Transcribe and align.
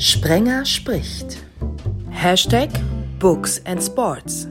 Sprenger 0.00 0.64
spricht. 0.64 1.44
Hashtag 2.08 2.70
Books 3.18 3.60
and 3.66 3.82
Sports. 3.82 4.48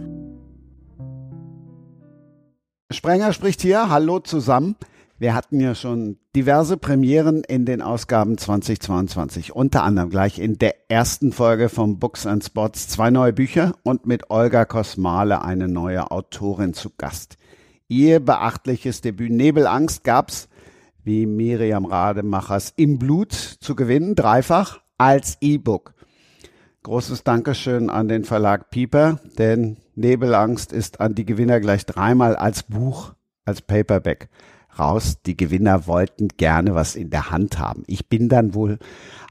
Sprenger 2.92 3.34
spricht 3.34 3.64
hier. 3.64 3.90
Hallo 3.90 4.20
zusammen. 4.20 4.76
Wir 5.18 5.34
hatten 5.34 5.60
ja 5.60 5.74
schon 5.74 6.20
diverse 6.36 6.78
Premieren 6.78 7.44
in 7.44 7.66
den 7.66 7.82
Ausgaben 7.82 8.38
2022. 8.38 9.56
Unter 9.56 9.82
anderem 9.82 10.12
gleich 10.12 10.38
in 10.38 10.60
der 10.60 10.92
ersten 10.92 11.32
Folge 11.32 11.70
von 11.70 11.98
Books 11.98 12.28
and 12.28 12.44
Spots 12.44 12.88
zwei 12.88 13.10
neue 13.10 13.34
Bücher 13.34 13.74
und 13.82 14.06
mit 14.06 14.30
Olga 14.30 14.66
Kosmale 14.66 15.42
eine 15.42 15.68
neue 15.68 16.12
Autorin 16.12 16.76
zu 16.76 16.92
Gast. 16.96 17.38
Ihr 17.88 18.20
beachtliches 18.20 19.02
Debüt 19.02 19.32
Nebelangst 19.32 20.04
gab's, 20.04 20.48
wie 21.04 21.26
Miriam 21.26 21.86
Rademachers, 21.86 22.72
im 22.76 23.00
Blut 23.00 23.34
zu 23.34 23.74
gewinnen, 23.74 24.14
dreifach 24.14 24.82
als 25.00 25.38
E-Book. 25.42 25.96
Großes 26.84 27.24
Dankeschön 27.24 27.90
an 27.90 28.08
den 28.08 28.24
Verlag 28.24 28.70
Pieper, 28.70 29.20
denn 29.38 29.78
Nebelangst 29.96 30.72
ist 30.72 31.02
an 31.02 31.14
die 31.16 31.26
Gewinner 31.26 31.60
gleich 31.60 31.86
dreimal 31.86 32.36
als 32.36 32.64
Buch, 32.64 33.14
als 33.44 33.62
Paperback 33.62 34.30
raus. 34.78 35.18
Die 35.26 35.36
Gewinner 35.36 35.88
wollten 35.88 36.30
gerne 36.30 36.74
was 36.74 36.96
in 36.96 37.10
der 37.10 37.32
Hand 37.32 37.60
haben. 37.60 37.84
Ich 37.88 38.08
bin 38.08 38.30
dann 38.30 38.54
wohl 38.54 38.80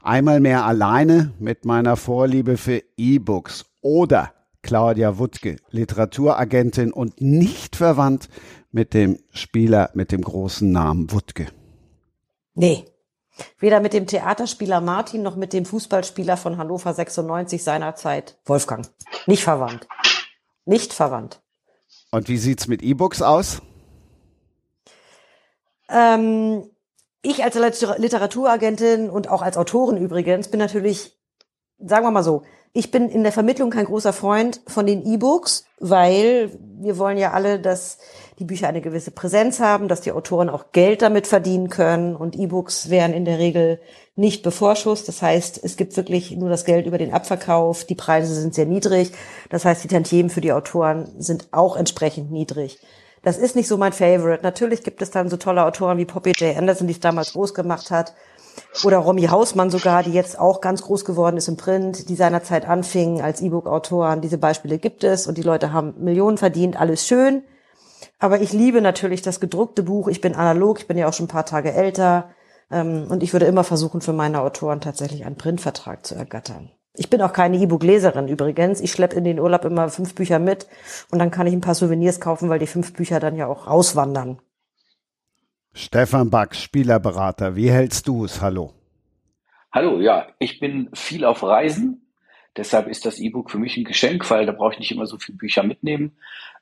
einmal 0.03 0.39
mehr 0.39 0.65
alleine 0.65 1.33
mit 1.39 1.65
meiner 1.65 1.95
Vorliebe 1.95 2.57
für 2.57 2.83
E-Books 2.97 3.65
oder 3.81 4.31
Claudia 4.61 5.17
Wuttke, 5.17 5.55
Literaturagentin 5.71 6.91
und 6.91 7.19
nicht 7.21 7.75
verwandt 7.75 8.29
mit 8.71 8.93
dem 8.93 9.17
Spieler 9.31 9.89
mit 9.93 10.11
dem 10.11 10.21
großen 10.21 10.71
Namen 10.71 11.11
Wuttke. 11.11 11.47
Nee. 12.53 12.85
Weder 13.59 13.79
mit 13.79 13.93
dem 13.93 14.07
Theaterspieler 14.07 14.81
Martin 14.81 15.21
noch 15.21 15.35
mit 15.35 15.53
dem 15.53 15.65
Fußballspieler 15.65 16.37
von 16.37 16.57
Hannover 16.57 16.93
96 16.93 17.63
seinerzeit 17.63 18.37
Wolfgang. 18.45 18.87
Nicht 19.25 19.43
verwandt. 19.43 19.87
Nicht 20.65 20.93
verwandt. 20.93 21.41
Und 22.11 22.27
wie 22.27 22.37
sieht's 22.37 22.67
mit 22.67 22.81
E-Books 22.81 23.21
aus? 23.21 23.61
Ähm, 25.89 26.69
ich 27.21 27.43
als 27.43 27.55
Literaturagentin 27.55 29.09
und 29.09 29.29
auch 29.29 29.41
als 29.41 29.57
Autorin 29.57 29.97
übrigens 29.97 30.49
bin 30.49 30.59
natürlich, 30.59 31.17
sagen 31.79 32.05
wir 32.05 32.11
mal 32.11 32.23
so, 32.23 32.43
ich 32.71 32.91
bin 32.91 33.09
in 33.09 33.23
der 33.23 33.31
Vermittlung 33.31 33.71
kein 33.71 33.85
großer 33.85 34.13
Freund 34.13 34.61
von 34.67 34.85
den 34.85 35.03
E-Books, 35.03 35.65
weil 35.79 36.51
wir 36.79 36.97
wollen 36.97 37.17
ja 37.17 37.31
alle, 37.31 37.59
dass 37.59 37.97
die 38.39 38.45
Bücher 38.45 38.69
eine 38.69 38.79
gewisse 38.81 39.11
Präsenz 39.11 39.59
haben, 39.59 39.89
dass 39.89 39.99
die 39.99 40.13
Autoren 40.13 40.49
auch 40.49 40.71
Geld 40.71 41.01
damit 41.01 41.27
verdienen 41.27 41.69
können 41.69 42.15
und 42.15 42.37
E-Books 42.37 42.89
werden 42.89 43.13
in 43.13 43.25
der 43.25 43.37
Regel 43.37 43.81
nicht 44.15 44.43
bevorschusst. 44.43 45.09
Das 45.09 45.21
heißt, 45.21 45.59
es 45.61 45.75
gibt 45.75 45.97
wirklich 45.97 46.31
nur 46.31 46.49
das 46.49 46.63
Geld 46.63 46.85
über 46.85 46.97
den 46.97 47.13
Abverkauf. 47.13 47.83
Die 47.83 47.95
Preise 47.95 48.33
sind 48.33 48.55
sehr 48.55 48.65
niedrig. 48.65 49.11
Das 49.49 49.65
heißt, 49.65 49.83
die 49.83 49.89
Tantiemen 49.89 50.29
für 50.29 50.39
die 50.39 50.53
Autoren 50.53 51.09
sind 51.17 51.49
auch 51.51 51.75
entsprechend 51.75 52.31
niedrig. 52.31 52.79
Das 53.23 53.37
ist 53.37 53.57
nicht 53.57 53.67
so 53.67 53.75
mein 53.75 53.91
Favorite. 53.91 54.43
Natürlich 54.43 54.83
gibt 54.83 55.01
es 55.01 55.11
dann 55.11 55.29
so 55.29 55.35
tolle 55.35 55.65
Autoren 55.65 55.97
wie 55.97 56.05
Poppy 56.05 56.31
J. 56.37 56.57
Anderson, 56.57 56.87
die 56.87 56.93
es 56.93 57.01
damals 57.01 57.33
groß 57.33 57.53
gemacht 57.53 57.91
hat. 57.91 58.13
Oder 58.85 58.99
Romy 58.99 59.23
Hausmann 59.23 59.69
sogar, 59.69 60.03
die 60.03 60.13
jetzt 60.13 60.39
auch 60.39 60.61
ganz 60.61 60.81
groß 60.81 61.03
geworden 61.03 61.35
ist 61.35 61.49
im 61.49 61.57
Print, 61.57 62.07
die 62.07 62.15
seinerzeit 62.15 62.67
anfingen 62.67 63.21
als 63.21 63.41
E-Book-Autoren. 63.41 64.21
Diese 64.21 64.37
Beispiele 64.37 64.79
gibt 64.79 65.03
es 65.03 65.27
und 65.27 65.37
die 65.37 65.43
Leute 65.43 65.73
haben 65.73 65.93
Millionen 65.97 66.37
verdient. 66.37 66.79
Alles 66.79 67.05
schön. 67.05 67.43
Aber 68.19 68.41
ich 68.41 68.51
liebe 68.51 68.81
natürlich 68.81 69.21
das 69.21 69.39
gedruckte 69.39 69.81
Buch. 69.81 70.09
Ich 70.09 70.21
bin 70.21 70.35
analog, 70.35 70.79
ich 70.79 70.87
bin 70.87 70.97
ja 70.97 71.07
auch 71.07 71.13
schon 71.13 71.25
ein 71.25 71.29
paar 71.29 71.45
Tage 71.45 71.73
älter. 71.73 72.29
Ähm, 72.69 73.07
und 73.09 73.23
ich 73.23 73.33
würde 73.33 73.45
immer 73.45 73.63
versuchen, 73.63 74.01
für 74.01 74.13
meine 74.13 74.41
Autoren 74.41 74.81
tatsächlich 74.81 75.25
einen 75.25 75.37
Printvertrag 75.37 76.05
zu 76.05 76.15
ergattern. 76.15 76.69
Ich 76.93 77.09
bin 77.09 77.21
auch 77.21 77.31
keine 77.31 77.57
E-Book-Leserin 77.57 78.27
übrigens. 78.27 78.81
Ich 78.81 78.91
schleppe 78.91 79.15
in 79.15 79.23
den 79.23 79.39
Urlaub 79.39 79.63
immer 79.63 79.87
fünf 79.87 80.15
Bücher 80.15 80.37
mit 80.37 80.67
und 81.11 81.19
dann 81.19 81.31
kann 81.31 81.47
ich 81.47 81.53
ein 81.53 81.61
paar 81.61 81.75
Souvenirs 81.75 82.19
kaufen, 82.19 82.49
weil 82.49 82.59
die 82.59 82.67
fünf 82.67 82.93
Bücher 82.93 83.21
dann 83.21 83.37
ja 83.37 83.47
auch 83.47 83.67
auswandern. 83.67 84.39
Stefan 85.71 86.29
Back, 86.29 86.55
Spielerberater, 86.55 87.55
wie 87.55 87.71
hältst 87.71 88.07
du 88.07 88.25
es? 88.25 88.41
Hallo. 88.41 88.73
Hallo, 89.71 90.01
ja, 90.01 90.27
ich 90.39 90.59
bin 90.59 90.89
viel 90.93 91.23
auf 91.23 91.41
Reisen. 91.43 92.09
Deshalb 92.57 92.87
ist 92.87 93.05
das 93.05 93.19
E-Book 93.19 93.51
für 93.51 93.59
mich 93.59 93.77
ein 93.77 93.85
Geschenk, 93.85 94.29
weil 94.29 94.45
da 94.45 94.51
brauche 94.51 94.73
ich 94.73 94.79
nicht 94.79 94.91
immer 94.91 95.05
so 95.05 95.17
viele 95.17 95.37
Bücher 95.37 95.63
mitnehmen. 95.63 96.17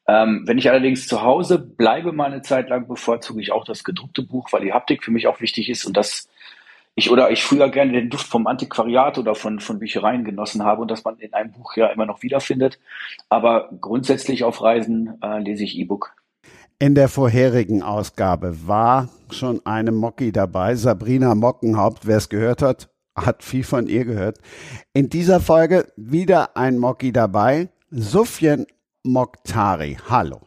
Ähm, 0.07 0.44
wenn 0.45 0.57
ich 0.57 0.69
allerdings 0.69 1.07
zu 1.07 1.22
Hause 1.22 1.59
bleibe 1.59 2.13
mal 2.13 2.31
eine 2.31 2.41
Zeit 2.41 2.69
lang, 2.69 2.88
bevorzuge 2.88 3.41
ich 3.41 3.51
auch 3.51 3.66
das 3.66 3.84
gedruckte 3.84 4.22
Buch, 4.22 4.51
weil 4.51 4.62
die 4.62 4.73
Haptik 4.73 5.03
für 5.03 5.12
mich 5.12 5.28
auch 5.28 5.41
wichtig 5.41 5.69
ist 5.69 5.85
und 5.85 5.97
das 5.97 6.29
ich 6.95 7.12
oder 7.12 7.29
ich 7.29 7.44
früher 7.44 7.69
gerne 7.69 7.91
den 7.91 8.09
Duft 8.09 8.25
vom 8.25 8.47
Antiquariat 8.47 9.19
oder 9.19 9.35
von, 9.35 9.59
von 9.59 9.78
Büchereien 9.78 10.23
genossen 10.23 10.63
habe 10.63 10.81
und 10.81 10.90
das 10.90 11.03
man 11.03 11.19
in 11.19 11.31
einem 11.34 11.51
Buch 11.51 11.75
ja 11.75 11.88
immer 11.88 12.07
noch 12.07 12.23
wiederfindet. 12.23 12.79
Aber 13.29 13.69
grundsätzlich 13.81 14.44
auf 14.44 14.63
Reisen 14.63 15.22
äh, 15.22 15.38
lese 15.40 15.63
ich 15.63 15.78
E-Book. 15.78 16.16
In 16.79 16.96
der 16.96 17.07
vorherigen 17.07 17.84
Ausgabe 17.84 18.67
war 18.67 19.09
schon 19.29 19.63
eine 19.63 19.91
Mocki 19.91 20.31
dabei, 20.31 20.73
Sabrina 20.73 21.35
Mockenhaupt. 21.35 22.07
Wer 22.07 22.17
es 22.17 22.29
gehört 22.29 22.63
hat, 22.63 22.90
hat 23.16 23.44
viel 23.44 23.63
von 23.63 23.88
ihr 23.88 24.06
gehört. 24.06 24.40
In 24.94 25.09
dieser 25.09 25.40
Folge 25.40 25.91
wieder 25.97 26.57
ein 26.57 26.79
Mocki 26.79 27.12
dabei, 27.12 27.69
Sufjan 27.91 28.66
Mokhtari. 29.07 29.97
Hallo. 30.09 30.41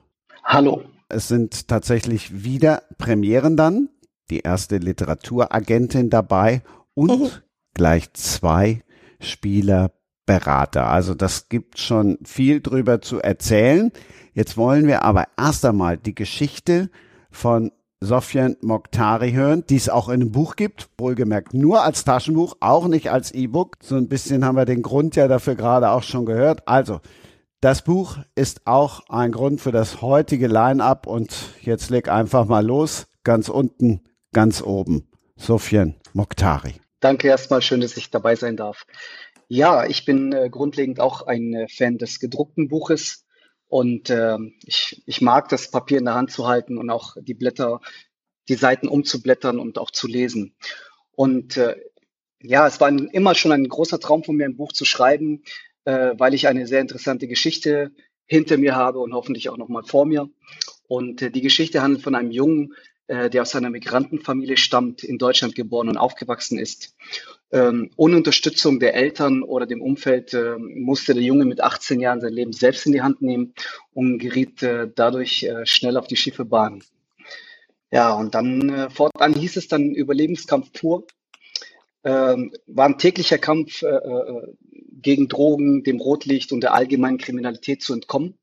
Hallo. 0.44 0.82
Es 1.08 1.28
sind 1.28 1.66
tatsächlich 1.66 2.44
wieder 2.44 2.82
Premieren 2.98 3.56
dann 3.56 3.88
die 4.30 4.40
erste 4.40 4.76
Literaturagentin 4.76 6.10
dabei 6.10 6.62
und 6.94 7.20
mhm. 7.20 7.28
gleich 7.74 8.12
zwei 8.12 8.82
Spielerberater. 9.18 10.86
Also 10.86 11.14
das 11.14 11.48
gibt 11.48 11.78
schon 11.78 12.18
viel 12.22 12.60
drüber 12.60 13.00
zu 13.00 13.20
erzählen. 13.20 13.90
Jetzt 14.32 14.56
wollen 14.56 14.86
wir 14.86 15.02
aber 15.02 15.26
erst 15.36 15.64
einmal 15.64 15.96
die 15.96 16.14
Geschichte 16.14 16.90
von 17.30 17.72
Sofian 18.02 18.56
Mokhtari 18.62 19.32
hören, 19.32 19.64
die 19.68 19.76
es 19.76 19.90
auch 19.90 20.08
in 20.08 20.22
einem 20.22 20.32
Buch 20.32 20.56
gibt, 20.56 20.88
wohlgemerkt 20.96 21.52
nur 21.52 21.82
als 21.82 22.04
Taschenbuch, 22.04 22.56
auch 22.60 22.88
nicht 22.88 23.10
als 23.10 23.32
E-Book. 23.32 23.76
So 23.82 23.96
ein 23.96 24.08
bisschen 24.08 24.44
haben 24.44 24.56
wir 24.56 24.64
den 24.64 24.80
Grund 24.80 25.16
ja 25.16 25.28
dafür 25.28 25.54
gerade 25.54 25.90
auch 25.90 26.02
schon 26.02 26.24
gehört. 26.24 26.66
Also, 26.66 27.00
das 27.60 27.82
Buch 27.82 28.18
ist 28.34 28.66
auch 28.66 29.02
ein 29.08 29.32
Grund 29.32 29.60
für 29.60 29.72
das 29.72 30.00
heutige 30.00 30.46
Line-up 30.46 31.06
und 31.06 31.34
jetzt 31.60 31.90
leg 31.90 32.08
einfach 32.08 32.46
mal 32.46 32.64
los. 32.64 33.06
Ganz 33.22 33.48
unten 33.48 34.00
ganz 34.32 34.62
oben. 34.62 35.08
Sofian 35.36 35.94
Mokhtari. 36.12 36.80
Danke 37.00 37.28
erstmal, 37.28 37.62
schön, 37.62 37.80
dass 37.80 37.96
ich 37.96 38.10
dabei 38.10 38.36
sein 38.36 38.56
darf. 38.56 38.86
Ja, 39.48 39.86
ich 39.86 40.04
bin 40.04 40.32
äh, 40.32 40.48
grundlegend 40.50 41.00
auch 41.00 41.26
ein 41.26 41.54
äh, 41.54 41.68
Fan 41.68 41.98
des 41.98 42.20
gedruckten 42.20 42.68
Buches 42.68 43.24
und 43.68 44.10
äh, 44.10 44.36
ich, 44.64 45.02
ich 45.06 45.20
mag 45.20 45.48
das 45.48 45.70
Papier 45.70 45.98
in 45.98 46.04
der 46.04 46.14
Hand 46.14 46.30
zu 46.30 46.46
halten 46.46 46.78
und 46.78 46.88
auch 46.90 47.16
die 47.20 47.34
Blätter, 47.34 47.80
die 48.48 48.54
Seiten 48.54 48.88
umzublättern 48.88 49.58
und 49.58 49.78
auch 49.78 49.90
zu 49.90 50.06
lesen. 50.06 50.54
Und 51.12 51.56
äh, 51.56 51.76
ja, 52.42 52.66
es 52.66 52.80
war 52.80 52.88
ein, 52.88 53.08
immer 53.08 53.34
schon 53.34 53.52
ein 53.52 53.68
großer 53.68 54.00
Traum 54.00 54.24
von 54.24 54.36
mir, 54.36 54.46
ein 54.46 54.56
Buch 54.56 54.72
zu 54.72 54.84
schreiben, 54.84 55.42
äh, 55.90 56.18
weil 56.18 56.34
ich 56.34 56.46
eine 56.46 56.66
sehr 56.66 56.80
interessante 56.80 57.26
Geschichte 57.26 57.90
hinter 58.26 58.58
mir 58.58 58.76
habe 58.76 59.00
und 59.00 59.12
hoffentlich 59.12 59.48
auch 59.48 59.56
nochmal 59.56 59.82
vor 59.82 60.06
mir. 60.06 60.28
Und 60.86 61.22
äh, 61.22 61.30
die 61.30 61.40
Geschichte 61.40 61.82
handelt 61.82 62.02
von 62.02 62.14
einem 62.14 62.30
Jungen, 62.30 62.74
äh, 63.08 63.28
der 63.28 63.42
aus 63.42 63.56
einer 63.56 63.70
Migrantenfamilie 63.70 64.56
stammt, 64.56 65.02
in 65.02 65.18
Deutschland 65.18 65.54
geboren 65.54 65.88
und 65.88 65.96
aufgewachsen 65.96 66.58
ist. 66.58 66.94
Ähm, 67.52 67.90
ohne 67.96 68.16
Unterstützung 68.16 68.78
der 68.78 68.94
Eltern 68.94 69.42
oder 69.42 69.66
dem 69.66 69.82
Umfeld 69.82 70.32
äh, 70.32 70.56
musste 70.58 71.14
der 71.14 71.24
Junge 71.24 71.44
mit 71.44 71.60
18 71.60 71.98
Jahren 71.98 72.20
sein 72.20 72.32
Leben 72.32 72.52
selbst 72.52 72.86
in 72.86 72.92
die 72.92 73.02
Hand 73.02 73.20
nehmen 73.20 73.54
und 73.92 74.18
geriet 74.18 74.62
äh, 74.62 74.88
dadurch 74.94 75.42
äh, 75.42 75.66
schnell 75.66 75.96
auf 75.96 76.06
die 76.06 76.16
schiefe 76.16 76.44
Bahn. 76.44 76.84
Ja, 77.90 78.12
und 78.14 78.36
dann 78.36 78.68
äh, 78.68 78.90
fortan 78.90 79.34
hieß 79.34 79.56
es 79.56 79.66
dann 79.66 79.92
Überlebenskampf 79.92 80.72
pur. 80.72 81.06
Ähm, 82.04 82.52
war 82.66 82.86
ein 82.86 82.98
täglicher 82.98 83.38
Kampf 83.38 83.82
äh, 83.82 83.88
äh, 83.88 84.46
gegen 84.92 85.28
Drogen, 85.28 85.82
dem 85.82 86.00
Rotlicht 86.00 86.52
und 86.52 86.60
der 86.60 86.74
allgemeinen 86.74 87.18
Kriminalität 87.18 87.82
zu 87.82 87.92
entkommen. 87.92 88.38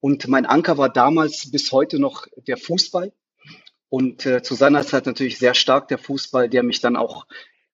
Und 0.00 0.28
mein 0.28 0.46
Anker 0.46 0.78
war 0.78 0.88
damals 0.88 1.50
bis 1.50 1.72
heute 1.72 1.98
noch 1.98 2.26
der 2.46 2.56
Fußball. 2.56 3.12
Und 3.88 4.24
äh, 4.24 4.42
zu 4.42 4.54
seiner 4.54 4.86
Zeit 4.86 5.06
natürlich 5.06 5.38
sehr 5.38 5.54
stark 5.54 5.88
der 5.88 5.98
Fußball, 5.98 6.48
der 6.48 6.62
mich 6.62 6.80
dann 6.80 6.96
auch 6.96 7.26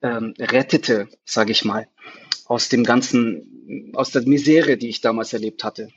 ähm, 0.02 0.34
rettete, 0.38 1.08
sage 1.24 1.52
ich 1.52 1.64
mal, 1.64 1.88
aus 2.46 2.68
dem 2.68 2.84
ganzen, 2.84 3.92
aus 3.94 4.10
der 4.10 4.22
Misere, 4.22 4.76
die 4.76 4.88
ich 4.88 5.00
damals 5.00 5.32
erlebt 5.32 5.62
hatte. 5.62 5.88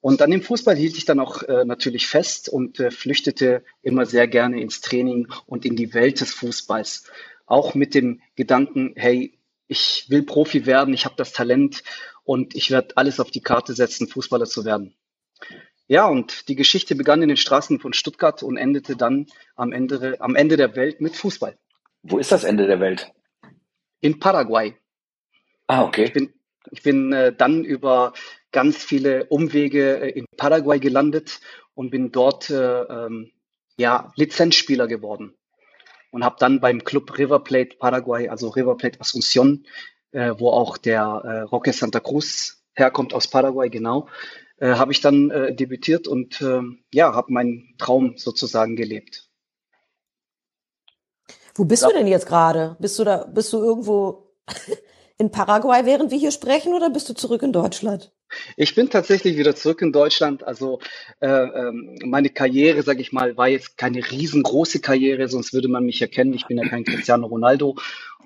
Und 0.00 0.22
an 0.22 0.30
dem 0.30 0.42
Fußball 0.42 0.76
hielt 0.76 0.96
ich 0.96 1.04
dann 1.04 1.20
auch 1.20 1.42
äh, 1.42 1.64
natürlich 1.64 2.06
fest 2.06 2.48
und 2.48 2.80
äh, 2.80 2.90
flüchtete 2.90 3.64
immer 3.82 4.06
sehr 4.06 4.28
gerne 4.28 4.60
ins 4.60 4.80
Training 4.80 5.28
und 5.46 5.66
in 5.66 5.76
die 5.76 5.92
Welt 5.92 6.20
des 6.20 6.32
Fußballs. 6.32 7.04
Auch 7.44 7.74
mit 7.74 7.94
dem 7.94 8.20
Gedanken, 8.36 8.94
hey, 8.96 9.38
ich 9.70 10.06
will 10.08 10.24
Profi 10.24 10.66
werden, 10.66 10.92
ich 10.92 11.04
habe 11.04 11.14
das 11.16 11.32
Talent 11.32 11.84
und 12.24 12.56
ich 12.56 12.72
werde 12.72 12.96
alles 12.96 13.20
auf 13.20 13.30
die 13.30 13.40
Karte 13.40 13.72
setzen, 13.72 14.08
Fußballer 14.08 14.46
zu 14.46 14.64
werden. 14.64 14.96
Ja, 15.86 16.06
und 16.06 16.48
die 16.48 16.56
Geschichte 16.56 16.96
begann 16.96 17.22
in 17.22 17.28
den 17.28 17.36
Straßen 17.36 17.78
von 17.78 17.92
Stuttgart 17.92 18.42
und 18.42 18.56
endete 18.56 18.96
dann 18.96 19.26
am 19.54 19.72
Ende, 19.72 20.20
am 20.20 20.34
Ende 20.34 20.56
der 20.56 20.74
Welt 20.74 21.00
mit 21.00 21.14
Fußball. 21.14 21.56
Wo 22.02 22.18
ist 22.18 22.32
das 22.32 22.42
Ende 22.42 22.66
der 22.66 22.80
Welt? 22.80 23.12
In 24.00 24.18
Paraguay. 24.18 24.74
Ah, 25.68 25.84
okay. 25.84 26.04
Ich 26.04 26.12
bin, 26.12 26.34
ich 26.72 26.82
bin 26.82 27.12
äh, 27.12 27.32
dann 27.32 27.64
über 27.64 28.12
ganz 28.50 28.82
viele 28.82 29.26
Umwege 29.26 30.00
äh, 30.00 30.10
in 30.10 30.26
Paraguay 30.36 30.80
gelandet 30.80 31.40
und 31.74 31.90
bin 31.90 32.10
dort 32.10 32.50
äh, 32.50 32.82
ähm, 32.82 33.30
ja, 33.76 34.12
Lizenzspieler 34.16 34.88
geworden 34.88 35.36
und 36.10 36.24
habe 36.24 36.36
dann 36.38 36.60
beim 36.60 36.84
Club 36.84 37.18
River 37.18 37.40
Plate 37.40 37.76
Paraguay, 37.78 38.28
also 38.28 38.48
River 38.48 38.76
Plate 38.76 39.00
Asunción, 39.00 39.64
äh, 40.12 40.34
wo 40.38 40.50
auch 40.50 40.76
der 40.76 41.02
äh, 41.02 41.40
Roque 41.42 41.72
Santa 41.72 42.00
Cruz 42.00 42.62
herkommt 42.74 43.14
aus 43.14 43.28
Paraguay, 43.28 43.68
genau, 43.68 44.08
äh, 44.58 44.74
habe 44.74 44.92
ich 44.92 45.00
dann 45.00 45.30
äh, 45.30 45.54
debütiert 45.54 46.08
und 46.08 46.40
äh, 46.40 46.60
ja, 46.92 47.14
habe 47.14 47.32
meinen 47.32 47.74
Traum 47.78 48.16
sozusagen 48.16 48.76
gelebt. 48.76 49.28
Wo 51.54 51.64
bist 51.64 51.82
ja. 51.82 51.88
du 51.88 51.94
denn 51.94 52.06
jetzt 52.06 52.26
gerade? 52.26 52.76
Bist 52.78 52.98
du 52.98 53.04
da, 53.04 53.24
bist 53.24 53.52
du 53.52 53.58
irgendwo 53.58 54.34
in 55.18 55.30
Paraguay, 55.30 55.84
während 55.84 56.10
wir 56.10 56.18
hier 56.18 56.30
sprechen, 56.32 56.74
oder 56.74 56.90
bist 56.90 57.08
du 57.08 57.14
zurück 57.14 57.42
in 57.42 57.52
Deutschland? 57.52 58.12
Ich 58.56 58.74
bin 58.74 58.90
tatsächlich 58.90 59.36
wieder 59.36 59.54
zurück 59.54 59.82
in 59.82 59.92
Deutschland. 59.92 60.44
Also 60.44 60.80
äh, 61.20 61.28
ähm, 61.28 61.98
meine 62.04 62.30
Karriere, 62.30 62.82
sage 62.82 63.00
ich 63.00 63.12
mal, 63.12 63.36
war 63.36 63.48
jetzt 63.48 63.76
keine 63.76 64.10
riesengroße 64.10 64.80
Karriere, 64.80 65.28
sonst 65.28 65.52
würde 65.52 65.68
man 65.68 65.84
mich 65.84 66.00
erkennen. 66.00 66.34
Ich 66.34 66.46
bin 66.46 66.58
ja 66.58 66.68
kein 66.68 66.84
Cristiano 66.84 67.26
Ronaldo 67.26 67.76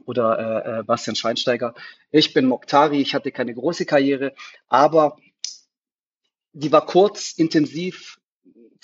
oder 0.06 0.38
äh, 0.38 0.80
äh, 0.80 0.82
Bastian 0.82 1.16
Schweinsteiger. 1.16 1.74
Ich 2.10 2.34
bin 2.34 2.46
Mokhtari, 2.46 3.00
ich 3.00 3.14
hatte 3.14 3.32
keine 3.32 3.54
große 3.54 3.86
Karriere, 3.86 4.34
aber 4.68 5.16
die 6.52 6.70
war 6.70 6.86
kurz, 6.86 7.32
intensiv, 7.32 8.18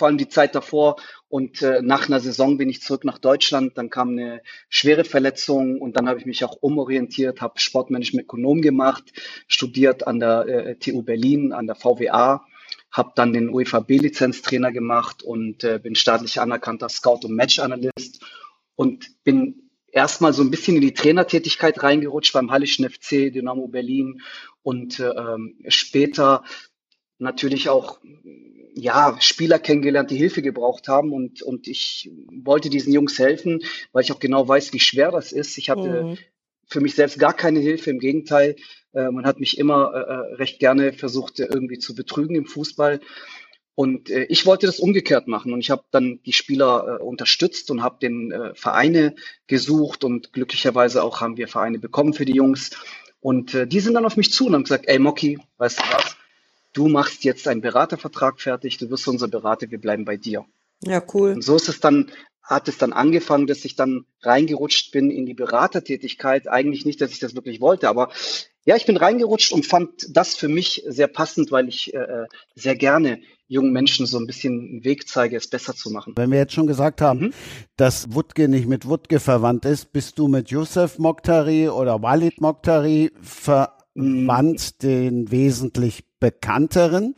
vor 0.00 0.08
allem 0.08 0.16
die 0.16 0.30
Zeit 0.30 0.54
davor. 0.54 0.96
Und 1.28 1.60
äh, 1.60 1.82
nach 1.82 2.08
einer 2.08 2.20
Saison 2.20 2.56
bin 2.56 2.70
ich 2.70 2.80
zurück 2.80 3.04
nach 3.04 3.18
Deutschland. 3.18 3.76
Dann 3.76 3.90
kam 3.90 4.12
eine 4.12 4.40
schwere 4.70 5.04
Verletzung 5.04 5.78
und 5.78 5.96
dann 5.96 6.08
habe 6.08 6.18
ich 6.18 6.24
mich 6.24 6.42
auch 6.42 6.56
umorientiert, 6.62 7.42
habe 7.42 7.60
Sportmanagement 7.60 8.24
Ökonom 8.24 8.62
gemacht, 8.62 9.04
studiert 9.46 10.06
an 10.06 10.18
der 10.18 10.46
äh, 10.46 10.76
TU 10.76 11.02
Berlin, 11.02 11.52
an 11.52 11.66
der 11.66 11.76
VWA, 11.76 12.46
habe 12.90 13.12
dann 13.14 13.34
den 13.34 13.50
UEFA 13.50 13.80
B-Lizenztrainer 13.80 14.72
gemacht 14.72 15.22
und 15.22 15.64
äh, 15.64 15.78
bin 15.78 15.94
staatlich 15.94 16.40
anerkannter 16.40 16.88
Scout 16.88 17.20
und 17.24 17.36
Match-Analyst 17.36 18.24
und 18.76 19.22
bin 19.22 19.70
erstmal 19.92 20.32
so 20.32 20.42
ein 20.42 20.50
bisschen 20.50 20.76
in 20.76 20.82
die 20.82 20.94
Trainertätigkeit 20.94 21.82
reingerutscht 21.82 22.32
beim 22.32 22.50
Hallischen 22.50 22.88
FC, 22.88 23.30
Dynamo 23.30 23.68
Berlin 23.68 24.22
und 24.62 24.98
äh, 24.98 25.10
ähm, 25.10 25.58
später 25.68 26.42
natürlich 27.18 27.68
auch 27.68 28.00
ja, 28.74 29.16
Spieler 29.20 29.58
kennengelernt, 29.58 30.10
die 30.10 30.16
Hilfe 30.16 30.42
gebraucht 30.42 30.88
haben 30.88 31.12
und, 31.12 31.42
und 31.42 31.68
ich 31.68 32.10
wollte 32.30 32.70
diesen 32.70 32.92
Jungs 32.92 33.18
helfen, 33.18 33.60
weil 33.92 34.02
ich 34.02 34.12
auch 34.12 34.20
genau 34.20 34.46
weiß, 34.46 34.72
wie 34.72 34.80
schwer 34.80 35.10
das 35.10 35.32
ist. 35.32 35.58
Ich 35.58 35.70
hatte 35.70 36.04
mhm. 36.04 36.18
für 36.66 36.80
mich 36.80 36.94
selbst 36.94 37.18
gar 37.18 37.32
keine 37.32 37.60
Hilfe, 37.60 37.90
im 37.90 37.98
Gegenteil, 37.98 38.56
äh, 38.92 39.10
man 39.10 39.26
hat 39.26 39.40
mich 39.40 39.58
immer 39.58 39.92
äh, 39.94 39.98
äh 39.98 40.34
recht 40.36 40.58
gerne 40.58 40.92
versucht, 40.92 41.38
irgendwie 41.38 41.78
zu 41.78 41.94
betrügen 41.94 42.34
im 42.34 42.46
Fußball. 42.46 43.00
Und 43.74 44.10
äh, 44.10 44.24
ich 44.24 44.46
wollte 44.46 44.66
das 44.66 44.78
umgekehrt 44.78 45.26
machen 45.26 45.52
und 45.52 45.60
ich 45.60 45.70
habe 45.70 45.84
dann 45.90 46.20
die 46.26 46.32
Spieler 46.32 46.98
äh, 47.00 47.02
unterstützt 47.02 47.70
und 47.70 47.82
habe 47.82 47.98
den 48.00 48.30
äh, 48.30 48.54
Vereine 48.54 49.14
gesucht 49.46 50.04
und 50.04 50.32
glücklicherweise 50.32 51.02
auch 51.02 51.20
haben 51.20 51.36
wir 51.36 51.48
Vereine 51.48 51.78
bekommen 51.78 52.12
für 52.12 52.24
die 52.24 52.34
Jungs. 52.34 52.70
Und 53.20 53.54
äh, 53.54 53.66
die 53.66 53.80
sind 53.80 53.94
dann 53.94 54.04
auf 54.04 54.16
mich 54.16 54.32
zu 54.32 54.46
und 54.46 54.54
haben 54.54 54.64
gesagt, 54.64 54.84
ey 54.88 54.98
Mocky, 54.98 55.38
weißt 55.58 55.78
du 55.78 55.82
was, 55.92 56.16
du 56.72 56.88
machst 56.88 57.24
jetzt 57.24 57.48
einen 57.48 57.60
Beratervertrag 57.60 58.40
fertig, 58.40 58.78
du 58.78 58.90
wirst 58.90 59.08
unser 59.08 59.28
Berater, 59.28 59.70
wir 59.70 59.80
bleiben 59.80 60.04
bei 60.04 60.16
dir. 60.16 60.44
Ja, 60.82 61.02
cool. 61.14 61.32
Und 61.32 61.44
so 61.44 61.56
ist 61.56 61.68
es 61.68 61.80
dann, 61.80 62.10
hat 62.42 62.68
es 62.68 62.78
dann 62.78 62.92
angefangen, 62.92 63.46
dass 63.46 63.64
ich 63.64 63.76
dann 63.76 64.06
reingerutscht 64.22 64.92
bin 64.92 65.10
in 65.10 65.26
die 65.26 65.34
Beratertätigkeit. 65.34 66.48
Eigentlich 66.48 66.84
nicht, 66.84 67.00
dass 67.00 67.12
ich 67.12 67.18
das 67.18 67.34
wirklich 67.34 67.60
wollte, 67.60 67.88
aber 67.88 68.10
ja, 68.64 68.76
ich 68.76 68.86
bin 68.86 68.96
reingerutscht 68.96 69.52
und 69.52 69.66
fand 69.66 69.90
das 70.10 70.36
für 70.36 70.48
mich 70.48 70.84
sehr 70.86 71.08
passend, 71.08 71.50
weil 71.50 71.68
ich 71.68 71.94
äh, 71.94 72.26
sehr 72.54 72.76
gerne 72.76 73.20
jungen 73.48 73.72
Menschen 73.72 74.06
so 74.06 74.18
ein 74.18 74.26
bisschen 74.26 74.60
einen 74.60 74.84
Weg 74.84 75.08
zeige, 75.08 75.36
es 75.36 75.48
besser 75.48 75.74
zu 75.74 75.90
machen. 75.90 76.12
Wenn 76.16 76.30
wir 76.30 76.38
jetzt 76.38 76.52
schon 76.52 76.66
gesagt 76.66 77.00
haben, 77.00 77.20
mhm. 77.20 77.32
dass 77.76 78.14
Wutke 78.14 78.48
nicht 78.48 78.68
mit 78.68 78.86
Wutke 78.86 79.18
verwandt 79.18 79.64
ist, 79.64 79.92
bist 79.92 80.18
du 80.18 80.28
mit 80.28 80.50
Yusuf 80.50 80.98
Mokhtari 80.98 81.68
oder 81.68 82.02
Walid 82.02 82.40
Mokhtari 82.40 83.10
verwandt, 83.22 83.79
mhm. 83.94 84.26
den 84.82 85.30
wesentlich 85.30 86.04
bekannteren? 86.18 87.14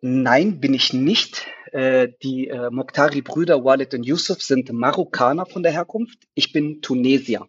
Nein, 0.00 0.60
bin 0.60 0.74
ich 0.74 0.92
nicht. 0.92 1.46
Äh, 1.72 2.08
die 2.22 2.48
äh, 2.48 2.70
Mokhtari-Brüder 2.70 3.64
Walid 3.64 3.94
und 3.94 4.04
Yusuf 4.04 4.42
sind 4.42 4.72
Marokkaner 4.72 5.46
von 5.46 5.62
der 5.62 5.72
Herkunft. 5.72 6.26
Ich 6.34 6.52
bin 6.52 6.80
Tunesier. 6.80 7.48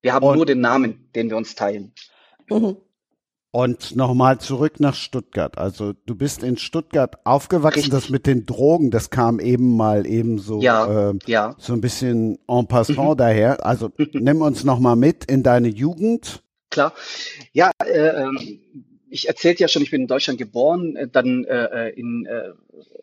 Wir 0.00 0.12
haben 0.12 0.26
und, 0.26 0.36
nur 0.36 0.46
den 0.46 0.60
Namen, 0.60 1.08
den 1.14 1.30
wir 1.30 1.36
uns 1.36 1.54
teilen. 1.54 1.92
Mhm. 2.50 2.76
Und 3.54 3.96
nochmal 3.96 4.38
zurück 4.38 4.80
nach 4.80 4.94
Stuttgart. 4.94 5.58
Also 5.58 5.92
du 6.06 6.14
bist 6.14 6.42
in 6.42 6.56
Stuttgart 6.56 7.18
aufgewachsen. 7.26 7.80
Richtig. 7.80 7.92
Das 7.92 8.08
mit 8.08 8.26
den 8.26 8.46
Drogen, 8.46 8.90
das 8.90 9.10
kam 9.10 9.40
eben 9.40 9.76
mal 9.76 10.06
eben 10.06 10.38
so, 10.38 10.62
ja, 10.62 11.10
äh, 11.10 11.14
ja. 11.26 11.54
so 11.58 11.74
ein 11.74 11.82
bisschen 11.82 12.38
en 12.48 12.66
passant 12.66 13.10
mhm. 13.10 13.16
daher. 13.18 13.66
Also 13.66 13.90
nimm 14.14 14.40
uns 14.40 14.64
nochmal 14.64 14.96
mit 14.96 15.26
in 15.26 15.42
deine 15.42 15.68
Jugend. 15.68 16.42
Klar. 16.70 16.94
Ja, 17.52 17.70
äh, 17.84 18.22
ähm, 18.22 18.38
ich 19.10 19.28
erzählte 19.28 19.60
ja 19.60 19.68
schon, 19.68 19.82
ich 19.82 19.90
bin 19.90 20.00
in 20.00 20.06
Deutschland 20.06 20.38
geboren. 20.38 20.96
Äh, 20.96 21.08
dann 21.08 21.44
äh, 21.44 21.88
äh, 21.88 21.90
in 21.90 22.24
äh, 22.24 22.52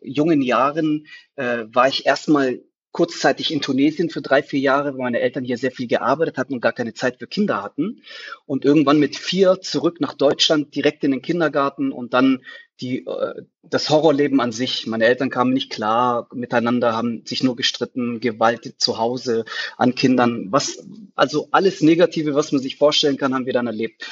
jungen 0.02 0.42
Jahren 0.42 1.06
äh, 1.36 1.66
war 1.72 1.86
ich 1.86 2.06
erstmal 2.06 2.60
kurzzeitig 2.92 3.52
in 3.52 3.60
Tunesien 3.60 4.10
für 4.10 4.20
drei, 4.20 4.42
vier 4.42 4.60
Jahre, 4.60 4.92
weil 4.92 5.02
meine 5.02 5.20
Eltern 5.20 5.44
hier 5.44 5.58
sehr 5.58 5.70
viel 5.70 5.86
gearbeitet 5.86 6.38
hatten 6.38 6.54
und 6.54 6.60
gar 6.60 6.72
keine 6.72 6.94
Zeit 6.94 7.18
für 7.18 7.26
Kinder 7.26 7.62
hatten. 7.62 8.02
Und 8.46 8.64
irgendwann 8.64 8.98
mit 8.98 9.16
vier 9.16 9.60
zurück 9.60 10.00
nach 10.00 10.14
Deutschland, 10.14 10.74
direkt 10.74 11.04
in 11.04 11.12
den 11.12 11.22
Kindergarten 11.22 11.92
und 11.92 12.14
dann 12.14 12.42
die, 12.80 13.06
äh, 13.06 13.42
das 13.62 13.90
Horrorleben 13.90 14.40
an 14.40 14.52
sich. 14.52 14.86
Meine 14.86 15.04
Eltern 15.04 15.30
kamen 15.30 15.52
nicht 15.52 15.70
klar 15.70 16.28
miteinander, 16.32 16.96
haben 16.96 17.24
sich 17.26 17.42
nur 17.42 17.56
gestritten, 17.56 18.20
Gewalt 18.20 18.74
zu 18.78 18.98
Hause 18.98 19.44
an 19.76 19.94
Kindern. 19.94 20.48
Was, 20.50 20.84
also 21.14 21.48
alles 21.52 21.82
Negative, 21.82 22.34
was 22.34 22.52
man 22.52 22.60
sich 22.60 22.76
vorstellen 22.76 23.18
kann, 23.18 23.34
haben 23.34 23.46
wir 23.46 23.52
dann 23.52 23.66
erlebt. 23.66 24.08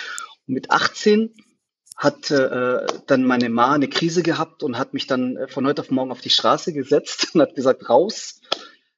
Und 0.46 0.54
mit 0.54 0.70
18 0.70 1.34
hat 1.98 2.30
äh, 2.30 2.86
dann 3.06 3.24
meine 3.24 3.48
Ma 3.48 3.72
eine 3.72 3.88
Krise 3.88 4.22
gehabt 4.22 4.62
und 4.62 4.78
hat 4.78 4.94
mich 4.94 5.08
dann 5.08 5.36
äh, 5.36 5.48
von 5.48 5.66
heute 5.66 5.82
auf 5.82 5.90
morgen 5.90 6.12
auf 6.12 6.20
die 6.20 6.30
Straße 6.30 6.72
gesetzt 6.72 7.30
und 7.34 7.42
hat 7.42 7.56
gesagt, 7.56 7.90
raus. 7.90 8.40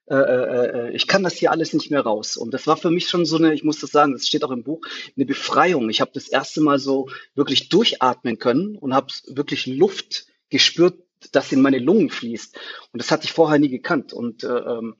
Äh, 0.06 0.17
äh, 0.17 0.67
äh, 0.88 0.91
ich 0.93 1.06
kann 1.06 1.23
das 1.23 1.35
hier 1.35 1.50
alles 1.50 1.73
nicht 1.73 1.91
mehr 1.91 2.02
raus. 2.02 2.37
Und 2.37 2.52
das 2.52 2.67
war 2.67 2.76
für 2.76 2.91
mich 2.91 3.08
schon 3.08 3.25
so 3.25 3.37
eine, 3.37 3.55
ich 3.55 3.64
muss 3.64 3.81
das 3.81 3.91
sagen, 3.91 4.12
das 4.12 4.26
steht 4.26 4.44
auch 4.44 4.50
im 4.50 4.64
Buch, 4.64 4.81
eine 5.17 5.24
Befreiung. 5.24 5.89
Ich 5.89 6.01
habe 6.01 6.10
das 6.13 6.29
erste 6.29 6.60
Mal 6.60 6.79
so 6.79 7.08
wirklich 7.34 7.69
durchatmen 7.70 8.39
können 8.39 8.77
und 8.77 8.93
habe 8.93 9.06
wirklich 9.29 9.67
Luft 9.67 10.27
gespürt, 10.51 10.98
das 11.32 11.53
in 11.53 11.63
meine 11.63 11.79
Lungen 11.79 12.10
fließt. 12.10 12.58
Und 12.93 13.01
das 13.01 13.10
hatte 13.10 13.24
ich 13.24 13.32
vorher 13.32 13.58
nie 13.58 13.69
gekannt. 13.69 14.13
Und 14.13 14.44
äh, 14.44 14.48
ähm, 14.48 14.96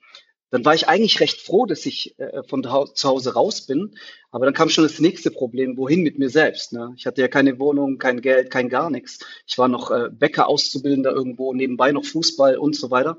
dann 0.51 0.65
war 0.65 0.75
ich 0.75 0.87
eigentlich 0.87 1.19
recht 1.21 1.41
froh, 1.41 1.65
dass 1.65 1.85
ich 1.85 2.19
äh, 2.19 2.43
von 2.43 2.63
zu 2.63 3.09
Hause 3.09 3.33
raus 3.33 3.65
bin. 3.65 3.95
Aber 4.29 4.45
dann 4.45 4.53
kam 4.53 4.69
schon 4.69 4.83
das 4.83 4.99
nächste 4.99 5.31
Problem, 5.31 5.77
wohin 5.77 6.03
mit 6.03 6.19
mir 6.19 6.29
selbst. 6.29 6.73
Ne? 6.73 6.93
Ich 6.97 7.05
hatte 7.05 7.21
ja 7.21 7.29
keine 7.29 7.57
Wohnung, 7.57 7.97
kein 7.97 8.21
Geld, 8.21 8.51
kein 8.51 8.69
gar 8.69 8.89
nichts. 8.89 9.19
Ich 9.47 9.57
war 9.57 9.69
noch 9.69 9.91
äh, 9.91 10.09
Bäcker, 10.11 10.47
Auszubildender 10.47 11.11
irgendwo, 11.11 11.53
nebenbei 11.53 11.91
noch 11.93 12.05
Fußball 12.05 12.57
und 12.57 12.75
so 12.75 12.91
weiter. 12.91 13.17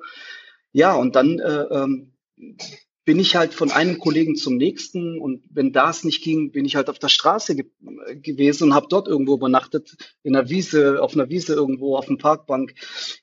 Ja, 0.72 0.94
und 0.94 1.16
dann 1.16 1.38
äh, 1.38 1.64
ähm, 1.70 2.12
bin 3.04 3.18
ich 3.18 3.34
halt 3.34 3.52
von 3.52 3.70
einem 3.70 3.98
Kollegen 3.98 4.36
zum 4.36 4.56
nächsten 4.56 5.18
und 5.18 5.42
wenn 5.50 5.72
das 5.72 6.04
nicht 6.04 6.22
ging, 6.22 6.52
bin 6.52 6.64
ich 6.64 6.76
halt 6.76 6.88
auf 6.88 6.98
der 6.98 7.08
Straße 7.08 7.56
ge 7.56 7.66
gewesen 8.14 8.64
und 8.64 8.74
habe 8.74 8.86
dort 8.88 9.08
irgendwo 9.08 9.34
übernachtet, 9.34 9.96
in 10.22 10.36
einer 10.36 10.48
Wiese, 10.48 11.02
auf 11.02 11.14
einer 11.14 11.28
Wiese 11.28 11.54
irgendwo, 11.54 11.96
auf 11.96 12.08
einer 12.08 12.18
Parkbank. 12.18 12.74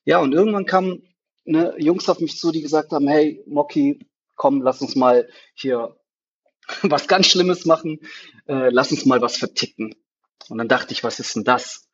Ja, 0.03 0.19
und 0.19 0.33
irgendwann 0.33 0.65
kamen 0.65 1.03
ne, 1.49 1.73
Jungs 1.77 2.07
auf 2.07 2.19
mich 2.19 2.37
zu, 2.37 2.51
die 2.51 2.61
gesagt 2.61 2.91
haben, 2.91 3.07
hey, 3.07 3.43
Mocky, 3.47 4.07
komm, 4.35 4.61
lass 4.61 4.81
uns 4.81 4.95
mal 4.95 5.27
hier 5.53 5.97
was 6.83 7.07
ganz 7.07 7.27
Schlimmes 7.27 7.65
machen, 7.65 7.99
äh, 8.47 8.69
lass 8.69 8.91
uns 8.91 9.05
mal 9.05 9.21
was 9.21 9.37
verticken. 9.37 9.95
Und 10.47 10.57
dann 10.57 10.67
dachte 10.67 10.93
ich, 10.93 11.03
was 11.03 11.19
ist 11.19 11.35
denn 11.35 11.43
das? 11.43 11.87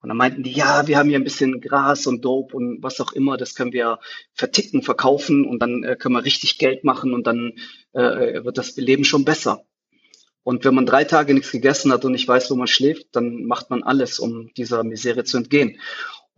Und 0.00 0.08
dann 0.10 0.16
meinten 0.16 0.44
die, 0.44 0.52
ja, 0.52 0.86
wir 0.86 0.98
haben 0.98 1.08
hier 1.08 1.18
ein 1.18 1.24
bisschen 1.24 1.60
Gras 1.60 2.06
und 2.06 2.24
Dope 2.24 2.56
und 2.56 2.82
was 2.82 3.00
auch 3.00 3.12
immer, 3.12 3.36
das 3.36 3.54
können 3.56 3.72
wir 3.72 3.98
verticken, 4.32 4.82
verkaufen 4.82 5.44
und 5.44 5.60
dann 5.60 5.82
äh, 5.82 5.96
können 5.96 6.14
wir 6.14 6.24
richtig 6.24 6.58
Geld 6.58 6.84
machen 6.84 7.14
und 7.14 7.26
dann 7.26 7.54
äh, 7.92 8.44
wird 8.44 8.58
das 8.58 8.76
Leben 8.76 9.04
schon 9.04 9.24
besser. 9.24 9.64
Und 10.44 10.64
wenn 10.64 10.74
man 10.74 10.86
drei 10.86 11.04
Tage 11.04 11.34
nichts 11.34 11.50
gegessen 11.50 11.92
hat 11.92 12.04
und 12.04 12.12
nicht 12.12 12.28
weiß, 12.28 12.50
wo 12.50 12.54
man 12.54 12.68
schläft, 12.68 13.08
dann 13.12 13.44
macht 13.44 13.70
man 13.70 13.82
alles, 13.82 14.18
um 14.18 14.52
dieser 14.54 14.84
Misere 14.84 15.24
zu 15.24 15.36
entgehen. 15.36 15.80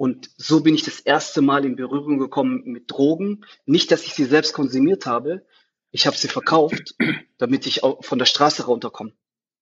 Und 0.00 0.30
so 0.38 0.62
bin 0.62 0.74
ich 0.74 0.82
das 0.82 1.00
erste 1.00 1.42
Mal 1.42 1.66
in 1.66 1.76
Berührung 1.76 2.16
gekommen 2.16 2.62
mit 2.64 2.90
Drogen. 2.90 3.44
Nicht, 3.66 3.92
dass 3.92 4.04
ich 4.04 4.14
sie 4.14 4.24
selbst 4.24 4.54
konsumiert 4.54 5.04
habe. 5.04 5.44
Ich 5.90 6.06
habe 6.06 6.16
sie 6.16 6.28
verkauft, 6.28 6.94
damit 7.36 7.66
ich 7.66 7.84
auch 7.84 8.02
von 8.02 8.18
der 8.18 8.24
Straße 8.24 8.64
runterkomme. 8.64 9.12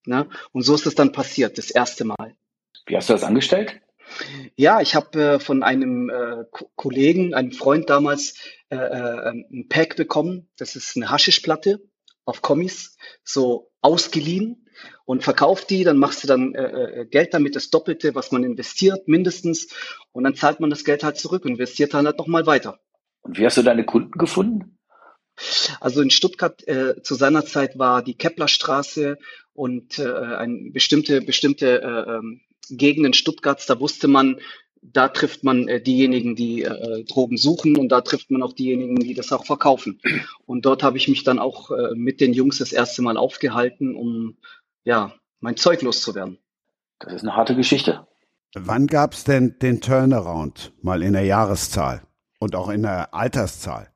Ne? 0.05 0.29
Und 0.53 0.61
so 0.61 0.75
ist 0.75 0.85
es 0.85 0.95
dann 0.95 1.11
passiert, 1.11 1.57
das 1.57 1.71
erste 1.71 2.05
Mal. 2.05 2.37
Wie 2.85 2.95
hast 2.95 3.09
du 3.09 3.13
das 3.13 3.25
angestellt? 3.25 3.81
Ja, 4.55 4.79
ich 4.79 4.95
habe 4.95 5.21
äh, 5.21 5.39
von 5.41 5.61
einem 5.61 6.09
äh, 6.09 6.45
Kollegen, 6.77 7.33
einem 7.33 7.51
Freund 7.51 7.89
damals, 7.89 8.35
äh, 8.69 8.77
äh, 8.77 9.31
ein 9.31 9.67
Pack 9.67 9.97
bekommen. 9.97 10.47
Das 10.55 10.77
ist 10.77 10.95
eine 10.95 11.11
Haschischplatte 11.11 11.81
auf 12.23 12.41
Kommis, 12.41 12.95
so 13.25 13.73
ausgeliehen 13.81 14.68
und 15.05 15.23
verkauft 15.23 15.69
die, 15.69 15.83
dann 15.83 15.97
machst 15.97 16.23
du 16.23 16.27
dann 16.27 16.53
äh, 16.55 17.01
äh, 17.01 17.05
Geld 17.05 17.33
damit, 17.33 17.55
das 17.55 17.69
Doppelte, 17.69 18.15
was 18.15 18.31
man 18.31 18.43
investiert, 18.43 19.07
mindestens. 19.07 19.69
Und 20.11 20.23
dann 20.23 20.35
zahlt 20.35 20.59
man 20.59 20.69
das 20.69 20.83
Geld 20.83 21.03
halt 21.03 21.17
zurück 21.17 21.45
und 21.45 21.51
investiert 21.51 21.93
dann 21.93 22.05
halt 22.05 22.17
nochmal 22.17 22.45
weiter. 22.45 22.79
Und 23.21 23.37
wie 23.37 23.45
hast 23.45 23.57
du 23.57 23.63
deine 23.63 23.85
Kunden 23.85 24.17
gefunden? 24.17 24.77
Also 25.79 26.01
in 26.01 26.09
Stuttgart 26.09 26.67
äh, 26.67 27.01
zu 27.01 27.15
seiner 27.15 27.45
Zeit 27.45 27.79
war 27.79 28.03
die 28.03 28.15
Keplerstraße 28.15 29.17
und 29.53 29.99
äh, 29.99 30.11
ein 30.11 30.73
bestimmte 30.73 31.21
bestimmte 31.21 31.81
äh, 31.81 32.11
ähm, 32.15 32.41
Gegenden 32.69 33.13
Stuttgarts, 33.13 33.65
da 33.65 33.79
wusste 33.79 34.07
man, 34.07 34.39
da 34.81 35.07
trifft 35.09 35.43
man 35.43 35.67
äh, 35.67 35.81
diejenigen, 35.81 36.35
die 36.35 36.63
äh, 36.63 37.03
Drogen 37.03 37.37
suchen 37.37 37.77
und 37.77 37.89
da 37.89 38.01
trifft 38.01 38.31
man 38.31 38.43
auch 38.43 38.53
diejenigen, 38.53 38.97
die 38.97 39.13
das 39.13 39.31
auch 39.31 39.45
verkaufen. 39.45 39.99
Und 40.45 40.65
dort 40.65 40.83
habe 40.83 40.97
ich 40.97 41.07
mich 41.07 41.23
dann 41.23 41.39
auch 41.39 41.71
äh, 41.71 41.95
mit 41.95 42.21
den 42.21 42.33
Jungs 42.33 42.59
das 42.59 42.71
erste 42.71 43.01
Mal 43.01 43.17
aufgehalten, 43.17 43.95
um 43.95 44.37
ja 44.89 45.13
mein 45.39 45.55
Zeug 45.55 45.81
loszuwerden. 45.83 46.39
Das 46.99 47.13
ist 47.13 47.21
eine 47.21 47.35
harte 47.35 47.55
Geschichte. 47.55 48.07
Wann 48.55 48.87
gab 48.87 49.13
es 49.13 49.23
denn 49.23 49.57
den 49.59 49.79
Turnaround 49.79 50.73
mal 50.81 51.03
in 51.03 51.13
der 51.13 51.23
Jahreszahl 51.23 52.01
und 52.39 52.55
auch 52.55 52.69
in 52.69 52.81
der 52.81 53.13
Alterszahl? 53.13 53.93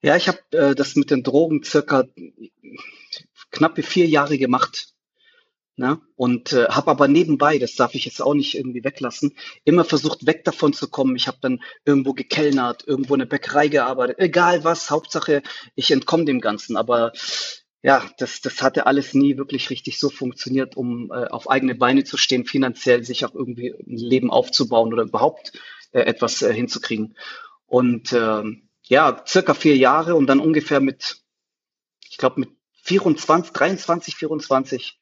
Ja, 0.00 0.16
ich 0.16 0.26
habe 0.26 0.38
äh, 0.52 0.74
das 0.74 0.96
mit 0.96 1.10
den 1.10 1.22
Drogen 1.22 1.62
circa 1.62 2.04
knappe 3.50 3.82
vier 3.82 4.06
Jahre 4.06 4.38
gemacht. 4.38 4.88
Ne? 5.76 6.00
Und 6.16 6.52
äh, 6.52 6.66
habe 6.68 6.90
aber 6.90 7.08
nebenbei, 7.08 7.58
das 7.58 7.74
darf 7.74 7.94
ich 7.94 8.04
jetzt 8.04 8.22
auch 8.22 8.34
nicht 8.34 8.56
irgendwie 8.56 8.84
weglassen, 8.84 9.36
immer 9.64 9.84
versucht, 9.84 10.24
weg 10.24 10.44
davon 10.44 10.72
zu 10.72 10.88
kommen. 10.88 11.16
Ich 11.16 11.26
habe 11.26 11.38
dann 11.40 11.60
irgendwo 11.84 12.14
gekellnert, 12.14 12.86
irgendwo 12.86 13.14
in 13.14 13.20
der 13.20 13.26
Bäckerei 13.26 13.68
gearbeitet, 13.68 14.18
egal 14.18 14.64
was, 14.64 14.90
Hauptsache, 14.90 15.42
ich 15.74 15.90
entkomme 15.90 16.24
dem 16.24 16.40
Ganzen. 16.40 16.76
Aber 16.76 17.12
ja, 17.84 18.02
das, 18.16 18.40
das 18.40 18.62
hatte 18.62 18.86
alles 18.86 19.12
nie 19.12 19.36
wirklich 19.36 19.68
richtig 19.68 20.00
so 20.00 20.08
funktioniert, 20.08 20.74
um 20.74 21.12
äh, 21.12 21.26
auf 21.26 21.50
eigene 21.50 21.74
Beine 21.74 22.02
zu 22.02 22.16
stehen, 22.16 22.46
finanziell 22.46 23.04
sich 23.04 23.26
auch 23.26 23.34
irgendwie 23.34 23.74
ein 23.74 23.98
Leben 23.98 24.30
aufzubauen 24.30 24.90
oder 24.90 25.02
überhaupt 25.02 25.52
äh, 25.92 26.00
etwas 26.00 26.40
äh, 26.40 26.54
hinzukriegen. 26.54 27.14
Und 27.66 28.10
äh, 28.14 28.42
ja, 28.84 29.22
circa 29.28 29.52
vier 29.52 29.76
Jahre 29.76 30.14
und 30.14 30.28
dann 30.28 30.40
ungefähr 30.40 30.80
mit, 30.80 31.22
ich 32.08 32.16
glaube 32.16 32.40
mit 32.40 32.48
24, 32.84 33.52
23, 33.52 34.16
24 34.16 34.98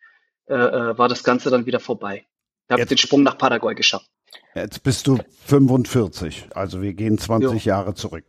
äh, 0.47 0.55
war 0.55 1.09
das 1.09 1.23
Ganze 1.23 1.51
dann 1.51 1.67
wieder 1.67 1.79
vorbei. 1.79 2.27
Ich 2.67 2.73
habe 2.73 2.85
den 2.85 2.99
Sprung 2.99 3.23
nach 3.23 3.39
Paraguay 3.39 3.77
geschafft. 3.77 4.11
Jetzt 4.57 4.83
bist 4.83 5.07
du 5.07 5.21
45, 5.47 6.49
also 6.53 6.83
wir 6.83 6.95
gehen 6.95 7.17
20 7.17 7.65
jo. 7.65 7.69
Jahre 7.69 7.95
zurück. 7.95 8.25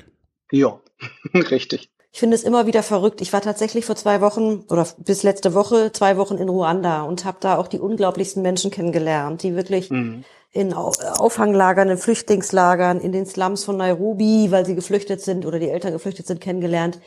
Ja, 0.51 0.79
richtig. 1.33 1.92
Ich 2.13 2.19
finde 2.19 2.35
es 2.35 2.43
immer 2.43 2.67
wieder 2.67 2.83
verrückt. 2.83 3.21
Ich 3.21 3.33
war 3.33 3.41
tatsächlich 3.41 3.87
vor 3.87 3.95
zwei 3.95 4.21
Wochen 4.21 4.63
oder 4.69 4.87
bis 4.97 5.23
letzte 5.23 5.55
Woche 5.55 5.91
zwei 5.93 6.15
Wochen 6.15 6.37
in 6.37 6.47
Ruanda 6.47 7.01
und 7.01 7.25
habe 7.25 7.37
da 7.39 7.57
auch 7.57 7.67
die 7.67 7.79
unglaublichsten 7.79 8.43
Menschen 8.43 8.69
kennengelernt, 8.69 9.41
die 9.41 9.55
wirklich 9.55 9.89
mhm. 9.89 10.23
in 10.51 10.73
Auffanglagern, 10.73 11.89
in 11.89 11.97
Flüchtlingslagern, 11.97 13.01
in 13.01 13.13
den 13.13 13.25
Slums 13.25 13.65
von 13.65 13.77
Nairobi, 13.77 14.51
weil 14.51 14.63
sie 14.63 14.75
geflüchtet 14.75 15.21
sind 15.21 15.43
oder 15.43 15.57
die 15.57 15.69
Eltern 15.69 15.91
geflüchtet 15.91 16.27
sind, 16.27 16.39
kennengelernt. 16.39 16.99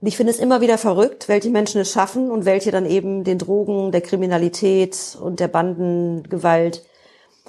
Und 0.00 0.08
ich 0.08 0.16
finde 0.16 0.32
es 0.32 0.40
immer 0.40 0.60
wieder 0.60 0.76
verrückt, 0.76 1.28
welche 1.28 1.50
Menschen 1.50 1.80
es 1.80 1.92
schaffen 1.92 2.28
und 2.28 2.44
welche 2.44 2.72
dann 2.72 2.84
eben 2.84 3.22
den 3.22 3.38
Drogen, 3.38 3.92
der 3.92 4.00
Kriminalität 4.00 5.16
und 5.20 5.38
der 5.38 5.48
Bandengewalt 5.48 6.84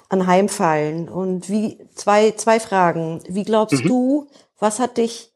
anheimfallen. 0.09 1.09
Und 1.09 1.49
wie, 1.49 1.79
zwei, 1.95 2.31
zwei 2.37 2.59
Fragen. 2.59 3.23
Wie 3.27 3.43
glaubst 3.43 3.83
mhm. 3.83 3.87
du, 3.87 4.27
was 4.59 4.79
hat 4.79 4.97
dich, 4.97 5.32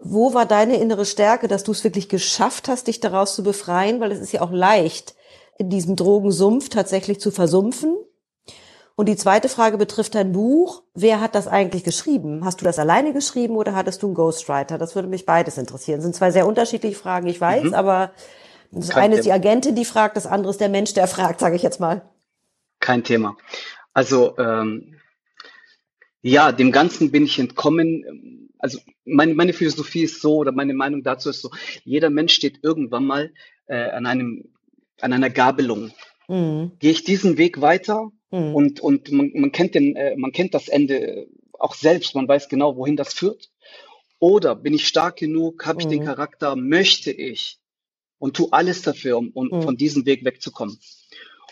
wo 0.00 0.34
war 0.34 0.46
deine 0.46 0.76
innere 0.76 1.04
Stärke, 1.04 1.48
dass 1.48 1.64
du 1.64 1.72
es 1.72 1.84
wirklich 1.84 2.08
geschafft 2.08 2.68
hast, 2.68 2.86
dich 2.86 3.00
daraus 3.00 3.34
zu 3.34 3.42
befreien? 3.42 4.00
Weil 4.00 4.12
es 4.12 4.20
ist 4.20 4.32
ja 4.32 4.40
auch 4.40 4.52
leicht, 4.52 5.14
in 5.58 5.70
diesem 5.70 5.96
Drogensumpf 5.96 6.68
tatsächlich 6.68 7.20
zu 7.20 7.30
versumpfen. 7.30 7.96
Und 8.96 9.08
die 9.08 9.16
zweite 9.16 9.48
Frage 9.48 9.78
betrifft 9.78 10.14
dein 10.14 10.32
Buch. 10.32 10.82
Wer 10.94 11.20
hat 11.20 11.34
das 11.34 11.48
eigentlich 11.48 11.84
geschrieben? 11.84 12.44
Hast 12.44 12.60
du 12.60 12.64
das 12.64 12.78
alleine 12.78 13.14
geschrieben 13.14 13.56
oder 13.56 13.74
hattest 13.74 14.02
du 14.02 14.08
einen 14.08 14.14
Ghostwriter? 14.14 14.76
Das 14.76 14.94
würde 14.94 15.08
mich 15.08 15.24
beides 15.24 15.56
interessieren. 15.56 15.98
Das 15.98 16.04
sind 16.04 16.14
zwei 16.14 16.30
sehr 16.30 16.46
unterschiedliche 16.46 16.96
Fragen, 16.96 17.26
ich 17.26 17.40
weiß, 17.40 17.64
mhm. 17.64 17.74
aber 17.74 18.12
das 18.70 18.90
Kein 18.90 19.04
eine 19.04 19.16
ist 19.16 19.24
die 19.24 19.32
Agentin, 19.32 19.74
die 19.74 19.84
fragt, 19.84 20.16
das 20.16 20.26
andere 20.26 20.50
ist 20.50 20.60
der 20.60 20.68
Mensch, 20.68 20.92
der 20.94 21.08
fragt, 21.08 21.40
sage 21.40 21.56
ich 21.56 21.62
jetzt 21.62 21.80
mal. 21.80 22.02
Kein 22.78 23.02
Thema. 23.02 23.36
Also 23.92 24.36
ähm, 24.38 24.96
ja, 26.22 26.52
dem 26.52 26.70
Ganzen 26.70 27.10
bin 27.10 27.24
ich 27.24 27.38
entkommen. 27.38 28.49
Also 28.60 28.78
meine, 29.04 29.34
meine 29.34 29.52
Philosophie 29.52 30.02
ist 30.02 30.20
so 30.20 30.36
oder 30.36 30.52
meine 30.52 30.74
Meinung 30.74 31.02
dazu 31.02 31.30
ist 31.30 31.42
so: 31.42 31.50
Jeder 31.84 32.10
Mensch 32.10 32.34
steht 32.34 32.60
irgendwann 32.62 33.04
mal 33.04 33.32
äh, 33.66 33.90
an 33.90 34.06
einem 34.06 34.44
an 35.00 35.12
einer 35.12 35.30
Gabelung. 35.30 35.92
Mhm. 36.28 36.72
Gehe 36.78 36.92
ich 36.92 37.04
diesen 37.04 37.38
Weg 37.38 37.60
weiter 37.60 38.12
Mhm. 38.30 38.54
Und, 38.54 38.80
und 38.80 39.10
man, 39.12 39.30
man, 39.34 39.52
kennt 39.52 39.74
den, 39.74 39.96
äh, 39.96 40.16
man 40.16 40.32
kennt 40.32 40.54
das 40.54 40.68
Ende 40.68 41.26
auch 41.58 41.74
selbst, 41.74 42.14
man 42.14 42.28
weiß 42.28 42.48
genau, 42.48 42.76
wohin 42.76 42.96
das 42.96 43.12
führt. 43.12 43.50
Oder 44.18 44.54
bin 44.54 44.74
ich 44.74 44.86
stark 44.86 45.16
genug, 45.16 45.66
habe 45.66 45.80
ich 45.80 45.86
mhm. 45.86 45.90
den 45.90 46.04
Charakter, 46.04 46.56
möchte 46.56 47.10
ich 47.10 47.58
und 48.18 48.36
tu 48.36 48.48
alles 48.50 48.82
dafür, 48.82 49.18
um, 49.18 49.30
um 49.30 49.48
mhm. 49.48 49.62
von 49.62 49.76
diesem 49.76 50.06
Weg 50.06 50.24
wegzukommen. 50.24 50.78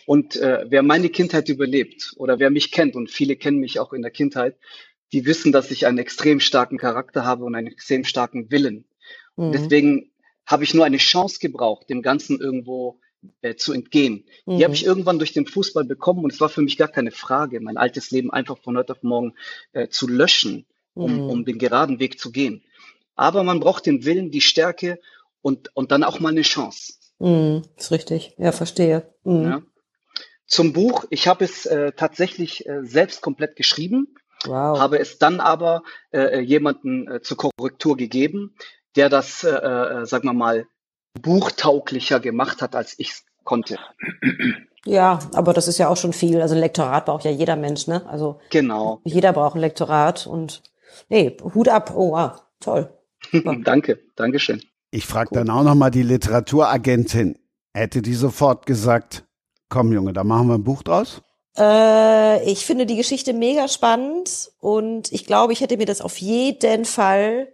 Und 0.06 0.36
äh, 0.36 0.64
wer 0.68 0.82
meine 0.82 1.10
Kindheit 1.10 1.48
überlebt 1.48 2.14
oder 2.16 2.38
wer 2.38 2.50
mich 2.50 2.70
kennt, 2.70 2.96
und 2.96 3.10
viele 3.10 3.36
kennen 3.36 3.58
mich 3.58 3.78
auch 3.78 3.92
in 3.92 4.02
der 4.02 4.10
Kindheit, 4.10 4.56
die 5.12 5.26
wissen, 5.26 5.52
dass 5.52 5.70
ich 5.70 5.86
einen 5.86 5.98
extrem 5.98 6.40
starken 6.40 6.78
Charakter 6.78 7.24
habe 7.24 7.44
und 7.44 7.54
einen 7.54 7.68
extrem 7.68 8.04
starken 8.04 8.50
Willen. 8.50 8.84
Mhm. 9.36 9.52
Deswegen 9.52 10.10
habe 10.46 10.64
ich 10.64 10.74
nur 10.74 10.84
eine 10.84 10.98
Chance 10.98 11.38
gebraucht, 11.40 11.88
dem 11.90 12.02
Ganzen 12.02 12.40
irgendwo 12.40 13.00
äh, 13.42 13.54
zu 13.54 13.72
entgehen. 13.72 14.24
Mhm. 14.46 14.58
Die 14.58 14.64
habe 14.64 14.74
ich 14.74 14.84
irgendwann 14.84 15.18
durch 15.18 15.32
den 15.32 15.46
Fußball 15.46 15.84
bekommen 15.84 16.24
und 16.24 16.32
es 16.32 16.40
war 16.40 16.48
für 16.48 16.62
mich 16.62 16.76
gar 16.76 16.88
keine 16.88 17.10
Frage, 17.10 17.60
mein 17.60 17.76
altes 17.76 18.10
Leben 18.10 18.30
einfach 18.32 18.58
von 18.58 18.76
heute 18.76 18.92
auf 18.92 19.02
morgen 19.02 19.34
äh, 19.72 19.88
zu 19.88 20.06
löschen, 20.06 20.66
um, 20.94 21.14
mhm. 21.14 21.30
um 21.30 21.44
den 21.44 21.58
geraden 21.58 22.00
Weg 22.00 22.18
zu 22.18 22.30
gehen. 22.30 22.64
Aber 23.14 23.42
man 23.42 23.60
braucht 23.60 23.86
den 23.86 24.04
Willen, 24.04 24.30
die 24.30 24.40
Stärke 24.40 25.00
und, 25.42 25.74
und 25.74 25.90
dann 25.90 26.04
auch 26.04 26.20
mal 26.20 26.30
eine 26.30 26.42
Chance. 26.42 26.94
Mhm, 27.18 27.62
ist 27.76 27.90
richtig, 27.90 28.34
ja, 28.38 28.52
verstehe. 28.52 29.12
Mhm. 29.24 29.42
Ja. 29.42 29.62
Zum 30.46 30.72
Buch, 30.72 31.04
ich 31.10 31.28
habe 31.28 31.44
es 31.44 31.66
äh, 31.66 31.92
tatsächlich 31.92 32.66
äh, 32.66 32.84
selbst 32.84 33.20
komplett 33.20 33.56
geschrieben, 33.56 34.14
wow. 34.44 34.78
habe 34.78 34.98
es 34.98 35.18
dann 35.18 35.40
aber 35.40 35.82
äh, 36.12 36.40
jemanden 36.40 37.08
äh, 37.10 37.20
zur 37.20 37.36
Korrektur 37.36 37.96
gegeben, 37.96 38.54
der 38.96 39.08
das, 39.08 39.44
äh, 39.44 39.50
äh, 39.50 40.06
sagen 40.06 40.28
wir 40.28 40.32
mal, 40.32 40.66
buchtauglicher 41.20 42.20
gemacht 42.20 42.62
hat, 42.62 42.74
als 42.74 42.98
ich 42.98 43.10
es 43.10 43.24
konnte. 43.44 43.78
Ja, 44.84 45.18
aber 45.34 45.52
das 45.52 45.68
ist 45.68 45.78
ja 45.78 45.88
auch 45.88 45.96
schon 45.96 46.12
viel. 46.12 46.40
Also 46.40 46.54
ein 46.54 46.60
Lektorat 46.60 47.06
braucht 47.06 47.24
ja 47.24 47.30
jeder 47.30 47.56
Mensch, 47.56 47.86
ne? 47.86 48.06
Also 48.06 48.40
genau. 48.50 49.00
Jeder 49.04 49.32
braucht 49.32 49.56
ein 49.56 49.60
Lektorat 49.60 50.26
und 50.26 50.62
nee, 51.08 51.36
Hut 51.42 51.68
ab. 51.68 51.92
Oh, 51.94 52.12
wow, 52.12 52.42
toll. 52.60 52.88
Danke, 53.64 53.98
Dankeschön. 54.16 54.62
Ich 54.90 55.06
frage 55.06 55.30
dann 55.32 55.50
auch 55.50 55.64
nochmal 55.64 55.90
die 55.90 56.02
Literaturagentin. 56.02 57.38
Hätte 57.74 58.00
die 58.00 58.14
sofort 58.14 58.66
gesagt, 58.66 59.26
komm 59.68 59.92
Junge, 59.92 60.12
da 60.12 60.24
machen 60.24 60.48
wir 60.48 60.54
ein 60.54 60.64
Buch 60.64 60.82
draus? 60.82 61.22
Äh, 61.58 62.50
ich 62.50 62.64
finde 62.64 62.86
die 62.86 62.96
Geschichte 62.96 63.32
mega 63.32 63.68
spannend 63.68 64.52
und 64.60 65.12
ich 65.12 65.26
glaube, 65.26 65.52
ich 65.52 65.60
hätte 65.60 65.76
mir 65.76 65.86
das 65.86 66.00
auf 66.00 66.18
jeden 66.18 66.84
Fall 66.84 67.48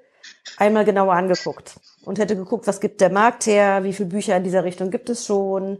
einmal 0.58 0.84
genauer 0.84 1.14
angeguckt 1.14 1.76
und 2.04 2.18
hätte 2.18 2.36
geguckt, 2.36 2.66
was 2.66 2.80
gibt 2.80 3.00
der 3.00 3.10
Markt 3.10 3.46
her, 3.46 3.84
wie 3.84 3.92
viele 3.92 4.10
Bücher 4.10 4.36
in 4.36 4.44
dieser 4.44 4.64
Richtung 4.64 4.90
gibt 4.90 5.08
es 5.08 5.26
schon, 5.26 5.78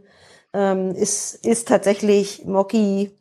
ähm, 0.53 0.95
ist, 0.95 1.45
ist 1.45 1.67
tatsächlich 1.67 2.45
Moki 2.45 3.11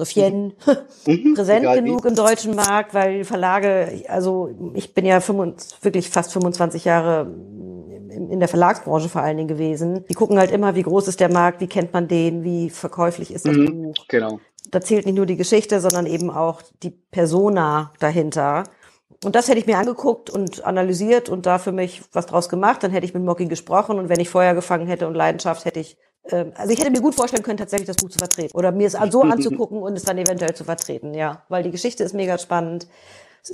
Sophien 0.00 0.54
mhm. 1.06 1.34
präsent 1.34 1.60
Egal 1.60 1.82
genug 1.82 2.04
wie. 2.04 2.08
im 2.08 2.14
deutschen 2.14 2.56
Markt, 2.56 2.94
weil 2.94 3.24
Verlage, 3.24 4.04
also 4.08 4.50
ich 4.74 4.94
bin 4.94 5.04
ja 5.04 5.20
25, 5.20 5.84
wirklich 5.84 6.08
fast 6.10 6.32
25 6.32 6.84
Jahre 6.84 7.30
in 8.10 8.40
der 8.40 8.48
Verlagsbranche 8.48 9.08
vor 9.08 9.22
allen 9.22 9.36
Dingen 9.36 9.48
gewesen. 9.48 10.04
Die 10.08 10.14
gucken 10.14 10.38
halt 10.38 10.50
immer, 10.50 10.74
wie 10.74 10.82
groß 10.82 11.08
ist 11.08 11.20
der 11.20 11.32
Markt, 11.32 11.60
wie 11.60 11.66
kennt 11.66 11.92
man 11.92 12.08
den, 12.08 12.42
wie 12.42 12.70
verkäuflich 12.70 13.32
ist 13.32 13.46
das 13.46 13.56
mhm, 13.56 13.82
Buch. 13.82 13.94
Genau. 14.08 14.40
Da 14.70 14.80
zählt 14.80 15.06
nicht 15.06 15.16
nur 15.16 15.26
die 15.26 15.36
Geschichte, 15.36 15.80
sondern 15.80 16.06
eben 16.06 16.30
auch 16.30 16.62
die 16.82 16.90
Persona 16.90 17.92
dahinter. 17.98 18.64
Und 19.24 19.36
das 19.36 19.48
hätte 19.48 19.58
ich 19.58 19.66
mir 19.66 19.78
angeguckt 19.78 20.30
und 20.30 20.64
analysiert 20.64 21.28
und 21.28 21.44
da 21.44 21.58
für 21.58 21.72
mich 21.72 22.02
was 22.12 22.26
draus 22.26 22.48
gemacht. 22.48 22.82
Dann 22.82 22.90
hätte 22.90 23.04
ich 23.04 23.14
mit 23.14 23.22
Mocky 23.22 23.46
gesprochen 23.46 23.98
und 23.98 24.08
wenn 24.08 24.20
ich 24.20 24.30
Feuer 24.30 24.54
gefangen 24.54 24.86
hätte 24.86 25.06
und 25.06 25.14
Leidenschaft, 25.14 25.64
hätte 25.66 25.80
ich, 25.80 25.96
also 26.24 26.72
ich 26.72 26.78
hätte 26.78 26.90
mir 26.90 27.00
gut 27.00 27.14
vorstellen 27.14 27.42
können, 27.42 27.58
tatsächlich 27.58 27.86
das 27.86 27.96
Buch 27.96 28.10
zu 28.10 28.18
vertreten 28.18 28.56
oder 28.56 28.72
mir 28.72 28.86
es 28.86 28.96
so 29.10 29.22
anzugucken 29.22 29.82
und 29.82 29.96
es 29.96 30.04
dann 30.04 30.18
eventuell 30.18 30.54
zu 30.54 30.64
vertreten, 30.64 31.14
ja, 31.14 31.44
weil 31.48 31.62
die 31.62 31.70
Geschichte 31.70 32.04
ist 32.04 32.14
mega 32.14 32.38
spannend. 32.38 32.86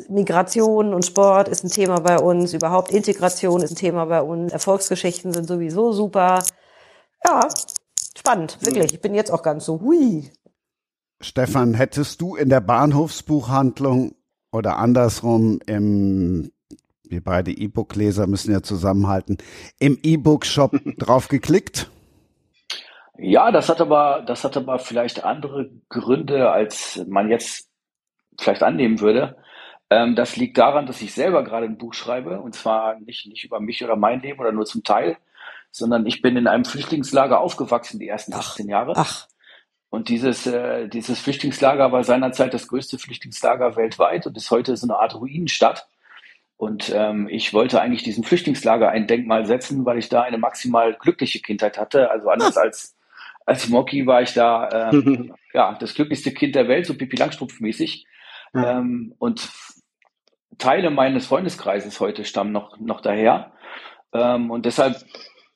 Migration 0.09 0.93
und 0.93 1.07
Sport 1.07 1.49
ist 1.49 1.63
ein 1.63 1.71
Thema 1.71 2.01
bei 2.01 2.19
uns, 2.19 2.53
überhaupt 2.53 2.91
Integration 2.91 3.63
ist 3.63 3.71
ein 3.71 3.77
Thema 3.77 4.07
bei 4.07 4.21
uns, 4.21 4.53
Erfolgsgeschichten 4.53 5.33
sind 5.33 5.47
sowieso 5.47 5.93
super. 5.93 6.43
Ja, 7.25 7.49
spannend, 8.19 8.59
wirklich. 8.63 8.95
Ich 8.95 9.01
bin 9.01 9.15
jetzt 9.15 9.31
auch 9.31 9.43
ganz 9.43 9.65
so, 9.65 9.81
hui. 9.81 10.31
Stefan, 11.21 11.75
hättest 11.75 12.21
du 12.21 12.35
in 12.35 12.49
der 12.49 12.61
Bahnhofsbuchhandlung 12.61 14.17
oder 14.53 14.79
andersrum 14.79 15.61
im 15.67 16.51
Wir 17.09 17.23
beide 17.23 17.53
E-Book-Leser 17.53 18.27
müssen 18.27 18.53
ja 18.53 18.63
zusammenhalten. 18.63 19.39
Im 19.79 19.99
E-Book-Shop 20.03 20.73
drauf 20.99 21.29
geklickt? 21.29 21.91
Ja, 23.19 23.51
das 23.51 23.69
hat 23.69 23.81
aber, 23.81 24.23
das 24.27 24.45
hat 24.45 24.57
aber 24.57 24.79
vielleicht 24.79 25.25
andere 25.25 25.71
Gründe, 25.89 26.51
als 26.51 27.03
man 27.07 27.31
jetzt 27.31 27.71
vielleicht 28.39 28.63
annehmen 28.63 29.01
würde. 29.01 29.37
Ähm, 29.91 30.17
das 30.17 30.37
liegt 30.37 30.59
daran, 30.59 30.87
dass 30.87 31.01
ich 31.01 31.15
selber 31.15 31.45
gerade 31.45 31.67
ein 31.67 31.79
Buch 31.79 31.95
schreibe 31.95 32.41
und 32.41 32.55
zwar 32.55 32.99
nicht, 33.01 33.27
nicht 33.27 33.45
über 33.45 33.61
mich 33.61 33.85
oder 33.85 33.97
mein 33.97 34.21
Leben 34.21 34.41
oder 34.41 34.53
nur 34.53 34.67
zum 34.67 34.83
Teil, 34.83 35.17
sondern 35.71 36.07
ich 36.07 36.23
bin 36.23 36.37
in 36.37 36.47
einem 36.49 36.65
Flüchtlingslager 36.65 37.41
aufgewachsen 37.41 38.01
die 38.01 38.09
ersten 38.09 38.35
18 38.35 38.69
Jahre. 38.69 38.95
Ach, 38.97 39.27
Und 39.91 40.09
dieses, 40.09 40.47
äh, 40.47 40.89
dieses 40.89 41.21
Flüchtlingslager 41.21 41.93
war 41.93 42.03
seinerzeit 42.05 42.53
das 42.53 42.67
größte 42.69 42.99
Flüchtlingslager 42.99 43.77
weltweit 43.77 44.27
und 44.27 44.37
ist 44.37 44.51
heute 44.51 44.77
so 44.77 44.87
eine 44.87 44.99
Art 44.99 45.15
Ruinenstadt. 45.15 45.87
Und 46.57 46.91
ähm, 46.95 47.29
ich 47.29 47.53
wollte 47.53 47.81
eigentlich 47.81 48.03
diesem 48.03 48.25
Flüchtlingslager 48.25 48.89
ein 48.89 49.07
Denkmal 49.07 49.47
setzen, 49.47 49.85
weil 49.85 49.99
ich 49.99 50.09
da 50.09 50.23
eine 50.23 50.39
maximal 50.39 50.95
glückliche 50.95 51.41
Kindheit 51.41 51.79
hatte. 51.79 52.11
Also 52.11 52.31
anders 52.31 52.57
als, 52.57 52.96
als 53.47 53.69
Moki 53.69 54.07
war 54.07 54.23
ich 54.23 54.35
da 54.35 54.91
ähm, 54.91 55.35
ja, 55.55 55.77
das 55.81 55.95
glücklichste 55.95 56.33
Kind 56.33 56.55
der 56.55 56.69
Welt, 56.69 56.85
so 56.85 56.95
Pippi 56.95 57.17
Langstrumpf 57.17 57.61
mäßig. 57.61 58.05
Ja. 58.53 58.79
Ähm, 58.79 59.15
und 59.19 59.49
Teile 60.59 60.91
meines 60.91 61.27
Freundeskreises 61.27 62.01
heute 62.01 62.25
stammen 62.25 62.53
noch, 62.53 62.79
noch 62.79 63.01
daher. 63.01 63.53
Ähm, 64.13 64.51
und 64.51 64.67
deshalb 64.67 64.97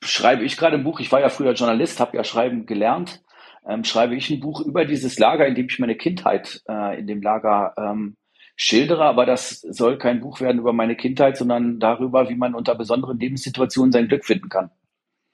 schreibe 0.03 0.45
ich 0.45 0.57
gerade 0.57 0.77
ein 0.77 0.85
Buch. 0.85 1.01
Ich 1.01 1.11
war 1.11 1.21
ja 1.21 1.29
früher 1.29 1.53
Journalist, 1.53 2.01
habe 2.01 2.17
ja 2.17 2.25
Schreiben 2.25 2.65
gelernt. 2.67 3.23
Ähm, 3.67 3.85
schreibe 3.85 4.15
ich 4.15 4.31
ein 4.31 4.41
Buch 4.41 4.61
über 4.61 4.85
dieses 4.85 5.19
Lager, 5.19 5.47
in 5.47 5.55
dem 5.55 5.67
ich 5.67 5.79
meine 5.79 5.97
Kindheit 5.97 6.63
äh, 6.69 6.99
in 6.99 7.07
dem 7.07 7.23
Lager 7.23 7.75
ähm, 7.77 8.17
schildere. 8.57 9.05
Aber 9.05 9.27
das 9.27 9.61
soll 9.61 9.99
kein 9.99 10.21
Buch 10.21 10.41
werden 10.41 10.61
über 10.61 10.73
meine 10.73 10.97
Kindheit, 10.97 11.37
sondern 11.37 11.81
darüber, 11.81 12.29
wie 12.29 12.37
man 12.37 12.55
unter 12.55 12.75
besonderen 12.75 13.19
Lebenssituationen 13.19 13.93
sein 13.93 14.09
Glück 14.09 14.25
finden 14.25 14.49
kann. 14.49 14.71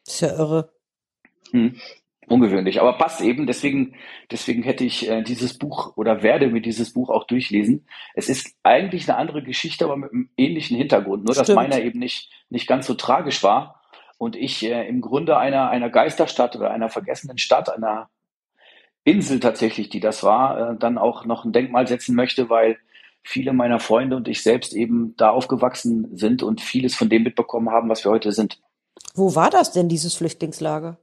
ist 0.06 0.20
ja 0.20 0.38
irre. 0.38 0.72
Hm. 1.52 1.76
Ungewöhnlich, 2.28 2.80
aber 2.80 2.94
passt 2.94 3.20
eben. 3.20 3.46
Deswegen, 3.46 3.94
deswegen 4.32 4.64
hätte 4.64 4.84
ich 4.84 5.08
äh, 5.08 5.22
dieses 5.22 5.58
Buch 5.58 5.96
oder 5.96 6.22
werde 6.22 6.48
mir 6.48 6.60
dieses 6.60 6.92
Buch 6.92 7.08
auch 7.08 7.24
durchlesen. 7.24 7.86
Es 8.14 8.28
ist 8.28 8.56
eigentlich 8.64 9.08
eine 9.08 9.16
andere 9.16 9.44
Geschichte, 9.44 9.84
aber 9.84 9.96
mit 9.96 10.12
einem 10.12 10.30
ähnlichen 10.36 10.76
Hintergrund. 10.76 11.24
Nur, 11.24 11.34
dass 11.34 11.46
Stimmt. 11.46 11.56
meiner 11.56 11.80
eben 11.80 12.00
nicht, 12.00 12.32
nicht 12.50 12.66
ganz 12.66 12.86
so 12.86 12.94
tragisch 12.94 13.44
war 13.44 13.80
und 14.18 14.34
ich 14.34 14.64
äh, 14.64 14.88
im 14.88 15.02
Grunde 15.02 15.38
einer, 15.38 15.70
einer 15.70 15.88
Geisterstadt 15.88 16.56
oder 16.56 16.72
einer 16.72 16.88
vergessenen 16.88 17.38
Stadt, 17.38 17.72
einer 17.72 18.08
Insel 19.04 19.38
tatsächlich, 19.38 19.88
die 19.88 20.00
das 20.00 20.24
war, 20.24 20.72
äh, 20.72 20.76
dann 20.76 20.98
auch 20.98 21.26
noch 21.26 21.44
ein 21.44 21.52
Denkmal 21.52 21.86
setzen 21.86 22.16
möchte, 22.16 22.50
weil 22.50 22.76
viele 23.22 23.52
meiner 23.52 23.78
Freunde 23.78 24.16
und 24.16 24.26
ich 24.26 24.42
selbst 24.42 24.72
eben 24.72 25.14
da 25.16 25.30
aufgewachsen 25.30 26.16
sind 26.16 26.42
und 26.42 26.60
vieles 26.60 26.96
von 26.96 27.08
dem 27.08 27.22
mitbekommen 27.22 27.70
haben, 27.70 27.88
was 27.88 28.04
wir 28.04 28.10
heute 28.10 28.32
sind. 28.32 28.60
Wo 29.14 29.36
war 29.36 29.50
das 29.50 29.72
denn, 29.72 29.88
dieses 29.88 30.14
Flüchtlingslager? 30.14 30.98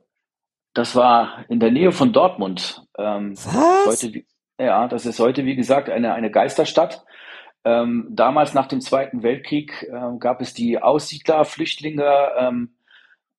Das 0.74 0.96
war 0.96 1.46
in 1.50 1.60
der 1.60 1.72
Nähe 1.72 1.92
von 1.92 2.14
Dortmund. 2.14 2.84
Ähm, 2.98 3.36
Was? 3.36 3.86
heute, 4.04 4.24
ja, 4.60 4.88
das 4.88 5.06
ist 5.06 5.20
heute, 5.20 5.46
wie 5.46 5.56
gesagt, 5.56 5.90
eine, 5.90 6.14
eine 6.14 6.32
Geisterstadt. 6.32 7.04
Ähm, 7.66 8.08
damals 8.12 8.54
nach 8.54 8.68
dem 8.68 8.82
Zweiten 8.82 9.24
Weltkrieg 9.24 9.88
ähm, 9.92 10.20
gab 10.20 10.42
es 10.42 10.54
die 10.54 10.82
Aussiedler, 10.82 11.46
Flüchtlinge, 11.46 12.30
ähm, 12.38 12.76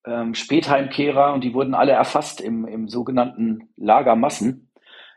ähm, 0.06 0.34
Spätheimkehrer 0.34 1.32
und 1.34 1.42
die 1.42 1.54
wurden 1.54 1.74
alle 1.74 1.92
erfasst 1.92 2.40
im, 2.40 2.66
im 2.66 2.88
sogenannten 2.88 3.68
Lager 3.76 4.16
Massen. 4.16 4.70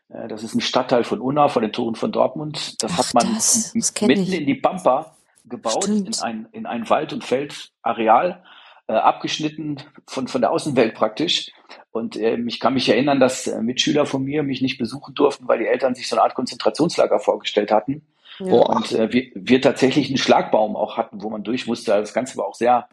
Äh, 0.10 0.28
das 0.28 0.44
ist 0.44 0.56
ein 0.56 0.62
Stadtteil 0.62 1.04
von 1.04 1.22
Unna, 1.22 1.48
vor 1.50 1.62
den 1.62 1.72
Toren 1.72 1.96
von 1.96 2.12
Dortmund. 2.12 2.82
Das 2.84 2.94
Ach, 2.94 2.98
hat 3.00 3.14
man 3.14 3.34
das- 3.36 3.74
das 3.74 3.94
mitten 4.02 4.24
ich. 4.24 4.40
in 4.40 4.46
die 4.46 4.56
Pampa 4.56 5.16
gebaut, 5.46 5.84
Stimmt. 5.86 6.08
in 6.18 6.24
ein, 6.24 6.48
in 6.52 6.66
ein 6.66 6.90
Wald- 6.90 7.14
und 7.14 7.24
Feldareal, 7.24 8.44
äh, 8.88 8.94
abgeschnitten 8.94 9.78
von, 10.08 10.28
von 10.28 10.42
der 10.42 10.52
Außenwelt 10.52 10.96
praktisch. 10.96 11.52
Und 11.98 12.16
ähm, 12.16 12.48
ich 12.48 12.60
kann 12.60 12.74
mich 12.74 12.88
erinnern, 12.90 13.20
dass 13.20 13.48
äh, 13.48 13.62
Mitschüler 13.62 14.06
von 14.06 14.24
mir 14.24 14.44
mich 14.44 14.62
nicht 14.62 14.78
besuchen 14.78 15.14
durften, 15.14 15.48
weil 15.48 15.60
die 15.60 15.68
Eltern 15.68 15.96
sich 15.96 16.08
so 16.08 16.16
eine 16.16 16.24
Art 16.24 16.36
Konzentrationslager 16.36 17.20
vorgestellt 17.20 17.72
hatten. 17.72 18.06
Ja. 18.40 18.54
Und 18.54 18.92
äh, 18.94 19.12
wir, 19.12 19.32
wir 19.34 19.62
tatsächlich 19.62 20.08
einen 20.08 20.18
Schlagbaum 20.18 20.76
auch 20.76 20.98
hatten, 20.98 21.22
wo 21.22 21.30
man 21.30 21.44
durch 21.44 21.68
musste. 21.68 21.94
Also 21.94 22.04
das 22.04 22.14
Ganze 22.14 22.38
war 22.38 22.46
auch 22.46 22.56
sehr, 22.56 22.88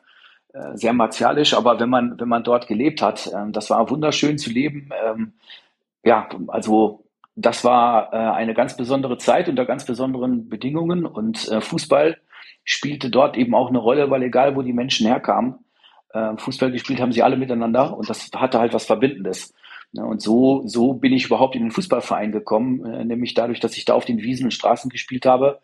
äh, 0.53 0.77
sehr 0.77 0.93
martialisch, 0.93 1.55
aber 1.55 1.79
wenn 1.79 1.90
man, 1.90 2.19
wenn 2.19 2.29
man 2.29 2.45
dort 2.45 2.67
gelebt 2.67 3.03
hat, 3.03 3.31
ähm, 3.35 3.53
das 3.53 3.71
war 3.71 3.90
wunderschön 3.90 4.38
zu 4.38 4.51
leben. 4.51 4.90
Ähm, 5.07 5.35
ja, 6.05 6.29
also 6.49 7.05
das 7.37 7.64
war 7.64 8.12
äh, 8.12 8.17
eine 8.17 8.55
ganz 8.55 8.77
besondere 8.77 9.19
Zeit 9.19 9.49
unter 9.49 9.67
ganz 9.67 9.85
besonderen 9.85 10.49
Bedingungen 10.49 11.05
und 11.05 11.49
äh, 11.49 11.61
Fußball 11.61 12.17
spielte 12.64 13.11
dort 13.11 13.37
eben 13.37 13.55
auch 13.55 13.69
eine 13.69 13.79
Rolle, 13.79 14.11
weil 14.11 14.23
egal 14.23 14.57
wo 14.57 14.62
die 14.62 14.73
Menschen 14.73 15.07
herkamen, 15.07 15.63
äh, 16.14 16.37
Fußball 16.37 16.72
gespielt 16.72 17.00
haben 17.00 17.12
sie 17.12 17.22
alle 17.22 17.37
miteinander 17.37 17.96
und 17.96 18.09
das 18.09 18.31
hatte 18.35 18.59
halt 18.59 18.72
was 18.72 18.87
Verbindendes. 18.87 19.53
Und 19.92 20.22
so, 20.22 20.66
so 20.66 20.94
bin 20.94 21.12
ich 21.12 21.27
überhaupt 21.27 21.55
in 21.55 21.62
den 21.62 21.70
Fußballverein 21.70 22.33
gekommen, 22.33 22.85
äh, 22.85 23.05
nämlich 23.05 23.35
dadurch, 23.35 23.61
dass 23.61 23.77
ich 23.77 23.85
da 23.85 23.94
auf 23.94 24.05
den 24.05 24.18
Wiesen 24.18 24.46
und 24.46 24.50
Straßen 24.53 24.90
gespielt 24.90 25.27
habe, 25.27 25.61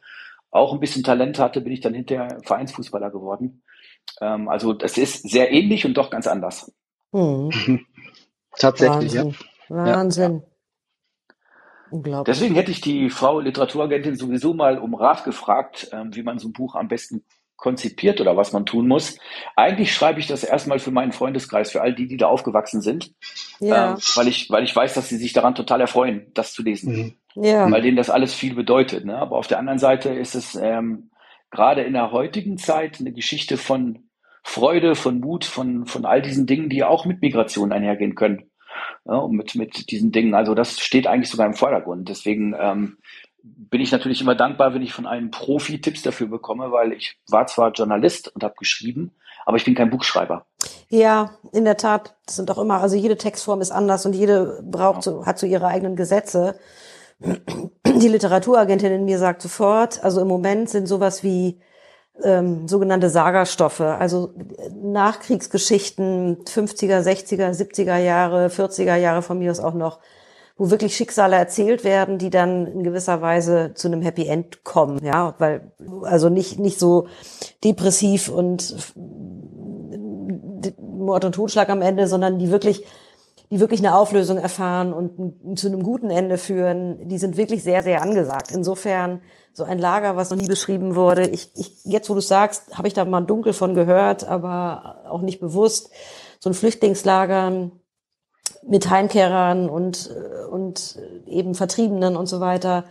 auch 0.51 0.73
ein 0.73 0.81
bisschen 0.81 1.03
Talent 1.03 1.39
hatte, 1.39 1.61
bin 1.61 1.73
ich 1.73 1.81
dann 1.81 1.95
hinterher 1.95 2.39
Vereinsfußballer 2.45 3.11
geworden. 3.11 3.63
Ähm, 4.21 4.49
also 4.49 4.73
das 4.73 4.99
ist 4.99 5.29
sehr 5.29 5.53
ähnlich 5.53 5.87
und 5.87 5.95
doch 5.95 6.11
ganz 6.11 6.27
anders. 6.27 6.73
Hm. 7.13 7.51
Tatsächlich, 8.59 9.15
ja. 9.15 9.25
Wahnsinn. 9.69 9.95
Wahnsinn. 9.95 10.43
Unglaublich. 11.91 12.37
Deswegen 12.37 12.55
hätte 12.55 12.71
ich 12.71 12.81
die 12.81 13.11
Frau 13.11 13.41
Literaturagentin 13.41 14.15
sowieso 14.15 14.55
mal 14.55 14.79
um 14.79 14.95
Rat 14.95 15.25
gefragt, 15.25 15.89
ähm, 15.93 16.15
wie 16.15 16.23
man 16.23 16.39
so 16.39 16.49
ein 16.49 16.53
Buch 16.53 16.77
am 16.77 16.89
besten 16.89 17.25
konzipiert 17.61 18.21
oder 18.21 18.37
was 18.37 18.53
man 18.53 18.67
tun 18.67 18.89
muss. 18.89 19.19
Eigentlich 19.55 19.95
schreibe 19.95 20.19
ich 20.19 20.27
das 20.27 20.43
erstmal 20.43 20.79
für 20.79 20.91
meinen 20.91 21.13
Freundeskreis, 21.13 21.71
für 21.71 21.83
all 21.83 21.95
die, 21.95 22.09
die 22.09 22.17
da 22.17 22.27
aufgewachsen 22.27 22.81
sind, 22.81 23.13
ja, 23.61 23.93
ähm, 23.93 23.99
weil 24.15 24.29
ich, 24.29 24.51
weil 24.51 24.65
ich 24.65 24.75
weiß, 24.75 24.95
dass 24.95 25.09
sie 25.09 25.19
sich 25.19 25.33
daran 25.33 25.55
total 25.55 25.81
erfreuen, 25.81 26.27
das 26.35 26.53
zu 26.53 26.63
lesen, 26.63 27.17
Mhm. 27.35 27.45
ja. 27.45 27.71
weil 27.71 27.83
denen 27.83 27.97
das 27.97 28.11
alles 28.11 28.35
viel 28.35 28.55
bedeutet. 28.55 29.05
Ne? 29.05 29.17
Aber 29.17 29.37
auf 29.37 29.47
der 29.47 29.59
anderen 29.59 29.79
Seite 29.79 30.09
ist 30.09 30.35
es 30.35 30.57
ähm, 30.57 31.11
gerade 31.51 31.83
in 31.83 31.93
der 31.93 32.11
heutigen 32.13 32.57
Zeit 32.59 32.99
eine 32.99 33.13
Geschichte 33.13 33.57
von 33.57 34.05
Freude, 34.43 34.95
von 34.95 35.21
Mut, 35.21 35.45
von, 35.45 35.85
von 35.87 36.07
all 36.07 36.23
diesen 36.23 36.47
Dingen, 36.47 36.71
die 36.71 36.83
auch 36.83 37.05
mit 37.05 37.21
Migration 37.21 37.73
einhergehen 37.73 38.15
können. 38.15 38.51
Ja, 39.05 39.17
und 39.17 39.37
mit, 39.37 39.55
mit 39.55 39.91
diesen 39.91 40.13
Dingen. 40.13 40.35
Also 40.35 40.55
das 40.55 40.81
steht 40.81 41.07
eigentlich 41.07 41.29
sogar 41.29 41.47
im 41.47 41.55
Vordergrund. 41.55 42.09
Deswegen 42.09 42.55
ähm, 42.59 42.97
bin 43.43 43.81
ich 43.81 43.93
natürlich 43.93 44.21
immer 44.21 44.35
dankbar, 44.35 44.75
wenn 44.75 44.83
ich 44.83 44.93
von 44.93 45.07
einem 45.07 45.31
Profi 45.31 45.81
Tipps 45.81 46.03
dafür 46.03 46.27
bekomme, 46.27 46.73
weil 46.73 46.93
ich 46.93 47.19
war 47.29 47.47
zwar 47.47 47.73
Journalist 47.73 48.29
und 48.35 48.43
habe 48.43 48.55
geschrieben, 48.59 49.13
aber 49.47 49.57
ich 49.57 49.65
bin 49.65 49.75
kein 49.75 49.91
Buchschreiber. 49.91 50.47
Ja, 50.89 51.33
in 51.53 51.65
der 51.65 51.77
Tat. 51.77 52.17
Das 52.27 52.37
sind 52.37 52.51
auch 52.51 52.59
immer, 52.59 52.81
also 52.81 52.97
jede 52.97 53.17
Textform 53.17 53.61
ist 53.61 53.71
anders 53.71 54.07
und 54.07 54.15
jede 54.15 54.63
braucht 54.63 55.03
so, 55.03 55.27
hat 55.27 55.39
so 55.39 55.47
ihre 55.47 55.67
eigenen 55.67 55.97
Gesetze. 55.97 56.59
Die 57.21 58.09
Literaturagentin 58.09 58.93
in 58.93 59.05
mir 59.05 59.19
sagt 59.19 59.43
sofort, 59.43 60.03
also 60.03 60.21
im 60.21 60.29
Moment 60.29 60.71
sind 60.71 60.87
sowas 60.87 61.23
wie 61.23 61.61
ähm, 62.23 62.69
sogenannte 62.69 63.09
Sagerstoffe, 63.09 63.81
also 63.81 64.35
Nachkriegsgeschichten, 64.75 66.45
50er, 66.45 67.01
60er, 67.01 67.51
70er 67.51 67.99
Jahre, 67.99 68.49
40er 68.49 68.97
Jahre 68.97 69.23
von 69.23 69.39
mir 69.39 69.51
aus 69.51 69.61
auch 69.61 69.75
noch, 69.75 70.01
wo 70.61 70.71
wirklich 70.71 70.95
Schicksale 70.95 71.37
erzählt 71.37 71.85
werden, 71.85 72.19
die 72.19 72.29
dann 72.29 72.67
in 72.67 72.83
gewisser 72.83 73.23
Weise 73.23 73.73
zu 73.75 73.89
einem 73.89 74.03
Happy 74.03 74.27
End 74.27 74.63
kommen, 74.63 75.03
ja, 75.03 75.35
weil 75.39 75.73
also 76.03 76.29
nicht 76.29 76.59
nicht 76.59 76.79
so 76.79 77.07
depressiv 77.65 78.29
und 78.29 78.77
Mord 80.79 81.25
und 81.25 81.35
Totschlag 81.35 81.71
am 81.71 81.81
Ende, 81.81 82.07
sondern 82.07 82.39
die 82.39 82.51
wirklich, 82.51 82.85
die 83.51 83.59
wirklich 83.59 83.81
eine 83.81 83.97
Auflösung 83.97 84.37
erfahren 84.37 84.93
und 84.93 85.59
zu 85.59 85.69
einem 85.69 85.83
guten 85.83 86.11
Ende 86.11 86.37
führen, 86.37 87.09
die 87.09 87.17
sind 87.17 87.39
wirklich 87.39 87.63
sehr, 87.63 87.83
sehr 87.83 88.03
angesagt. 88.03 88.51
Insofern 88.53 89.23
so 89.55 89.65
ein 89.65 89.79
Lager, 89.79 90.17
was 90.17 90.29
noch 90.29 90.37
nie 90.37 90.47
beschrieben 90.47 90.95
wurde. 90.95 91.27
Ich, 91.27 91.53
ich 91.55 91.73
jetzt, 91.85 92.11
wo 92.11 92.15
du 92.15 92.21
sagst, 92.21 92.77
habe 92.77 92.87
ich 92.87 92.93
da 92.93 93.07
mal 93.07 93.23
dunkel 93.23 93.55
von 93.55 93.75
gehört, 93.75 94.29
aber 94.29 95.07
auch 95.09 95.23
nicht 95.23 95.41
bewusst. 95.41 95.91
So 96.39 96.51
ein 96.51 96.55
Flüchtlingslager 96.55 97.71
mit 98.63 98.91
Heimkehrern 98.91 99.69
und, 99.69 100.11
und 100.51 100.99
eben 101.27 101.55
Vertriebenen 101.55 102.17
und 102.17 102.27
so 102.27 102.41
weiter. 102.41 102.85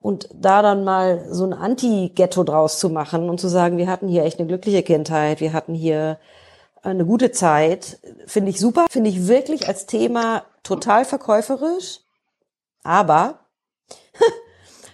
Und 0.00 0.28
da 0.32 0.62
dann 0.62 0.84
mal 0.84 1.26
so 1.30 1.44
ein 1.44 1.52
Anti-Ghetto 1.52 2.44
draus 2.44 2.78
zu 2.78 2.90
machen 2.90 3.28
und 3.28 3.40
zu 3.40 3.48
sagen, 3.48 3.78
wir 3.78 3.88
hatten 3.88 4.08
hier 4.08 4.24
echt 4.24 4.38
eine 4.38 4.46
glückliche 4.46 4.82
Kindheit, 4.82 5.40
wir 5.40 5.52
hatten 5.52 5.74
hier 5.74 6.18
eine 6.82 7.04
gute 7.04 7.32
Zeit, 7.32 7.98
finde 8.26 8.50
ich 8.50 8.60
super, 8.60 8.86
finde 8.88 9.10
ich 9.10 9.26
wirklich 9.26 9.66
als 9.66 9.86
Thema 9.86 10.44
total 10.62 11.04
verkäuferisch. 11.04 12.00
Aber 12.84 13.40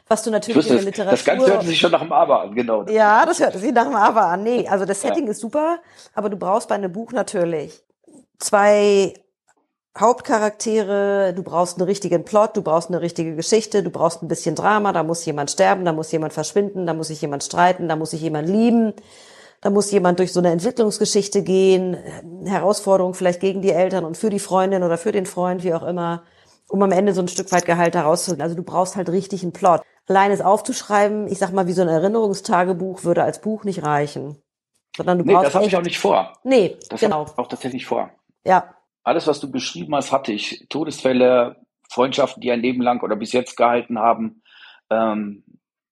was 0.08 0.22
du 0.22 0.30
Ich 0.30 0.32
natürlich 0.32 0.56
wusste, 0.56 0.76
in 0.76 0.84
der 0.84 0.92
das, 0.92 1.10
das 1.10 1.24
Ganze 1.24 1.44
Literatur 1.44 1.48
hört 1.48 1.64
sich 1.64 1.78
schon 1.78 1.92
nach 1.92 2.00
dem 2.00 2.12
Aber 2.12 2.42
an, 2.42 2.54
genau. 2.54 2.86
ja, 2.86 3.26
das 3.26 3.40
hört 3.40 3.54
sich 3.58 3.72
nach 3.72 3.84
dem 3.84 3.94
Aber 3.94 4.22
an. 4.26 4.42
Nee, 4.42 4.66
also 4.66 4.86
das 4.86 5.02
Ja. 5.02 5.10
Setting 5.10 5.28
ist 5.28 5.40
super, 5.40 5.80
aber 6.14 6.30
du 6.30 6.36
brauchst 6.36 6.68
bei 6.68 6.76
einem 6.76 6.92
Buch 6.92 7.12
natürlich 7.12 7.82
zwei 8.38 9.12
Hauptcharaktere, 9.98 11.34
du 11.34 11.42
brauchst 11.42 11.78
einen 11.78 11.86
richtigen 11.86 12.24
Plot, 12.24 12.56
du 12.56 12.62
brauchst 12.62 12.88
eine 12.88 13.02
richtige 13.02 13.36
Geschichte, 13.36 13.82
du 13.82 13.90
brauchst 13.90 14.22
ein 14.22 14.28
bisschen 14.28 14.54
Drama, 14.54 14.92
da 14.92 15.02
muss 15.02 15.24
jemand 15.26 15.50
sterben, 15.50 15.84
da 15.84 15.92
muss 15.92 16.10
jemand 16.12 16.32
verschwinden, 16.32 16.86
da 16.86 16.94
muss 16.94 17.08
sich 17.08 17.20
jemand 17.20 17.44
streiten, 17.44 17.88
da 17.88 17.96
muss 17.96 18.10
sich 18.12 18.22
jemand 18.22 18.48
lieben. 18.48 18.94
Da 19.62 19.70
muss 19.70 19.92
jemand 19.92 20.18
durch 20.18 20.32
so 20.32 20.40
eine 20.40 20.50
Entwicklungsgeschichte 20.50 21.44
gehen, 21.44 21.96
Herausforderungen 22.44 23.14
vielleicht 23.14 23.38
gegen 23.38 23.62
die 23.62 23.70
Eltern 23.70 24.04
und 24.04 24.16
für 24.16 24.28
die 24.28 24.40
Freundin 24.40 24.82
oder 24.82 24.98
für 24.98 25.12
den 25.12 25.24
Freund, 25.24 25.62
wie 25.62 25.72
auch 25.72 25.84
immer, 25.84 26.24
um 26.68 26.82
am 26.82 26.90
Ende 26.90 27.14
so 27.14 27.20
ein 27.20 27.28
Stück 27.28 27.52
weit 27.52 27.64
Gehalt 27.64 27.94
herauszuholen. 27.94 28.42
Also 28.42 28.56
du 28.56 28.64
brauchst 28.64 28.96
halt 28.96 29.08
richtig 29.08 29.44
einen 29.44 29.52
Plot. 29.52 29.82
Allein 30.08 30.32
es 30.32 30.40
aufzuschreiben, 30.40 31.28
ich 31.28 31.38
sag 31.38 31.52
mal, 31.52 31.68
wie 31.68 31.74
so 31.74 31.82
ein 31.82 31.88
Erinnerungstagebuch 31.88 33.04
würde 33.04 33.22
als 33.22 33.40
Buch 33.40 33.62
nicht 33.62 33.84
reichen. 33.84 34.42
Sondern 34.96 35.18
du 35.18 35.24
nee, 35.24 35.32
brauchst 35.32 35.46
das 35.46 35.54
habe 35.54 35.66
ich 35.66 35.76
auch 35.76 35.82
nicht 35.82 36.00
vor. 36.00 36.32
Nee, 36.42 36.76
das 36.90 37.00
genau. 37.00 37.26
auch 37.36 37.46
tatsächlich 37.46 37.86
vor. 37.86 38.10
Ja. 38.44 38.74
Alles, 39.04 39.26
was 39.26 39.40
du 39.40 39.50
beschrieben 39.50 39.94
hast, 39.94 40.12
hatte 40.12 40.32
ich. 40.32 40.66
Todesfälle, 40.68 41.56
Freundschaften, 41.90 42.40
die 42.40 42.52
ein 42.52 42.62
Leben 42.62 42.82
lang 42.82 43.02
oder 43.02 43.16
bis 43.16 43.32
jetzt 43.32 43.56
gehalten 43.56 43.98
haben. 43.98 44.42
Ähm, 44.90 45.44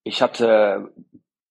ich 0.05 0.23
hatte 0.23 0.93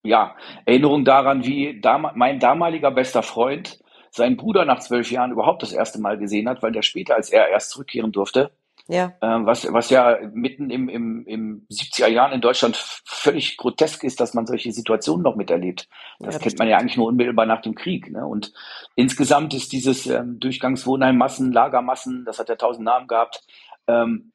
ja 0.03 0.35
Erinnerung 0.65 1.05
daran, 1.05 1.45
wie 1.45 1.79
dam 1.81 2.11
mein 2.15 2.39
damaliger 2.39 2.91
bester 2.91 3.23
Freund 3.23 3.79
seinen 4.11 4.37
Bruder 4.37 4.65
nach 4.65 4.79
zwölf 4.79 5.11
Jahren 5.11 5.31
überhaupt 5.31 5.61
das 5.61 5.73
erste 5.73 5.99
Mal 6.01 6.17
gesehen 6.17 6.49
hat, 6.49 6.63
weil 6.63 6.71
der 6.71 6.81
später, 6.81 7.15
als 7.15 7.29
er 7.29 7.49
erst 7.49 7.71
zurückkehren 7.71 8.11
durfte, 8.11 8.51
ja. 8.89 9.13
Ähm, 9.21 9.45
was, 9.45 9.71
was 9.71 9.91
ja 9.91 10.17
mitten 10.33 10.71
im, 10.71 10.89
im, 10.89 11.23
im 11.27 11.67
70er 11.71 12.07
Jahren 12.07 12.31
in 12.31 12.41
Deutschland 12.41 12.75
völlig 12.75 13.55
grotesk 13.55 14.03
ist, 14.03 14.19
dass 14.19 14.33
man 14.33 14.47
solche 14.47 14.71
Situationen 14.71 15.21
noch 15.21 15.35
miterlebt. 15.35 15.87
Das 16.19 16.33
ja, 16.33 16.39
kennt 16.41 16.57
man 16.57 16.67
ja 16.67 16.77
eigentlich 16.77 16.97
nur 16.97 17.05
unmittelbar 17.05 17.45
nach 17.45 17.61
dem 17.61 17.75
Krieg. 17.75 18.11
Ne? 18.11 18.25
Und 18.25 18.51
insgesamt 18.95 19.53
ist 19.53 19.71
dieses 19.73 20.07
ähm, 20.07 20.39
Durchgangswohnheimmassen, 20.39 21.51
Lagermassen, 21.51 22.25
das 22.25 22.39
hat 22.39 22.49
ja 22.49 22.55
tausend 22.55 22.83
Namen 22.83 23.07
gehabt, 23.07 23.43
ähm, 23.85 24.31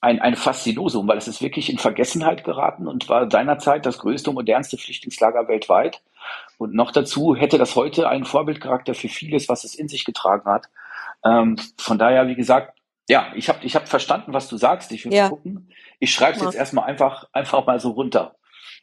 ein, 0.00 0.20
ein 0.20 0.34
Faszinosum, 0.34 1.06
weil 1.06 1.18
es 1.18 1.28
ist 1.28 1.40
wirklich 1.40 1.70
in 1.70 1.78
Vergessenheit 1.78 2.42
geraten 2.42 2.88
und 2.88 3.08
war 3.08 3.30
seinerzeit 3.30 3.86
das 3.86 3.98
größte 3.98 4.30
und 4.30 4.34
modernste 4.34 4.76
Flüchtlingslager 4.76 5.46
weltweit. 5.46 6.02
Und 6.58 6.74
noch 6.74 6.90
dazu 6.90 7.36
hätte 7.36 7.58
das 7.58 7.76
heute 7.76 8.08
einen 8.08 8.24
Vorbildcharakter 8.24 8.94
für 8.94 9.08
vieles, 9.08 9.48
was 9.48 9.62
es 9.62 9.76
in 9.76 9.86
sich 9.86 10.04
getragen 10.04 10.50
hat. 10.50 10.66
Ähm, 11.24 11.56
von 11.78 11.96
daher, 11.96 12.26
wie 12.26 12.34
gesagt, 12.34 12.76
ja, 13.08 13.32
ich 13.34 13.48
habe 13.48 13.64
ich 13.64 13.76
hab 13.76 13.88
verstanden, 13.88 14.32
was 14.32 14.48
du 14.48 14.56
sagst. 14.56 14.90
Ich 14.92 15.04
will 15.04 15.12
ja. 15.12 15.28
gucken. 15.28 15.70
Ich 15.98 16.12
schreibe 16.14 16.38
es 16.38 16.42
jetzt 16.42 16.54
erstmal 16.54 16.86
einfach, 16.86 17.28
einfach 17.32 17.66
mal 17.66 17.80
so 17.80 17.90
runter. 17.90 18.36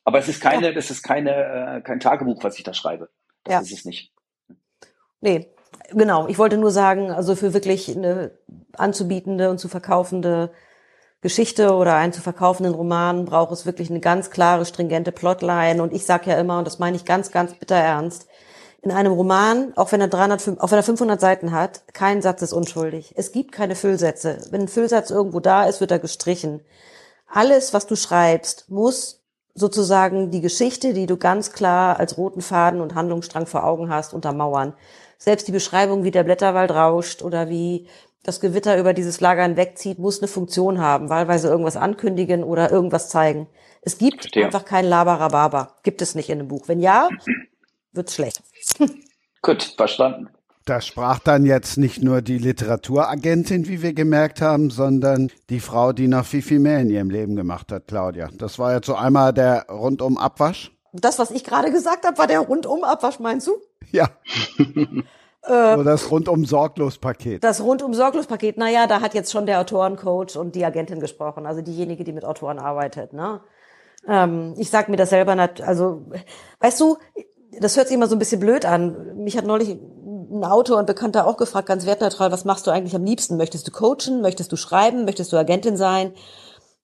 Aber 0.03 0.19
es 0.19 0.27
ist 0.27 0.41
keine, 0.41 0.67
ja. 0.67 0.73
das 0.73 0.91
ist 0.91 1.03
keine, 1.03 1.31
äh, 1.77 1.81
kein 1.81 1.99
Tagebuch, 1.99 2.43
was 2.43 2.57
ich 2.57 2.63
da 2.63 2.73
schreibe. 2.73 3.09
Das 3.43 3.53
ja. 3.53 3.59
ist 3.61 3.71
es 3.71 3.85
nicht. 3.85 4.13
Nee, 5.21 5.51
genau. 5.89 6.27
Ich 6.27 6.37
wollte 6.37 6.57
nur 6.57 6.71
sagen, 6.71 7.11
also 7.11 7.35
für 7.35 7.53
wirklich 7.53 7.95
eine 7.95 8.31
anzubietende 8.73 9.49
und 9.49 9.59
zu 9.59 9.69
verkaufende 9.69 10.51
Geschichte 11.21 11.75
oder 11.75 11.95
einen 11.95 12.13
zu 12.13 12.21
verkaufenden 12.21 12.73
Roman 12.73 13.25
braucht 13.25 13.51
es 13.51 13.67
wirklich 13.67 13.91
eine 13.91 13.99
ganz 13.99 14.31
klare, 14.31 14.65
stringente 14.65 15.11
Plotline. 15.11 15.81
Und 15.81 15.93
ich 15.93 16.05
sage 16.05 16.31
ja 16.31 16.39
immer, 16.39 16.57
und 16.57 16.65
das 16.65 16.79
meine 16.79 16.95
ich 16.95 17.05
ganz, 17.05 17.31
ganz 17.31 17.53
bitter 17.53 17.75
ernst, 17.75 18.27
in 18.81 18.91
einem 18.91 19.13
Roman, 19.13 19.73
auch 19.75 19.91
wenn 19.91 20.01
er 20.01 20.07
300, 20.07 20.59
auch 20.59 20.71
wenn 20.71 20.79
er 20.79 20.83
500 20.83 21.21
Seiten 21.21 21.51
hat, 21.51 21.83
kein 21.93 22.21
Satz 22.21 22.41
ist 22.41 22.53
unschuldig. 22.53 23.13
Es 23.15 23.31
gibt 23.31 23.51
keine 23.51 23.75
Füllsätze. 23.75 24.39
Wenn 24.49 24.61
ein 24.61 24.67
Füllsatz 24.67 25.11
irgendwo 25.11 25.39
da 25.39 25.65
ist, 25.65 25.81
wird 25.81 25.91
er 25.91 25.99
gestrichen. 25.99 26.61
Alles, 27.27 27.73
was 27.73 27.85
du 27.85 27.95
schreibst, 27.95 28.69
muss 28.69 29.23
sozusagen 29.53 30.31
die 30.31 30.41
Geschichte, 30.41 30.93
die 30.93 31.05
du 31.05 31.17
ganz 31.17 31.51
klar 31.51 31.99
als 31.99 32.17
roten 32.17 32.41
Faden 32.41 32.81
und 32.81 32.95
Handlungsstrang 32.95 33.45
vor 33.45 33.65
Augen 33.65 33.89
hast, 33.89 34.13
untermauern. 34.13 34.73
Selbst 35.17 35.47
die 35.47 35.51
Beschreibung, 35.51 36.03
wie 36.03 36.11
der 36.11 36.23
Blätterwald 36.23 36.71
rauscht 36.71 37.21
oder 37.21 37.49
wie 37.49 37.87
das 38.23 38.39
Gewitter 38.39 38.77
über 38.77 38.93
dieses 38.93 39.19
Lager 39.21 39.43
hinwegzieht, 39.43 39.99
muss 39.99 40.19
eine 40.19 40.27
Funktion 40.27 40.79
haben, 40.79 41.09
wahlweise 41.09 41.47
irgendwas 41.47 41.77
ankündigen 41.77 42.43
oder 42.43 42.71
irgendwas 42.71 43.09
zeigen. 43.09 43.47
Es 43.81 43.97
gibt 43.97 44.21
Verstehe. 44.21 44.45
einfach 44.45 44.65
kein 44.65 44.85
Laberababa. 44.85 45.75
Gibt 45.83 46.01
es 46.01 46.15
nicht 46.15 46.29
in 46.29 46.39
dem 46.39 46.47
Buch. 46.47 46.67
Wenn 46.67 46.79
ja, 46.79 47.09
wird's 47.93 48.13
schlecht. 48.15 48.41
Gut, 49.41 49.73
verstanden. 49.75 50.29
Da 50.65 50.79
sprach 50.79 51.19
dann 51.19 51.45
jetzt 51.45 51.77
nicht 51.77 52.03
nur 52.03 52.21
die 52.21 52.37
Literaturagentin, 52.37 53.67
wie 53.67 53.81
wir 53.81 53.93
gemerkt 53.93 54.41
haben, 54.41 54.69
sondern 54.69 55.31
die 55.49 55.59
Frau, 55.59 55.91
die 55.91 56.07
noch 56.07 56.25
viel, 56.25 56.43
viel 56.43 56.59
mehr 56.59 56.79
in 56.79 56.89
ihrem 56.91 57.09
Leben 57.09 57.35
gemacht 57.35 57.71
hat, 57.71 57.87
Claudia. 57.87 58.29
Das 58.37 58.59
war 58.59 58.75
jetzt 58.75 58.85
so 58.85 58.93
einmal 58.93 59.33
der 59.33 59.65
Rundum-Abwasch. 59.69 60.71
Das, 60.93 61.17
was 61.17 61.31
ich 61.31 61.43
gerade 61.43 61.71
gesagt 61.71 62.05
habe, 62.05 62.17
war 62.17 62.27
der 62.27 62.41
Rundum-Abwasch, 62.41 63.19
meinst 63.19 63.47
du? 63.47 63.53
Ja. 63.91 64.09
Äh, 65.43 65.75
so 65.75 65.83
das 65.83 66.11
Rundum-Sorglos-Paket. 66.11 67.43
Das 67.43 67.63
Rundum-Sorglos-Paket, 67.63 68.57
naja, 68.57 68.85
da 68.85 69.01
hat 69.01 69.15
jetzt 69.15 69.31
schon 69.31 69.47
der 69.47 69.59
Autorencoach 69.59 70.37
und 70.37 70.53
die 70.53 70.63
Agentin 70.63 70.99
gesprochen, 70.99 71.47
also 71.47 71.63
diejenige, 71.63 72.03
die 72.03 72.13
mit 72.13 72.25
Autoren 72.25 72.59
arbeitet. 72.59 73.13
Ne? 73.13 73.41
Ähm, 74.07 74.53
ich 74.57 74.69
sag 74.69 74.87
mir 74.87 74.97
das 74.97 75.09
selber, 75.09 75.35
nicht, 75.35 75.61
also, 75.61 76.05
weißt 76.59 76.79
du, 76.79 76.97
das 77.59 77.75
hört 77.75 77.87
sich 77.87 77.95
immer 77.95 78.07
so 78.07 78.15
ein 78.15 78.19
bisschen 78.19 78.39
blöd 78.39 78.65
an. 78.65 79.17
Mich 79.17 79.37
hat 79.37 79.45
neulich 79.45 79.69
ein 79.69 80.43
Autor 80.43 80.77
und 80.77 80.85
Bekannter 80.85 81.27
auch 81.27 81.37
gefragt, 81.37 81.67
ganz 81.67 81.85
wertneutral, 81.85 82.31
was 82.31 82.45
machst 82.45 82.65
du 82.65 82.71
eigentlich 82.71 82.95
am 82.95 83.03
liebsten? 83.03 83.37
Möchtest 83.37 83.67
du 83.67 83.71
coachen? 83.71 84.21
Möchtest 84.21 84.51
du 84.51 84.55
schreiben? 84.55 85.05
Möchtest 85.05 85.33
du 85.33 85.37
Agentin 85.37 85.77
sein? 85.77 86.13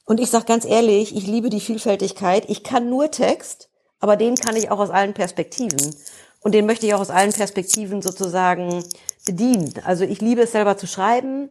Und 0.06 0.19
ich 0.19 0.30
sag 0.30 0.45
ganz 0.45 0.65
ehrlich, 0.65 1.15
ich 1.15 1.27
liebe 1.27 1.49
die 1.49 1.60
Vielfältigkeit. 1.60 2.49
Ich 2.49 2.63
kann 2.63 2.89
nur 2.89 3.12
Text, 3.12 3.69
aber 3.99 4.15
den 4.15 4.36
kann 4.36 4.56
ich 4.56 4.71
auch 4.71 4.80
aus 4.80 4.89
allen 4.89 5.13
Perspektiven. 5.13 5.95
Und 6.41 6.53
den 6.53 6.65
möchte 6.65 6.86
ich 6.86 6.93
auch 6.93 7.01
aus 7.01 7.10
allen 7.10 7.34
Perspektiven 7.34 8.01
sozusagen 8.01 8.84
bedienen. 9.25 9.73
Also 9.84 10.03
ich 10.03 10.21
liebe 10.21 10.41
es 10.41 10.51
selber 10.51 10.77
zu 10.77 10.88
schreiben 10.88 11.49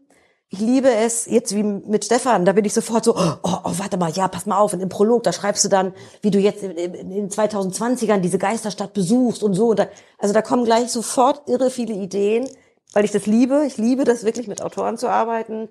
ich 0.49 0.61
liebe 0.61 0.89
es 0.89 1.27
jetzt 1.27 1.55
wie 1.57 1.63
mit 1.63 2.05
Stefan, 2.05 2.45
da 2.45 2.53
bin 2.53 2.65
ich 2.65 2.73
sofort 2.73 3.05
so, 3.05 3.17
oh, 3.17 3.35
oh, 3.43 3.61
warte 3.65 3.97
mal, 3.97 4.13
ja, 4.13 4.29
pass 4.29 4.47
mal 4.47 4.59
auf, 4.59 4.73
und 4.73 4.81
im 4.81 4.89
Prolog, 4.89 5.25
da 5.25 5.33
schreibst 5.33 5.65
du 5.65 5.69
dann, 5.69 5.93
wie 6.23 6.31
du 6.31 6.39
jetzt 6.39 6.63
in, 6.63 6.77
den 7.11 7.31
2020ern 7.31 8.19
diese 8.19 8.39
Geisterstadt 8.39 8.93
besuchst 8.93 9.43
und 9.43 9.55
so. 9.55 9.71
Und 9.71 9.81
da, 9.81 9.89
also 10.19 10.33
da 10.33 10.43
kommen 10.43 10.65
gleich 10.65 10.93
sofort 10.93 11.49
irre 11.49 11.71
viele 11.71 11.95
Ideen, 11.95 12.49
weil 12.93 13.05
ich 13.05 13.11
das 13.11 13.27
liebe. 13.27 13.65
Ich 13.67 13.77
liebe 13.77 14.05
das 14.05 14.25
wirklich 14.25 14.47
mit 14.47 14.63
Autoren 14.63 14.99
zu 14.99 15.09
arbeiten. 15.09 15.69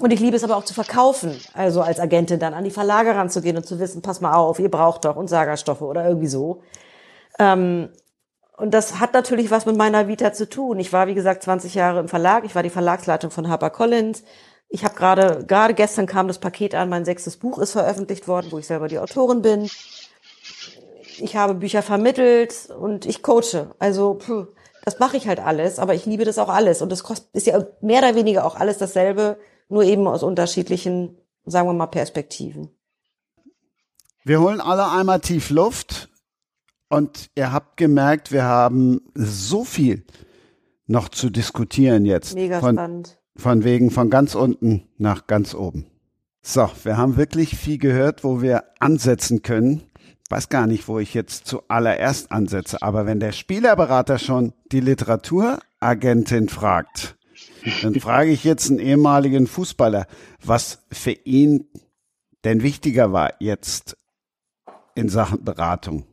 Und 0.00 0.12
ich 0.12 0.20
liebe 0.20 0.36
es 0.36 0.44
aber 0.44 0.56
auch 0.56 0.64
zu 0.64 0.74
verkaufen, 0.74 1.40
also 1.54 1.80
als 1.80 1.98
Agentin 1.98 2.38
dann 2.38 2.54
an 2.54 2.64
die 2.64 2.70
Verlage 2.70 3.14
ranzugehen 3.14 3.56
und 3.56 3.66
zu 3.66 3.80
wissen, 3.80 4.02
pass 4.02 4.20
mal 4.20 4.34
auf, 4.34 4.58
ihr 4.60 4.70
braucht 4.70 5.06
doch 5.06 5.16
und 5.16 5.28
Sagerstoffe 5.28 5.80
oder 5.80 6.06
irgendwie 6.06 6.28
so. 6.28 6.62
Ähm, 7.38 7.88
und 8.58 8.72
das 8.72 8.98
hat 8.98 9.14
natürlich 9.14 9.52
was 9.52 9.66
mit 9.66 9.76
meiner 9.76 10.08
Vita 10.08 10.32
zu 10.32 10.48
tun. 10.48 10.80
Ich 10.80 10.92
war, 10.92 11.06
wie 11.06 11.14
gesagt, 11.14 11.44
20 11.44 11.74
Jahre 11.74 12.00
im 12.00 12.08
Verlag. 12.08 12.44
Ich 12.44 12.56
war 12.56 12.64
die 12.64 12.70
Verlagsleitung 12.70 13.30
von 13.30 13.48
HarperCollins. 13.48 14.24
Ich 14.68 14.84
habe 14.84 14.96
gerade, 14.96 15.44
gerade 15.46 15.74
gestern 15.74 16.06
kam 16.06 16.26
das 16.26 16.40
Paket 16.40 16.74
an, 16.74 16.88
mein 16.88 17.04
sechstes 17.04 17.36
Buch 17.36 17.58
ist 17.58 17.72
veröffentlicht 17.72 18.26
worden, 18.26 18.48
wo 18.50 18.58
ich 18.58 18.66
selber 18.66 18.88
die 18.88 18.98
Autorin 18.98 19.42
bin. 19.42 19.70
Ich 21.20 21.36
habe 21.36 21.54
Bücher 21.54 21.82
vermittelt 21.82 22.68
und 22.78 23.06
ich 23.06 23.22
coache. 23.22 23.70
Also, 23.78 24.14
puh, 24.14 24.46
das 24.84 24.98
mache 24.98 25.16
ich 25.16 25.28
halt 25.28 25.38
alles, 25.38 25.78
aber 25.78 25.94
ich 25.94 26.04
liebe 26.04 26.24
das 26.24 26.38
auch 26.38 26.48
alles. 26.48 26.82
Und 26.82 26.90
das 26.90 27.04
ist 27.32 27.46
ja 27.46 27.64
mehr 27.80 28.00
oder 28.00 28.16
weniger 28.16 28.44
auch 28.44 28.56
alles 28.56 28.78
dasselbe, 28.78 29.38
nur 29.68 29.84
eben 29.84 30.06
aus 30.08 30.24
unterschiedlichen, 30.24 31.16
sagen 31.46 31.68
wir 31.68 31.74
mal, 31.74 31.86
Perspektiven. 31.86 32.70
Wir 34.24 34.40
holen 34.40 34.60
alle 34.60 34.90
einmal 34.90 35.20
tief 35.20 35.48
Luft. 35.50 36.07
Und 36.88 37.30
ihr 37.34 37.52
habt 37.52 37.76
gemerkt, 37.76 38.32
wir 38.32 38.44
haben 38.44 39.00
so 39.14 39.64
viel 39.64 40.04
noch 40.86 41.08
zu 41.08 41.30
diskutieren 41.30 42.04
jetzt. 42.04 42.34
Mega 42.34 42.60
von, 42.60 42.76
spannend. 42.76 43.18
Von 43.36 43.62
wegen 43.64 43.90
von 43.90 44.10
ganz 44.10 44.34
unten 44.34 44.88
nach 44.96 45.26
ganz 45.26 45.54
oben. 45.54 45.86
So, 46.42 46.70
wir 46.84 46.96
haben 46.96 47.16
wirklich 47.16 47.56
viel 47.56 47.78
gehört, 47.78 48.24
wo 48.24 48.40
wir 48.40 48.64
ansetzen 48.80 49.42
können. 49.42 49.82
Ich 50.24 50.30
weiß 50.30 50.48
gar 50.48 50.66
nicht, 50.66 50.88
wo 50.88 50.98
ich 50.98 51.14
jetzt 51.14 51.46
zuallererst 51.46 52.32
ansetze, 52.32 52.82
aber 52.82 53.06
wenn 53.06 53.20
der 53.20 53.32
Spielerberater 53.32 54.18
schon 54.18 54.52
die 54.72 54.80
Literaturagentin 54.80 56.48
fragt, 56.48 57.16
dann 57.82 57.94
frage 58.00 58.30
ich 58.30 58.44
jetzt 58.44 58.70
einen 58.70 58.78
ehemaligen 58.78 59.46
Fußballer, 59.46 60.06
was 60.44 60.84
für 60.90 61.12
ihn 61.12 61.66
denn 62.44 62.62
wichtiger 62.62 63.12
war 63.12 63.34
jetzt 63.40 63.96
in 64.94 65.08
Sachen 65.08 65.44
Beratung. 65.44 66.04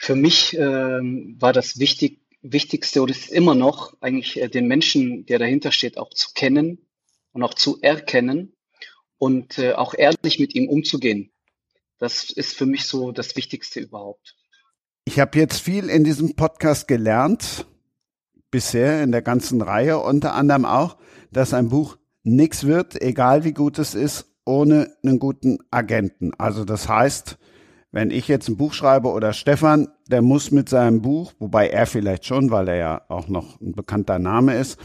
Für 0.00 0.14
mich 0.14 0.56
ähm, 0.56 1.36
war 1.38 1.52
das 1.52 1.78
wichtig, 1.78 2.20
Wichtigste 2.40 3.02
oder 3.02 3.10
ist 3.10 3.30
immer 3.30 3.54
noch 3.54 4.00
eigentlich 4.00 4.40
äh, 4.40 4.48
den 4.48 4.68
Menschen, 4.68 5.26
der 5.26 5.38
dahinter 5.38 5.72
steht, 5.72 5.98
auch 5.98 6.10
zu 6.10 6.28
kennen 6.34 6.86
und 7.32 7.42
auch 7.42 7.54
zu 7.54 7.80
erkennen 7.82 8.54
und 9.18 9.58
äh, 9.58 9.72
auch 9.72 9.94
ehrlich 9.94 10.38
mit 10.38 10.54
ihm 10.54 10.68
umzugehen. 10.68 11.32
Das 11.98 12.30
ist 12.30 12.56
für 12.56 12.66
mich 12.66 12.84
so 12.84 13.10
das 13.10 13.34
Wichtigste 13.34 13.80
überhaupt. 13.80 14.36
Ich 15.04 15.18
habe 15.18 15.38
jetzt 15.38 15.60
viel 15.60 15.88
in 15.88 16.04
diesem 16.04 16.36
Podcast 16.36 16.86
gelernt, 16.86 17.66
bisher 18.50 19.02
in 19.02 19.10
der 19.10 19.22
ganzen 19.22 19.60
Reihe, 19.62 19.98
unter 19.98 20.34
anderem 20.34 20.64
auch, 20.64 20.96
dass 21.32 21.54
ein 21.54 21.70
Buch 21.70 21.98
nichts 22.22 22.64
wird, 22.64 23.00
egal 23.02 23.42
wie 23.42 23.52
gut 23.52 23.78
es 23.78 23.94
ist, 23.94 24.26
ohne 24.44 24.96
einen 25.02 25.18
guten 25.18 25.58
Agenten. 25.70 26.32
Also 26.38 26.64
das 26.64 26.88
heißt, 26.88 27.38
wenn 27.92 28.10
ich 28.10 28.28
jetzt 28.28 28.48
ein 28.48 28.56
Buch 28.56 28.72
schreibe 28.72 29.08
oder 29.08 29.32
Stefan, 29.32 29.88
der 30.06 30.22
muss 30.22 30.50
mit 30.50 30.68
seinem 30.68 31.00
Buch, 31.02 31.32
wobei 31.38 31.68
er 31.68 31.86
vielleicht 31.86 32.26
schon, 32.26 32.50
weil 32.50 32.68
er 32.68 32.76
ja 32.76 33.02
auch 33.08 33.28
noch 33.28 33.60
ein 33.60 33.72
bekannter 33.72 34.18
Name 34.18 34.56
ist, 34.56 34.78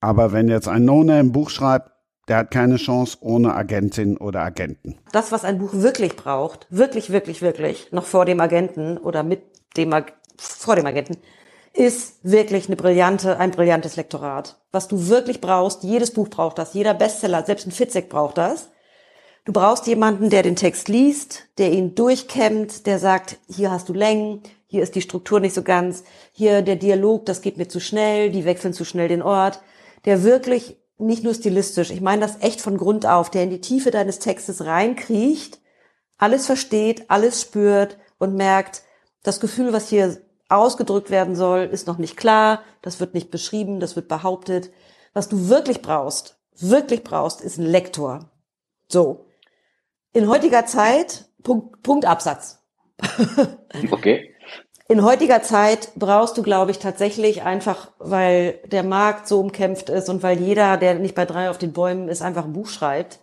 aber 0.00 0.32
wenn 0.32 0.48
jetzt 0.48 0.68
ein 0.68 0.84
No-Name 0.84 1.20
ein 1.20 1.32
Buch 1.32 1.50
schreibt, 1.50 1.92
der 2.28 2.38
hat 2.38 2.50
keine 2.50 2.76
Chance 2.76 3.18
ohne 3.20 3.54
Agentin 3.54 4.16
oder 4.16 4.40
Agenten. 4.42 4.98
Das, 5.12 5.32
was 5.32 5.44
ein 5.44 5.58
Buch 5.58 5.70
wirklich 5.72 6.16
braucht, 6.16 6.66
wirklich, 6.70 7.10
wirklich, 7.10 7.42
wirklich, 7.42 7.90
noch 7.90 8.04
vor 8.04 8.24
dem 8.24 8.40
Agenten 8.40 8.96
oder 8.98 9.22
mit 9.22 9.42
dem, 9.76 9.94
vor 10.36 10.76
dem 10.76 10.86
Agenten, 10.86 11.16
ist 11.74 12.18
wirklich 12.22 12.66
eine 12.66 12.76
brillante, 12.76 13.38
ein 13.38 13.50
brillantes 13.50 13.96
Lektorat. 13.96 14.60
Was 14.72 14.88
du 14.88 15.08
wirklich 15.08 15.40
brauchst, 15.40 15.84
jedes 15.84 16.12
Buch 16.12 16.28
braucht 16.28 16.58
das, 16.58 16.74
jeder 16.74 16.94
Bestseller, 16.94 17.44
selbst 17.44 17.66
ein 17.66 17.72
Fitzek 17.72 18.08
braucht 18.08 18.38
das. 18.38 18.68
Du 19.44 19.52
brauchst 19.52 19.88
jemanden, 19.88 20.30
der 20.30 20.44
den 20.44 20.54
Text 20.54 20.88
liest, 20.88 21.48
der 21.58 21.72
ihn 21.72 21.96
durchkämmt, 21.96 22.86
der 22.86 23.00
sagt, 23.00 23.38
hier 23.48 23.72
hast 23.72 23.88
du 23.88 23.92
Längen, 23.92 24.40
hier 24.68 24.84
ist 24.84 24.94
die 24.94 25.02
Struktur 25.02 25.40
nicht 25.40 25.54
so 25.54 25.64
ganz, 25.64 26.04
hier 26.30 26.62
der 26.62 26.76
Dialog, 26.76 27.26
das 27.26 27.42
geht 27.42 27.56
mir 27.56 27.66
zu 27.66 27.80
schnell, 27.80 28.30
die 28.30 28.44
wechseln 28.44 28.72
zu 28.72 28.84
schnell 28.84 29.08
den 29.08 29.20
Ort, 29.20 29.60
der 30.04 30.22
wirklich 30.22 30.76
nicht 30.96 31.24
nur 31.24 31.34
stilistisch, 31.34 31.90
ich 31.90 32.00
meine 32.00 32.22
das 32.22 32.40
echt 32.40 32.60
von 32.60 32.76
Grund 32.76 33.04
auf, 33.04 33.30
der 33.30 33.42
in 33.42 33.50
die 33.50 33.60
Tiefe 33.60 33.90
deines 33.90 34.20
Textes 34.20 34.64
reinkriecht, 34.64 35.60
alles 36.18 36.46
versteht, 36.46 37.10
alles 37.10 37.40
spürt 37.40 37.98
und 38.18 38.36
merkt, 38.36 38.82
das 39.24 39.40
Gefühl, 39.40 39.72
was 39.72 39.88
hier 39.88 40.18
ausgedrückt 40.48 41.10
werden 41.10 41.34
soll, 41.34 41.62
ist 41.62 41.88
noch 41.88 41.98
nicht 41.98 42.16
klar, 42.16 42.62
das 42.80 43.00
wird 43.00 43.14
nicht 43.14 43.32
beschrieben, 43.32 43.80
das 43.80 43.96
wird 43.96 44.06
behauptet. 44.06 44.70
Was 45.14 45.28
du 45.28 45.48
wirklich 45.48 45.82
brauchst, 45.82 46.36
wirklich 46.56 47.02
brauchst, 47.02 47.40
ist 47.40 47.58
ein 47.58 47.66
Lektor. 47.66 48.30
So. 48.86 49.26
In 50.12 50.28
heutiger 50.28 50.66
Zeit, 50.66 51.26
Punkt, 51.42 51.82
Punkt 51.82 52.04
Absatz. 52.04 52.62
okay. 53.90 54.34
In 54.88 55.02
heutiger 55.04 55.42
Zeit 55.42 55.92
brauchst 55.96 56.36
du, 56.36 56.42
glaube 56.42 56.70
ich, 56.70 56.78
tatsächlich 56.78 57.42
einfach, 57.42 57.92
weil 57.98 58.60
der 58.66 58.82
Markt 58.82 59.26
so 59.26 59.40
umkämpft 59.40 59.88
ist 59.88 60.10
und 60.10 60.22
weil 60.22 60.38
jeder, 60.38 60.76
der 60.76 60.96
nicht 60.96 61.14
bei 61.14 61.24
drei 61.24 61.48
auf 61.48 61.56
den 61.56 61.72
Bäumen 61.72 62.08
ist, 62.08 62.20
einfach 62.20 62.44
ein 62.44 62.52
Buch 62.52 62.68
schreibt, 62.68 63.20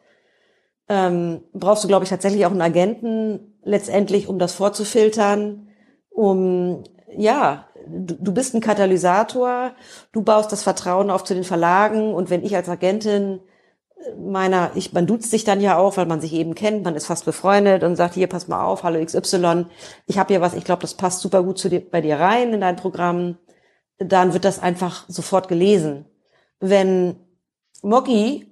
ähm, 0.88 1.44
brauchst 1.54 1.84
du, 1.84 1.88
glaube 1.88 2.04
ich, 2.04 2.10
tatsächlich 2.10 2.46
auch 2.48 2.52
einen 2.52 2.62
Agenten 2.62 3.56
letztendlich, 3.64 4.28
um 4.28 4.40
das 4.40 4.54
vorzufiltern, 4.54 5.68
um 6.10 6.84
ja, 7.16 7.68
du, 7.88 8.16
du 8.16 8.34
bist 8.34 8.56
ein 8.56 8.62
Katalysator, 8.62 9.74
du 10.12 10.24
baust 10.24 10.52
das 10.52 10.64
Vertrauen 10.64 11.12
auf 11.12 11.24
zu 11.24 11.36
den 11.36 11.44
Verlagen 11.44 12.14
und 12.14 12.32
wenn 12.32 12.44
ich 12.44 12.56
als 12.56 12.70
Agentin 12.70 13.42
meiner, 14.18 14.72
ich, 14.76 14.94
man 14.94 15.08
duzt 15.08 15.30
sich 15.30 15.44
dann 15.44 15.62
ja 15.62 15.78
auch, 15.78 15.98
weil 15.98 16.06
man 16.06 16.22
sich 16.22 16.34
eben 16.34 16.56
kennt, 16.56 16.84
man 16.84 16.96
ist 16.96 17.08
fast 17.08 17.26
befreundet 17.26 17.84
und 17.84 17.96
sagt, 17.96 18.14
hier, 18.14 18.28
pass 18.28 18.48
mal 18.48 18.64
auf, 18.64 18.84
hallo 18.84 19.04
XY, 19.04 19.66
ich 20.06 20.18
habe 20.18 20.34
hier 20.34 20.42
was, 20.42 20.54
ich 20.54 20.64
glaube, 20.64 20.82
das 20.82 20.94
passt 20.94 21.22
super 21.22 21.44
gut 21.44 21.58
zu 21.58 21.70
dir, 21.70 21.82
bei 21.82 22.02
dir 22.02 22.20
rein 22.20 22.54
in 22.54 22.62
dein 22.62 22.76
Programm, 22.76 23.38
dann 23.98 24.34
wird 24.34 24.46
das 24.46 24.60
einfach 24.60 25.06
sofort 25.10 25.48
gelesen. 25.48 26.06
Wenn 26.60 27.18
Moggi 27.82 28.48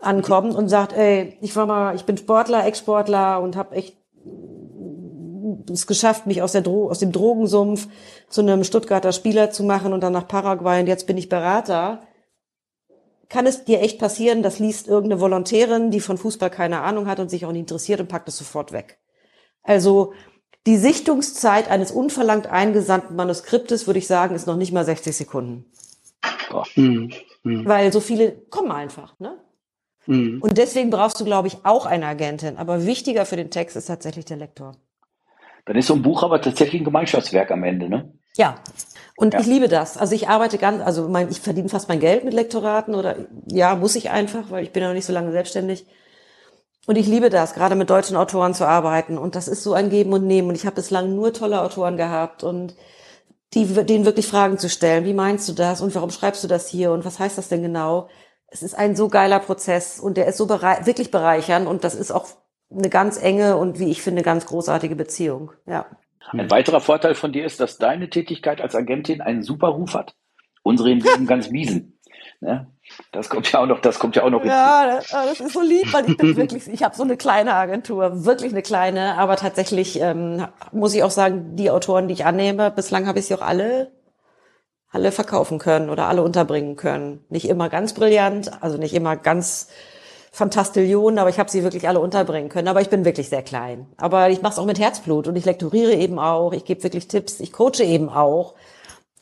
ankommt 0.00 0.54
und 0.54 0.68
sagt, 0.68 0.92
ey, 0.92 1.38
ich 1.40 1.56
war 1.56 1.66
mal, 1.66 1.94
ich 1.94 2.04
bin 2.04 2.16
Sportler, 2.16 2.66
Ex-Sportler 2.66 3.40
und 3.40 3.56
habe 3.56 3.76
echt 3.76 3.96
es 5.70 5.86
geschafft, 5.86 6.26
mich 6.26 6.42
aus, 6.42 6.52
der 6.52 6.62
Dro 6.62 6.90
aus 6.90 7.00
dem 7.00 7.12
Drogensumpf 7.12 7.88
zu 8.28 8.40
einem 8.40 8.64
Stuttgarter 8.64 9.12
Spieler 9.12 9.50
zu 9.50 9.64
machen 9.64 9.92
und 9.92 10.02
dann 10.02 10.12
nach 10.12 10.28
Paraguay 10.28 10.80
und 10.80 10.86
jetzt 10.86 11.06
bin 11.06 11.16
ich 11.16 11.28
Berater, 11.28 12.00
kann 13.30 13.46
es 13.46 13.64
dir 13.64 13.80
echt 13.80 13.98
passieren, 13.98 14.42
das 14.42 14.58
liest 14.58 14.88
irgendeine 14.88 15.20
Volontärin, 15.20 15.90
die 15.90 16.00
von 16.00 16.18
Fußball 16.18 16.50
keine 16.50 16.82
Ahnung 16.82 17.06
hat 17.06 17.20
und 17.20 17.30
sich 17.30 17.46
auch 17.46 17.52
nicht 17.52 17.60
interessiert 17.60 18.00
und 18.00 18.08
packt 18.08 18.28
es 18.28 18.36
sofort 18.36 18.72
weg. 18.72 18.98
Also 19.62 20.12
die 20.66 20.76
Sichtungszeit 20.76 21.70
eines 21.70 21.90
unverlangt 21.90 22.48
eingesandten 22.48 23.16
Manuskriptes, 23.16 23.86
würde 23.86 23.98
ich 23.98 24.06
sagen, 24.06 24.34
ist 24.34 24.46
noch 24.46 24.56
nicht 24.56 24.72
mal 24.72 24.84
60 24.84 25.16
Sekunden. 25.16 25.64
Mhm. 26.74 27.12
Mhm. 27.44 27.64
Weil 27.66 27.92
so 27.92 28.00
viele 28.00 28.32
kommen 28.32 28.72
einfach, 28.72 29.18
ne? 29.18 29.38
Mhm. 30.06 30.42
Und 30.42 30.58
deswegen 30.58 30.90
brauchst 30.90 31.20
du, 31.20 31.24
glaube 31.24 31.48
ich, 31.48 31.64
auch 31.64 31.86
eine 31.86 32.06
Agentin. 32.06 32.58
Aber 32.58 32.84
wichtiger 32.84 33.24
für 33.24 33.36
den 33.36 33.50
Text 33.50 33.76
ist 33.76 33.86
tatsächlich 33.86 34.24
der 34.24 34.36
Lektor. 34.36 34.76
Dann 35.66 35.76
ist 35.76 35.86
so 35.86 35.94
ein 35.94 36.02
Buch 36.02 36.22
aber 36.22 36.40
tatsächlich 36.40 36.82
ein 36.82 36.84
Gemeinschaftswerk 36.84 37.50
am 37.50 37.62
Ende, 37.62 37.88
ne? 37.88 38.12
Ja. 38.36 38.56
Und 39.20 39.34
ja. 39.34 39.40
ich 39.40 39.46
liebe 39.46 39.68
das. 39.68 39.98
Also 39.98 40.14
ich 40.14 40.28
arbeite 40.28 40.56
ganz, 40.56 40.82
also 40.82 41.06
mein, 41.06 41.28
ich 41.28 41.40
verdiene 41.40 41.68
fast 41.68 41.90
mein 41.90 42.00
Geld 42.00 42.24
mit 42.24 42.32
Lektoraten 42.32 42.94
oder 42.94 43.16
ja, 43.48 43.76
muss 43.76 43.94
ich 43.94 44.08
einfach, 44.08 44.50
weil 44.50 44.64
ich 44.64 44.72
bin 44.72 44.82
ja 44.82 44.88
noch 44.88 44.94
nicht 44.94 45.04
so 45.04 45.12
lange 45.12 45.30
selbstständig. 45.30 45.84
Und 46.86 46.96
ich 46.96 47.06
liebe 47.06 47.28
das, 47.28 47.52
gerade 47.52 47.74
mit 47.74 47.90
deutschen 47.90 48.16
Autoren 48.16 48.54
zu 48.54 48.66
arbeiten. 48.66 49.18
Und 49.18 49.34
das 49.34 49.46
ist 49.46 49.62
so 49.62 49.74
ein 49.74 49.90
Geben 49.90 50.14
und 50.14 50.26
Nehmen. 50.26 50.48
Und 50.48 50.54
ich 50.54 50.64
habe 50.64 50.76
bislang 50.76 51.14
nur 51.14 51.34
tolle 51.34 51.60
Autoren 51.60 51.98
gehabt 51.98 52.44
und 52.44 52.74
die, 53.52 53.66
denen 53.66 54.06
wirklich 54.06 54.26
Fragen 54.26 54.56
zu 54.56 54.70
stellen. 54.70 55.04
Wie 55.04 55.12
meinst 55.12 55.46
du 55.50 55.52
das? 55.52 55.82
Und 55.82 55.94
warum 55.94 56.08
schreibst 56.08 56.42
du 56.42 56.48
das 56.48 56.66
hier? 56.66 56.90
Und 56.90 57.04
was 57.04 57.18
heißt 57.18 57.36
das 57.36 57.48
denn 57.50 57.60
genau? 57.60 58.08
Es 58.46 58.62
ist 58.62 58.74
ein 58.74 58.96
so 58.96 59.08
geiler 59.08 59.40
Prozess 59.40 60.00
und 60.00 60.16
der 60.16 60.28
ist 60.28 60.38
so 60.38 60.46
berei 60.46 60.86
wirklich 60.86 61.10
bereichernd 61.10 61.68
und 61.68 61.84
das 61.84 61.94
ist 61.94 62.10
auch 62.10 62.26
eine 62.70 62.88
ganz 62.88 63.20
enge 63.20 63.58
und 63.58 63.78
wie 63.78 63.90
ich 63.90 64.00
finde 64.00 64.22
ganz 64.22 64.46
großartige 64.46 64.96
Beziehung. 64.96 65.52
Ja. 65.66 65.84
Ein 66.28 66.50
weiterer 66.50 66.80
Vorteil 66.80 67.14
von 67.14 67.32
dir 67.32 67.44
ist, 67.44 67.60
dass 67.60 67.78
deine 67.78 68.10
Tätigkeit 68.10 68.60
als 68.60 68.74
Agentin 68.74 69.20
einen 69.20 69.42
super 69.42 69.68
Ruf 69.68 69.94
hat. 69.94 70.14
Unsere 70.62 70.90
hingegen 70.90 71.26
ganz 71.26 71.50
miesen. 71.50 71.98
Ne? 72.40 72.66
Das 73.12 73.28
kommt 73.28 73.50
ja 73.52 73.60
auch 73.60 73.66
noch, 73.66 73.80
das 73.80 73.98
kommt 73.98 74.16
ja 74.16 74.22
auch 74.22 74.30
noch 74.30 74.44
Ja, 74.44 74.86
das, 74.86 75.08
das 75.08 75.40
ist 75.40 75.52
so 75.52 75.62
lieb, 75.62 75.92
weil 75.92 76.08
ich 76.08 76.16
bin 76.16 76.36
wirklich, 76.36 76.68
ich 76.68 76.82
habe 76.82 76.94
so 76.94 77.02
eine 77.02 77.16
kleine 77.16 77.54
Agentur, 77.54 78.24
wirklich 78.24 78.52
eine 78.52 78.62
kleine, 78.62 79.18
aber 79.18 79.36
tatsächlich 79.36 80.00
ähm, 80.00 80.46
muss 80.72 80.94
ich 80.94 81.02
auch 81.02 81.10
sagen, 81.10 81.56
die 81.56 81.70
Autoren, 81.70 82.08
die 82.08 82.14
ich 82.14 82.24
annehme, 82.24 82.70
bislang 82.70 83.06
habe 83.06 83.18
ich 83.18 83.26
sie 83.26 83.34
auch 83.34 83.42
alle 83.42 83.92
alle 84.90 85.12
verkaufen 85.12 85.58
können 85.58 85.88
oder 85.88 86.08
alle 86.08 86.22
unterbringen 86.22 86.76
können. 86.76 87.24
Nicht 87.28 87.48
immer 87.48 87.68
ganz 87.68 87.94
brillant, 87.94 88.62
also 88.62 88.76
nicht 88.76 88.94
immer 88.94 89.16
ganz 89.16 89.68
Fantastillionen, 90.32 91.18
aber 91.18 91.30
ich 91.30 91.38
habe 91.38 91.50
sie 91.50 91.64
wirklich 91.64 91.88
alle 91.88 91.98
unterbringen 91.98 92.48
können. 92.48 92.68
Aber 92.68 92.80
ich 92.80 92.88
bin 92.88 93.04
wirklich 93.04 93.28
sehr 93.28 93.42
klein. 93.42 93.86
Aber 93.96 94.30
ich 94.30 94.42
mache 94.42 94.52
es 94.52 94.58
auch 94.58 94.66
mit 94.66 94.78
Herzblut 94.78 95.26
und 95.26 95.36
ich 95.36 95.44
lektoriere 95.44 95.94
eben 95.94 96.18
auch. 96.18 96.52
Ich 96.52 96.64
gebe 96.64 96.82
wirklich 96.84 97.08
Tipps. 97.08 97.40
Ich 97.40 97.52
coache 97.52 97.82
eben 97.82 98.08
auch. 98.08 98.54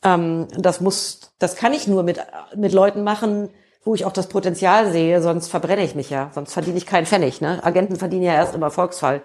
Ähm, 0.03 0.47
das 0.55 0.81
muss, 0.81 1.33
das 1.39 1.55
kann 1.55 1.73
ich 1.73 1.87
nur 1.87 2.03
mit 2.03 2.19
mit 2.55 2.73
Leuten 2.73 3.03
machen, 3.03 3.49
wo 3.83 3.95
ich 3.95 4.05
auch 4.05 4.13
das 4.13 4.29
Potenzial 4.29 4.91
sehe. 4.91 5.21
Sonst 5.21 5.49
verbrenne 5.49 5.83
ich 5.83 5.95
mich 5.95 6.11
ja. 6.11 6.29
Sonst 6.33 6.53
verdiene 6.53 6.77
ich 6.77 6.85
keinen 6.85 7.07
Pfennig. 7.07 7.41
Ne? 7.41 7.59
Agenten 7.63 7.95
verdienen 7.95 8.23
ja 8.23 8.33
erst 8.33 8.53
im 8.53 8.61
Erfolgsfall. 8.61 9.23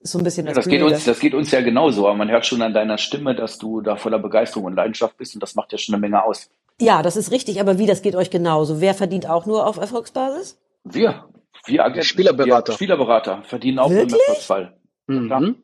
Ist 0.00 0.12
so 0.12 0.18
ein 0.18 0.24
bisschen 0.24 0.46
das, 0.46 0.54
ja, 0.54 0.60
das 0.62 0.68
geht 0.68 0.82
uns, 0.82 1.04
das 1.04 1.18
geht 1.18 1.34
uns 1.34 1.50
ja 1.50 1.62
genauso. 1.62 2.06
Aber 2.06 2.16
man 2.16 2.30
hört 2.30 2.46
schon 2.46 2.62
an 2.62 2.74
deiner 2.74 2.98
Stimme, 2.98 3.34
dass 3.34 3.58
du 3.58 3.80
da 3.80 3.96
voller 3.96 4.20
Begeisterung 4.20 4.66
und 4.66 4.76
Leidenschaft 4.76 5.16
bist 5.16 5.34
und 5.34 5.42
das 5.42 5.56
macht 5.56 5.72
ja 5.72 5.78
schon 5.78 5.94
eine 5.94 6.00
Menge 6.00 6.22
aus. 6.22 6.48
Ja, 6.80 7.02
das 7.02 7.16
ist 7.16 7.32
richtig. 7.32 7.60
Aber 7.60 7.78
wie, 7.78 7.86
das 7.86 8.02
geht 8.02 8.14
euch 8.14 8.30
genauso? 8.30 8.80
Wer 8.80 8.94
verdient 8.94 9.28
auch 9.28 9.46
nur 9.46 9.66
auf 9.66 9.78
Erfolgsbasis? 9.78 10.58
Wir, 10.84 11.28
wir 11.66 11.84
Agenten, 11.84 12.04
Spielerberater. 12.04 12.72
Wir 12.72 12.76
Spielerberater 12.76 13.42
verdienen 13.44 13.78
auch 13.78 13.90
Wirklich? 13.90 14.12
im 14.12 14.18
Erfolgsfall. 14.20 14.76
Mhm. 15.06 15.62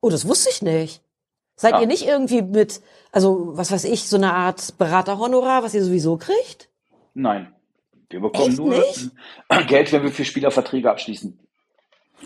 Oh, 0.00 0.08
das 0.10 0.26
wusste 0.26 0.50
ich 0.50 0.62
nicht. 0.62 1.02
Seid 1.56 1.74
Ja. 1.74 1.80
ihr 1.82 1.86
nicht 1.86 2.06
irgendwie 2.06 2.40
mit, 2.42 2.80
also 3.12 3.50
was 3.56 3.70
weiß 3.70 3.84
ich, 3.84 4.04
so 4.08 4.16
eine 4.16 4.32
Art 4.32 4.78
Beraterhonorar, 4.78 5.62
was 5.62 5.74
ihr 5.74 5.84
sowieso 5.84 6.16
kriegt? 6.16 6.70
Nein. 7.14 7.52
Wir 8.08 8.20
bekommen 8.20 8.48
Echt 8.48 8.58
nur 8.58 8.70
nicht? 8.70 9.10
Geld, 9.68 9.92
wenn 9.92 10.02
wir 10.02 10.10
für 10.12 10.24
Spielerverträge 10.24 10.90
abschließen. 10.90 11.38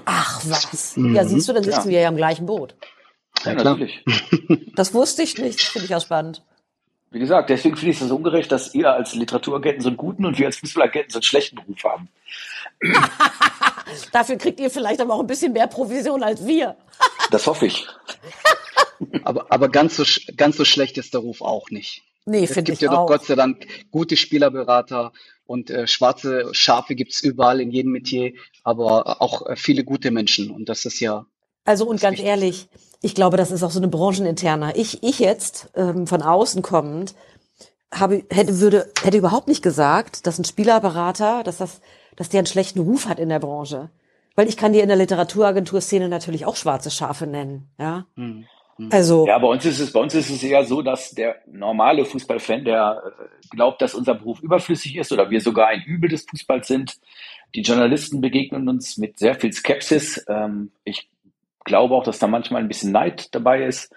Ach 0.05 0.41
was. 0.47 0.97
Mhm. 0.97 1.15
Ja, 1.15 1.25
siehst 1.25 1.49
du, 1.49 1.53
dann 1.53 1.65
sitzen 1.65 1.89
Ja. 1.89 1.95
wir 1.95 2.01
ja 2.01 2.09
im 2.09 2.17
gleichen 2.17 2.47
Boot. 2.47 2.75
Ja, 3.45 3.53
Ja, 3.53 3.65
natürlich. 3.65 4.05
Das 4.77 4.95
wusste 4.95 5.23
ich 5.23 5.37
nicht. 5.39 5.59
Das 5.61 5.67
finde 5.69 5.87
ich 5.87 5.95
auch 5.95 6.01
spannend. 6.03 6.45
Wie 7.15 7.21
gesagt, 7.21 7.49
deswegen 7.49 7.77
finde 7.77 7.93
ich 7.93 8.01
es 8.01 8.09
so 8.09 8.17
ungerecht, 8.17 8.51
dass 8.51 8.75
ihr 8.75 8.93
als 8.93 9.15
Literaturagenten 9.15 9.83
so 9.83 9.89
einen 9.89 9.97
guten 9.97 10.27
und 10.27 10.37
wir 10.37 10.47
als 10.47 10.57
Fußballagenten 10.57 11.13
so 11.13 11.19
einen 11.19 11.23
schlechten 11.23 11.59
Ruf 11.59 11.85
haben. 11.85 12.09
Dafür 14.13 14.37
kriegt 14.37 14.59
ihr 14.59 14.69
vielleicht 14.69 15.01
aber 15.01 15.15
auch 15.15 15.21
ein 15.21 15.29
bisschen 15.29 15.53
mehr 15.53 15.69
Provision 15.69 16.23
als 16.25 16.45
wir. 16.45 16.77
Das 17.31 17.47
hoffe 17.47 17.67
ich. 17.67 17.87
Aber, 19.23 19.47
aber 19.51 19.69
ganz, 19.69 19.97
so, 19.97 20.05
ganz 20.37 20.57
so 20.57 20.65
schlecht 20.65 20.99
ist 20.99 21.15
der 21.15 21.21
Ruf 21.21 21.41
auch 21.41 21.71
nicht. 21.71 22.03
Nee, 22.27 22.45
Es 22.45 22.53
finde 22.53 22.73
gibt 22.73 22.83
ich 22.83 22.83
ja 22.83 22.91
doch. 22.91 23.07
Gott 23.07 23.25
sei 23.25 23.35
Dank 23.35 23.67
gute 23.91 24.17
Spielerberater 24.17 25.13
und 25.47 25.71
äh, 25.71 25.87
schwarze 25.87 26.51
Schafe 26.53 26.95
gibt's 26.95 27.23
überall 27.23 27.61
in 27.61 27.71
jedem 27.71 27.93
Metier, 27.93 28.35
aber 28.63 29.23
auch 29.23 29.47
äh, 29.47 29.57
viele 29.57 29.85
gute 29.85 30.11
Menschen. 30.11 30.51
Und 30.51 30.69
das 30.69 30.85
ist 30.85 31.01
ja, 31.01 31.27
Also 31.65 31.87
und 31.87 32.01
ganz 32.01 32.21
ehrlich, 32.21 32.69
ich 33.01 33.15
glaube, 33.15 33.37
das 33.37 33.51
ist 33.51 33.63
auch 33.63 33.71
so 33.71 33.81
eine 33.81 33.89
brancheninterne. 33.89 34.77
Ich, 34.77 35.03
ich 35.03 35.19
jetzt 35.19 35.71
ähm, 35.77 36.07
von 36.07 36.23
außen 36.23 36.63
kommend 36.63 37.15
habe 37.93 38.25
hätte 38.31 38.61
würde 38.61 38.91
hätte 39.03 39.19
überhaupt 39.19 39.49
nicht 39.49 39.63
gesagt, 39.63 40.27
dass 40.27 40.39
ein 40.39 40.45
Spielerberater, 40.45 41.43
dass 41.45 41.59
das, 41.59 41.81
dass 42.17 42.29
der 42.29 42.41
einen 42.41 42.47
schlechten 42.47 42.81
Ruf 42.81 43.09
hat 43.09 43.21
in 43.21 43.29
der 43.29 43.39
Branche, 43.39 43.91
weil 44.35 44.49
ich 44.49 44.57
kann 44.57 44.73
dir 44.73 44.83
in 44.83 44.89
der 44.89 44.97
Literaturagenturszene 44.97 46.09
natürlich 46.09 46.47
auch 46.47 46.57
schwarze 46.57 46.91
Schafe 46.91 47.27
nennen, 47.27 47.69
ja. 47.79 48.07
hm, 48.17 48.89
Also 48.91 49.27
Ja, 49.27 49.39
bei 49.39 49.49
uns 49.49 49.65
ist 49.65 49.79
es, 49.79 49.93
bei 49.93 50.01
uns 50.01 50.15
ist 50.15 50.31
es 50.31 50.43
eher 50.43 50.65
so, 50.65 50.83
dass 50.83 51.13
der 51.13 51.37
normale 51.47 52.05
Fußballfan, 52.05 52.65
der 52.65 53.03
äh, 53.05 53.47
glaubt, 53.51 53.81
dass 53.81 53.95
unser 53.95 54.15
Beruf 54.15 54.41
überflüssig 54.41 54.97
ist 54.97 55.13
oder 55.13 55.31
wir 55.31 55.41
sogar 55.41 55.69
ein 55.69 55.83
Übel 55.83 56.11
des 56.11 56.27
Fußballs 56.29 56.67
sind. 56.67 56.97
Die 57.55 57.63
Journalisten 57.63 58.21
begegnen 58.21 58.69
uns 58.69 58.99
mit 58.99 59.19
sehr 59.19 59.37
viel 59.37 59.53
Skepsis. 59.53 60.25
Ähm, 60.29 60.73
ich 60.83 61.09
glaube 61.65 61.95
auch, 61.95 62.05
dass 62.05 62.19
da 62.19 62.27
manchmal 62.27 62.63
ein 62.63 62.69
bisschen 62.69 62.93
Neid 62.93 63.35
dabei 63.35 63.65
ist. 63.65 63.93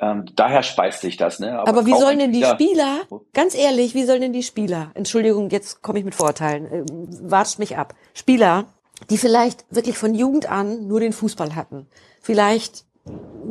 Ähm, 0.00 0.24
daher 0.34 0.62
speist 0.62 1.02
sich 1.02 1.16
das. 1.16 1.40
Ne? 1.40 1.58
Aber 1.58 1.84
wie 1.84 1.90
kaum 1.90 2.00
sollen 2.00 2.18
denn 2.18 2.32
die 2.32 2.44
Spieler, 2.44 3.00
ganz 3.34 3.54
ehrlich, 3.54 3.94
wie 3.94 4.04
sollen 4.04 4.22
denn 4.22 4.32
die 4.32 4.42
Spieler, 4.42 4.90
Entschuldigung, 4.94 5.50
jetzt 5.50 5.82
komme 5.82 5.98
ich 5.98 6.04
mit 6.04 6.14
Vorurteilen, 6.14 6.66
äh, 6.66 6.84
watscht 7.30 7.58
mich 7.58 7.76
ab, 7.76 7.94
Spieler, 8.14 8.64
die 9.10 9.18
vielleicht 9.18 9.64
wirklich 9.70 9.98
von 9.98 10.14
Jugend 10.14 10.50
an 10.50 10.86
nur 10.86 11.00
den 11.00 11.12
Fußball 11.12 11.54
hatten, 11.54 11.86
vielleicht 12.20 12.84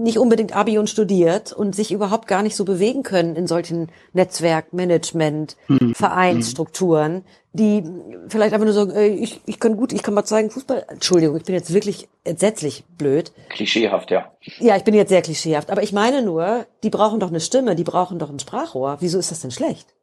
nicht 0.01 0.17
unbedingt 0.17 0.55
Abi 0.55 0.77
und 0.77 0.89
studiert 0.89 1.51
und 1.53 1.75
sich 1.75 1.91
überhaupt 1.91 2.27
gar 2.27 2.41
nicht 2.43 2.55
so 2.55 2.65
bewegen 2.65 3.03
können 3.03 3.35
in 3.35 3.47
solchen 3.47 3.89
Netzwerk, 4.13 4.73
Management, 4.73 5.55
Mhm. 5.67 5.93
Vereinsstrukturen, 5.95 7.23
die 7.53 7.83
vielleicht 8.27 8.53
einfach 8.53 8.65
nur 8.65 8.73
sagen, 8.73 8.91
ey, 8.91 9.09
ich, 9.15 9.41
ich 9.45 9.59
kann 9.59 9.75
gut, 9.75 9.91
ich 9.93 10.03
kann 10.03 10.13
mal 10.13 10.23
zeigen, 10.23 10.49
Fußball, 10.51 10.85
Entschuldigung, 10.89 11.35
ich 11.37 11.43
bin 11.43 11.55
jetzt 11.55 11.73
wirklich 11.73 12.07
entsetzlich 12.23 12.83
blöd. 12.97 13.31
Klischeehaft, 13.49 14.11
ja. 14.11 14.31
Ja, 14.59 14.75
ich 14.77 14.83
bin 14.83 14.93
jetzt 14.93 15.09
sehr 15.09 15.21
klischeehaft, 15.21 15.69
aber 15.71 15.83
ich 15.83 15.91
meine 15.93 16.21
nur, 16.21 16.65
die 16.83 16.89
brauchen 16.89 17.19
doch 17.19 17.29
eine 17.29 17.39
Stimme, 17.39 17.75
die 17.75 17.83
brauchen 17.83 18.19
doch 18.19 18.29
ein 18.29 18.39
Sprachrohr. 18.39 18.97
Wieso 18.99 19.17
ist 19.19 19.31
das 19.31 19.41
denn 19.41 19.51
schlecht? 19.51 19.93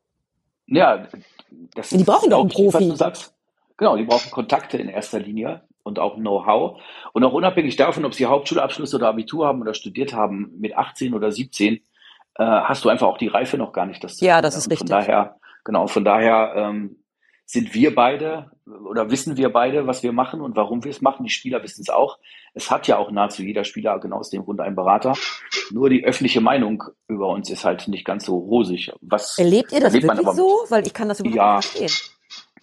Ja, 0.67 1.07
das 1.75 1.91
Die 1.91 2.03
brauchen 2.05 2.31
doch 2.31 2.41
einen 2.41 2.49
Profi. 2.49 2.89
du 2.89 2.97
sagst. 2.97 3.33
Genau, 3.77 3.97
die 3.97 4.05
brauchen 4.05 4.31
Kontakte 4.31 4.79
in 4.79 4.89
erster 4.89 5.21
Linie 5.21 5.61
und 5.87 5.99
auch 5.99 6.17
Know-how. 6.17 6.81
Und 7.13 7.25
auch 7.25 7.33
unabhängig 7.33 7.77
davon, 7.77 8.05
ob 8.05 8.13
sie 8.15 8.27
Hauptschulabschluss 8.27 8.95
oder 8.95 9.09
Abitur 9.09 9.47
haben 9.47 9.61
oder 9.63 9.73
studiert 9.73 10.13
haben, 10.13 10.53
mit 10.59 10.77
18 10.77 11.15
oder 11.15 11.33
17, 11.33 11.75
äh, 11.75 11.81
hast 12.39 12.85
du 12.85 12.89
einfach 12.91 13.07
auch 13.07 13.19
die 13.19 13.29
Reife 13.29 13.57
noch 13.57 13.73
gar 13.73 13.87
nicht. 13.87 14.03
Das 14.05 14.17
zu 14.17 14.25
Ja, 14.25 14.43
das 14.43 14.57
ist 14.57 14.71
richtig. 14.71 14.89
Von 14.89 14.99
daher, 14.99 15.37
genau, 15.65 15.87
von 15.87 16.05
daher 16.05 16.53
ähm, 16.57 16.97
sind 17.47 17.73
wir 17.75 17.95
beide 17.95 18.51
oder 18.91 19.11
wissen 19.11 19.37
wir 19.37 19.51
beide, 19.53 19.87
was 19.87 20.03
wir 20.03 20.13
machen 20.13 20.41
und 20.41 20.57
warum 20.57 20.83
wir 20.83 20.91
es 20.91 21.01
machen. 21.01 21.23
Die 21.23 21.31
Spieler 21.31 21.63
wissen 21.63 21.83
es 21.83 21.89
auch. 21.89 22.19
Es 22.55 22.71
hat 22.71 22.89
ja 22.89 22.99
auch 22.99 23.11
nahezu 23.13 23.43
jeder 23.45 23.63
Spieler 23.63 23.99
genau 24.01 24.17
aus 24.19 24.31
dem 24.31 24.45
Grund 24.45 24.61
einen 24.61 24.75
Berater. 24.75 25.15
Nur 25.71 25.89
die 25.89 26.05
öffentliche 26.05 26.41
Meinung 26.41 26.83
über 27.07 27.29
uns 27.29 27.49
ist 27.49 27.65
halt 27.65 27.87
nicht 27.87 28.05
ganz 28.05 28.25
so 28.27 28.37
rosig. 28.37 28.93
Was 29.01 29.39
Erlebt 29.39 29.73
ihr 29.73 29.81
das 29.81 29.95
erlebt 29.95 30.13
wirklich 30.13 30.35
so? 30.35 30.65
Weil 30.69 30.85
ich 30.87 30.93
kann 30.93 31.09
das 31.09 31.21
überhaupt 31.21 31.37
Ja. 31.37 31.57
nicht 31.57 31.69
verstehen. 31.69 32.16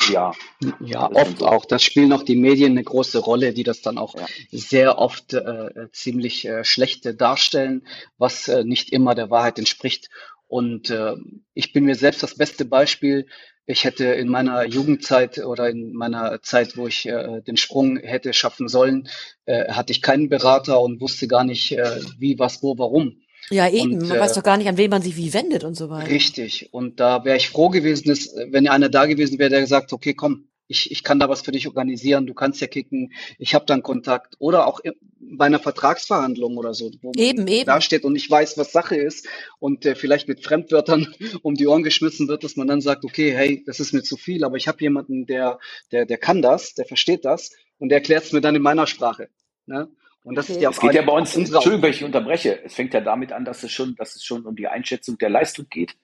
Ja, 0.09 0.33
Ja, 0.79 1.09
oft 1.11 1.39
so. 1.39 1.47
auch. 1.47 1.65
Das 1.65 1.83
spielen 1.83 2.11
auch 2.13 2.23
die 2.23 2.35
Medien 2.35 2.71
eine 2.73 2.83
große 2.83 3.19
Rolle, 3.19 3.53
die 3.53 3.63
das 3.63 3.81
dann 3.81 3.97
auch 3.97 4.15
Ja. 4.15 4.25
sehr 4.51 4.97
oft 4.97 5.33
äh, 5.33 5.89
ziemlich 5.91 6.45
äh, 6.45 6.63
schlecht 6.63 7.19
darstellen, 7.21 7.87
was 8.17 8.47
äh, 8.47 8.63
nicht 8.63 8.91
immer 8.91 9.15
der 9.15 9.29
Wahrheit 9.29 9.59
entspricht. 9.59 10.09
Und 10.47 10.89
äh, 10.89 11.15
ich 11.53 11.73
bin 11.73 11.85
mir 11.85 11.95
selbst 11.95 12.21
das 12.21 12.35
beste 12.35 12.65
Beispiel. 12.65 13.27
Ich 13.65 13.85
hätte 13.85 14.05
in 14.05 14.27
meiner 14.27 14.65
Jugendzeit 14.65 15.39
oder 15.39 15.69
in 15.69 15.93
meiner 15.93 16.41
Zeit, 16.41 16.75
wo 16.75 16.87
ich 16.87 17.05
äh, 17.07 17.41
den 17.41 17.55
Sprung 17.55 17.97
hätte 17.97 18.33
schaffen 18.33 18.67
sollen, 18.67 19.07
äh, 19.45 19.71
hatte 19.71 19.93
ich 19.93 20.01
keinen 20.01 20.27
Berater 20.27 20.81
und 20.81 20.99
wusste 20.99 21.27
gar 21.29 21.45
nicht, 21.45 21.71
äh, 21.71 22.01
wie, 22.19 22.37
was, 22.39 22.61
wo, 22.61 22.77
warum. 22.77 23.22
Ja, 23.49 23.69
eben. 23.69 23.93
Und, 23.93 24.07
man 24.07 24.17
äh, 24.17 24.19
weiß 24.19 24.33
doch 24.33 24.43
gar 24.43 24.57
nicht, 24.57 24.67
an 24.67 24.77
wen 24.77 24.89
man 24.89 25.01
sich 25.01 25.17
wie 25.17 25.33
wendet 25.33 25.63
und 25.63 25.75
so 25.75 25.89
weiter. 25.89 26.09
Richtig. 26.09 26.69
Und 26.71 26.99
da 26.99 27.25
wäre 27.25 27.37
ich 27.37 27.49
froh 27.49 27.69
gewesen, 27.69 28.09
dass, 28.09 28.33
wenn 28.49 28.67
einer 28.67 28.89
da 28.89 29.05
gewesen 29.05 29.39
wäre, 29.39 29.49
der 29.49 29.61
gesagt, 29.61 29.93
okay, 29.93 30.13
komm, 30.13 30.47
ich, 30.67 30.91
ich 30.91 31.03
kann 31.03 31.19
da 31.19 31.29
was 31.29 31.41
für 31.41 31.51
dich 31.51 31.67
organisieren, 31.67 32.25
du 32.25 32.33
kannst 32.33 32.61
ja 32.61 32.67
kicken, 32.67 33.13
ich 33.37 33.53
habe 33.53 33.65
dann 33.65 33.83
Kontakt. 33.83 34.35
Oder 34.39 34.65
auch 34.67 34.79
bei 35.19 35.45
einer 35.45 35.59
Vertragsverhandlung 35.59 36.57
oder 36.57 36.73
so, 36.73 36.91
wo 37.01 37.11
Eben, 37.15 37.39
man 37.39 37.47
eben. 37.47 37.65
da 37.65 37.81
steht 37.81 38.03
und 38.03 38.13
nicht 38.13 38.29
weiß, 38.29 38.57
was 38.57 38.71
Sache 38.71 38.95
ist 38.95 39.27
und 39.59 39.85
äh, 39.85 39.95
vielleicht 39.95 40.27
mit 40.27 40.43
Fremdwörtern 40.43 41.13
um 41.41 41.55
die 41.55 41.67
Ohren 41.67 41.83
geschmissen 41.83 42.27
wird, 42.27 42.43
dass 42.43 42.55
man 42.55 42.67
dann 42.67 42.81
sagt, 42.81 43.05
okay, 43.05 43.33
hey, 43.33 43.63
das 43.65 43.79
ist 43.79 43.93
mir 43.93 44.03
zu 44.03 44.17
viel, 44.17 44.43
aber 44.43 44.57
ich 44.57 44.67
habe 44.67 44.81
jemanden, 44.81 45.25
der, 45.25 45.59
der, 45.91 46.05
der 46.05 46.17
kann 46.17 46.41
das, 46.41 46.73
der 46.75 46.85
versteht 46.85 47.25
das 47.25 47.51
und 47.77 47.89
der 47.89 47.99
erklärt 47.99 48.23
es 48.23 48.31
mir 48.31 48.41
dann 48.41 48.55
in 48.55 48.61
meiner 48.61 48.87
Sprache. 48.87 49.29
Ne? 49.65 49.89
Und 50.23 50.35
das 50.35 50.45
Okay. 50.45 50.53
ist 50.57 50.61
ja 50.63 50.69
Es 50.69 50.79
geht 50.79 50.93
ja 50.93 51.01
bei 51.01 51.13
uns, 51.13 51.35
unsere 51.35 51.57
Entschuldigung, 51.57 51.83
wenn 51.83 51.91
ich 51.91 52.03
unterbreche, 52.03 52.63
es 52.63 52.73
fängt 52.75 52.93
ja 52.93 53.01
damit 53.01 53.31
an, 53.33 53.43
dass 53.45 53.63
es 53.63 53.71
schon, 53.71 53.95
dass 53.95 54.15
es 54.15 54.23
schon 54.23 54.45
um 54.45 54.55
die 54.55 54.67
Einschätzung 54.67 55.17
der 55.17 55.29
Leistung 55.29 55.65
geht. 55.69 55.95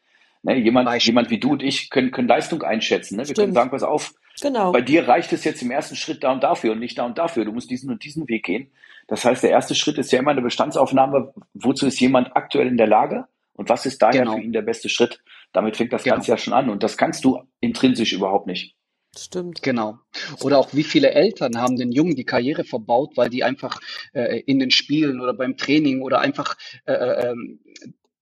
Ne, 0.41 0.55
jemand, 0.57 0.85
Beispiel. 0.87 1.11
jemand 1.11 1.29
wie 1.31 1.39
du 1.39 1.51
und 1.51 1.61
ich 1.63 1.89
können, 1.89 2.11
können 2.11 2.27
Leistung 2.29 2.63
einschätzen. 2.63 3.17
Ne? 3.17 3.27
Wir 3.27 3.35
können 3.35 3.53
sagen, 3.53 3.71
pass 3.71 3.83
auf, 3.83 4.13
Genau. 4.41 4.71
bei 4.71 4.79
dir 4.81 5.05
reicht 5.05 5.33
es 5.33 5.43
jetzt 5.43 5.61
im 5.61 5.69
ersten 5.71 5.97
Schritt 5.97 6.23
da 6.23 6.31
und 6.31 6.43
dafür 6.43 6.71
und 6.71 6.79
nicht 6.79 6.97
da 6.97 7.05
und 7.05 7.17
dafür. 7.17 7.43
Du 7.43 7.51
musst 7.51 7.69
diesen 7.69 7.89
und 7.91 8.03
diesen 8.05 8.27
Weg 8.29 8.45
gehen. 8.45 8.71
Das 9.07 9.25
heißt, 9.25 9.43
der 9.43 9.49
erste 9.49 9.75
Schritt 9.75 9.97
ist 9.97 10.11
ja 10.13 10.19
immer 10.19 10.31
eine 10.31 10.41
Bestandsaufnahme. 10.41 11.33
Wozu 11.55 11.87
ist 11.87 11.99
jemand 11.99 12.37
aktuell 12.37 12.67
in 12.67 12.77
der 12.77 12.87
Lage? 12.87 13.25
Und 13.53 13.67
was 13.67 13.85
ist 13.85 14.01
daher 14.01 14.21
Genau. 14.21 14.35
für 14.35 14.41
ihn 14.41 14.53
der 14.53 14.61
beste 14.61 14.87
Schritt? 14.87 15.19
Damit 15.51 15.75
fängt 15.75 15.91
das 15.91 16.03
Genau. 16.03 16.15
Ganze 16.15 16.31
ja 16.31 16.37
schon 16.37 16.53
an. 16.53 16.69
Und 16.69 16.83
das 16.83 16.95
kannst 16.95 17.25
du 17.25 17.41
intrinsisch 17.59 18.13
überhaupt 18.13 18.47
nicht. 18.47 18.75
Stimmt. 19.17 19.61
Genau. 19.63 19.99
Oder 20.41 20.59
auch 20.59 20.73
wie 20.73 20.83
viele 20.83 21.11
Eltern 21.11 21.57
haben 21.57 21.77
den 21.77 21.91
Jungen 21.91 22.15
die 22.15 22.25
Karriere 22.25 22.63
verbaut, 22.63 23.17
weil 23.17 23.29
die 23.29 23.43
einfach 23.43 23.79
äh, 24.13 24.39
in 24.41 24.59
den 24.59 24.71
Spielen 24.71 25.19
oder 25.19 25.33
beim 25.33 25.57
Training 25.57 26.01
oder 26.01 26.19
einfach 26.19 26.55
äh, 26.85 26.93
ähm, 26.93 27.59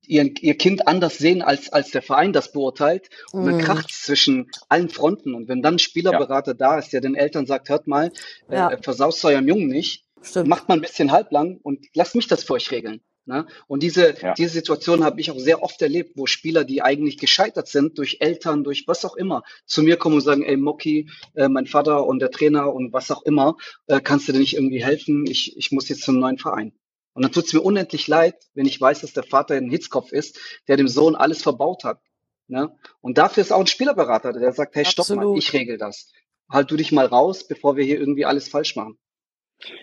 ihr, 0.05 0.31
ihr 0.41 0.55
Kind 0.57 0.87
anders 0.87 1.17
sehen, 1.17 1.41
als, 1.41 1.71
als 1.73 1.91
der 1.91 2.01
Verein 2.01 2.31
das 2.31 2.51
beurteilt. 2.53 3.09
Und 3.33 3.45
dann 3.45 3.55
Mhm. 3.57 3.61
kracht 3.61 3.91
zwischen 3.91 4.49
allen 4.69 4.89
Fronten. 4.89 5.33
Und 5.33 5.49
wenn 5.49 5.61
dann 5.61 5.75
ein 5.75 5.79
Spielerberater 5.79 6.53
da 6.53 6.79
ist, 6.79 6.93
der 6.93 7.01
den 7.01 7.15
Eltern 7.15 7.45
sagt, 7.45 7.67
hört 7.69 7.87
mal, 7.87 8.11
Ja. 8.49 8.71
äh, 8.71 8.81
versaust 8.81 9.23
eurem 9.25 9.47
Jungen 9.47 9.67
nicht, 9.67 10.05
Stimmt. 10.21 10.47
macht 10.47 10.69
mal 10.69 10.75
ein 10.75 10.81
bisschen 10.81 11.11
halblang 11.11 11.59
und 11.61 11.85
lasst 11.93 12.15
mich 12.15 12.27
das 12.27 12.45
für 12.45 12.53
euch 12.53 12.71
regeln. 12.71 13.01
Ne? 13.27 13.45
Und 13.67 13.83
diese, 13.83 14.15
Ja. 14.21 14.33
diese 14.33 14.51
Situation 14.53 15.03
habe 15.03 15.19
ich 15.19 15.31
auch 15.31 15.37
sehr 15.37 15.61
oft 15.61 15.81
erlebt, 15.81 16.13
wo 16.15 16.25
Spieler, 16.27 16.63
die 16.63 16.81
eigentlich 16.81 17.17
gescheitert 17.17 17.67
sind 17.67 17.97
durch 17.97 18.17
Eltern, 18.21 18.63
durch 18.63 18.87
was 18.87 19.03
auch 19.03 19.17
immer, 19.17 19.43
zu 19.65 19.83
mir 19.83 19.97
kommen 19.97 20.15
und 20.15 20.21
sagen, 20.21 20.43
ey 20.43 20.55
Moki, 20.55 21.09
äh, 21.35 21.49
mein 21.49 21.67
Vater 21.67 22.05
und 22.05 22.19
der 22.19 22.31
Trainer 22.31 22.73
und 22.73 22.93
was 22.93 23.11
auch 23.11 23.23
immer, 23.23 23.57
äh, 23.87 23.99
kannst 23.99 24.29
du 24.29 24.31
dir 24.31 24.39
nicht 24.39 24.55
irgendwie 24.55 24.81
helfen? 24.81 25.25
Ich, 25.27 25.57
ich 25.57 25.71
muss 25.73 25.89
jetzt 25.89 26.03
zu 26.03 26.11
einem 26.11 26.21
neuen 26.21 26.37
Verein. 26.37 26.71
Und 27.13 27.23
dann 27.23 27.33
tut's 27.33 27.51
mir 27.51 27.61
unendlich 27.61 28.07
leid, 28.07 28.35
wenn 28.53 28.65
ich 28.65 28.79
weiß, 28.79 29.01
dass 29.01 29.11
der 29.11 29.23
Vater 29.23 29.55
ein 29.55 29.69
Hitzkopf 29.69 30.13
ist, 30.13 30.39
der 30.69 30.77
dem 30.77 30.87
Sohn 30.87 31.15
alles 31.15 31.41
verbaut 31.41 31.83
hat. 31.83 31.99
Ne? 32.47 32.71
Und 33.01 33.17
dafür 33.17 33.41
ist 33.41 33.51
auch 33.51 33.59
ein 33.59 33.67
Spielerberater, 33.67 34.31
der 34.31 34.53
sagt, 34.53 34.73
hey, 34.75 34.85
stopp 34.85 35.09
mal, 35.09 35.15
Absolut. 35.17 35.37
ich 35.39 35.51
regel 35.51 35.77
das. 35.77 36.13
Halt 36.49 36.71
du 36.71 36.77
dich 36.77 36.93
mal 36.93 37.07
raus, 37.07 37.45
bevor 37.45 37.75
wir 37.75 37.83
hier 37.83 37.99
irgendwie 37.99 38.23
alles 38.23 38.47
falsch 38.47 38.77
machen. 38.77 38.97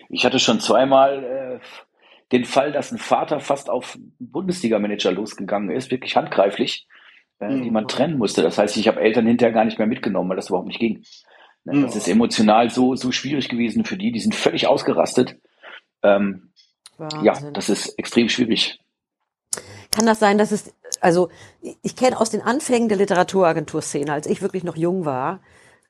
Ich 0.09 0.25
hatte 0.25 0.39
schon 0.39 0.59
zweimal 0.59 1.61
äh, 1.61 1.94
den 2.31 2.45
Fall, 2.45 2.71
dass 2.71 2.91
ein 2.91 2.97
Vater 2.97 3.39
fast 3.39 3.69
auf 3.69 3.97
Bundesliga-Manager 4.19 5.11
losgegangen 5.11 5.69
ist, 5.71 5.91
wirklich 5.91 6.15
handgreiflich, 6.15 6.87
äh, 7.39 7.47
Mhm. 7.49 7.63
die 7.63 7.71
man 7.71 7.87
trennen 7.87 8.17
musste. 8.17 8.41
Das 8.41 8.57
heißt, 8.57 8.77
ich 8.77 8.87
habe 8.87 9.01
Eltern 9.01 9.27
hinterher 9.27 9.53
gar 9.53 9.65
nicht 9.65 9.77
mehr 9.77 9.87
mitgenommen, 9.87 10.29
weil 10.29 10.37
das 10.37 10.49
überhaupt 10.49 10.67
nicht 10.67 10.79
ging. 10.79 11.03
Ne, 11.63 11.73
Mhm. 11.77 11.81
Das 11.83 11.95
ist 11.95 12.07
emotional 12.07 12.69
so, 12.69 12.95
so 12.95 13.11
schwierig 13.11 13.49
gewesen 13.49 13.85
für 13.85 13.97
die. 13.97 14.11
Die 14.11 14.19
sind 14.19 14.35
völlig 14.35 14.67
ausgerastet. 14.67 15.37
Ähm, 16.03 16.51
ja, 17.23 17.33
das 17.51 17.69
ist 17.69 17.97
extrem 17.99 18.29
schwierig. 18.29 18.79
Kann 19.91 20.05
das 20.05 20.19
sein, 20.19 20.37
dass 20.37 20.51
es, 20.51 20.73
also 21.01 21.29
ich- 21.61 21.77
ich 21.81 21.95
kenne 21.95 22.19
aus 22.19 22.29
den 22.29 22.41
Anfängen 22.41 22.89
der 22.89 22.97
Literaturagenturszene, 22.97 24.11
als 24.11 24.27
ich 24.27 24.41
wirklich 24.41 24.63
noch 24.63 24.75
jung 24.75 25.05
war, 25.05 25.41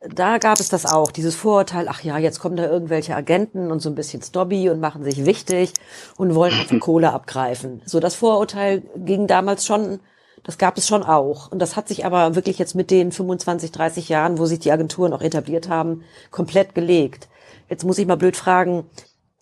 da 0.01 0.37
gab 0.37 0.59
es 0.59 0.69
das 0.69 0.85
auch, 0.85 1.11
dieses 1.11 1.35
Vorurteil, 1.35 1.87
ach 1.87 2.03
ja, 2.03 2.17
jetzt 2.17 2.39
kommen 2.39 2.57
da 2.57 2.65
irgendwelche 2.65 3.15
Agenten 3.15 3.71
und 3.71 3.81
so 3.81 3.89
ein 3.89 3.95
bisschen 3.95 4.21
Snobby 4.21 4.69
und 4.69 4.79
machen 4.79 5.03
sich 5.03 5.25
wichtig 5.25 5.73
und 6.17 6.35
wollen 6.35 6.53
einfach 6.53 6.79
Kohle 6.79 7.13
abgreifen. 7.13 7.81
So, 7.85 7.99
das 7.99 8.15
Vorurteil 8.15 8.83
ging 8.97 9.27
damals 9.27 9.65
schon, 9.65 9.99
das 10.43 10.57
gab 10.57 10.77
es 10.77 10.87
schon 10.87 11.03
auch. 11.03 11.51
Und 11.51 11.59
das 11.59 11.75
hat 11.75 11.87
sich 11.87 12.05
aber 12.05 12.35
wirklich 12.35 12.59
jetzt 12.59 12.75
mit 12.75 12.91
den 12.91 13.11
25, 13.11 13.71
30 13.71 14.09
Jahren, 14.09 14.37
wo 14.37 14.45
sich 14.45 14.59
die 14.59 14.71
Agenturen 14.71 15.13
auch 15.13 15.21
etabliert 15.21 15.69
haben, 15.69 16.03
komplett 16.29 16.75
gelegt. 16.75 17.27
Jetzt 17.69 17.83
muss 17.83 17.97
ich 17.97 18.05
mal 18.05 18.17
blöd 18.17 18.37
fragen, 18.37 18.85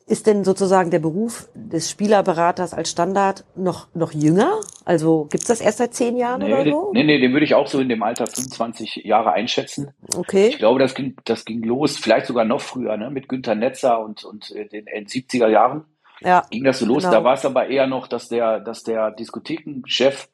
ist 0.05 0.27
denn 0.27 0.43
sozusagen 0.43 0.91
der 0.91 0.99
Beruf 0.99 1.49
des 1.53 1.89
Spielerberaters 1.89 2.73
als 2.73 2.89
Standard 2.89 3.45
noch, 3.55 3.87
noch 3.93 4.11
jünger? 4.11 4.59
Also 4.85 5.25
gibt's 5.31 5.47
das 5.47 5.61
erst 5.61 5.77
seit 5.77 5.93
zehn 5.93 6.17
Jahren 6.17 6.41
Nee, 6.41 6.53
oder 6.53 6.65
so? 6.71 6.91
nee, 6.93 7.03
nee, 7.03 7.19
den 7.19 7.31
würde 7.33 7.45
ich 7.45 7.55
auch 7.55 7.67
so 7.67 7.79
in 7.79 7.89
dem 7.89 8.03
Alter 8.03 8.27
25 8.27 8.95
Jahre 9.05 9.31
einschätzen. 9.31 9.93
Ich 10.07 10.15
Okay. 10.17 10.49
glaube, 10.57 10.79
das 10.79 10.93
ging, 10.93 11.15
das 11.25 11.45
ging 11.45 11.63
los, 11.63 11.97
vielleicht 11.97 12.25
sogar 12.25 12.43
noch 12.45 12.61
früher, 12.61 12.97
ne, 12.97 13.09
mit 13.09 13.29
Günter 13.29 13.55
Netzer 13.55 13.99
und, 14.03 14.23
und 14.25 14.51
äh, 14.51 14.67
den 14.67 14.87
äh, 14.87 15.01
70er 15.01 15.47
Jahren. 15.47 15.85
Ja. 16.21 16.45
ging 16.49 16.63
das 16.63 16.79
so 16.79 16.85
los. 16.85 17.03
Genau. 17.03 17.15
Da 17.15 17.23
war 17.23 17.33
es 17.33 17.45
aber 17.45 17.67
eher 17.67 17.87
noch, 17.87 18.07
dass 18.07 18.29
der, 18.29 18.59
dass 18.59 18.83
der 18.83 19.11
Diskothekenchef 19.11 20.29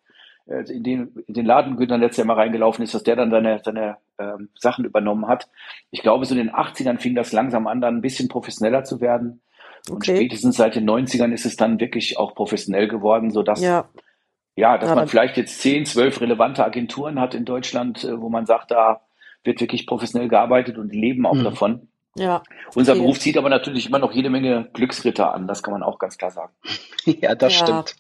äh, 0.48 0.64
in 0.72 0.84
den, 0.84 1.16
in 1.28 1.34
den 1.34 1.46
Laden 1.46 1.78
Günter 1.78 1.98
Netzer 1.98 2.22
immer 2.24 2.38
reingelaufen 2.38 2.84
ist, 2.84 2.94
dass 2.94 3.04
der 3.04 3.16
dann 3.16 3.32
seine, 3.32 3.60
seine 3.64 3.98
ähm, 4.20 4.50
Sachen 4.56 4.86
übernommen 4.86 5.28
hat. 5.28 5.48
Ich 5.92 6.02
glaube, 6.02 6.26
so 6.26 6.34
in 6.36 6.40
den 6.40 6.52
80ern 6.52 7.00
fing 7.00 7.16
das 7.16 7.32
langsam 7.32 7.68
an, 7.68 7.82
dann 7.82 7.98
ein 7.98 8.02
bisschen 8.02 8.30
professioneller 8.30 8.84
zu 8.84 9.02
werden. 9.02 9.42
Und 9.90 9.98
Okay. 9.98 10.16
spätestens 10.18 10.58
seit 10.58 10.76
den 10.76 10.88
90ern 10.90 11.32
ist 11.34 11.46
es 11.46 11.56
dann 11.56 11.80
wirklich 11.80 12.18
auch 12.18 12.36
professionell 12.36 12.88
geworden, 12.88 13.32
sodass, 13.32 13.62
ja, 13.62 13.86
Ja. 14.56 14.78
dass 14.78 14.90
Ja, 14.90 14.96
man 14.96 15.08
vielleicht 15.08 15.38
jetzt 15.38 15.60
10, 15.62 15.86
12 15.86 16.22
relevante 16.22 16.64
Agenturen 16.66 17.20
hat 17.20 17.34
in 17.36 17.46
Deutschland, 17.46 18.04
äh, 18.04 18.20
wo 18.20 18.30
man 18.30 18.46
sagt, 18.46 18.72
da 18.72 19.02
wird 19.44 19.62
wirklich 19.62 19.88
professionell 19.88 20.28
gearbeitet 20.28 20.78
und 20.78 20.90
die 20.92 21.00
leben 21.00 21.26
auch 21.26 21.34
Mhm. 21.36 21.44
davon. 21.44 21.88
Ja. 22.16 22.42
Unser 22.76 22.94
Okay. 22.94 23.02
Beruf 23.02 23.20
zieht 23.20 23.38
aber 23.38 23.50
natürlich 23.50 23.88
immer 23.88 24.00
noch 24.00 24.12
jede 24.12 24.30
Menge 24.30 24.68
Glücksritter 24.74 25.34
an, 25.34 25.48
das 25.48 25.64
kann 25.64 25.74
man 25.74 25.84
auch 25.84 26.00
ganz 26.00 26.18
klar 26.18 26.32
sagen. 26.32 26.52
ja, 27.06 27.36
das 27.36 27.58
Ja. 27.60 27.66
stimmt. 27.84 27.96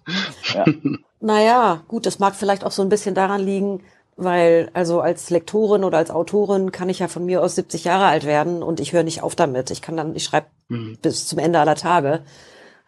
Ja. 0.53 0.65
Naja, 1.21 1.83
gut, 1.89 2.05
das 2.05 2.19
mag 2.19 2.33
vielleicht 2.33 2.63
auch 2.63 2.71
so 2.71 2.81
ein 2.81 2.87
bisschen 2.87 3.13
daran 3.13 3.41
liegen, 3.41 3.83
weil 4.15 4.69
also 4.73 5.01
als 5.01 5.29
Lektorin 5.29 5.83
oder 5.83 5.97
als 5.97 6.11
Autorin 6.11 6.71
kann 6.71 6.87
ich 6.87 6.99
ja 6.99 7.09
von 7.09 7.25
mir 7.25 7.41
aus 7.43 7.55
70 7.55 7.83
Jahre 7.83 8.05
alt 8.05 8.25
werden 8.25 8.63
und 8.63 8.79
ich 8.79 8.93
höre 8.93 9.03
nicht 9.03 9.21
auf 9.21 9.35
damit. 9.35 9.69
Ich 9.69 9.81
kann 9.81 9.97
dann, 9.97 10.15
ich 10.15 10.23
schreibe 10.23 10.47
Mhm. 10.69 10.97
bis 11.01 11.27
zum 11.27 11.39
Ende 11.39 11.59
aller 11.59 11.75
Tage. 11.75 12.21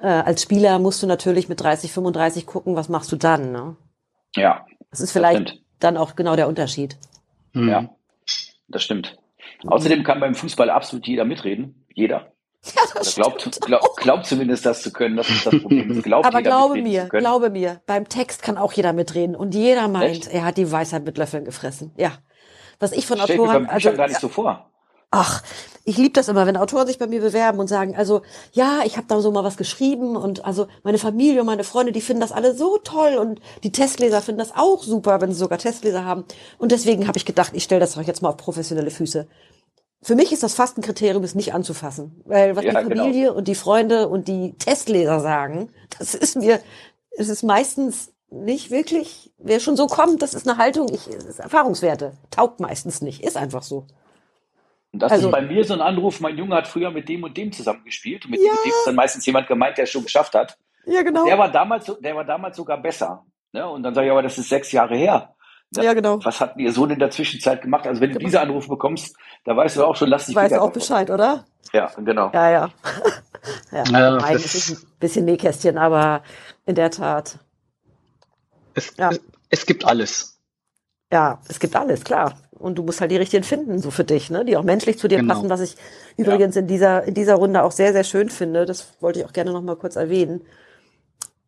Äh, 0.02 0.08
als 0.08 0.42
Spieler 0.42 0.80
musst 0.80 1.04
du 1.04 1.08
natürlich 1.08 1.48
mit 1.48 1.62
30, 1.62 1.92
35 1.92 2.46
gucken, 2.46 2.76
was 2.76 2.90
machst 2.90 3.12
du 3.12 3.16
dann. 3.16 3.52
Ne? 3.52 3.76
Ja, 4.36 4.66
Das 4.90 5.00
ist 5.00 5.12
vielleicht 5.12 5.50
stimmt. 5.50 5.64
dann 5.80 5.98
auch 5.98 6.16
genau 6.16 6.36
der 6.36 6.48
Unterschied. 6.48 6.98
Mhm. 7.54 7.70
Ja, 7.70 7.90
das 8.68 8.84
stimmt. 8.84 9.18
Außerdem 9.68 10.04
kann 10.04 10.20
beim 10.20 10.34
Fußball 10.34 10.70
absolut 10.72 11.08
jeder 11.08 11.26
mitreden. 11.26 11.86
Jeder. 11.94 12.28
Ja, 12.76 12.84
das 12.94 13.16
glaubt, 13.16 13.42
stimmt 13.42 13.60
glaub, 13.62 13.98
glaubt 13.98 14.28
zumindest 14.28 14.68
das 14.68 14.84
zu 14.84 14.94
können, 14.94 15.18
das 15.18 15.28
ist 15.30 15.48
das 15.48 15.60
Problem. 15.62 16.00
Glaubt 16.04 16.28
Aber 16.28 16.38
jeder 16.38 16.50
glaube 16.52 16.80
mir, 16.80 17.06
glaube 17.10 17.50
mir, 17.50 17.82
beim 17.88 18.08
Text 18.08 18.44
kann 18.44 18.56
auch 18.60 18.72
jeder 18.74 18.94
mitreden 18.94 19.36
und 19.36 19.56
jeder 19.56 19.88
meint, 19.88 20.28
Echt? 20.28 20.28
er 20.28 20.46
hat 20.46 20.58
die 20.58 20.72
Weisheit 20.72 21.04
mit 21.04 21.18
Löffeln 21.18 21.44
gefressen. 21.44 21.92
Ja. 21.98 22.12
Was 22.80 22.92
ich 22.92 23.08
von 23.08 23.18
Stell 23.18 23.32
ich 23.32 23.42
mir 23.42 23.48
Autoren, 23.48 23.66
beim 23.66 23.76
Büchern 23.76 23.90
also 23.90 23.98
gar 23.98 24.08
nicht 24.10 24.20
so 24.20 24.30
vor. 24.30 24.71
Ach, 25.12 25.44
ich 25.84 25.98
liebe 25.98 26.14
das 26.14 26.30
immer, 26.30 26.48
wenn 26.48 26.56
Autoren 26.56 26.88
sich 26.88 26.98
bei 26.98 27.08
mir 27.08 27.22
bewerben 27.22 27.60
und 27.60 27.68
sagen, 27.68 27.96
also 27.98 28.22
ja, 28.54 28.82
ich 28.86 28.96
habe 28.98 29.08
da 29.08 29.20
so 29.20 29.32
mal 29.32 29.44
was 29.44 29.58
geschrieben 29.58 30.16
und 30.16 30.46
also 30.46 30.68
meine 30.84 30.98
Familie 30.98 31.42
und 31.42 31.48
meine 31.48 31.66
Freunde, 31.66 31.92
die 31.92 32.02
finden 32.02 32.22
das 32.22 32.32
alle 32.32 32.56
so 32.56 32.78
toll 32.78 33.16
und 33.16 33.42
die 33.64 33.72
Testleser 33.74 34.22
finden 34.22 34.40
das 34.40 34.56
auch 34.56 34.84
super, 34.84 35.20
wenn 35.20 35.32
sie 35.34 35.40
sogar 35.40 35.58
Testleser 35.58 36.06
haben. 36.06 36.24
Und 36.60 36.72
deswegen 36.72 37.08
habe 37.08 37.18
ich 37.18 37.26
gedacht, 37.26 37.52
ich 37.54 37.64
stelle 37.64 37.82
das 37.82 37.94
doch 37.96 38.02
jetzt 38.04 38.22
mal 38.22 38.30
auf 38.30 38.38
professionelle 38.38 38.92
Füße. 38.92 39.28
Für 40.04 40.16
mich 40.16 40.32
ist 40.32 40.44
das 40.44 40.54
fast 40.56 40.78
ein 40.78 40.82
Kriterium, 40.82 41.24
es 41.24 41.36
nicht 41.36 41.54
anzufassen, 41.54 42.22
weil 42.26 42.56
was 42.56 42.64
Ja, 42.64 42.82
die 42.82 42.90
genau. 42.90 43.04
Familie 43.04 43.34
und 43.34 43.48
die 43.48 43.56
Freunde 43.56 44.08
und 44.08 44.28
die 44.28 44.54
Testleser 44.58 45.20
sagen, 45.20 45.72
das 46.00 46.16
ist 46.16 46.38
mir, 46.38 46.60
es 47.18 47.30
ist 47.30 47.44
meistens 47.44 48.12
nicht 48.30 48.72
wirklich, 48.72 49.32
wer 49.38 49.60
schon 49.60 49.76
so 49.76 49.88
kommt, 49.88 50.22
das 50.22 50.34
ist 50.34 50.48
eine 50.48 50.58
Haltung, 50.58 50.88
ich, 50.92 51.08
es 51.08 51.26
ist 51.26 51.40
Erfahrungswerte, 51.40 52.14
taugt 52.32 52.60
meistens 52.62 53.02
nicht, 53.02 53.24
ist 53.24 53.38
einfach 53.38 53.62
so. 53.62 53.86
Und 54.94 55.02
das 55.02 55.12
Also- 55.12 55.28
ist 55.28 55.32
bei 55.32 55.42
mir 55.42 55.64
so 55.64 55.74
ein 55.74 55.82
Anruf, 55.82 56.20
mein 56.20 56.38
Junge 56.38 56.56
hat 56.56 56.68
früher 56.68 56.92
mit 56.92 57.08
dem 57.08 57.24
und 57.24 57.36
dem 57.38 57.52
zusammengespielt. 57.52 58.26
Und 58.26 58.32
mit 58.32 58.42
Ja. 58.42 58.48
dem 58.48 58.58
und 58.58 58.66
dem 58.66 58.70
ist 58.72 58.88
dann 58.88 58.96
meistens 58.96 59.26
jemand 59.26 59.48
gemeint, 59.48 59.78
der 59.78 59.86
es 59.86 59.90
schon 59.92 60.04
geschafft 60.04 60.36
hat. 60.36 60.58
Ja, 60.86 61.02
genau. 61.04 61.26
Der 61.26 61.38
war 61.38 61.50
damals, 61.50 61.86
so- 61.86 61.96
der 62.02 62.16
war 62.16 62.26
damals 62.26 62.58
sogar 62.58 62.82
besser. 62.82 63.24
Ne? 63.54 63.68
Und 63.70 63.84
dann 63.84 63.94
sage 63.94 64.08
ich, 64.08 64.12
aber 64.12 64.22
das 64.24 64.38
ist 64.38 64.50
sechs 64.50 64.72
Jahre 64.72 64.96
her. 64.96 65.34
Ne? 65.76 65.86
Ja, 65.86 65.94
genau. 65.94 66.20
Was 66.26 66.42
hat 66.42 66.58
Ihr 66.58 66.72
Sohn 66.74 66.90
in 66.90 67.00
der 67.00 67.12
Zwischenzeit 67.12 67.62
gemacht? 67.62 67.88
Also 67.88 68.02
wenn 68.02 68.12
du 68.12 68.20
diese 68.20 68.42
Anrufe 68.42 68.68
bekommst, 68.68 69.16
da 69.46 69.56
weißt 69.56 69.78
du 69.78 69.86
auch 69.86 69.96
schon, 69.96 70.10
lass 70.10 70.26
dich 70.26 70.36
Weißt 70.36 70.52
wieder 70.52 70.60
du 70.60 70.66
auch. 70.68 70.72
Bescheid, 70.74 71.10
oder? 71.10 71.46
Ja, 71.72 71.90
genau. 71.98 72.30
Ja, 72.34 72.50
ja. 72.52 72.70
ja, 73.72 73.84
Ja, 73.86 74.16
eigentlich 74.18 74.44
das- 74.44 74.56
ist 74.56 74.84
ein 74.84 74.88
bisschen 75.00 75.26
Nähkästchen, 75.26 75.78
aber 75.78 76.24
in 76.66 76.76
der 76.76 76.92
Tat, 76.92 77.40
Es, 78.74 78.94
Ja. 78.98 79.10
es, 79.12 79.22
es 79.50 79.66
gibt 79.66 79.86
alles. 79.86 80.40
ja, 81.12 81.40
es 81.48 81.60
gibt 81.60 81.76
alles, 81.76 82.04
klar. 82.04 82.34
Und 82.62 82.78
du 82.78 82.84
musst 82.84 83.02
halt 83.02 83.12
die 83.12 83.18
richtigen 83.18 83.44
finden, 83.44 83.80
so 83.80 83.92
für 83.92 84.04
dich, 84.04 84.30
ne? 84.30 84.46
Die 84.46 84.56
auch 84.58 84.64
menschlich 84.64 84.98
zu 85.00 85.08
dir 85.08 85.18
Genau. 85.20 85.34
passen, 85.34 85.50
was 85.50 85.62
ich 85.62 85.76
übrigens 86.18 86.56
in 86.56 86.68
dieser, 86.68 87.04
in 87.04 87.14
dieser 87.14 87.36
Runde 87.36 87.64
auch 87.64 87.72
sehr, 87.72 87.92
sehr 87.94 88.04
schön 88.04 88.30
finde. 88.30 88.66
Das 88.66 88.88
wollte 89.02 89.20
ich 89.20 89.26
auch 89.26 89.34
gerne 89.34 89.52
noch 89.52 89.62
mal 89.62 89.76
kurz 89.76 89.96
erwähnen. 89.96 90.42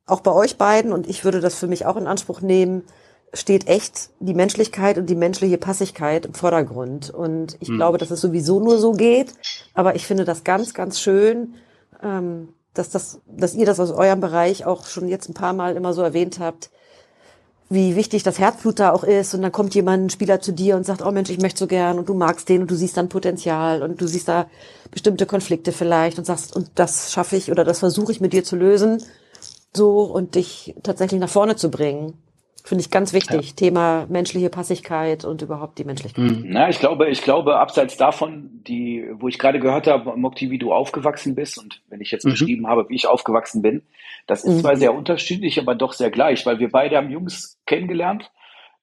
Auch 0.06 0.20
bei 0.22 0.32
euch 0.32 0.58
beiden, 0.58 0.92
und 0.92 1.08
ich 1.08 1.24
würde 1.24 1.40
das 1.40 1.56
für 1.56 1.68
mich 1.68 1.86
auch 1.86 1.96
in 1.96 2.08
Anspruch 2.08 2.42
nehmen, 2.42 2.84
steht 3.34 3.68
echt 3.68 4.10
die 4.20 4.34
Menschlichkeit 4.36 4.98
und 4.98 5.10
die 5.10 5.16
menschliche 5.16 5.58
Passigkeit 5.58 6.26
im 6.26 6.34
Vordergrund. 6.34 7.10
Und 7.10 7.58
ich 7.62 7.70
glaube, 7.78 7.98
dass 7.98 8.12
es 8.12 8.22
sowieso 8.22 8.60
nur 8.60 8.78
so 8.78 8.92
geht. 8.92 9.34
Aber 9.74 9.96
ich 9.96 10.06
finde 10.06 10.26
das 10.26 10.44
ganz, 10.44 10.74
ganz 10.74 11.00
schön, 11.00 11.56
ähm, 12.04 12.50
dass, 12.74 12.90
das, 12.90 13.22
dass 13.28 13.56
ihr 13.56 13.66
das 13.66 13.80
aus 13.80 13.92
eurem 13.92 14.20
Bereich 14.20 14.66
auch 14.66 14.86
schon 14.86 15.08
jetzt 15.08 15.30
ein 15.30 15.34
paar 15.34 15.54
Mal 15.54 15.76
immer 15.76 15.94
so 15.94 16.02
erwähnt 16.02 16.40
habt, 16.40 16.70
wie 17.74 17.96
wichtig 17.96 18.24
das 18.24 18.40
Herzblut 18.40 18.80
da 18.80 18.92
auch 18.92 19.04
ist. 19.04 19.34
Und 19.34 19.42
dann 19.42 19.52
kommt 19.52 19.76
jemand, 19.76 20.06
ein 20.06 20.10
Spieler 20.10 20.40
zu 20.40 20.54
dir 20.54 20.76
und 20.76 20.86
sagt, 20.86 21.02
oh 21.02 21.12
Mensch, 21.12 21.30
ich 21.30 21.40
möchte 21.40 21.60
so 21.60 21.68
gern 21.68 21.98
und 22.00 22.08
du 22.08 22.14
magst 22.14 22.48
den 22.50 22.62
und 22.62 22.72
du 22.72 22.76
siehst 22.76 22.98
dann 22.98 23.10
Potenzial 23.10 23.82
und 23.84 24.00
du 24.00 24.08
siehst 24.08 24.28
da 24.28 24.48
bestimmte 24.92 25.26
Konflikte 25.26 25.72
vielleicht 25.72 26.18
und 26.20 26.26
sagst, 26.26 26.56
und 26.56 26.70
das 26.76 27.12
schaffe 27.12 27.36
ich 27.36 27.52
oder 27.52 27.64
das 27.64 27.80
versuche 27.80 28.12
ich 28.12 28.22
mit 28.22 28.34
dir 28.34 28.44
zu 28.44 28.56
lösen, 28.56 29.02
so 29.76 30.02
und 30.04 30.36
dich 30.36 30.76
tatsächlich 30.84 31.20
nach 31.20 31.30
vorne 31.30 31.56
zu 31.56 31.72
bringen. 31.72 32.14
Finde 32.66 32.82
ich 32.82 32.92
ganz 32.92 33.12
wichtig. 33.12 33.56
Thema 33.56 34.06
menschliche 34.08 34.50
Passigkeit 34.50 35.26
und 35.26 35.42
überhaupt 35.42 35.80
die 35.80 35.84
Menschlichkeit. 35.84 36.32
Na, 36.46 36.70
ich 36.70 36.80
glaube, 36.80 37.10
ich 37.10 37.22
glaube, 37.22 37.58
abseits 37.58 37.98
davon, 37.98 38.62
die, 38.66 39.06
wo 39.16 39.28
ich 39.28 39.38
gerade 39.38 39.60
gehört 39.60 39.86
habe, 39.88 40.16
Mokti, 40.16 40.50
wie 40.50 40.60
du 40.60 40.72
aufgewachsen 40.72 41.36
bist 41.36 41.58
und 41.58 41.82
wenn 41.90 42.00
ich 42.00 42.12
jetzt 42.12 42.24
Mhm. 42.24 42.32
beschrieben 42.32 42.68
habe, 42.68 42.88
wie 42.88 42.96
ich 42.96 43.06
aufgewachsen 43.06 43.62
bin, 43.62 43.82
das 44.28 44.44
ist 44.44 44.58
Mhm. 44.58 44.60
zwar 44.62 44.76
sehr 44.78 44.94
unterschiedlich, 44.94 45.60
aber 45.60 45.76
doch 45.76 45.94
sehr 45.94 46.12
gleich, 46.12 46.46
weil 46.46 46.60
wir 46.60 46.70
beide 46.70 46.98
haben 46.98 47.10
Jungs 47.12 47.60
kennengelernt, 47.66 48.32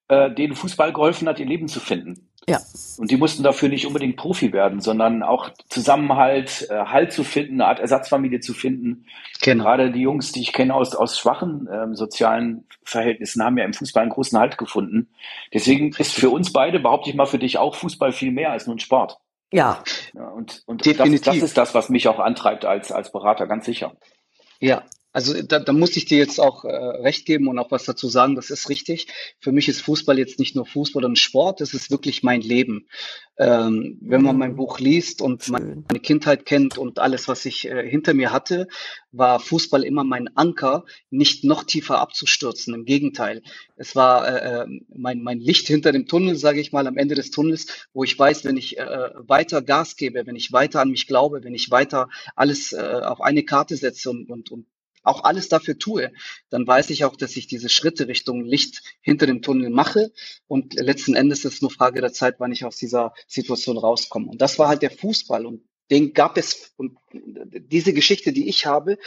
äh, 0.09 0.31
denen 0.31 0.55
Fußball 0.55 0.93
geholfen 0.93 1.29
hat, 1.29 1.39
ihr 1.41 1.47
Leben 1.47 1.69
zu 1.69 1.81
finden. 1.81 2.27
Ja. 2.49 2.59
Und 2.99 3.11
die 3.11 3.17
mussten 3.19 3.43
dafür 3.43 3.69
nicht 3.69 3.87
unbedingt 3.87 4.17
Profi 4.17 4.53
werden, 4.53 4.81
sondern 4.81 5.23
auch 5.23 5.51
Zusammenhalt, 5.69 6.67
äh, 6.71 6.85
Halt 6.87 7.13
zu 7.13 7.23
finden, 7.23 7.61
eine 7.61 7.67
Art 7.67 7.81
Ersatzfamilie 7.81 8.41
zu 8.41 8.55
finden. 8.55 9.07
Genau. 9.43 9.65
Gerade 9.65 9.93
die 9.93 10.01
Jungs, 10.01 10.33
die 10.33 10.41
ich 10.41 10.53
kenne 10.53 10.75
aus, 10.75 10.95
aus 10.97 11.19
schwachen 11.19 11.69
ähm, 11.73 11.95
sozialen 11.95 12.67
Verhältnissen, 12.83 13.45
haben 13.45 13.59
ja 13.59 13.65
im 13.65 13.75
Fußball 13.75 14.03
einen 14.03 14.11
großen 14.13 14.39
Halt 14.39 14.59
gefunden. 14.59 15.11
Deswegen 15.53 15.93
ist 15.99 16.15
für 16.15 16.31
uns 16.31 16.53
beide, 16.53 16.81
behaupte 16.81 17.11
ich 17.11 17.15
mal 17.17 17.27
für 17.27 17.39
dich 17.39 17.59
auch, 17.59 17.75
Fußball 17.77 18.11
viel 18.13 18.33
mehr 18.33 18.51
als 18.53 18.67
nur 18.67 18.77
ein 18.77 18.81
Sport. 18.81 19.19
Ja, 19.53 19.83
Ja, 20.15 20.29
und 20.29 20.63
und 20.67 20.81
das, 20.87 20.97
Definitiv. 20.97 21.25
das 21.25 21.37
ist 21.37 21.57
das, 21.59 21.75
was 21.75 21.89
mich 21.89 22.09
auch 22.09 22.19
antreibt 22.21 22.65
als, 22.65 22.91
als 22.91 23.13
Berater, 23.13 23.47
ganz 23.47 23.65
sicher. 23.67 23.93
Ja, 24.61 24.83
also 25.13 25.43
da, 25.43 25.59
da 25.59 25.73
muss 25.73 25.97
ich 25.97 26.05
dir 26.05 26.19
jetzt 26.19 26.41
auch 26.41 26.65
äh, 26.65 26.69
recht 26.75 27.27
geben 27.27 27.49
und 27.49 27.59
auch 27.59 27.71
was 27.71 27.85
dazu 27.85 28.09
sagen, 28.09 28.37
das 28.37 28.51
ist 28.51 28.69
richtig. 28.69 29.09
Für 29.41 29.53
mich 29.53 29.69
ist 29.69 29.83
Fußball 29.83 30.19
jetzt 30.19 30.39
nicht 30.39 30.55
nur 30.55 30.67
Fußball 30.67 31.05
und 31.05 31.19
Sport, 31.19 31.61
das 31.61 31.75
ist 31.75 31.91
wirklich 31.91 32.23
mein 32.23 32.41
Leben. 32.43 32.87
Ähm, 33.39 33.99
wenn 34.03 34.23
man 34.23 34.37
Mhm. 34.37 34.39
mein 34.39 34.57
Buch 34.57 34.79
liest 34.81 35.23
und 35.23 35.49
meine 35.49 35.83
Kindheit 36.03 36.45
kennt 36.45 36.77
und 36.79 36.99
alles, 36.99 37.27
was 37.27 37.47
ich 37.47 37.67
äh, 37.69 37.89
hinter 37.89 38.13
mir 38.15 38.33
hatte, 38.33 38.69
war 39.13 39.41
Fußball 39.41 39.83
immer 39.83 40.05
mein 40.05 40.29
Anker, 40.37 40.85
nicht 41.11 41.43
noch 41.45 41.65
tiefer 41.65 41.99
abzustürzen. 42.01 42.75
Im 42.75 42.85
Gegenteil, 42.85 43.43
es 43.77 43.97
war 43.97 44.29
äh, 44.29 44.63
äh, 44.65 44.67
mein, 44.95 45.23
mein 45.23 45.41
Licht 45.41 45.67
hinter 45.67 45.91
dem 45.93 46.07
Tunnel, 46.07 46.37
sage 46.37 46.61
ich 46.61 46.73
mal, 46.73 46.87
am 46.87 46.99
Ende 46.99 47.15
des 47.15 47.31
Tunnels, 47.31 47.89
wo 47.95 48.05
ich 48.05 48.19
weiß, 48.19 48.45
wenn 48.45 48.57
ich 48.59 48.79
äh, 48.79 49.11
weiter 49.17 49.63
Gas 49.63 49.97
gebe, 49.97 50.27
wenn 50.27 50.37
ich 50.37 50.53
weiter 50.53 50.81
an 50.83 50.91
mich 50.91 51.07
glaube, 51.07 51.43
wenn 51.43 51.55
ich 51.55 51.71
weiter 51.71 52.09
alles 52.37 52.73
äh, 52.73 52.79
auf 52.79 53.21
eine 53.23 53.43
Karte 53.45 53.77
setze 53.77 54.11
und, 54.11 54.31
und, 54.31 54.51
und 54.51 54.67
auch 55.03 55.25
alles 55.25 55.49
dafür 55.49 55.79
tue, 55.79 56.13
dann 56.51 56.67
weiß 56.67 56.91
ich 56.91 57.05
auch, 57.05 57.17
dass 57.17 57.37
ich 57.37 57.47
diese 57.47 57.69
Schritte 57.69 58.09
Richtung 58.09 58.45
Licht 58.45 58.83
hinter 59.01 59.27
dem 59.27 59.43
Tunnel 59.43 59.71
mache. 59.71 60.13
Und 60.47 60.75
letzten 60.75 61.15
Endes 61.15 61.45
ist 61.45 61.55
es 61.55 61.63
nur 61.63 61.71
Frage 61.71 62.01
der 62.01 62.13
Zeit, 62.13 62.37
wann 62.39 62.53
ich 62.53 62.65
aus 62.65 62.77
dieser 62.77 63.15
Situation 63.27 63.79
rauskomme. 63.79 64.29
Und 64.29 64.41
das 64.41 64.59
war 64.59 64.69
halt 64.69 64.83
der 64.83 64.91
Fußball. 64.91 65.47
Und 65.47 65.63
den 65.91 66.13
gab 66.13 66.39
es, 66.39 66.73
und 66.77 66.97
diese 67.13 67.93
Geschichte, 67.93 68.33
die 68.33 68.49
ich 68.49 68.67
habe, 68.67 68.99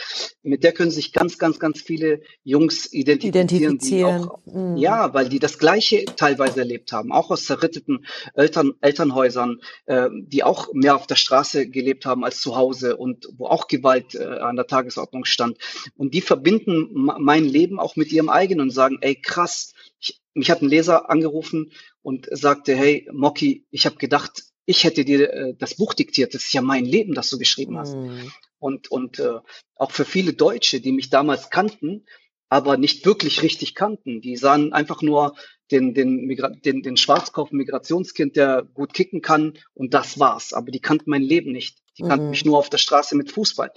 mit 0.42 0.62
der 0.62 0.72
können 0.72 0.90
sich 0.90 1.12
ganz, 1.12 1.38
ganz, 1.38 1.58
ganz 1.58 1.80
viele 1.80 2.20
Jungs 2.42 2.92
identifizieren, 2.92 3.48
die 3.48 3.56
identifizieren. 3.56 4.28
auch, 4.28 4.40
Mhm. 4.46 4.76
ja, 4.76 5.14
weil 5.14 5.28
die 5.28 5.38
das 5.38 5.58
Gleiche 5.58 6.04
teilweise 6.04 6.60
erlebt 6.60 6.92
haben, 6.92 7.12
auch 7.12 7.30
aus 7.30 7.46
zerritteten 7.46 8.06
Eltern, 8.34 8.74
Elternhäusern, 8.80 9.60
äh, 9.86 10.08
die 10.12 10.44
auch 10.44 10.72
mehr 10.72 10.96
auf 10.96 11.06
der 11.06 11.16
Straße 11.16 11.68
gelebt 11.68 12.06
haben 12.06 12.24
als 12.24 12.40
zu 12.40 12.56
Hause 12.56 12.96
und 12.96 13.28
wo 13.36 13.46
auch 13.46 13.66
Gewalt 13.68 14.14
äh, 14.14 14.24
an 14.24 14.56
der 14.56 14.66
Tagesordnung 14.66 15.24
stand. 15.24 15.58
Und 15.96 16.14
die 16.14 16.20
verbinden 16.20 16.88
mein 16.92 17.44
Leben 17.44 17.80
auch 17.80 17.96
mit 17.96 18.12
ihrem 18.12 18.28
eigenen 18.28 18.64
und 18.64 18.70
sagen, 18.70 18.98
ey 19.00 19.14
krass, 19.14 19.72
ich, 20.00 20.20
mich 20.34 20.50
hat 20.50 20.62
ein 20.62 20.68
Leser 20.68 21.10
angerufen 21.10 21.72
und 22.02 22.28
sagte, 22.30 22.74
hey 22.74 23.08
Moki, 23.12 23.66
ich 23.70 23.86
habe 23.86 23.96
gedacht, 23.96 24.42
ich 24.66 24.84
hätte 24.84 25.04
dir 25.04 25.32
äh, 25.32 25.54
das 25.58 25.74
Buch 25.74 25.94
diktiert, 25.94 26.34
das 26.34 26.44
ist 26.44 26.52
ja 26.52 26.62
mein 26.62 26.84
Leben, 26.84 27.14
das 27.14 27.30
du 27.30 27.38
geschrieben 27.38 27.78
hast. 27.78 27.94
Mhm. 27.94 28.32
Und, 28.58 28.90
und 28.90 29.18
äh, 29.18 29.38
auch 29.76 29.90
für 29.90 30.04
viele 30.04 30.32
Deutsche, 30.32 30.80
die 30.80 30.92
mich 30.92 31.10
damals 31.10 31.50
kannten, 31.50 32.06
aber 32.48 32.76
nicht 32.76 33.04
wirklich 33.04 33.42
richtig 33.42 33.74
kannten, 33.74 34.20
die 34.20 34.36
sahen 34.36 34.72
einfach 34.72 35.02
nur 35.02 35.34
den, 35.70 35.94
den, 35.94 36.26
Migra 36.26 36.50
den, 36.50 36.82
den 36.82 36.96
Schwarzkopf 36.96 37.50
Migrationskind, 37.52 38.36
der 38.36 38.62
gut 38.62 38.94
kicken 38.94 39.22
kann 39.22 39.54
und 39.74 39.94
das 39.94 40.18
war's. 40.18 40.52
Aber 40.52 40.70
die 40.70 40.80
kannten 40.80 41.10
mein 41.10 41.22
Leben 41.22 41.52
nicht. 41.52 41.78
Die 41.98 42.02
kannten 42.02 42.26
Mhm. 42.26 42.30
mich 42.30 42.44
nur 42.44 42.58
auf 42.58 42.70
der 42.70 42.78
Straße 42.78 43.16
mit 43.16 43.32
Fußball. 43.32 43.70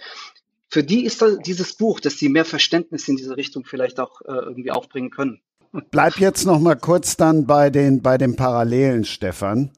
Für 0.69 0.83
die 0.83 1.05
ist 1.05 1.21
da 1.21 1.35
dieses 1.35 1.73
Buch, 1.75 1.99
dass 1.99 2.17
sie 2.17 2.29
mehr 2.29 2.45
Verständnis 2.45 3.07
in 3.07 3.15
diese 3.15 3.37
Richtung 3.37 3.63
vielleicht 3.63 3.99
auch 3.99 4.21
äh, 4.21 4.33
irgendwie 4.33 4.71
aufbringen 4.71 5.11
können. 5.11 5.41
Bleib 5.91 6.17
jetzt 6.17 6.45
noch 6.45 6.59
mal 6.59 6.75
kurz 6.75 7.17
dann 7.17 7.45
bei 7.45 7.69
den, 7.69 8.01
bei 8.01 8.17
den 8.17 8.35
Parallelen, 8.35 9.05
Stefan. 9.05 9.71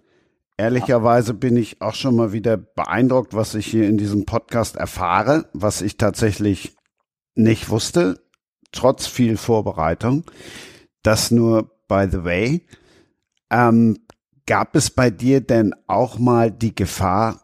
Ehrlicherweise 0.59 1.33
bin 1.33 1.55
ich 1.55 1.81
auch 1.81 1.93
schon 1.93 2.17
mal 2.17 2.33
wieder 2.33 2.57
beeindruckt, 2.57 3.33
was 3.33 3.55
ich 3.55 3.65
hier 3.65 3.87
in 3.87 3.97
diesem 3.97 4.25
Podcast 4.25 4.75
erfahre, 4.75 5.45
was 5.53 5.81
ich 5.81 5.95
tatsächlich 5.95 6.75
nicht 7.33 7.69
wusste, 7.69 8.19
trotz 8.73 9.07
viel 9.07 9.37
Vorbereitung. 9.37 10.25
Das 11.01 11.31
nur 11.31 11.71
by 11.87 12.07
the 12.11 12.25
way. 12.25 12.67
Ähm, 13.49 13.99
gab 14.45 14.75
es 14.75 14.89
bei 14.89 15.09
dir 15.09 15.39
denn 15.39 15.73
auch 15.87 16.19
mal 16.19 16.51
die 16.51 16.75
Gefahr, 16.75 17.39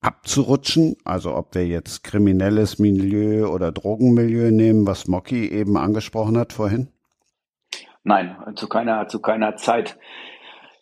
abzurutschen? 0.00 0.96
Also 1.04 1.36
ob 1.36 1.54
wir 1.54 1.68
jetzt 1.68 2.02
kriminelles 2.02 2.80
Milieu 2.80 3.46
oder 3.46 3.70
Drogenmilieu 3.70 4.50
nehmen, 4.50 4.88
was 4.88 5.06
Mocky 5.06 5.48
eben 5.48 5.76
angesprochen 5.76 6.36
hat 6.36 6.52
vorhin? 6.52 6.88
Nein, 8.02 8.34
zu 8.56 8.66
keiner, 8.66 9.06
zu 9.06 9.20
keiner 9.20 9.54
Zeit. 9.54 9.96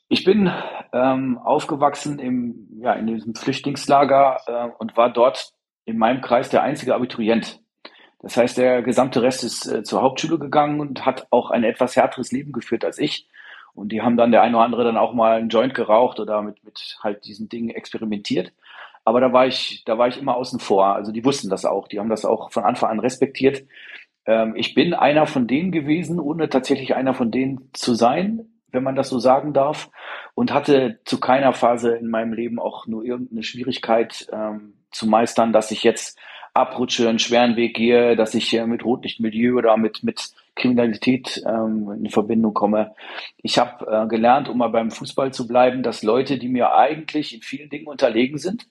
Ich 0.08 0.24
bin 0.24 0.50
ähm, 0.92 1.38
aufgewachsen 1.38 2.18
im, 2.18 2.68
ja, 2.80 2.94
in 2.94 3.06
diesem 3.06 3.34
Flüchtlingslager 3.34 4.40
äh, 4.46 4.68
und 4.78 4.96
war 4.96 5.12
dort 5.12 5.52
in 5.84 5.98
meinem 5.98 6.22
Kreis 6.22 6.48
der 6.48 6.62
einzige 6.62 6.94
Abiturient. 6.94 7.60
Das 8.20 8.36
heißt, 8.36 8.56
der 8.56 8.82
gesamte 8.82 9.22
Rest 9.22 9.44
ist 9.44 9.66
äh, 9.66 9.82
zur 9.82 10.02
Hauptschule 10.02 10.38
gegangen 10.38 10.80
und 10.80 11.04
hat 11.04 11.26
auch 11.30 11.50
ein 11.50 11.62
etwas 11.62 11.94
härteres 11.94 12.32
Leben 12.32 12.52
geführt 12.52 12.84
als 12.84 12.98
ich. 12.98 13.28
Und 13.74 13.92
die 13.92 14.00
haben 14.00 14.16
dann 14.16 14.32
der 14.32 14.42
eine 14.42 14.56
oder 14.56 14.64
andere 14.64 14.84
dann 14.84 14.96
auch 14.96 15.12
mal 15.12 15.36
einen 15.36 15.50
Joint 15.50 15.74
geraucht 15.74 16.18
oder 16.18 16.42
mit, 16.42 16.64
mit 16.64 16.98
halt 17.02 17.26
diesen 17.26 17.48
Dingen 17.48 17.70
experimentiert. 17.70 18.52
Aber 19.04 19.20
da 19.20 19.32
war 19.32 19.46
ich, 19.46 19.84
da 19.84 19.98
war 19.98 20.08
ich 20.08 20.18
immer 20.18 20.36
außen 20.36 20.58
vor. 20.58 20.94
Also 20.94 21.12
die 21.12 21.24
wussten 21.24 21.50
das 21.50 21.64
auch. 21.64 21.86
Die 21.86 22.00
haben 22.00 22.08
das 22.08 22.24
auch 22.24 22.50
von 22.50 22.64
Anfang 22.64 22.90
an 22.90 23.00
respektiert. 23.00 23.64
Ähm, 24.26 24.56
ich 24.56 24.74
bin 24.74 24.94
einer 24.94 25.26
von 25.26 25.46
denen 25.46 25.70
gewesen, 25.70 26.18
ohne 26.18 26.48
tatsächlich 26.48 26.94
einer 26.94 27.14
von 27.14 27.30
denen 27.30 27.70
zu 27.72 27.94
sein, 27.94 28.57
wenn 28.70 28.82
man 28.82 28.96
das 28.96 29.08
so 29.08 29.18
sagen 29.18 29.52
darf, 29.52 29.90
und 30.34 30.52
hatte 30.52 31.00
zu 31.04 31.18
keiner 31.18 31.52
Phase 31.52 31.96
in 31.96 32.08
meinem 32.08 32.32
Leben 32.32 32.58
auch 32.58 32.86
nur 32.86 33.04
irgendeine 33.04 33.42
Schwierigkeit 33.42 34.28
ähm, 34.32 34.74
zu 34.90 35.06
meistern, 35.06 35.52
dass 35.52 35.70
ich 35.70 35.82
jetzt 35.82 36.18
abrutsche, 36.54 37.08
einen 37.08 37.18
schweren 37.18 37.56
Weg 37.56 37.76
gehe, 37.76 38.16
dass 38.16 38.34
ich 38.34 38.52
äh, 38.54 38.66
mit 38.66 38.84
Rotlichtmilieu 38.84 39.56
oder 39.56 39.76
mit, 39.76 40.02
mit 40.02 40.30
Kriminalität 40.54 41.42
ähm, 41.46 41.90
in 42.04 42.10
Verbindung 42.10 42.52
komme. 42.52 42.94
Ich 43.42 43.58
habe 43.58 43.86
äh, 43.86 44.06
gelernt, 44.08 44.48
um 44.48 44.58
mal 44.58 44.68
beim 44.68 44.90
Fußball 44.90 45.32
zu 45.32 45.46
bleiben, 45.46 45.82
dass 45.82 46.02
Leute, 46.02 46.38
die 46.38 46.48
mir 46.48 46.74
eigentlich 46.74 47.34
in 47.34 47.42
vielen 47.42 47.70
Dingen 47.70 47.86
unterlegen 47.86 48.38
sind, 48.38 48.66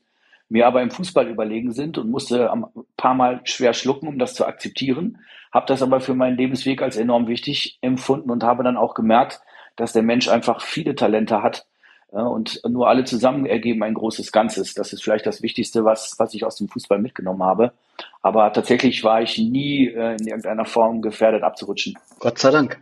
mir 0.49 0.67
aber 0.67 0.81
im 0.81 0.91
Fußball 0.91 1.27
überlegen 1.27 1.71
sind 1.71 1.97
und 1.97 2.09
musste 2.09 2.51
ein 2.51 2.65
paar 2.95 3.13
Mal 3.13 3.41
schwer 3.43 3.73
schlucken, 3.73 4.07
um 4.07 4.19
das 4.19 4.33
zu 4.33 4.45
akzeptieren, 4.45 5.19
habe 5.51 5.65
das 5.67 5.81
aber 5.81 5.99
für 5.99 6.13
meinen 6.13 6.37
Lebensweg 6.37 6.81
als 6.81 6.97
enorm 6.97 7.27
wichtig 7.27 7.77
empfunden 7.81 8.29
und 8.31 8.43
habe 8.43 8.63
dann 8.63 8.77
auch 8.77 8.93
gemerkt, 8.93 9.41
dass 9.77 9.93
der 9.93 10.03
Mensch 10.03 10.27
einfach 10.27 10.61
viele 10.61 10.93
Talente 10.95 11.41
hat 11.41 11.65
und 12.09 12.61
nur 12.67 12.87
alle 12.87 13.03
zusammen 13.03 13.45
ergeben 13.45 13.83
ein 13.83 13.93
großes 13.93 14.31
Ganzes. 14.31 14.73
Das 14.73 14.93
ist 14.93 15.03
vielleicht 15.03 15.25
das 15.25 15.41
Wichtigste, 15.41 15.83
was, 15.83 16.15
was 16.17 16.33
ich 16.33 16.45
aus 16.45 16.55
dem 16.55 16.69
Fußball 16.69 16.99
mitgenommen 16.99 17.43
habe. 17.43 17.73
Aber 18.21 18.51
tatsächlich 18.53 19.03
war 19.03 19.21
ich 19.21 19.37
nie 19.37 19.87
äh, 19.87 20.15
in 20.15 20.25
irgendeiner 20.27 20.63
Form 20.65 21.01
gefährdet 21.01 21.43
abzurutschen. 21.43 21.97
Gott 22.19 22.37
sei 22.39 22.51
Dank. 22.51 22.81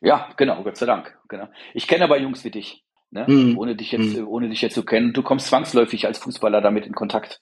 Ja, 0.00 0.28
genau, 0.36 0.62
Gott 0.62 0.76
sei 0.76 0.86
Dank. 0.86 1.16
Genau. 1.28 1.48
Ich 1.74 1.86
kenne 1.86 2.04
aber 2.04 2.18
Jungs 2.18 2.44
wie 2.44 2.50
dich, 2.50 2.82
ne? 3.10 3.24
Mhm. 3.28 3.56
ohne 3.58 3.76
dich 3.76 3.92
jetzt, 3.92 4.16
Mhm. 4.16 4.28
ohne 4.28 4.48
dich 4.48 4.62
jetzt 4.62 4.74
zu 4.74 4.84
kennen. 4.84 5.12
Du 5.12 5.22
kommst 5.22 5.46
zwangsläufig 5.46 6.06
als 6.06 6.18
Fußballer 6.18 6.60
damit 6.60 6.86
in 6.86 6.94
Kontakt. 6.94 7.40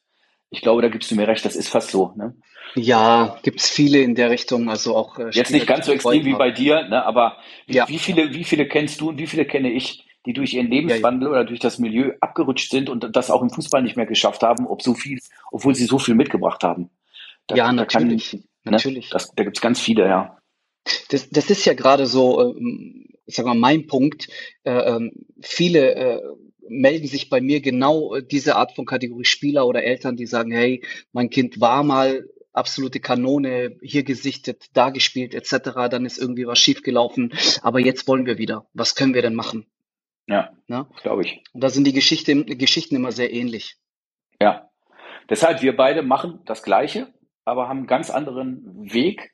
Ich 0.50 0.60
glaube, 0.60 0.82
da 0.82 0.88
gibst 0.88 1.10
du 1.10 1.16
mir 1.16 1.26
recht, 1.26 1.44
das 1.44 1.56
ist 1.56 1.68
fast 1.68 1.90
so. 1.90 2.12
Ne? 2.16 2.34
Ja, 2.74 3.38
gibt's 3.42 3.68
viele 3.68 3.98
in 4.00 4.14
der 4.14 4.30
Richtung, 4.30 4.68
also 4.70 4.94
auch 4.96 5.18
äh, 5.18 5.30
Jetzt 5.32 5.50
nicht 5.50 5.66
ganz 5.66 5.86
so 5.86 5.92
extrem 5.92 6.24
wie 6.24 6.34
bei 6.34 6.50
dir, 6.50 6.82
ne? 6.88 7.04
aber 7.04 7.38
wie, 7.66 7.74
Ja. 7.74 7.88
wie 7.88 7.98
viele, 7.98 8.32
wie 8.32 8.44
viele 8.44 8.68
kennst 8.68 9.00
du 9.00 9.08
und 9.08 9.18
wie 9.18 9.26
viele 9.26 9.44
kenne 9.44 9.72
ich, 9.72 10.06
die 10.24 10.32
durch 10.32 10.54
ihren 10.54 10.68
Lebenswandel 10.68 11.28
oder 11.28 11.44
durch 11.44 11.60
das 11.60 11.78
Milieu 11.78 12.12
abgerutscht 12.20 12.70
sind 12.70 12.88
und 12.90 13.14
das 13.16 13.30
auch 13.30 13.42
im 13.42 13.50
Fußball 13.50 13.82
nicht 13.82 13.96
mehr 13.96 14.06
geschafft 14.06 14.42
haben, 14.42 14.66
ob 14.66 14.82
so 14.82 14.94
viel, 14.94 15.18
obwohl 15.50 15.74
sie 15.74 15.84
so 15.86 15.98
viel 15.98 16.14
mitgebracht 16.14 16.62
haben. 16.64 16.90
Da, 17.46 17.56
Ja, 17.56 17.72
da 17.72 17.84
kann- 17.84 18.02
natürlich, 18.04 18.32
ne? 18.34 18.42
natürlich. 18.64 19.10
Das, 19.10 19.32
da 19.34 19.44
gibt's 19.44 19.60
ganz 19.60 19.80
viele, 19.80 20.06
ja. 20.06 20.38
Das, 21.10 21.28
das 21.30 21.50
ist 21.50 21.64
ja 21.64 21.74
gerade 21.74 22.06
so, 22.06 22.40
ähm, 22.56 23.06
ich 23.26 23.34
sag 23.34 23.46
mal, 23.46 23.54
mein 23.56 23.86
Punkt. 23.86 24.28
Äh, 24.64 24.70
ähm, 24.96 25.12
viele 25.40 25.94
äh, 25.94 26.20
melden 26.68 27.06
sich 27.06 27.28
bei 27.28 27.40
mir 27.40 27.60
genau 27.60 28.14
äh, 28.14 28.22
diese 28.22 28.56
Art 28.56 28.72
von 28.72 28.86
Kategorie 28.86 29.24
Spieler 29.24 29.66
oder 29.66 29.82
Eltern, 29.82 30.16
die 30.16 30.26
sagen, 30.26 30.50
hey, 30.50 30.82
mein 31.12 31.30
Kind 31.30 31.60
war 31.60 31.82
mal 31.82 32.28
absolute 32.52 33.00
Kanone, 33.00 33.76
hier 33.82 34.02
gesichtet, 34.02 34.66
da 34.72 34.90
gespielt, 34.90 35.34
etc. 35.34 35.88
Dann 35.90 36.06
ist 36.06 36.18
irgendwie 36.18 36.46
was 36.46 36.58
schiefgelaufen, 36.58 37.32
aber 37.62 37.80
jetzt 37.80 38.08
wollen 38.08 38.26
wir 38.26 38.38
wieder. 38.38 38.66
Was 38.72 38.94
können 38.94 39.14
wir 39.14 39.22
denn 39.22 39.34
machen? 39.34 39.66
Ja, 40.26 40.52
glaube 41.02 41.22
ich. 41.22 41.42
Und 41.52 41.62
da 41.62 41.68
sind 41.68 41.86
die 41.86 41.92
Geschichte, 41.92 42.44
Geschichten 42.44 42.96
immer 42.96 43.12
sehr 43.12 43.32
ähnlich. 43.32 43.76
Ja. 44.40 44.70
Deshalb, 45.28 45.62
wir 45.62 45.76
beide 45.76 46.02
machen 46.02 46.40
das 46.46 46.62
Gleiche, 46.62 47.12
aber 47.44 47.68
haben 47.68 47.78
einen 47.78 47.86
ganz 47.86 48.10
anderen 48.10 48.92
Weg, 48.92 49.32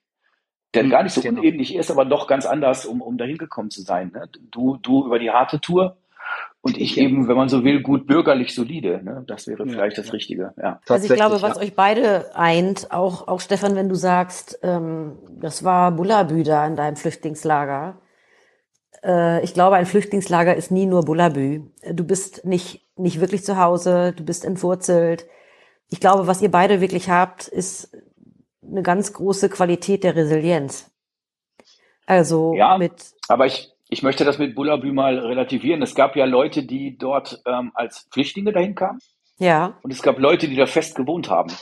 der 0.74 0.84
Hm, 0.84 0.90
gar 0.90 1.02
nicht 1.02 1.12
so 1.12 1.20
genau. 1.20 1.40
unähnlich 1.40 1.74
ist, 1.74 1.90
aber 1.90 2.04
doch 2.04 2.26
ganz 2.26 2.46
anders, 2.46 2.86
um, 2.86 3.02
um 3.02 3.18
dahin 3.18 3.38
gekommen 3.38 3.70
zu 3.70 3.82
sein. 3.82 4.10
Ne? 4.12 4.28
Du, 4.50 4.78
du 4.78 5.04
über 5.06 5.18
die 5.18 5.30
harte 5.30 5.60
Tour 5.60 5.98
und 6.62 6.78
ich 6.78 6.96
eben, 6.98 7.28
wenn 7.28 7.36
man 7.36 7.48
so 7.48 7.64
will, 7.64 7.82
gut 7.82 8.06
bürgerlich 8.06 8.54
solide. 8.54 9.02
Ne? 9.02 9.24
Das 9.26 9.46
wäre 9.48 9.66
Ja, 9.66 9.72
vielleicht 9.72 9.98
das 9.98 10.06
ja. 10.06 10.12
Richtige. 10.12 10.54
Ja. 10.56 10.80
Also 10.88 11.06
ich 11.06 11.14
glaube, 11.14 11.42
was 11.42 11.56
ja. 11.56 11.62
euch 11.62 11.74
beide 11.74 12.34
eint, 12.36 12.92
auch, 12.92 13.26
auch 13.28 13.40
Stefan, 13.40 13.74
wenn 13.74 13.88
du 13.88 13.96
sagst, 13.96 14.60
ähm, 14.62 15.18
das 15.40 15.64
war 15.64 15.90
Bullabü 15.92 16.44
da 16.44 16.66
in 16.66 16.76
deinem 16.76 16.96
Flüchtlingslager. 16.96 18.00
Äh, 19.04 19.42
ich 19.44 19.54
glaube, 19.54 19.76
ein 19.76 19.86
Flüchtlingslager 19.86 20.54
ist 20.54 20.70
nie 20.70 20.86
nur 20.86 21.02
Bullabü. 21.04 21.62
Du 21.92 22.04
bist 22.04 22.44
nicht, 22.44 22.88
nicht 22.96 23.20
wirklich 23.20 23.44
zu 23.44 23.58
Hause, 23.58 24.12
du 24.16 24.24
bist 24.24 24.44
entwurzelt. 24.44 25.26
Ich 25.88 25.98
glaube, 26.00 26.28
was 26.28 26.42
ihr 26.42 26.50
beide 26.50 26.80
wirklich 26.80 27.10
habt, 27.10 27.48
ist 27.48 27.96
eine 28.64 28.82
ganz 28.82 29.12
große 29.12 29.48
Qualität 29.48 30.04
der 30.04 30.14
Resilienz. 30.14 30.90
Also 32.06 32.54
Ja. 32.54 32.78
mit, 32.78 32.92
Aber 33.28 33.46
ich, 33.46 33.71
ich 33.92 34.02
möchte 34.02 34.24
das 34.24 34.38
mit 34.38 34.54
Bullabü 34.54 34.90
mal 34.92 35.18
relativieren. 35.18 35.82
Es 35.82 35.94
gab 35.94 36.16
ja 36.16 36.24
Leute, 36.24 36.62
die 36.62 36.96
dort 36.96 37.42
ähm, 37.46 37.72
als 37.74 38.08
Flüchtlinge 38.10 38.52
dahin 38.52 38.74
kamen 38.74 39.00
ja, 39.38 39.78
und 39.82 39.92
es 39.92 40.02
gab 40.02 40.18
Leute, 40.18 40.48
die 40.48 40.56
da 40.56 40.66
fest 40.66 40.94
gewohnt 40.94 41.28
haben. 41.28 41.52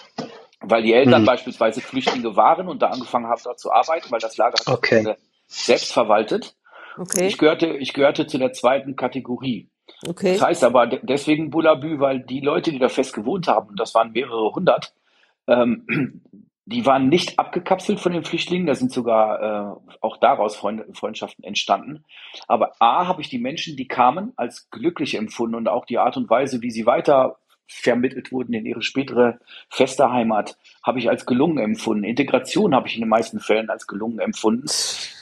Weil 0.61 0.83
die 0.83 0.93
Eltern 0.93 1.23
Mhm. 1.23 1.27
beispielsweise 1.27 1.81
Flüchtlinge 1.81 2.37
waren 2.37 2.69
und 2.69 2.83
da 2.83 2.89
angefangen 2.89 3.27
haben, 3.27 3.41
dort 3.43 3.59
zu 3.59 3.73
arbeiten, 3.73 4.11
weil 4.11 4.21
das 4.21 4.37
Lager 4.37 4.59
hat 4.59 4.69
Okay. 4.69 5.17
selbst 5.49 5.93
verwaltet. 5.93 6.55
okay, 6.99 7.27
Ich 7.27 7.39
gehörte, 7.39 7.67
ich 7.79 7.93
gehörte 7.95 8.27
zu 8.27 8.37
der 8.39 8.53
zweiten 8.53 8.95
Kategorie. 8.97 9.69
okay. 10.07 10.35
Das 10.35 10.43
heißt 10.43 10.65
aber 10.65 10.87
de- 10.87 11.01
deswegen 11.03 11.51
Bullabü, 11.51 11.99
weil 11.99 12.21
die 12.21 12.41
Leute, 12.41 12.71
die 12.73 12.79
da 12.79 12.89
fest 12.91 13.13
gewohnt 13.15 13.49
haben, 13.49 13.71
und 13.71 13.81
das 13.81 13.95
waren 13.95 14.13
mehrere 14.13 14.53
hundert, 14.55 14.93
ähm, 15.49 16.21
die 16.71 16.87
waren 16.87 17.09
nicht 17.09 17.39
abgekapselt 17.39 17.99
von 17.99 18.13
den 18.13 18.25
Flüchtlingen, 18.25 18.67
da 18.67 18.75
sind 18.77 18.93
sogar 18.93 19.41
äh, 19.43 19.97
auch 20.01 20.19
daraus 20.19 20.55
Freund 20.55 20.85
Freundschaften 20.97 21.43
entstanden. 21.43 22.05
Aber 22.47 22.73
A, 22.79 23.09
habe 23.09 23.23
ich 23.23 23.29
die 23.29 23.39
Menschen, 23.39 23.77
die 23.77 23.89
kamen, 23.89 24.33
als 24.37 24.71
glücklich 24.71 25.17
empfunden 25.17 25.57
und 25.57 25.69
auch 25.69 25.85
die 25.85 25.99
Art 25.99 26.17
und 26.17 26.31
Weise, 26.31 26.63
wie 26.63 26.71
sie 26.71 26.87
weiter 26.87 27.39
vermittelt 27.67 28.33
wurden 28.33 28.53
in 28.53 28.67
ihre 28.67 28.83
spätere 28.83 29.39
feste 29.69 30.11
Heimat, 30.11 30.57
habe 30.83 30.99
ich 30.99 31.09
als 31.09 31.25
gelungen 31.25 31.59
empfunden. 31.59 32.05
Integration 32.05 32.75
habe 32.75 32.89
ich 32.89 32.95
in 32.95 33.01
den 33.01 33.09
meisten 33.09 33.39
Fällen 33.39 33.71
als 33.71 33.87
gelungen 33.87 34.19
empfunden. 34.19 34.67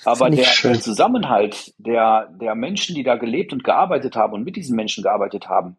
Aber 0.05 0.31
der, 0.31 0.45
schön. 0.45 0.81
Zusammenhalt 0.81 1.75
der, 1.79 2.29
der 2.41 2.55
Menschen, 2.55 2.95
die 2.95 3.03
da 3.03 3.17
gelebt 3.17 3.53
und 3.53 3.65
gearbeitet 3.65 4.17
haben 4.17 4.33
und 4.33 4.45
mit 4.45 4.57
diesen 4.57 4.77
Menschen 4.77 5.03
gearbeitet 5.03 5.49
haben, 5.49 5.77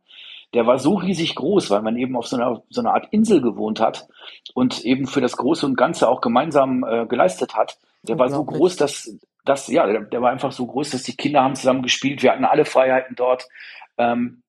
der 0.53 0.65
war 0.65 0.79
so 0.79 0.95
riesig 0.95 1.35
groß, 1.35 1.69
weil 1.69 1.81
man 1.81 1.97
eben 1.97 2.15
auf 2.15 2.27
so 2.27 2.35
einer, 2.35 2.63
so 2.69 2.81
einer 2.81 2.93
Art 2.93 3.07
Insel 3.11 3.41
gewohnt 3.41 3.79
hat 3.79 4.07
und 4.53 4.83
eben 4.83 5.07
für 5.07 5.21
das 5.21 5.37
Große 5.37 5.65
und 5.65 5.77
Ganze 5.77 6.09
auch 6.09 6.21
gemeinsam 6.21 6.83
äh, 6.83 7.05
geleistet 7.05 7.55
hat. 7.55 7.77
Der 8.03 8.17
war 8.17 8.29
so 8.29 8.43
groß, 8.43 8.75
dass, 8.75 9.15
dass 9.45 9.67
ja, 9.67 9.85
der, 9.85 10.01
der 10.01 10.21
war 10.21 10.31
einfach 10.31 10.51
so 10.51 10.65
groß, 10.65 10.89
dass 10.89 11.03
die 11.03 11.15
Kinder 11.15 11.43
haben 11.43 11.55
zusammen 11.55 11.83
gespielt. 11.83 12.23
Wir 12.23 12.31
hatten 12.31 12.45
alle 12.45 12.65
Freiheiten 12.65 13.15
dort. 13.15 13.47
Ähm, 13.97 14.41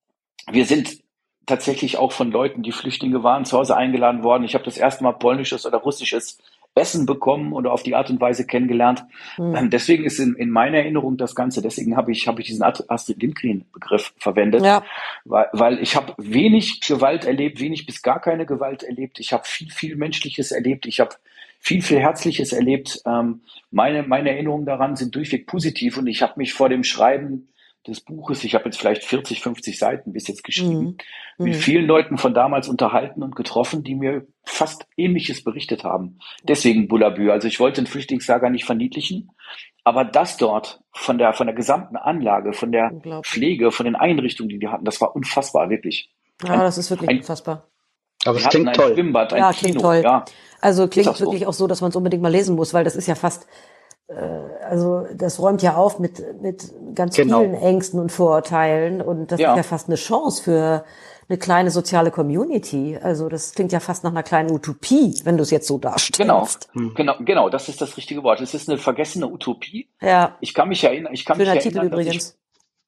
wir 0.49 0.65
sind 0.65 1.01
tatsächlich 1.45 1.97
auch 1.97 2.11
von 2.11 2.31
Leuten, 2.31 2.63
die 2.63 2.71
Flüchtlinge 2.71 3.23
waren, 3.23 3.45
zu 3.45 3.57
Hause 3.57 3.75
eingeladen 3.75 4.23
worden. 4.23 4.43
Ich 4.43 4.55
habe 4.55 4.63
das 4.63 4.77
erste 4.77 5.03
Mal 5.03 5.13
polnisches 5.13 5.65
oder 5.65 5.79
russisches 5.79 6.39
Essen 6.73 7.05
bekommen 7.05 7.51
oder 7.51 7.73
auf 7.73 7.83
die 7.83 7.95
Art 7.95 8.09
und 8.09 8.21
Weise 8.21 8.47
kennengelernt. 8.47 9.03
Hm. 9.35 9.55
Ähm, 9.55 9.69
Deswegen 9.69 10.05
ist 10.05 10.19
in, 10.19 10.35
in 10.35 10.49
meiner 10.49 10.77
Erinnerung 10.77 11.17
das 11.17 11.35
Ganze, 11.35 11.61
deswegen 11.61 11.97
habe 11.97 12.11
ich, 12.11 12.27
habe 12.27 12.39
ich 12.41 12.47
diesen 12.47 12.63
Ast- 12.63 12.89
Astrid 12.89 13.21
Lindgren-Begriff 13.21 14.13
verwendet, 14.17 14.63
Ja, 14.63 14.83
weil, 15.25 15.47
weil 15.51 15.79
ich 15.79 15.95
habe 15.95 16.13
wenig 16.17 16.79
Gewalt 16.81 17.25
erlebt, 17.25 17.59
wenig 17.59 17.85
bis 17.85 18.01
gar 18.01 18.21
keine 18.21 18.45
Gewalt 18.45 18.83
erlebt. 18.83 19.19
Ich 19.19 19.33
habe 19.33 19.43
viel, 19.45 19.69
viel 19.69 19.95
Menschliches 19.97 20.51
erlebt. 20.51 20.85
Ich 20.85 21.01
habe 21.01 21.15
viel, 21.59 21.81
viel 21.81 21.99
Herzliches 21.99 22.53
erlebt. 22.53 23.01
Ähm, 23.05 23.41
meine, 23.69 24.03
meine 24.03 24.31
Erinnerungen 24.31 24.65
daran 24.65 24.95
sind 24.95 25.13
durchweg 25.13 25.47
positiv 25.47 25.97
und 25.97 26.07
ich 26.07 26.21
habe 26.21 26.33
mich 26.37 26.53
vor 26.53 26.69
dem 26.69 26.83
Schreiben 26.83 27.49
des 27.87 28.01
Buches, 28.01 28.43
ich 28.43 28.53
habe 28.55 28.65
jetzt 28.65 28.77
vielleicht 28.79 29.03
40, 29.03 29.41
50 29.41 29.79
Seiten 29.79 30.13
bis 30.13 30.27
jetzt 30.27 30.43
geschrieben, 30.43 30.97
Mhm. 31.37 31.45
mit 31.45 31.55
Mhm. 31.55 31.59
vielen 31.59 31.85
Leuten 31.87 32.17
von 32.17 32.33
damals 32.33 32.67
unterhalten 32.69 33.23
und 33.23 33.35
getroffen, 33.35 33.83
die 33.83 33.95
mir 33.95 34.25
fast 34.45 34.85
Ähnliches 34.97 35.43
berichtet 35.43 35.83
haben. 35.83 36.19
Deswegen 36.43 36.87
Bullabü. 36.87 37.31
Also 37.31 37.47
ich 37.47 37.59
wollte 37.59 37.81
ein 37.81 37.87
Flüchtlingslager 37.87 38.49
nicht 38.49 38.65
verniedlichen, 38.65 39.31
aber 39.83 40.05
das 40.05 40.37
dort 40.37 40.81
von 40.93 41.17
der, 41.17 41.33
von 41.33 41.47
der 41.47 41.55
gesamten 41.55 41.95
Anlage, 41.97 42.53
von 42.53 42.71
der. 42.71 42.91
Pflege, 43.23 43.71
von 43.71 43.85
den 43.85 43.95
Einrichtungen, 43.95 44.49
die 44.49 44.59
die 44.59 44.67
hatten, 44.67 44.85
das 44.85 45.01
war 45.01 45.15
unfassbar, 45.15 45.69
wirklich. 45.69 46.11
ja, 46.43 46.57
das 46.63 46.77
ist 46.77 46.89
wirklich 46.91 47.09
ein- 47.09 47.17
unfassbar. 47.17 47.67
Aber 48.25 48.37
es 48.37 48.47
klingt 48.49 48.67
ein 48.67 48.73
toll. 48.75 48.93
Schwimmbad, 48.93 49.33
ein 49.33 49.39
Ja, 49.39 49.51
Kino. 49.51 49.59
klingt 49.59 49.81
toll. 49.81 50.01
Ja, 50.03 50.25
Also 50.59 50.87
klingt 50.87 51.07
auch 51.07 51.15
so. 51.15 51.25
wirklich 51.25 51.47
auch 51.47 51.53
so, 51.53 51.65
dass 51.65 51.81
man 51.81 51.89
es 51.89 51.95
unbedingt 51.95 52.21
mal 52.21 52.29
lesen 52.31 52.55
muss, 52.55 52.71
weil 52.75 52.83
das 52.83 52.95
ist 52.95 53.07
ja 53.07 53.15
fast, 53.15 53.47
also 54.67 55.05
das 55.15 55.39
räumt 55.39 55.61
ja 55.61 55.75
auf 55.75 55.99
mit, 55.99 56.41
mit 56.41 56.71
ganz 56.95 57.15
Genau. 57.15 57.39
vielen 57.39 57.53
Ängsten 57.53 57.99
und 57.99 58.11
Vorurteilen 58.11 59.01
und 59.01 59.31
das 59.31 59.39
Ja. 59.39 59.51
ist 59.51 59.57
ja 59.57 59.63
fast 59.63 59.87
eine 59.87 59.95
Chance 59.95 60.43
für 60.43 60.83
eine 61.29 61.37
kleine 61.37 61.71
soziale 61.71 62.11
Community. 62.11 62.97
Also 63.01 63.29
das 63.29 63.53
klingt 63.53 63.71
ja 63.71 63.79
fast 63.79 64.03
nach 64.03 64.11
einer 64.11 64.23
kleinen 64.23 64.51
Utopie, 64.51 65.13
wenn 65.23 65.37
du 65.37 65.43
es 65.43 65.51
jetzt 65.51 65.67
so 65.67 65.77
darstellst. 65.77 66.19
genau, 66.19 66.47
Hm. 66.73 66.93
genau, 66.95 67.15
genau, 67.19 67.49
das 67.49 67.69
ist 67.69 67.79
das 67.81 67.95
richtige 67.95 68.23
Wort. 68.23 68.41
Es 68.41 68.53
ist 68.53 68.67
eine 68.69 68.77
vergessene 68.77 69.27
Utopie. 69.27 69.87
Ja, 70.01 70.35
Ich 70.41 70.53
kann 70.53 70.67
mich 70.67 70.83
erinnern, 70.83 71.13
ich 71.13 71.23
kann 71.25 71.37
schöner 71.37 71.53
mich 71.55 71.63
Titel 71.63 71.77
erinnern, 71.77 71.91
dass 71.97 72.05
übrigens. 72.05 72.37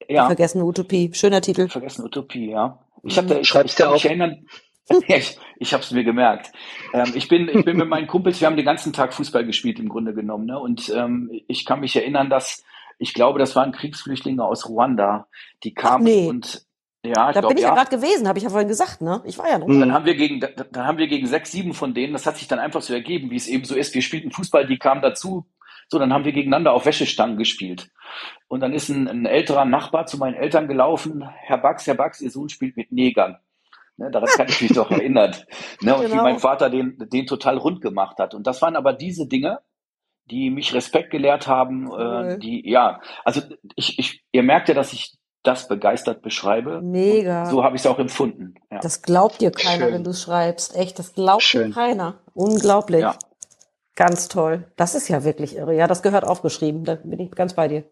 ich, 0.00 0.06
Die 0.08 0.14
ja, 0.14 0.26
vergessene 0.26 0.64
Utopie. 0.64 1.10
Schöner 1.14 1.40
Titel. 1.40 1.68
vergessene 1.68 2.06
Utopie, 2.06 2.50
ja. 2.50 2.78
Ich 3.02 3.16
hatte, 3.18 3.38
ich, 3.38 3.48
Schreib's 3.48 3.70
ich 3.72 3.76
dir 3.76 3.84
kann 3.84 3.92
mich 3.94 4.04
erinnern, 4.04 4.46
ich, 5.08 5.38
ich 5.58 5.72
habe 5.72 5.82
es 5.82 5.90
mir 5.92 6.04
gemerkt. 6.04 6.52
Ähm, 6.92 7.12
ich 7.14 7.28
bin, 7.28 7.48
ich 7.48 7.64
bin 7.64 7.76
mit 7.76 7.88
meinen 7.88 8.06
Kumpels, 8.06 8.40
wir 8.40 8.46
haben 8.46 8.56
den 8.56 8.66
ganzen 8.66 8.92
Tag 8.92 9.14
Fußball 9.14 9.44
gespielt 9.46 9.78
im 9.78 9.88
Grunde 9.88 10.14
genommen, 10.14 10.46
ne? 10.46 10.58
Und 10.58 10.92
ähm, 10.94 11.30
ich 11.48 11.64
kann 11.64 11.80
mich 11.80 11.96
erinnern, 11.96 12.30
dass 12.30 12.62
ich 12.98 13.14
glaube, 13.14 13.38
das 13.38 13.56
waren 13.56 13.72
Kriegsflüchtlinge 13.72 14.44
aus 14.44 14.68
Ruanda, 14.68 15.26
die 15.64 15.74
kamen 15.74 16.04
nee. 16.04 16.28
und 16.28 16.64
Ja, 17.04 17.30
ich 17.30 17.34
Da 17.34 17.40
glaub, 17.40 17.48
bin 17.48 17.58
ich 17.58 17.62
ja, 17.64 17.70
ja. 17.70 17.74
gerade 17.74 17.90
gewesen, 17.96 18.28
habe 18.28 18.38
ich 18.38 18.44
ja 18.44 18.50
vorhin 18.50 18.68
gesagt, 18.68 19.00
ne? 19.02 19.22
Ich 19.26 19.38
war 19.38 19.48
ja 19.48 19.58
noch. 19.58 19.66
Dann 19.66 19.92
haben 19.92 20.04
wir 20.06 20.14
gegen, 20.14 20.40
da- 20.40 20.48
dann 20.48 20.86
haben 20.86 20.98
wir 20.98 21.06
gegen 21.06 21.26
sechs, 21.26 21.50
sieben 21.52 21.74
von 21.74 21.94
denen, 21.94 22.12
das 22.12 22.26
hat 22.26 22.36
sich 22.38 22.48
dann 22.48 22.58
einfach 22.58 22.82
so 22.82 22.94
ergeben, 22.94 23.30
wie 23.30 23.36
es 23.36 23.48
eben 23.48 23.64
so 23.64 23.74
ist. 23.74 23.94
Wir 23.94 24.02
spielten 24.02 24.30
Fußball, 24.30 24.66
die 24.66 24.78
kamen 24.78 25.02
dazu. 25.02 25.46
So, 25.88 25.98
dann 25.98 26.12
haben 26.14 26.24
wir 26.24 26.32
gegeneinander 26.32 26.72
auf 26.72 26.86
Wäschestangen 26.86 27.36
gespielt. 27.36 27.90
Und 28.48 28.60
dann 28.60 28.72
ist 28.72 28.88
ein, 28.88 29.06
ein 29.08 29.26
älterer 29.26 29.66
Nachbar 29.66 30.06
zu 30.06 30.16
meinen 30.18 30.34
Eltern 30.34 30.66
gelaufen. 30.68 31.24
Herr 31.42 31.58
Bax, 31.58 31.86
Herr 31.86 31.94
Bax, 31.94 32.20
Ihr 32.22 32.30
Sohn 32.30 32.48
spielt 32.48 32.76
mit 32.76 32.90
Negern. 32.90 33.36
Ne, 33.96 34.10
daran 34.10 34.28
kann 34.28 34.48
ich 34.48 34.60
mich 34.60 34.72
doch 34.72 34.90
erinnern. 34.90 35.34
Ne, 35.80 35.94
und 35.94 36.04
wie 36.06 36.08
Genau. 36.10 36.22
mein 36.24 36.38
Vater 36.40 36.68
den, 36.70 36.98
den 37.12 37.26
total 37.26 37.58
rund 37.58 37.80
gemacht 37.80 38.18
hat. 38.18 38.34
Und 38.34 38.46
das 38.46 38.60
waren 38.62 38.74
aber 38.76 38.92
diese 38.92 39.26
Dinge, 39.28 39.60
die 40.30 40.50
mich 40.50 40.74
Respekt 40.74 41.10
gelehrt 41.10 41.46
haben, 41.46 41.88
Cool. 41.90 42.30
äh, 42.34 42.38
die, 42.38 42.68
ja, 42.68 43.00
also 43.24 43.40
ich, 43.76 43.98
ich, 43.98 44.24
ihr 44.32 44.42
merkt 44.42 44.68
ja, 44.68 44.74
dass 44.74 44.92
ich 44.92 45.16
das 45.42 45.68
begeistert 45.68 46.22
beschreibe. 46.22 46.80
Mega. 46.82 47.44
So 47.46 47.62
habe 47.62 47.76
ich 47.76 47.82
es 47.82 47.86
auch 47.86 47.98
empfunden. 47.98 48.54
Ja. 48.70 48.78
Das 48.80 49.02
glaubt 49.02 49.40
dir 49.42 49.50
keiner, 49.50 49.84
Schön. 49.86 49.94
wenn 49.94 50.04
du 50.04 50.14
schreibst. 50.14 50.74
Echt, 50.74 50.98
das 50.98 51.12
glaubt 51.12 51.42
Schön. 51.42 51.68
dir 51.68 51.74
keiner. 51.74 52.20
Unglaublich. 52.32 53.02
Ja. 53.02 53.14
Ganz 53.94 54.28
toll. 54.28 54.64
Das 54.76 54.94
ist 54.94 55.06
ja 55.08 55.22
wirklich 55.22 55.54
irre. 55.56 55.74
Ja, 55.76 55.86
das 55.86 56.02
gehört 56.02 56.24
aufgeschrieben. 56.24 56.84
Da 56.84 56.94
bin 56.96 57.20
ich 57.20 57.30
ganz 57.32 57.52
bei 57.54 57.68
dir. 57.68 57.84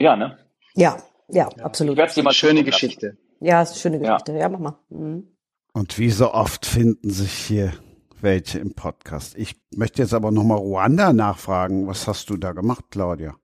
ja, 0.00 0.16
ne? 0.16 0.36
Ja, 0.74 0.98
ja, 1.28 1.48
Ich 1.56 1.64
absolut. 1.64 1.96
werde 1.96 2.08
es 2.10 2.14
dir 2.14 2.22
mal 2.22 2.32
Schöne. 2.32 2.64
Geschichte. 2.64 3.16
Ja, 3.40 3.62
ist 3.62 3.70
eine 3.70 3.78
schöne 3.78 4.04
Ja. 4.04 4.14
Geschichte. 4.16 4.32
Ja, 4.38 4.48
mach 4.48 4.58
mal. 4.58 4.78
Mhm. 4.90 5.28
Und 5.72 5.98
wie 5.98 6.10
so 6.10 6.32
oft 6.32 6.66
finden 6.66 7.10
sich 7.10 7.32
hier 7.32 7.72
welche 8.20 8.58
im 8.58 8.74
Podcast. 8.74 9.36
Ich 9.36 9.56
möchte 9.74 10.02
jetzt 10.02 10.14
aber 10.14 10.30
nochmal 10.30 10.58
Ruanda 10.58 11.12
nachfragen. 11.12 11.86
Was 11.86 12.06
hast 12.06 12.30
du 12.30 12.36
da 12.36 12.52
gemacht, 12.52 12.86
Claudia? 12.90 13.36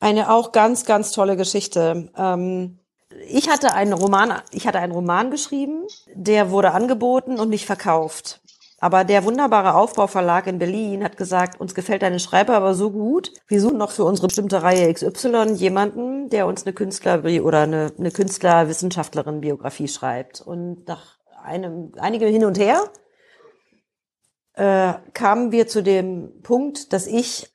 Eine 0.00 0.30
auch 0.32 0.52
ganz, 0.52 0.84
ganz 0.84 1.12
tolle 1.12 1.36
Geschichte. 1.36 2.10
Ähm, 2.16 2.78
ich 3.28 3.48
hatte 3.48 3.74
einen 3.74 3.92
Roman, 3.92 4.40
ich 4.52 4.66
hatte 4.66 4.78
einen 4.78 4.92
Roman 4.92 5.30
geschrieben, 5.30 5.86
der 6.14 6.50
wurde 6.50 6.72
angeboten 6.72 7.38
und 7.38 7.48
nicht 7.48 7.66
verkauft. 7.66 8.40
Aber 8.80 9.02
der 9.02 9.24
wunderbare 9.24 9.74
Aufbauverlag 9.74 10.46
in 10.46 10.60
Berlin 10.60 11.02
hat 11.02 11.16
gesagt, 11.16 11.60
uns 11.60 11.74
gefällt 11.74 12.02
deine 12.02 12.20
Schreiber 12.20 12.54
aber 12.54 12.74
so 12.74 12.92
gut. 12.92 13.32
Wir 13.48 13.60
suchen 13.60 13.78
noch 13.78 13.90
für 13.90 14.04
unsere 14.04 14.28
bestimmte 14.28 14.62
Reihe 14.62 14.92
XY 14.92 15.54
jemanden, 15.54 16.28
der 16.28 16.46
uns 16.46 16.64
eine 16.64 16.72
Künstler- 16.72 17.24
oder 17.42 17.62
eine, 17.62 17.92
eine 17.98 18.12
Künstler-Wissenschaftlerin-Biografie 18.12 19.88
schreibt. 19.88 20.40
Und 20.40 20.86
nach 20.86 21.17
einem, 21.48 21.92
einigem 21.98 22.30
Hin 22.30 22.44
und 22.44 22.58
Her 22.58 22.82
äh, 24.54 24.94
kamen 25.14 25.52
wir 25.52 25.66
zu 25.66 25.82
dem 25.82 26.42
Punkt, 26.42 26.92
dass 26.92 27.06
ich 27.06 27.52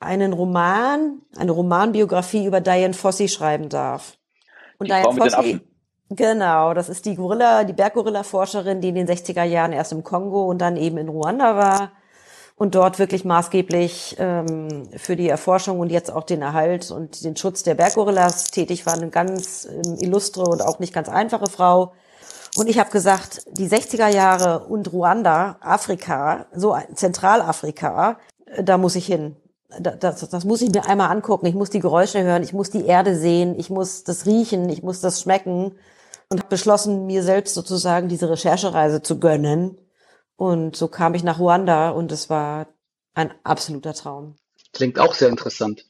einen 0.00 0.32
Roman, 0.32 1.22
eine 1.36 1.52
Romanbiografie 1.52 2.46
über 2.46 2.60
Diane 2.60 2.94
Fossey 2.94 3.28
schreiben 3.28 3.68
darf. 3.68 4.18
Und 4.78 4.88
Die 4.90 4.92
Frau 4.92 5.12
mit 5.12 5.24
den 5.24 5.34
Affen. 5.34 5.60
genau, 6.10 6.74
das 6.74 6.88
ist 6.88 7.06
die 7.06 7.14
Gorilla, 7.14 7.64
die 7.64 7.72
Berggorilla-Forscherin, 7.72 8.80
die 8.80 8.88
in 8.88 8.94
den 8.94 9.06
60er 9.06 9.44
Jahren 9.44 9.72
erst 9.72 9.92
im 9.92 10.02
Kongo 10.02 10.44
und 10.44 10.58
dann 10.58 10.76
eben 10.76 10.98
in 10.98 11.08
Ruanda 11.08 11.56
war 11.56 11.92
und 12.56 12.74
dort 12.74 12.98
wirklich 12.98 13.24
maßgeblich 13.24 14.16
ähm, 14.18 14.88
für 14.96 15.16
die 15.16 15.28
Erforschung 15.28 15.80
und 15.80 15.90
jetzt 15.90 16.12
auch 16.12 16.24
den 16.24 16.42
Erhalt 16.42 16.90
und 16.90 17.24
den 17.24 17.36
Schutz 17.36 17.62
der 17.62 17.74
Berggorillas 17.74 18.50
tätig 18.50 18.86
war. 18.86 18.94
Eine 18.94 19.08
ganz 19.08 19.66
ähm, 19.66 19.96
illustre 19.98 20.44
und 20.44 20.62
auch 20.62 20.78
nicht 20.78 20.92
ganz 20.92 21.08
einfache 21.08 21.46
Frau. 21.46 21.92
Und 22.56 22.68
ich 22.68 22.78
habe 22.78 22.90
gesagt, 22.90 23.42
die 23.50 23.68
60er 23.68 24.08
Jahre 24.08 24.60
und 24.66 24.92
Ruanda, 24.92 25.56
Afrika, 25.60 26.46
so 26.54 26.72
ein 26.72 26.94
Zentralafrika, 26.96 28.18
äh, 28.46 28.62
da 28.64 28.78
muss 28.78 28.94
ich 28.96 29.06
hin. 29.06 29.36
Da- 29.80 29.92
Das, 29.96 30.28
das 30.28 30.44
muss 30.44 30.60
ich 30.60 30.70
mir 30.70 30.86
einmal 30.86 31.10
angucken. 31.10 31.46
Ich 31.46 31.54
muss 31.54 31.70
die 31.70 31.80
Geräusche 31.80 32.22
hören, 32.22 32.42
ich 32.42 32.52
muss 32.52 32.68
die 32.70 32.84
Erde 32.84 33.16
sehen, 33.16 33.58
ich 33.58 33.70
muss 33.70 34.04
das 34.04 34.26
riechen, 34.26 34.68
ich 34.68 34.82
muss 34.82 35.00
das 35.00 35.22
schmecken. 35.22 35.76
Und 36.28 36.38
habe 36.40 36.48
beschlossen, 36.50 37.06
mir 37.06 37.22
selbst 37.22 37.54
sozusagen 37.54 38.08
diese 38.08 38.28
Recherchereise 38.28 39.02
zu 39.02 39.18
gönnen. 39.18 39.78
Und 40.36 40.76
so 40.76 40.88
kam 40.88 41.14
ich 41.14 41.22
nach 41.22 41.38
Ruanda 41.38 41.90
und 41.90 42.10
es 42.12 42.28
war 42.30 42.66
ein 43.14 43.32
absoluter 43.44 43.94
Traum. 43.94 44.36
Klingt 44.72 44.98
auch 44.98 45.14
sehr 45.14 45.28
interessant. 45.28 45.84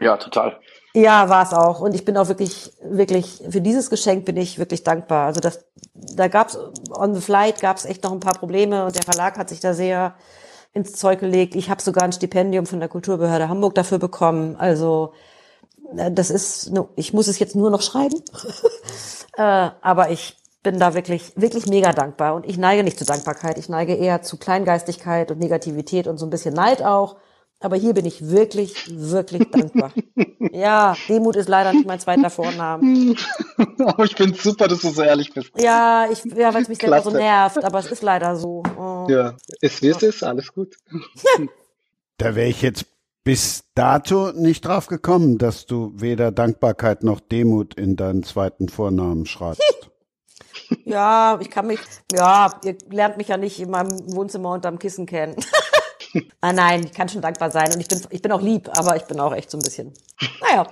Ja, 0.00 0.16
total. 0.18 0.58
Ja, 0.94 1.28
war 1.28 1.44
es 1.44 1.52
auch. 1.52 1.80
Und 1.80 1.94
ich 1.94 2.04
bin 2.04 2.16
auch 2.16 2.28
wirklich, 2.28 2.72
wirklich, 2.82 3.42
für 3.48 3.60
dieses 3.60 3.90
Geschenk 3.90 4.24
bin 4.24 4.36
ich 4.36 4.58
wirklich 4.58 4.84
dankbar. 4.84 5.26
Also 5.26 5.40
das, 5.40 5.64
da 5.94 6.28
gab's 6.28 6.58
on 6.90 7.14
the 7.14 7.20
flight 7.20 7.60
gab's 7.60 7.84
echt 7.84 8.04
noch 8.04 8.12
ein 8.12 8.20
paar 8.20 8.34
Probleme 8.34 8.84
und 8.86 8.96
der 8.96 9.02
Verlag 9.02 9.36
hat 9.38 9.50
sich 9.50 9.60
da 9.60 9.74
sehr 9.74 10.14
ins 10.72 10.92
Zeug 10.92 11.20
gelegt. 11.20 11.54
Ich 11.54 11.70
habe 11.70 11.82
sogar 11.82 12.04
ein 12.04 12.12
Stipendium 12.12 12.66
von 12.66 12.80
der 12.80 12.88
Kulturbehörde 12.88 13.48
Hamburg 13.48 13.74
dafür 13.74 13.98
bekommen. 13.98 14.56
Also 14.56 15.12
äh, 15.96 16.10
das 16.10 16.30
ist, 16.30 16.72
ich 16.96 17.12
muss 17.12 17.28
es 17.28 17.38
jetzt 17.38 17.56
nur 17.56 17.70
noch 17.70 17.82
schreiben. 17.82 18.22
äh, 19.36 19.70
aber 19.80 20.10
ich 20.10 20.36
bin 20.62 20.78
da 20.78 20.94
wirklich, 20.94 21.32
wirklich 21.36 21.66
mega 21.66 21.92
dankbar. 21.92 22.34
Und 22.34 22.46
ich 22.46 22.58
neige 22.58 22.82
nicht 22.82 22.98
zu 22.98 23.04
Dankbarkeit. 23.04 23.58
Ich 23.58 23.68
neige 23.68 23.94
eher 23.94 24.22
zu 24.22 24.36
Kleingeistigkeit 24.36 25.30
und 25.30 25.38
Negativität 25.38 26.06
und 26.06 26.18
so 26.18 26.26
ein 26.26 26.30
bisschen 26.30 26.54
Neid 26.54 26.82
auch. 26.82 27.16
Aber 27.60 27.76
hier 27.76 27.92
bin 27.92 28.06
ich 28.06 28.28
wirklich, 28.28 28.86
wirklich 28.88 29.50
dankbar. 29.50 29.92
Ja, 30.52 30.96
Demut 31.08 31.36
ist 31.36 31.48
leider 31.48 31.72
nicht 31.72 31.86
mein 31.86 32.00
zweiter 32.00 32.30
Vorname. 32.30 33.14
Aber 33.78 34.04
ich 34.04 34.16
finde 34.16 34.36
super, 34.38 34.66
dass 34.66 34.80
du 34.80 34.88
so 34.88 35.02
ehrlich 35.02 35.32
bist. 35.32 35.50
Ja, 35.58 36.08
ich, 36.10 36.24
ja, 36.24 36.54
weil 36.54 36.62
es 36.62 36.68
mich 36.68 36.78
selber 36.78 37.02
so 37.02 37.10
nervt, 37.10 37.62
aber 37.62 37.78
es 37.78 37.92
ist 37.92 38.02
leider 38.02 38.34
so. 38.34 38.62
Oh. 38.76 39.06
Ja, 39.08 39.36
es 39.60 39.82
ist, 39.82 40.24
alles 40.24 40.52
gut. 40.52 40.76
Da 42.16 42.34
wäre 42.34 42.48
ich 42.48 42.62
jetzt 42.62 42.86
bis 43.22 43.62
dato 43.76 44.32
nicht 44.32 44.64
drauf 44.64 44.88
gekommen, 44.88 45.38
dass 45.38 45.66
du 45.66 45.92
weder 45.94 46.32
Dankbarkeit 46.32 47.04
noch 47.04 47.20
Demut 47.20 47.74
in 47.74 47.94
deinen 47.94 48.24
zweiten 48.24 48.68
Vornamen 48.68 49.24
schreibst. 49.24 49.90
Ja, 50.84 51.38
ich 51.40 51.50
kann 51.50 51.68
mich, 51.68 51.78
ja, 52.12 52.58
ihr 52.64 52.76
lernt 52.90 53.16
mich 53.18 53.28
ja 53.28 53.36
nicht 53.36 53.60
in 53.60 53.70
meinem 53.70 53.90
Wohnzimmer 54.12 54.50
unterm 54.50 54.80
Kissen 54.80 55.06
kennen. 55.06 55.36
ah, 56.40 56.52
nein, 56.52 56.84
ich 56.84 56.92
kann 56.92 57.08
schon 57.08 57.22
dankbar 57.22 57.50
sein 57.50 57.72
und 57.72 57.80
ich 57.80 57.88
bin, 57.88 58.00
ich 58.10 58.22
bin 58.22 58.32
auch 58.32 58.40
lieb, 58.42 58.68
aber 58.76 58.96
ich 58.96 59.04
bin 59.04 59.20
auch 59.20 59.32
echt 59.34 59.50
so 59.50 59.58
ein 59.58 59.62
bisschen, 59.62 59.92
naja, 60.40 60.66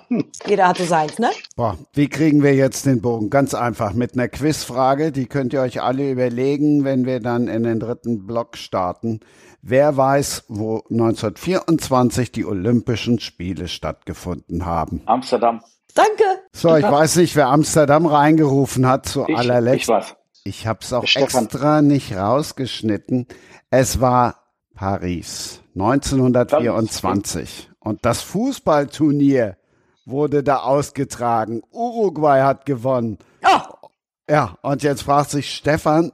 jeder 0.47 0.68
hat 0.68 0.78
so 0.78 0.84
seins, 0.84 1.18
ne? 1.18 1.30
Boah, 1.57 1.76
wie 1.93 2.09
kriegen 2.09 2.43
wir 2.43 2.55
jetzt 2.55 2.87
den 2.87 3.01
Bogen? 3.01 3.30
Ganz 3.30 3.55
einfach 3.55 3.93
mit 3.93 4.14
einer 4.14 4.28
Quizfrage, 4.28 5.12
die 5.12 5.26
könnt 5.26 5.53
ihr 5.53 5.61
euch 5.61 5.82
alle 5.82 6.11
überlegen, 6.11 6.84
wenn 6.84 7.07
wir 7.07 7.20
dann 7.20 7.49
in 7.49 7.62
den 7.62 7.80
dritten 7.80 8.26
Block 8.26 8.57
starten. 8.57 9.20
Wer 9.62 9.97
weiß, 9.97 10.45
wo 10.49 10.82
1924 10.91 12.30
die 12.32 12.45
Olympischen 12.45 13.18
Spiele 13.18 13.68
stattgefunden 13.68 14.64
haben? 14.64 15.03
Amsterdam. 15.07 15.62
Danke. 15.95 16.24
So, 16.53 16.76
ich 16.76 16.84
weiß 16.84 17.16
nicht, 17.16 17.34
wer 17.37 17.49
Amsterdam 17.49 18.07
reingerufen 18.07 18.87
hat 18.87 19.07
zu 19.07 19.22
Ich, 19.22 19.28
ich 19.30 19.37
allerletzt. 19.37 19.89
weiß. 19.89 20.14
Ich 20.45 20.66
habe 20.66 20.78
es 20.82 20.93
auch 20.93 21.07
Stefan. 21.07 21.45
extra 21.45 21.82
nicht 21.82 22.14
rausgeschnitten. 22.14 23.26
Es 23.70 24.01
war 24.01 24.45
Paris 24.77 25.62
1924 25.74 27.70
und 27.81 28.05
das 28.05 28.20
Fußballturnier 28.20 29.57
wurde 30.05 30.43
da 30.45 30.59
ausgetragen. 30.59 31.62
Uruguay 31.72 32.43
hat 32.43 32.66
gewonnen. 32.66 33.18
Oh, 33.43 33.89
Ja, 34.29 34.59
und 34.61 34.83
jetzt 34.83 35.03
fragt 35.03 35.31
sich 35.31 35.55
Stefan, 35.55 36.12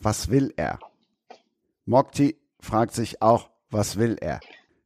was 0.00 0.30
will 0.30 0.54
er? 0.56 0.78
Mokti 1.84 2.38
fragt 2.60 2.94
sich 2.94 3.20
auch, 3.20 3.50
was 3.70 3.96
will 3.98 4.16
er? 4.20 4.38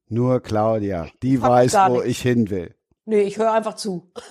Nur 0.08 0.40
Claudia, 0.40 1.08
die 1.22 1.36
Frag 1.36 1.50
weiß, 1.50 1.74
wo 1.88 1.94
nichts. 1.96 2.08
ich 2.08 2.22
hin 2.22 2.48
will. 2.48 2.74
nee, 3.04 3.20
ich 3.20 3.36
höre 3.38 3.52
einfach 3.52 3.74
zu. 3.74 4.10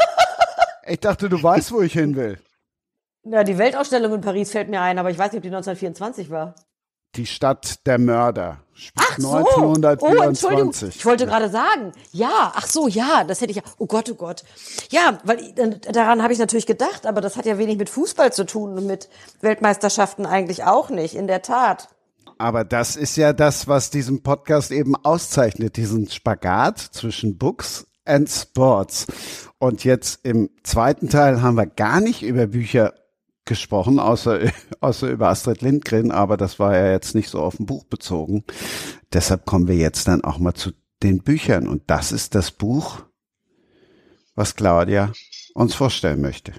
Ich 0.89 1.01
dachte, 1.01 1.27
du 1.27 1.43
weißt, 1.43 1.73
wo 1.73 1.81
ich 1.81 1.91
hin 1.91 2.15
will. 2.15 2.39
Ja, 3.25 3.43
die 3.43 3.57
Weltausstellung 3.57 4.13
in 4.13 4.21
Paris 4.21 4.51
fällt 4.51 4.69
mir 4.69 4.79
ein, 4.79 4.97
aber 4.97 5.09
ich 5.11 5.17
weiß 5.17 5.33
nicht, 5.33 5.39
ob 5.39 5.43
die 5.43 5.49
1924 5.49 6.29
war. 6.29 6.55
Die 7.17 7.25
Stadt 7.25 7.85
der 7.87 7.97
Mörder. 7.97 8.59
Ach 8.95 9.17
so. 9.17 9.29
Oh, 9.29 9.37
Entschuldigung. 9.37 9.85
1924. 9.85 10.95
Ich 10.95 11.05
wollte 11.05 11.25
gerade 11.25 11.49
sagen, 11.49 11.93
ja, 12.11 12.51
ach 12.55 12.67
so, 12.67 12.87
ja, 12.87 13.23
das 13.23 13.41
hätte 13.41 13.51
ich 13.51 13.57
ja. 13.57 13.63
Oh 13.79 13.87
Gott, 13.87 14.09
oh 14.11 14.15
Gott. 14.15 14.43
Ja, 14.89 15.17
weil 15.23 15.53
daran 15.91 16.21
habe 16.21 16.33
ich 16.33 16.39
natürlich 16.39 16.67
gedacht, 16.67 17.05
aber 17.07 17.21
das 17.21 17.37
hat 17.37 17.45
ja 17.45 17.57
wenig 17.57 17.77
mit 17.77 17.89
Fußball 17.89 18.31
zu 18.31 18.45
tun 18.45 18.77
und 18.77 18.85
mit 18.85 19.09
Weltmeisterschaften 19.41 20.25
eigentlich 20.25 20.63
auch 20.63 20.89
nicht, 20.89 21.15
in 21.15 21.27
der 21.27 21.41
Tat. 21.41 21.89
Aber 22.37 22.63
das 22.63 22.95
ist 22.95 23.15
ja 23.17 23.33
das, 23.33 23.67
was 23.67 23.89
diesen 23.89 24.21
Podcast 24.21 24.71
eben 24.71 24.95
auszeichnet, 24.95 25.75
diesen 25.75 26.07
Spagat 26.09 26.77
zwischen 26.77 27.37
Books 27.39 27.87
and 28.05 28.29
Sports. 28.29 29.07
Und 29.57 29.83
jetzt 29.83 30.19
im 30.23 30.51
zweiten 30.61 31.09
Teil 31.09 31.41
haben 31.41 31.55
wir 31.55 31.65
gar 31.65 31.99
nicht 31.99 32.21
über 32.21 32.45
Bücher 32.45 32.93
gesprochen, 33.47 33.99
außer, 33.99 34.39
außer 34.79 35.09
über 35.09 35.29
Astrid 35.29 35.61
Lindgren, 35.61 36.11
aber 36.11 36.37
das 36.37 36.59
war 36.59 36.75
ja 36.75 36.91
jetzt 36.91 37.15
nicht 37.15 37.29
so 37.29 37.41
auf 37.41 37.59
ein 37.59 37.65
Buch 37.65 37.85
bezogen. 37.85 38.43
Deshalb 39.13 39.45
kommen 39.45 39.67
wir 39.67 39.75
jetzt 39.75 40.07
dann 40.07 40.23
auch 40.23 40.37
mal 40.37 40.53
zu 40.53 40.71
den 41.03 41.23
Büchern. 41.23 41.67
Und 41.67 41.83
das 41.87 42.11
ist 42.11 42.35
das 42.35 42.51
Buch, 42.51 43.01
was 44.35 44.55
Claudia 44.55 45.11
uns 45.53 45.73
vorstellen 45.75 46.21
möchte. 46.21 46.53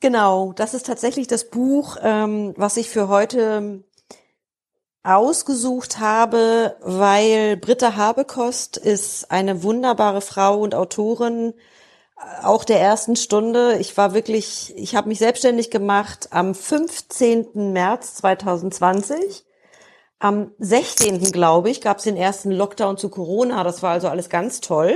Genau, 0.00 0.52
das 0.52 0.74
ist 0.74 0.86
tatsächlich 0.86 1.26
das 1.26 1.48
Buch, 1.50 1.96
ähm, 2.02 2.52
was 2.56 2.76
ich 2.76 2.90
für 2.90 3.08
heute 3.08 3.84
ausgesucht 5.02 5.98
habe, 5.98 6.76
weil 6.80 7.56
Britta 7.58 7.94
Habekost 7.96 8.76
ist 8.76 9.30
eine 9.30 9.62
wunderbare 9.62 10.20
Frau 10.20 10.60
und 10.60 10.74
Autorin 10.74 11.54
auch 12.42 12.64
der 12.64 12.80
ersten 12.80 13.16
Stunde. 13.16 13.76
Ich 13.78 13.96
war 13.96 14.14
wirklich, 14.14 14.72
ich 14.76 14.94
habe 14.94 15.08
mich 15.08 15.18
selbstständig 15.18 15.70
gemacht 15.70 16.28
am 16.30 16.54
15. 16.54 17.72
März 17.72 18.16
2020. 18.16 19.44
Am 20.20 20.52
16. 20.58 21.32
glaube 21.32 21.70
ich, 21.70 21.80
gab 21.80 21.98
es 21.98 22.04
den 22.04 22.16
ersten 22.16 22.50
Lockdown 22.50 22.96
zu 22.96 23.08
Corona. 23.08 23.64
Das 23.64 23.82
war 23.82 23.92
also 23.92 24.08
alles 24.08 24.28
ganz 24.28 24.60
toll. 24.60 24.94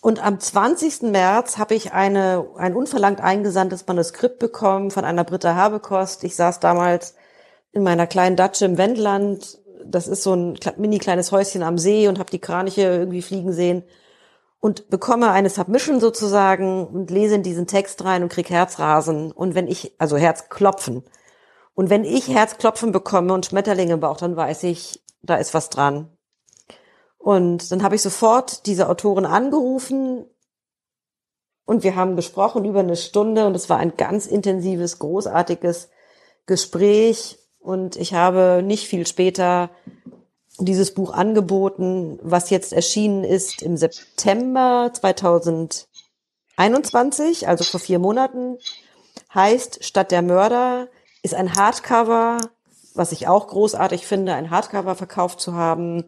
Und 0.00 0.24
am 0.24 0.38
20. 0.38 1.02
März 1.02 1.58
habe 1.58 1.74
ich 1.74 1.92
eine, 1.92 2.46
ein 2.56 2.76
unverlangt 2.76 3.20
eingesandtes 3.20 3.86
Manuskript 3.86 4.38
bekommen 4.38 4.90
von 4.90 5.04
einer 5.04 5.24
Britta 5.24 5.54
Habekost. 5.54 6.24
Ich 6.24 6.36
saß 6.36 6.60
damals 6.60 7.14
in 7.72 7.82
meiner 7.82 8.06
kleinen 8.06 8.36
Datsche 8.36 8.66
im 8.66 8.78
Wendland. 8.78 9.58
Das 9.84 10.06
ist 10.06 10.22
so 10.22 10.34
ein 10.34 10.58
mini 10.76 10.98
kleines 10.98 11.32
Häuschen 11.32 11.62
am 11.62 11.78
See 11.78 12.06
und 12.06 12.18
habe 12.18 12.30
die 12.30 12.38
Kraniche 12.38 12.82
irgendwie 12.82 13.22
fliegen 13.22 13.52
sehen 13.52 13.82
und 14.60 14.88
bekomme 14.88 15.30
eine 15.30 15.50
Submission 15.50 16.00
sozusagen 16.00 16.86
und 16.86 17.10
lese 17.10 17.36
in 17.36 17.42
diesen 17.42 17.66
Text 17.66 18.04
rein 18.04 18.22
und 18.22 18.30
krieg 18.30 18.50
Herzrasen. 18.50 19.32
Und 19.32 19.54
wenn 19.54 19.68
ich, 19.68 19.94
also 19.98 20.16
Herzklopfen. 20.16 21.04
Und 21.74 21.90
wenn 21.90 22.04
ich 22.04 22.28
Herzklopfen 22.28 22.92
bekomme 22.92 23.34
und 23.34 23.46
Schmetterlinge 23.46 23.94
im 23.94 24.00
Bauch, 24.00 24.16
dann 24.16 24.36
weiß 24.36 24.62
ich, 24.64 25.02
da 25.22 25.36
ist 25.36 25.54
was 25.54 25.68
dran. 25.68 26.10
Und 27.18 27.70
dann 27.70 27.82
habe 27.82 27.96
ich 27.96 28.02
sofort 28.02 28.66
diese 28.66 28.88
Autorin 28.88 29.26
angerufen 29.26 30.26
und 31.66 31.82
wir 31.82 31.96
haben 31.96 32.16
gesprochen 32.16 32.64
über 32.64 32.80
eine 32.80 32.96
Stunde 32.96 33.44
und 33.46 33.54
es 33.54 33.68
war 33.68 33.78
ein 33.78 33.96
ganz 33.96 34.26
intensives, 34.26 35.00
großartiges 35.00 35.90
Gespräch. 36.46 37.38
Und 37.58 37.96
ich 37.96 38.14
habe 38.14 38.62
nicht 38.64 38.86
viel 38.86 39.06
später 39.06 39.70
dieses 40.58 40.94
Buch 40.94 41.12
angeboten, 41.12 42.18
was 42.22 42.50
jetzt 42.50 42.72
erschienen 42.72 43.24
ist 43.24 43.62
im 43.62 43.76
September 43.76 44.90
2021, 44.92 47.48
also 47.48 47.64
vor 47.64 47.80
vier 47.80 47.98
Monaten, 47.98 48.58
heißt 49.34 49.84
Stadt 49.84 50.10
der 50.10 50.22
Mörder, 50.22 50.88
ist 51.22 51.34
ein 51.34 51.54
Hardcover, 51.54 52.38
was 52.94 53.12
ich 53.12 53.28
auch 53.28 53.48
großartig 53.48 54.06
finde, 54.06 54.34
ein 54.34 54.50
Hardcover 54.50 54.94
verkauft 54.94 55.40
zu 55.40 55.54
haben, 55.54 56.04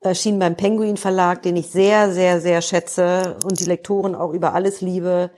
erschien 0.00 0.38
beim 0.38 0.56
Penguin 0.56 0.96
Verlag, 0.96 1.42
den 1.42 1.56
ich 1.56 1.68
sehr, 1.68 2.12
sehr, 2.12 2.40
sehr 2.40 2.62
schätze 2.62 3.36
und 3.44 3.58
die 3.58 3.64
Lektoren 3.64 4.14
auch 4.14 4.32
über 4.32 4.54
alles 4.54 4.80
liebe. 4.80 5.30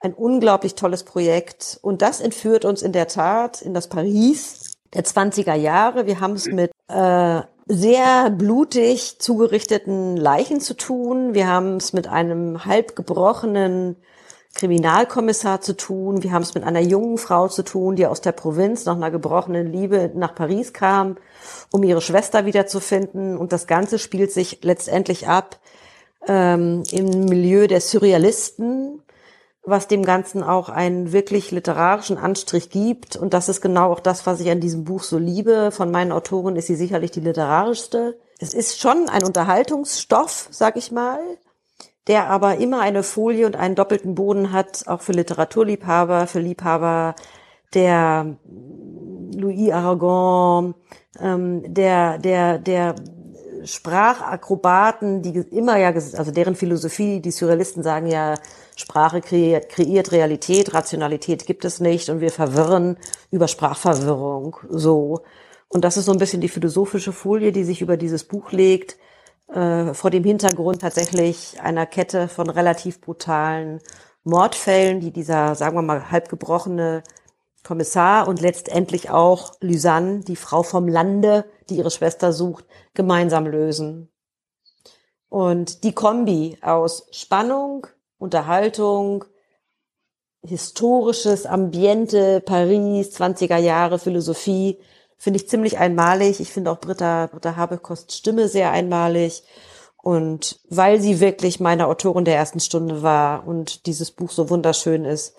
Ein 0.00 0.14
unglaublich 0.14 0.74
tolles 0.74 1.04
Projekt. 1.04 1.78
Und 1.82 2.02
das 2.02 2.20
entführt 2.20 2.64
uns 2.64 2.82
in 2.82 2.92
der 2.92 3.08
Tat 3.08 3.62
in 3.62 3.72
das 3.72 3.88
Paris 3.88 4.72
der 4.92 5.04
20er 5.04 5.54
Jahre. 5.54 6.06
Wir 6.06 6.20
haben 6.20 6.34
es 6.34 6.46
mit 6.46 6.72
äh, 6.88 7.40
sehr 7.66 8.30
blutig 8.30 9.18
zugerichteten 9.18 10.16
Leichen 10.16 10.60
zu 10.60 10.74
tun. 10.74 11.34
Wir 11.34 11.48
haben 11.48 11.76
es 11.76 11.92
mit 11.92 12.06
einem 12.08 12.64
halb 12.64 12.96
gebrochenen 12.96 13.96
Kriminalkommissar 14.54 15.60
zu 15.60 15.76
tun. 15.76 16.22
Wir 16.22 16.32
haben 16.32 16.42
es 16.42 16.54
mit 16.54 16.64
einer 16.64 16.80
jungen 16.80 17.18
Frau 17.18 17.48
zu 17.48 17.62
tun, 17.62 17.96
die 17.96 18.06
aus 18.06 18.20
der 18.20 18.32
Provinz 18.32 18.84
nach 18.84 18.96
einer 18.96 19.10
gebrochenen 19.10 19.66
Liebe 19.72 20.10
nach 20.14 20.34
Paris 20.34 20.72
kam, 20.72 21.16
um 21.70 21.82
ihre 21.82 22.02
Schwester 22.02 22.44
wiederzufinden. 22.44 23.38
Und 23.38 23.52
das 23.52 23.66
Ganze 23.66 23.98
spielt 23.98 24.32
sich 24.32 24.58
letztendlich 24.62 25.26
ab 25.26 25.58
ähm, 26.26 26.82
im 26.90 27.24
Milieu 27.24 27.66
der 27.66 27.80
Surrealisten, 27.80 29.02
was 29.64 29.86
dem 29.86 30.04
Ganzen 30.04 30.42
auch 30.42 30.68
einen 30.68 31.12
wirklich 31.12 31.50
literarischen 31.52 32.18
Anstrich 32.18 32.70
gibt. 32.70 33.16
Und 33.16 33.32
das 33.32 33.48
ist 33.48 33.60
genau 33.60 33.92
auch 33.92 34.00
das, 34.00 34.26
was 34.26 34.40
ich 34.40 34.50
an 34.50 34.60
diesem 34.60 34.84
Buch 34.84 35.02
so 35.02 35.18
liebe. 35.18 35.70
Von 35.70 35.90
meinen 35.90 36.12
Autoren 36.12 36.56
ist 36.56 36.66
sie 36.66 36.74
sicherlich 36.74 37.12
die 37.12 37.20
literarischste. 37.20 38.18
Es 38.40 38.54
ist 38.54 38.80
schon 38.80 39.08
ein 39.08 39.22
Unterhaltungsstoff, 39.22 40.48
sag 40.50 40.76
ich 40.76 40.90
mal, 40.90 41.20
der 42.08 42.28
aber 42.28 42.56
immer 42.56 42.80
eine 42.80 43.04
Folie 43.04 43.46
und 43.46 43.54
einen 43.54 43.76
doppelten 43.76 44.16
Boden 44.16 44.52
hat, 44.52 44.88
auch 44.88 45.00
für 45.00 45.12
Literaturliebhaber, 45.12 46.26
für 46.26 46.40
Liebhaber 46.40 47.14
der 47.72 48.36
Louis 49.34 49.70
Aragon, 49.70 50.74
ähm, 51.20 51.72
der, 51.72 52.18
der, 52.18 52.58
der 52.58 52.96
Sprachakrobaten, 53.64 55.22
die 55.22 55.38
immer 55.38 55.78
ja, 55.78 55.88
also 55.88 56.30
deren 56.30 56.56
Philosophie, 56.56 57.20
die 57.20 57.30
Surrealisten 57.30 57.82
sagen 57.82 58.06
ja, 58.06 58.34
Sprache 58.76 59.20
kreiert, 59.20 60.12
Realität, 60.12 60.74
Rationalität 60.74 61.46
gibt 61.46 61.64
es 61.64 61.80
nicht 61.80 62.08
und 62.08 62.20
wir 62.20 62.30
verwirren 62.30 62.96
über 63.30 63.48
Sprachverwirrung 63.48 64.56
so. 64.68 65.22
Und 65.68 65.84
das 65.84 65.96
ist 65.96 66.06
so 66.06 66.12
ein 66.12 66.18
bisschen 66.18 66.40
die 66.40 66.48
philosophische 66.48 67.12
Folie, 67.12 67.52
die 67.52 67.64
sich 67.64 67.80
über 67.80 67.96
dieses 67.96 68.24
Buch 68.24 68.52
legt, 68.52 68.96
äh, 69.52 69.94
vor 69.94 70.10
dem 70.10 70.24
Hintergrund 70.24 70.80
tatsächlich 70.82 71.60
einer 71.60 71.86
Kette 71.86 72.28
von 72.28 72.50
relativ 72.50 73.00
brutalen 73.00 73.80
Mordfällen, 74.24 75.00
die 75.00 75.10
dieser, 75.10 75.54
sagen 75.54 75.76
wir 75.76 75.82
mal, 75.82 76.10
halbgebrochene 76.10 77.02
Kommissar 77.64 78.28
und 78.28 78.40
letztendlich 78.40 79.10
auch 79.10 79.54
Lysanne, 79.60 80.20
die 80.20 80.36
Frau 80.36 80.62
vom 80.62 80.88
Lande, 80.88 81.44
die 81.68 81.76
ihre 81.76 81.90
Schwester 81.90 82.32
sucht, 82.32 82.64
gemeinsam 82.94 83.46
lösen. 83.46 84.10
Und 85.28 85.84
die 85.84 85.92
Kombi 85.92 86.58
aus 86.60 87.06
Spannung, 87.12 87.86
Unterhaltung, 88.18 89.24
historisches 90.42 91.46
Ambiente, 91.46 92.40
Paris, 92.40 93.16
20er 93.16 93.58
Jahre, 93.58 93.98
Philosophie, 93.98 94.78
finde 95.16 95.38
ich 95.38 95.48
ziemlich 95.48 95.78
einmalig. 95.78 96.40
Ich 96.40 96.50
finde 96.50 96.70
auch 96.72 96.80
Britta, 96.80 97.28
Britta 97.28 97.56
Habekosts 97.56 98.18
Stimme 98.18 98.48
sehr 98.48 98.72
einmalig. 98.72 99.44
Und 100.02 100.60
weil 100.68 101.00
sie 101.00 101.20
wirklich 101.20 101.60
meine 101.60 101.86
Autorin 101.86 102.24
der 102.24 102.34
ersten 102.34 102.58
Stunde 102.58 103.02
war 103.02 103.46
und 103.46 103.86
dieses 103.86 104.10
Buch 104.10 104.32
so 104.32 104.50
wunderschön 104.50 105.04
ist, 105.04 105.36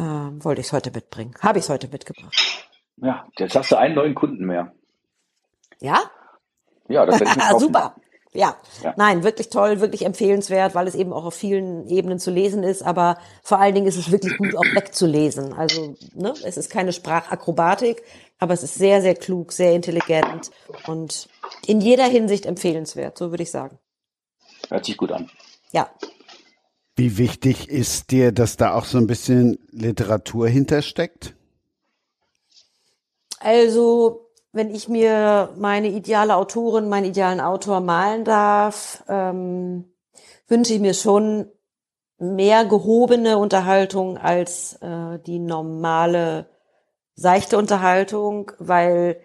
äh, 0.00 0.44
wollte 0.44 0.60
ich 0.60 0.68
es 0.68 0.72
heute 0.72 0.90
mitbringen. 0.90 1.34
Habe 1.40 1.58
ich 1.58 1.64
es 1.64 1.68
heute 1.70 1.88
mitgebracht. 1.88 2.34
Ja, 2.96 3.26
jetzt 3.38 3.54
hast 3.54 3.70
du 3.70 3.76
einen 3.76 3.94
neuen 3.94 4.14
Kunden 4.14 4.44
mehr. 4.46 4.72
Ja? 5.80 6.00
Ja, 6.88 7.06
das 7.06 7.20
werde 7.20 7.32
ich 7.32 7.36
mir 7.36 7.58
Super. 7.58 7.94
Ja. 8.32 8.56
ja, 8.84 8.94
nein, 8.96 9.24
wirklich 9.24 9.50
toll, 9.50 9.80
wirklich 9.80 10.06
empfehlenswert, 10.06 10.76
weil 10.76 10.86
es 10.86 10.94
eben 10.94 11.12
auch 11.12 11.24
auf 11.24 11.34
vielen 11.34 11.88
Ebenen 11.88 12.20
zu 12.20 12.30
lesen 12.30 12.62
ist, 12.62 12.80
aber 12.80 13.18
vor 13.42 13.58
allen 13.58 13.74
Dingen 13.74 13.88
ist 13.88 13.96
es 13.96 14.12
wirklich 14.12 14.38
gut 14.38 14.54
auch 14.54 14.72
wegzulesen. 14.72 15.52
Also, 15.52 15.96
ne, 16.14 16.32
es 16.44 16.56
ist 16.56 16.70
keine 16.70 16.92
Sprachakrobatik, 16.92 18.04
aber 18.38 18.54
es 18.54 18.62
ist 18.62 18.76
sehr, 18.76 19.02
sehr 19.02 19.16
klug, 19.16 19.50
sehr 19.50 19.72
intelligent 19.72 20.52
und 20.86 21.28
in 21.66 21.80
jeder 21.80 22.04
Hinsicht 22.04 22.46
empfehlenswert, 22.46 23.18
so 23.18 23.32
würde 23.32 23.42
ich 23.42 23.50
sagen. 23.50 23.80
Hört 24.68 24.84
sich 24.84 24.96
gut 24.96 25.10
an. 25.10 25.28
Ja. 25.72 25.90
Wie 27.00 27.16
wichtig 27.16 27.70
ist 27.70 28.10
dir, 28.10 28.30
dass 28.30 28.58
da 28.58 28.74
auch 28.74 28.84
so 28.84 28.98
ein 28.98 29.06
bisschen 29.06 29.58
Literatur 29.70 30.46
hintersteckt? 30.48 31.34
Also, 33.38 34.28
wenn 34.52 34.74
ich 34.74 34.86
mir 34.86 35.54
meine 35.56 35.88
ideale 35.88 36.36
Autorin, 36.36 36.90
meinen 36.90 37.06
idealen 37.06 37.40
Autor 37.40 37.80
malen 37.80 38.26
darf, 38.26 39.02
ähm, 39.08 39.94
wünsche 40.46 40.74
ich 40.74 40.80
mir 40.80 40.92
schon 40.92 41.50
mehr 42.18 42.66
gehobene 42.66 43.38
Unterhaltung 43.38 44.18
als 44.18 44.74
äh, 44.82 45.18
die 45.20 45.38
normale 45.38 46.50
seichte 47.14 47.56
Unterhaltung, 47.56 48.52
weil, 48.58 49.22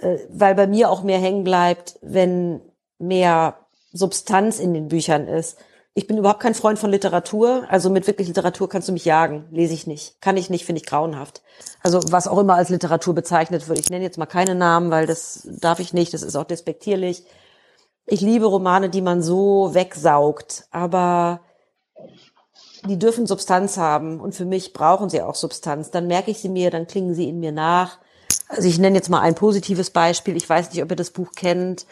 äh, 0.00 0.20
weil 0.30 0.54
bei 0.54 0.66
mir 0.66 0.90
auch 0.90 1.02
mehr 1.02 1.18
hängen 1.18 1.44
bleibt, 1.44 1.98
wenn 2.00 2.62
mehr 2.98 3.66
Substanz 3.92 4.58
in 4.58 4.72
den 4.72 4.88
Büchern 4.88 5.28
ist. 5.28 5.58
Ich 5.98 6.06
bin 6.06 6.16
überhaupt 6.16 6.38
kein 6.38 6.54
Freund 6.54 6.78
von 6.78 6.92
Literatur. 6.92 7.64
Also 7.68 7.90
mit 7.90 8.06
wirklich 8.06 8.28
Literatur 8.28 8.68
kannst 8.68 8.86
du 8.86 8.92
mich 8.92 9.04
jagen. 9.04 9.46
Lese 9.50 9.74
ich 9.74 9.88
nicht. 9.88 10.20
Kann 10.20 10.36
ich 10.36 10.48
nicht, 10.48 10.64
finde 10.64 10.80
ich 10.80 10.86
grauenhaft. 10.86 11.42
Also 11.82 12.00
was 12.12 12.28
auch 12.28 12.38
immer 12.38 12.54
als 12.54 12.68
Literatur 12.68 13.16
bezeichnet 13.16 13.68
wird. 13.68 13.80
Ich 13.80 13.90
nenne 13.90 14.04
jetzt 14.04 14.16
mal 14.16 14.26
keine 14.26 14.54
Namen, 14.54 14.92
weil 14.92 15.08
das 15.08 15.48
darf 15.60 15.80
ich 15.80 15.92
nicht. 15.92 16.14
Das 16.14 16.22
ist 16.22 16.36
auch 16.36 16.44
despektierlich. 16.44 17.24
Ich 18.06 18.20
liebe 18.20 18.46
Romane, 18.46 18.90
die 18.90 19.02
man 19.02 19.24
so 19.24 19.70
wegsaugt. 19.74 20.68
Aber 20.70 21.40
die 22.86 23.00
dürfen 23.00 23.26
Substanz 23.26 23.76
haben. 23.76 24.20
Und 24.20 24.36
für 24.36 24.44
mich 24.44 24.72
brauchen 24.72 25.10
sie 25.10 25.20
auch 25.20 25.34
Substanz. 25.34 25.90
Dann 25.90 26.06
merke 26.06 26.30
ich 26.30 26.38
sie 26.38 26.48
mir, 26.48 26.70
dann 26.70 26.86
klingen 26.86 27.16
sie 27.16 27.28
in 27.28 27.40
mir 27.40 27.50
nach. 27.50 27.98
Also 28.46 28.68
ich 28.68 28.78
nenne 28.78 28.94
jetzt 28.94 29.10
mal 29.10 29.22
ein 29.22 29.34
positives 29.34 29.90
Beispiel. 29.90 30.36
Ich 30.36 30.48
weiß 30.48 30.70
nicht, 30.70 30.80
ob 30.80 30.92
ihr 30.92 30.96
das 30.96 31.10
Buch 31.10 31.32
kennt 31.34 31.86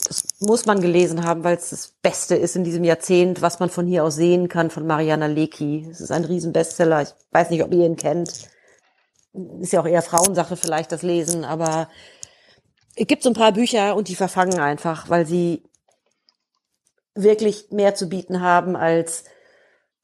das 0.00 0.24
muss 0.40 0.66
man 0.66 0.80
gelesen 0.80 1.24
haben, 1.24 1.44
weil 1.44 1.56
es 1.56 1.70
das 1.70 1.88
Beste 2.02 2.34
ist 2.34 2.56
in 2.56 2.64
diesem 2.64 2.84
Jahrzehnt, 2.84 3.42
was 3.42 3.60
man 3.60 3.70
von 3.70 3.86
hier 3.86 4.04
aus 4.04 4.16
sehen 4.16 4.48
kann, 4.48 4.70
von 4.70 4.86
Mariana 4.86 5.26
Lecki. 5.26 5.86
Es 5.90 6.00
ist 6.00 6.10
ein 6.10 6.24
Riesenbestseller. 6.24 7.02
Ich 7.02 7.10
weiß 7.30 7.50
nicht, 7.50 7.62
ob 7.62 7.72
ihr 7.72 7.86
ihn 7.86 7.96
kennt. 7.96 8.50
Ist 9.60 9.72
ja 9.72 9.80
auch 9.80 9.86
eher 9.86 10.02
Frauensache 10.02 10.56
vielleicht, 10.56 10.92
das 10.92 11.02
Lesen, 11.02 11.44
aber 11.44 11.88
es 12.96 13.06
gibt 13.06 13.22
so 13.22 13.30
ein 13.30 13.34
paar 13.34 13.52
Bücher 13.52 13.94
und 13.94 14.08
die 14.08 14.16
verfangen 14.16 14.58
einfach, 14.58 15.08
weil 15.08 15.26
sie 15.26 15.62
wirklich 17.14 17.68
mehr 17.70 17.94
zu 17.94 18.08
bieten 18.08 18.40
haben 18.40 18.76
als 18.76 19.24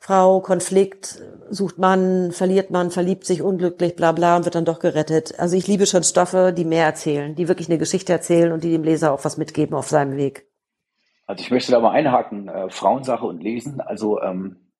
Frau, 0.07 0.41
Konflikt, 0.41 1.21
sucht 1.51 1.79
man, 1.79 2.31
verliert 2.31 2.71
man, 2.71 2.93
verliebt 2.93 3.25
sich 3.25 3.43
unglücklich, 3.43 3.97
bla 3.97 4.13
bla 4.13 4.37
und 4.37 4.45
wird 4.45 4.55
dann 4.55 4.65
doch 4.65 4.79
gerettet. 4.79 5.37
Also 5.41 5.57
ich 5.57 5.67
liebe 5.67 5.85
schon 5.85 6.05
Stoffe, 6.05 6.55
die 6.57 6.65
mehr 6.65 6.85
erzählen, 6.85 7.35
die 7.35 7.49
wirklich 7.49 7.69
eine 7.69 7.77
Geschichte 7.77 8.13
erzählen 8.13 8.53
und 8.53 8.63
die 8.63 8.71
dem 8.71 8.85
Leser 8.85 9.13
auch 9.13 9.25
was 9.25 9.37
mitgeben 9.37 9.75
auf 9.75 9.89
seinem 9.89 10.17
Weg. 10.17 10.47
Also 11.27 11.43
ich 11.43 11.51
möchte 11.51 11.73
da 11.73 11.81
mal 11.81 11.91
einhaken, 11.91 12.47
äh, 12.47 12.71
Frauensache 12.71 13.27
und 13.27 13.43
Lesen. 13.43 13.81
Also 13.81 14.23
ähm, 14.23 14.71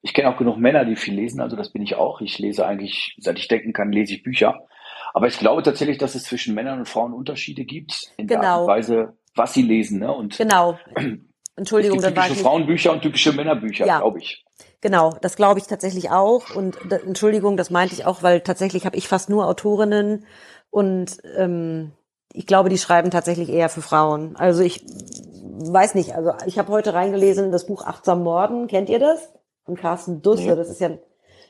Ich 0.00 0.14
kenne 0.14 0.30
auch 0.30 0.38
genug 0.38 0.56
Männer, 0.56 0.86
die 0.86 0.96
viel 0.96 1.12
lesen, 1.12 1.42
also 1.42 1.56
das 1.56 1.72
bin 1.72 1.82
ich 1.82 1.96
auch. 1.96 2.22
Ich 2.22 2.38
lese 2.38 2.66
eigentlich, 2.66 3.14
seit 3.18 3.38
ich 3.38 3.48
denken 3.48 3.74
kann, 3.74 3.92
lese 3.92 4.14
ich 4.14 4.22
Bücher. 4.22 4.66
Aber 5.12 5.26
ich 5.26 5.38
glaube 5.38 5.62
tatsächlich, 5.62 5.98
dass 5.98 6.14
es 6.14 6.22
zwischen 6.22 6.54
Männern 6.54 6.78
und 6.78 6.88
Frauen 6.88 7.12
Unterschiede 7.12 7.66
gibt 7.66 8.10
in 8.16 8.26
genau. 8.26 8.40
der 8.40 8.50
Art 8.50 8.60
und 8.62 8.66
Weise, 8.68 9.18
was 9.34 9.52
sie 9.52 9.62
lesen. 9.62 9.98
Ne? 9.98 10.10
Und 10.10 10.38
genau. 10.38 10.78
Entschuldigung, 11.60 11.98
es 11.98 12.06
gibt 12.06 12.16
typische 12.16 12.42
Frauenbücher 12.42 12.90
und 12.90 13.02
typische 13.02 13.32
Männerbücher, 13.32 13.84
ja. 13.84 13.98
glaube 13.98 14.18
ich. 14.18 14.46
Genau, 14.80 15.14
das 15.20 15.36
glaube 15.36 15.60
ich 15.60 15.66
tatsächlich 15.66 16.10
auch. 16.10 16.56
Und 16.56 16.78
da, 16.88 16.96
Entschuldigung, 16.96 17.58
das 17.58 17.68
meinte 17.68 17.94
ich 17.94 18.06
auch, 18.06 18.22
weil 18.22 18.40
tatsächlich 18.40 18.86
habe 18.86 18.96
ich 18.96 19.08
fast 19.08 19.28
nur 19.28 19.46
Autorinnen 19.46 20.24
und 20.70 21.18
ähm, 21.36 21.92
ich 22.32 22.46
glaube, 22.46 22.70
die 22.70 22.78
schreiben 22.78 23.10
tatsächlich 23.10 23.50
eher 23.50 23.68
für 23.68 23.82
Frauen. 23.82 24.36
Also 24.36 24.62
ich 24.62 24.86
weiß 24.86 25.94
nicht, 25.94 26.14
also 26.14 26.32
ich 26.46 26.58
habe 26.58 26.72
heute 26.72 26.94
reingelesen 26.94 27.52
das 27.52 27.66
Buch 27.66 27.84
Achtsam 27.84 28.22
Morden, 28.22 28.66
kennt 28.66 28.88
ihr 28.88 28.98
das? 28.98 29.28
Von 29.66 29.76
Carsten 29.76 30.22
Dusse, 30.22 30.44
ja. 30.44 30.56
das 30.56 30.70
ist 30.70 30.80
ja 30.80 30.88
ein 30.88 30.98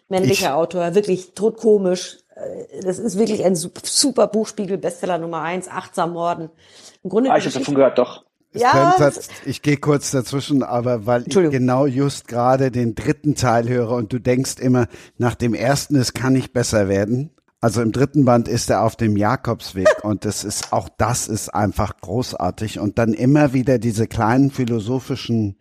männlicher 0.09 0.49
ich. 0.49 0.53
Autor, 0.53 0.97
wirklich 0.97 1.35
totkomisch. 1.35 2.19
Äh, 2.35 2.83
das 2.83 2.99
ist 2.99 3.17
wirklich 3.17 3.45
ein 3.45 3.55
super 3.55 4.27
Buchspiegel, 4.27 4.77
Bestseller 4.77 5.19
Nummer 5.19 5.43
eins, 5.43 5.69
Achtsam 5.69 6.15
Morden. 6.15 6.51
Im 7.05 7.11
Grunde 7.11 7.31
ah, 7.31 7.37
ich 7.37 7.47
habe 7.47 7.57
davon 7.57 7.77
gehört, 7.77 7.97
doch. 7.97 8.25
Ja, 8.53 8.95
könnte, 8.97 9.21
ich 9.45 9.63
gehe 9.63 9.77
kurz 9.77 10.11
dazwischen, 10.11 10.65
aber 10.65 11.07
weil 11.07 11.25
ich 11.27 11.35
genau 11.35 11.87
just 11.87 12.27
gerade 12.27 12.73
den 12.73 12.97
dritten 12.97 13.37
Teil 13.37 13.69
höre 13.69 13.91
und 13.91 14.13
du 14.13 14.19
denkst 14.19 14.57
immer, 14.59 14.89
nach 15.19 15.37
dem 15.37 15.55
ersten, 15.55 15.95
es 15.95 16.15
kann 16.15 16.33
nicht 16.33 16.53
besser 16.53 16.89
werden. 16.89 17.31
Also 17.61 17.83
im 17.83 17.93
dritten 17.93 18.25
Band 18.25 18.49
ist 18.49 18.71
er 18.71 18.83
auf 18.83 18.97
dem 18.97 19.17
Jakobsweg 19.17 19.87
und 20.03 20.25
das 20.25 20.45
ist 20.45 20.73
auch 20.73 20.89
das 20.89 21.29
ist 21.29 21.51
einfach 21.55 21.97
großartig 22.01 22.81
und 22.81 22.99
dann 22.99 23.13
immer 23.13 23.53
wieder 23.53 23.79
diese 23.79 24.09
kleinen 24.09 24.51
philosophischen 24.51 25.57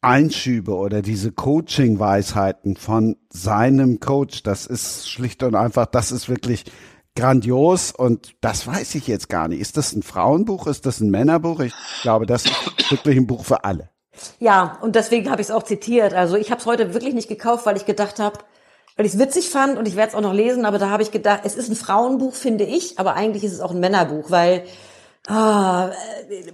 Einschübe 0.00 0.74
oder 0.74 1.02
diese 1.02 1.30
Coaching-Weisheiten 1.30 2.76
von 2.76 3.16
seinem 3.30 4.00
Coach. 4.00 4.42
Das 4.42 4.66
ist 4.66 5.08
schlicht 5.10 5.42
und 5.42 5.54
einfach, 5.54 5.86
das 5.86 6.10
ist 6.10 6.28
wirklich 6.28 6.64
grandios 7.14 7.92
und 7.92 8.34
das 8.40 8.66
weiß 8.66 8.94
ich 8.94 9.06
jetzt 9.06 9.28
gar 9.28 9.48
nicht. 9.48 9.60
Ist 9.60 9.76
das 9.76 9.92
ein 9.92 10.02
Frauenbuch? 10.02 10.66
Ist 10.66 10.86
das 10.86 11.00
ein 11.00 11.10
Männerbuch? 11.10 11.60
Ich 11.60 11.74
glaube, 12.02 12.26
das 12.26 12.44
ist 12.44 12.90
wirklich 12.90 13.16
ein 13.16 13.26
Buch 13.26 13.44
für 13.44 13.64
alle. 13.64 13.90
Ja, 14.38 14.78
und 14.82 14.94
deswegen 14.94 15.30
habe 15.30 15.40
ich 15.40 15.48
es 15.48 15.50
auch 15.50 15.62
zitiert. 15.62 16.14
Also 16.14 16.36
ich 16.36 16.50
habe 16.50 16.60
es 16.60 16.66
heute 16.66 16.94
wirklich 16.94 17.14
nicht 17.14 17.28
gekauft, 17.28 17.66
weil 17.66 17.76
ich 17.76 17.86
gedacht 17.86 18.18
habe, 18.18 18.38
weil 18.96 19.06
ich 19.06 19.14
es 19.14 19.18
witzig 19.18 19.48
fand 19.48 19.78
und 19.78 19.88
ich 19.88 19.96
werde 19.96 20.10
es 20.10 20.14
auch 20.14 20.20
noch 20.20 20.34
lesen, 20.34 20.64
aber 20.66 20.78
da 20.78 20.90
habe 20.90 21.02
ich 21.02 21.10
gedacht, 21.10 21.40
es 21.44 21.54
ist 21.54 21.68
ein 21.68 21.76
Frauenbuch, 21.76 22.34
finde 22.34 22.64
ich, 22.64 22.98
aber 22.98 23.14
eigentlich 23.14 23.44
ist 23.44 23.52
es 23.52 23.60
auch 23.60 23.70
ein 23.70 23.80
Männerbuch, 23.80 24.30
weil, 24.30 24.64
ah, 25.28 25.90
äh, 26.28 26.52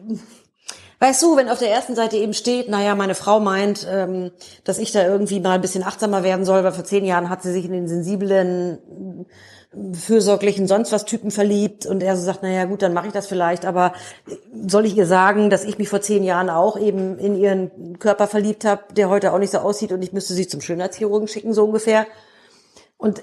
weißt 1.01 1.23
du, 1.23 1.37
wenn 1.37 1.49
auf 1.49 1.59
der 1.59 1.73
ersten 1.73 1.97
Seite 1.97 2.17
eben 2.17 2.35
steht, 2.35 2.69
naja, 2.69 2.95
meine 2.95 3.17
Frau 3.17 3.41
meint, 3.41 3.87
ähm, 3.91 4.31
dass 4.63 4.79
ich 4.79 4.93
da 4.93 5.05
irgendwie 5.05 5.41
mal 5.41 5.53
ein 5.53 5.61
bisschen 5.61 5.83
achtsamer 5.83 6.23
werden 6.23 6.45
soll, 6.45 6.63
weil 6.63 6.73
vor 6.73 6.85
zehn 6.85 7.05
Jahren 7.05 7.29
hat 7.29 7.43
sie 7.43 7.53
sich 7.53 7.65
in 7.65 7.73
den 7.73 7.89
sensiblen, 7.89 9.27
fürsorglichen 9.93 10.67
sonst 10.67 10.93
was 10.93 11.05
Typen 11.05 11.31
verliebt 11.31 11.85
und 11.85 12.03
er 12.03 12.17
so 12.17 12.25
sagt, 12.25 12.43
naja 12.43 12.65
gut, 12.65 12.81
dann 12.81 12.95
mache 12.95 13.09
ich 13.09 13.13
das 13.13 13.27
vielleicht, 13.27 13.67
aber 13.67 13.93
soll 14.67 14.87
ich 14.87 14.97
ihr 14.97 15.07
sagen, 15.07 15.51
dass 15.51 15.65
ich 15.65 15.79
mich 15.79 15.91
vor 15.91 16.01
zehn 16.01 16.25
Jahren 16.25 16.49
auch 16.49 16.79
eben 16.79 17.19
in 17.19 17.37
ihren 17.37 17.99
Körper 17.99 18.27
verliebt 18.27 18.65
habe, 18.65 18.83
der 18.97 19.11
heute 19.11 19.33
auch 19.33 19.39
nicht 19.39 19.53
so 19.53 19.59
aussieht 19.59 19.93
und 19.93 20.03
ich 20.03 20.13
müsste 20.13 20.33
sie 20.33 20.49
zum 20.49 20.63
Schönheitschirurgen 20.63 21.29
schicken, 21.29 21.53
so 21.53 21.65
ungefähr. 21.65 22.07
Und 22.97 23.23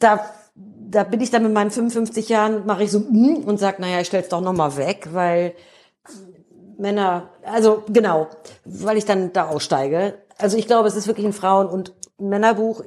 da, 0.00 0.28
da 0.54 1.04
bin 1.04 1.20
ich 1.20 1.30
dann 1.30 1.44
mit 1.44 1.52
meinen 1.52 1.70
55 1.70 2.28
Jahren, 2.28 2.66
mache 2.66 2.82
ich 2.82 2.90
so 2.90 2.98
mm, 2.98 3.44
und 3.46 3.58
sag, 3.58 3.78
naja, 3.78 4.00
ich 4.00 4.08
stell's 4.08 4.28
doch 4.28 4.40
nochmal 4.40 4.76
weg, 4.76 5.08
weil 5.12 5.54
Männer, 6.76 7.30
also 7.44 7.84
genau, 7.88 8.26
weil 8.64 8.96
ich 8.96 9.04
dann 9.04 9.32
da 9.32 9.48
aussteige. 9.48 10.14
Also 10.38 10.56
ich 10.56 10.66
glaube, 10.66 10.88
es 10.88 10.96
ist 10.96 11.06
wirklich 11.06 11.26
ein 11.26 11.32
Frauen- 11.32 11.68
und 11.68 11.94
Männerbuch. 12.18 12.82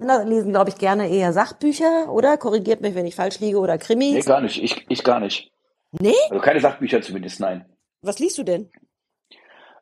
Männer 0.00 0.24
lesen, 0.24 0.50
glaube 0.52 0.70
ich, 0.70 0.76
gerne 0.76 1.08
eher 1.08 1.32
Sachbücher, 1.32 2.10
oder? 2.10 2.36
Korrigiert 2.36 2.80
mich, 2.80 2.94
wenn 2.94 3.06
ich 3.06 3.14
falsch 3.14 3.38
liege, 3.40 3.58
oder 3.58 3.78
Krimis. 3.78 4.14
Nee, 4.14 4.20
gar 4.22 4.40
nicht. 4.40 4.62
Ich, 4.62 4.84
ich 4.88 5.04
gar 5.04 5.20
nicht. 5.20 5.52
Nee? 5.92 6.14
Also 6.30 6.40
keine 6.40 6.60
Sachbücher 6.60 7.02
zumindest, 7.02 7.40
nein. 7.40 7.64
Was 8.02 8.18
liest 8.18 8.38
du 8.38 8.42
denn? 8.42 8.70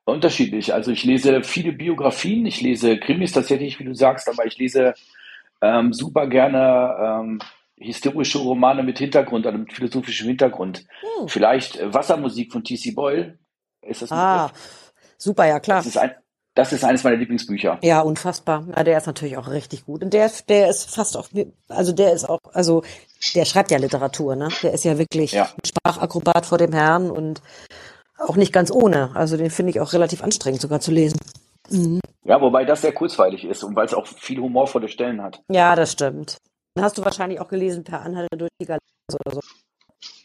Unterschiedlich. 0.05 0.73
Also 0.73 0.91
ich 0.91 1.05
lese 1.05 1.43
viele 1.43 1.73
Biografien, 1.73 2.47
ich 2.47 2.61
lese 2.61 2.99
Krimis 2.99 3.33
tatsächlich, 3.33 3.79
wie 3.79 3.85
du 3.85 3.95
sagst, 3.95 4.29
aber 4.29 4.47
ich 4.47 4.57
lese 4.59 4.95
ähm, 5.61 5.93
super 5.93 6.27
gerne 6.27 6.97
ähm, 7.01 7.41
historische 7.77 8.39
Romane 8.39 8.83
mit 8.83 8.99
Hintergrund, 8.99 9.47
also 9.47 9.59
mit 9.59 9.73
philosophischem 9.73 10.29
Hintergrund. 10.29 10.87
Hm. 11.19 11.29
Vielleicht 11.29 11.77
äh, 11.77 11.93
Wassermusik 11.93 12.53
von 12.53 12.65
T.C. 12.65 12.93
Boyle. 12.93 13.39
Ist 13.83 14.03
das 14.03 14.11
Ah, 14.11 14.51
super, 15.19 15.47
ja 15.47 15.61
klar. 15.61 15.79
Das 15.79 15.87
ist, 15.87 15.99
ein, 15.99 16.15
das 16.59 16.73
ist 16.73 16.85
eines 16.85 17.05
meiner 17.05 17.17
Lieblingsbücher. 17.17 17.79
Ja, 17.83 18.01
unfassbar. 18.01 18.63
Der 18.63 18.99
ist 18.99 19.07
natürlich 19.07 19.37
auch 19.37 19.49
richtig 19.49 19.87
gut. 19.87 20.03
Und 20.03 20.13
der, 20.13 20.29
der 20.49 20.69
ist 20.69 20.93
fast 20.93 21.17
auch, 21.17 21.29
also 21.69 21.93
der 21.93 22.13
ist 22.13 22.29
auch, 22.29 22.41
also 22.53 22.83
der 23.37 23.45
schreibt 23.45 23.71
ja 23.71 23.79
Literatur, 23.79 24.35
ne? 24.35 24.49
Der 24.65 24.73
ist 24.73 24.85
ja 24.85 24.99
wirklich 24.99 25.31
ja. 25.31 25.49
Sprachakrobat 25.65 26.47
vor 26.47 26.59
dem 26.59 26.73
Herrn 26.73 27.13
und 27.13 27.43
auch 28.19 28.35
nicht 28.35 28.53
ganz 28.53 28.73
ohne. 28.73 29.15
Also 29.15 29.37
den 29.37 29.51
finde 29.51 29.71
ich 29.71 29.79
auch 29.79 29.93
relativ 29.93 30.25
anstrengend 30.25 30.61
sogar 30.61 30.81
zu 30.81 30.91
lesen. 30.91 31.21
Mhm. 31.71 32.01
Ja, 32.25 32.41
wobei 32.41 32.65
das 32.65 32.83
sehr 32.83 32.93
kurzweilig 32.93 33.45
ist 33.45 33.63
und 33.63 33.77
weil 33.77 33.87
es 33.87 33.95
auch 33.95 34.09
viele 34.09 34.43
humorvolle 34.43 34.89
Stellen 34.89 35.23
hat. 35.23 35.41
Ja, 35.49 35.77
das 35.77 35.93
stimmt. 35.93 36.39
Dann 36.75 36.85
hast 36.85 36.99
du 36.99 37.05
wahrscheinlich 37.05 37.41
auch 37.41 37.49
gelesen 37.49 37.85
per 37.85 38.03
Anhalter 38.03 38.37
durch 38.37 38.51
die 38.61 38.67
Galaxie 38.67 38.91
oder 39.13 39.35
so. 39.37 39.41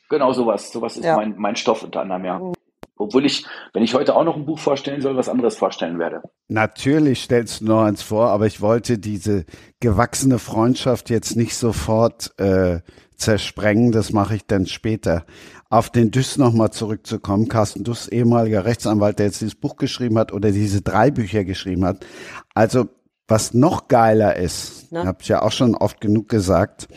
Genau, 0.10 0.34
sowas. 0.34 0.72
Sowas 0.72 0.98
ist 0.98 1.06
ja. 1.06 1.16
mein, 1.16 1.36
mein 1.38 1.56
Stoff 1.56 1.84
unter 1.84 2.02
anderem, 2.02 2.26
ja. 2.26 2.40
Mhm. 2.40 2.54
Obwohl 2.96 3.26
ich, 3.26 3.46
wenn 3.74 3.84
ich 3.84 3.96
heute 3.96 4.16
auch 4.16 4.24
noch 4.24 4.36
ein 4.36 4.46
Buch 4.46 4.60
vorstellen 4.60 5.02
soll, 5.02 5.16
was 5.16 5.30
anderes 5.30 5.58
vorstellen 5.58 6.00
werde. 6.00 6.22
Natürlich 6.48 7.24
stellst 7.24 7.62
du 7.62 7.66
noch 7.66 7.84
eins 7.84 8.02
vor, 8.02 8.28
aber 8.28 8.46
ich 8.46 8.62
wollte 8.62 9.00
diese 9.00 9.46
gewachsene 9.80 10.40
Freundschaft 10.40 11.10
jetzt 11.10 11.36
nicht 11.36 11.56
sofort 11.56 12.38
äh, 12.40 12.82
zersprengen. 13.16 13.92
Das 13.92 14.14
mache 14.14 14.36
ich 14.36 14.46
dann 14.46 14.68
später 14.68 15.26
auf 15.70 15.90
den 15.90 16.12
Düss 16.12 16.38
nochmal 16.38 16.72
zurückzukommen. 16.72 17.48
Carsten 17.48 17.84
Düss, 17.84 18.08
ehemaliger 18.08 18.66
Rechtsanwalt, 18.66 19.18
der 19.18 19.28
jetzt 19.28 19.42
dieses 19.42 19.56
Buch 19.56 19.78
geschrieben 19.78 20.20
hat 20.20 20.32
oder 20.32 20.52
diese 20.52 20.82
drei 20.82 21.10
Bücher 21.10 21.44
geschrieben 21.44 21.86
hat. 21.86 22.06
Also 22.54 22.90
was 23.28 23.54
noch 23.54 23.88
geiler 23.88 24.36
ist, 24.36 24.92
habe 24.94 25.18
ich 25.22 25.30
ja 25.30 25.42
auch 25.42 25.52
schon 25.52 25.76
oft 25.76 26.02
genug 26.02 26.30
gesagt, 26.30 26.88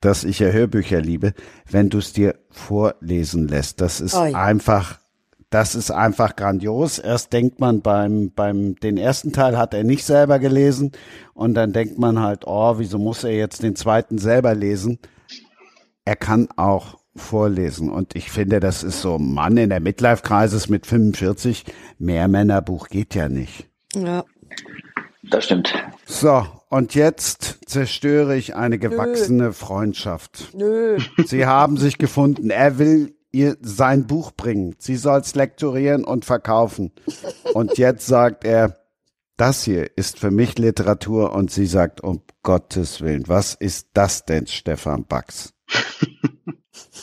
dass 0.00 0.24
ich 0.24 0.38
ja 0.38 0.48
Hörbücher 0.48 1.00
liebe, 1.00 1.34
wenn 1.70 1.90
du 1.90 1.98
es 1.98 2.12
dir 2.12 2.36
vorlesen 2.50 3.48
lässt. 3.48 3.80
Das 3.80 4.00
ist 4.00 4.14
oh 4.14 4.24
ja. 4.24 4.42
einfach, 4.42 4.98
das 5.50 5.74
ist 5.74 5.90
einfach 5.90 6.36
grandios. 6.36 6.98
Erst 6.98 7.32
denkt 7.32 7.60
man 7.60 7.80
beim, 7.80 8.32
beim, 8.34 8.76
den 8.76 8.98
ersten 8.98 9.32
Teil 9.32 9.56
hat 9.56 9.74
er 9.74 9.84
nicht 9.84 10.04
selber 10.04 10.38
gelesen 10.38 10.92
und 11.34 11.54
dann 11.54 11.72
denkt 11.72 11.98
man 11.98 12.20
halt, 12.20 12.46
oh, 12.46 12.78
wieso 12.78 12.98
muss 12.98 13.24
er 13.24 13.32
jetzt 13.32 13.62
den 13.62 13.76
zweiten 13.76 14.18
selber 14.18 14.54
lesen? 14.54 14.98
Er 16.04 16.16
kann 16.16 16.48
auch 16.56 16.98
vorlesen. 17.16 17.90
Und 17.90 18.14
ich 18.14 18.30
finde, 18.30 18.60
das 18.60 18.82
ist 18.82 19.02
so 19.02 19.16
ein 19.16 19.32
Mann 19.32 19.56
in 19.56 19.70
der 19.70 19.80
Midlife-Kreises 19.80 20.68
mit 20.68 20.86
45. 20.86 21.64
Mehr 21.98 22.28
Männerbuch 22.28 22.88
geht 22.88 23.14
ja 23.14 23.28
nicht. 23.28 23.68
Ja. 23.94 24.24
Das 25.30 25.44
stimmt. 25.44 25.74
So, 26.06 26.46
und 26.70 26.94
jetzt 26.94 27.58
zerstöre 27.66 28.36
ich 28.36 28.54
eine 28.54 28.78
gewachsene 28.78 29.44
Nö. 29.44 29.52
Freundschaft. 29.52 30.54
Nö. 30.54 30.98
Sie 31.24 31.44
haben 31.44 31.76
sich 31.76 31.98
gefunden. 31.98 32.50
Er 32.50 32.78
will 32.78 33.17
ihr 33.38 33.56
sein 33.60 34.06
Buch 34.06 34.32
bringen. 34.32 34.74
Sie 34.78 34.96
soll 34.96 35.20
es 35.20 35.34
lektorieren 35.34 36.04
und 36.04 36.24
verkaufen. 36.24 36.92
Und 37.54 37.78
jetzt 37.78 38.06
sagt 38.06 38.44
er, 38.44 38.78
das 39.36 39.62
hier 39.62 39.96
ist 39.96 40.18
für 40.18 40.30
mich 40.30 40.58
Literatur. 40.58 41.32
Und 41.32 41.50
sie 41.50 41.66
sagt, 41.66 42.02
um 42.02 42.22
Gottes 42.42 43.00
Willen, 43.00 43.28
was 43.28 43.54
ist 43.54 43.90
das 43.94 44.24
denn, 44.24 44.46
Stefan 44.46 45.04
Bax? 45.04 45.54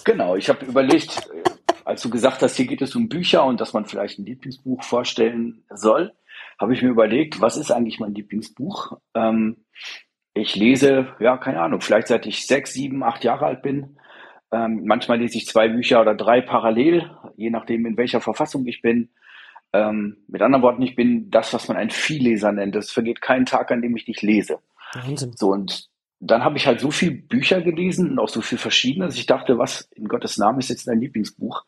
Genau, 0.04 0.36
ich 0.36 0.50
habe 0.50 0.66
überlegt, 0.66 1.30
als 1.84 2.02
du 2.02 2.10
gesagt 2.10 2.42
hast, 2.42 2.56
hier 2.58 2.68
geht 2.68 2.82
es 2.82 2.96
um 2.96 3.10
Bücher 3.10 3.44
und 3.46 3.60
dass 3.60 3.74
man 3.74 3.86
vielleicht 3.86 4.20
ein 4.20 4.26
Lieblingsbuch 4.26 4.84
vorstellen 4.84 5.64
soll, 5.74 6.14
habe 6.60 6.74
ich 6.74 6.82
mir 6.82 6.90
überlegt, 6.90 7.42
was 7.42 7.58
ist 7.58 7.72
eigentlich 7.72 8.00
mein 8.00 8.14
Lieblingsbuch? 8.14 8.98
Ähm, 9.14 9.66
ich 10.34 10.56
lese, 10.56 11.08
ja, 11.20 11.38
keine 11.38 11.62
Ahnung, 11.62 11.82
vielleicht 11.82 12.08
seit 12.08 12.26
ich 12.26 12.46
sechs, 12.46 12.74
sieben, 12.74 13.04
acht 13.04 13.24
Jahre 13.24 13.46
alt 13.46 13.62
bin. 13.62 13.98
Ähm, 14.52 14.84
manchmal 14.86 15.20
lese 15.20 15.38
ich 15.38 15.48
zwei 15.48 15.68
Bücher 15.68 16.02
oder 16.02 16.16
drei 16.16 16.42
parallel, 16.42 17.10
je 17.36 17.50
nachdem, 17.50 17.86
in 17.86 17.98
welcher 17.98 18.22
Verfassung 18.22 18.66
ich 18.68 18.82
bin. 18.82 19.10
Ähm, 19.74 20.18
mit 20.28 20.42
anderen 20.42 20.64
Worten, 20.64 20.82
ich 20.82 20.96
bin 20.96 21.30
das, 21.30 21.54
was 21.54 21.68
man 21.68 21.78
ein 21.78 21.90
Vielleser 21.90 22.52
nennt. 22.52 22.76
Es 22.76 22.92
vergeht 22.92 23.22
kein 23.22 23.46
Tag, 23.46 23.72
an 23.72 23.82
dem 23.82 23.96
ich 23.98 24.08
nicht 24.08 24.22
lese. 24.22 24.60
Wahnsinn. 24.94 25.34
So, 25.36 25.52
und 25.52 25.90
dann 26.20 26.44
habe 26.44 26.58
ich 26.58 26.66
halt 26.66 26.80
so 26.80 26.92
viel 26.92 27.12
Bücher 27.12 27.62
gelesen 27.62 28.12
und 28.12 28.20
auch 28.20 28.30
so 28.30 28.42
viel 28.42 28.58
verschiedene, 28.58 29.06
dass 29.06 29.16
ich 29.16 29.26
dachte, 29.26 29.58
was 29.58 29.90
in 29.96 30.08
Gottes 30.08 30.38
Namen 30.38 30.60
ist 30.60 30.70
jetzt 30.70 30.88
dein 30.88 31.00
Lieblingsbuch? 31.00 31.66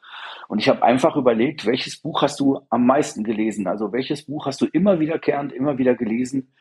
Und 0.48 0.60
ich 0.60 0.70
habe 0.70 0.84
einfach 0.84 1.16
überlegt, 1.16 1.66
welches 1.66 1.98
Buch 1.98 2.22
hast 2.22 2.40
du 2.40 2.62
am 2.70 2.86
meisten 2.86 3.24
gelesen? 3.24 3.68
Also 3.68 3.92
welches 3.92 4.24
Buch 4.26 4.46
hast 4.46 4.62
du 4.62 4.66
immer 4.66 5.00
wiederkehrend, 5.00 5.52
immer 5.52 5.78
wieder 5.78 5.96
gelesen? 5.96 6.54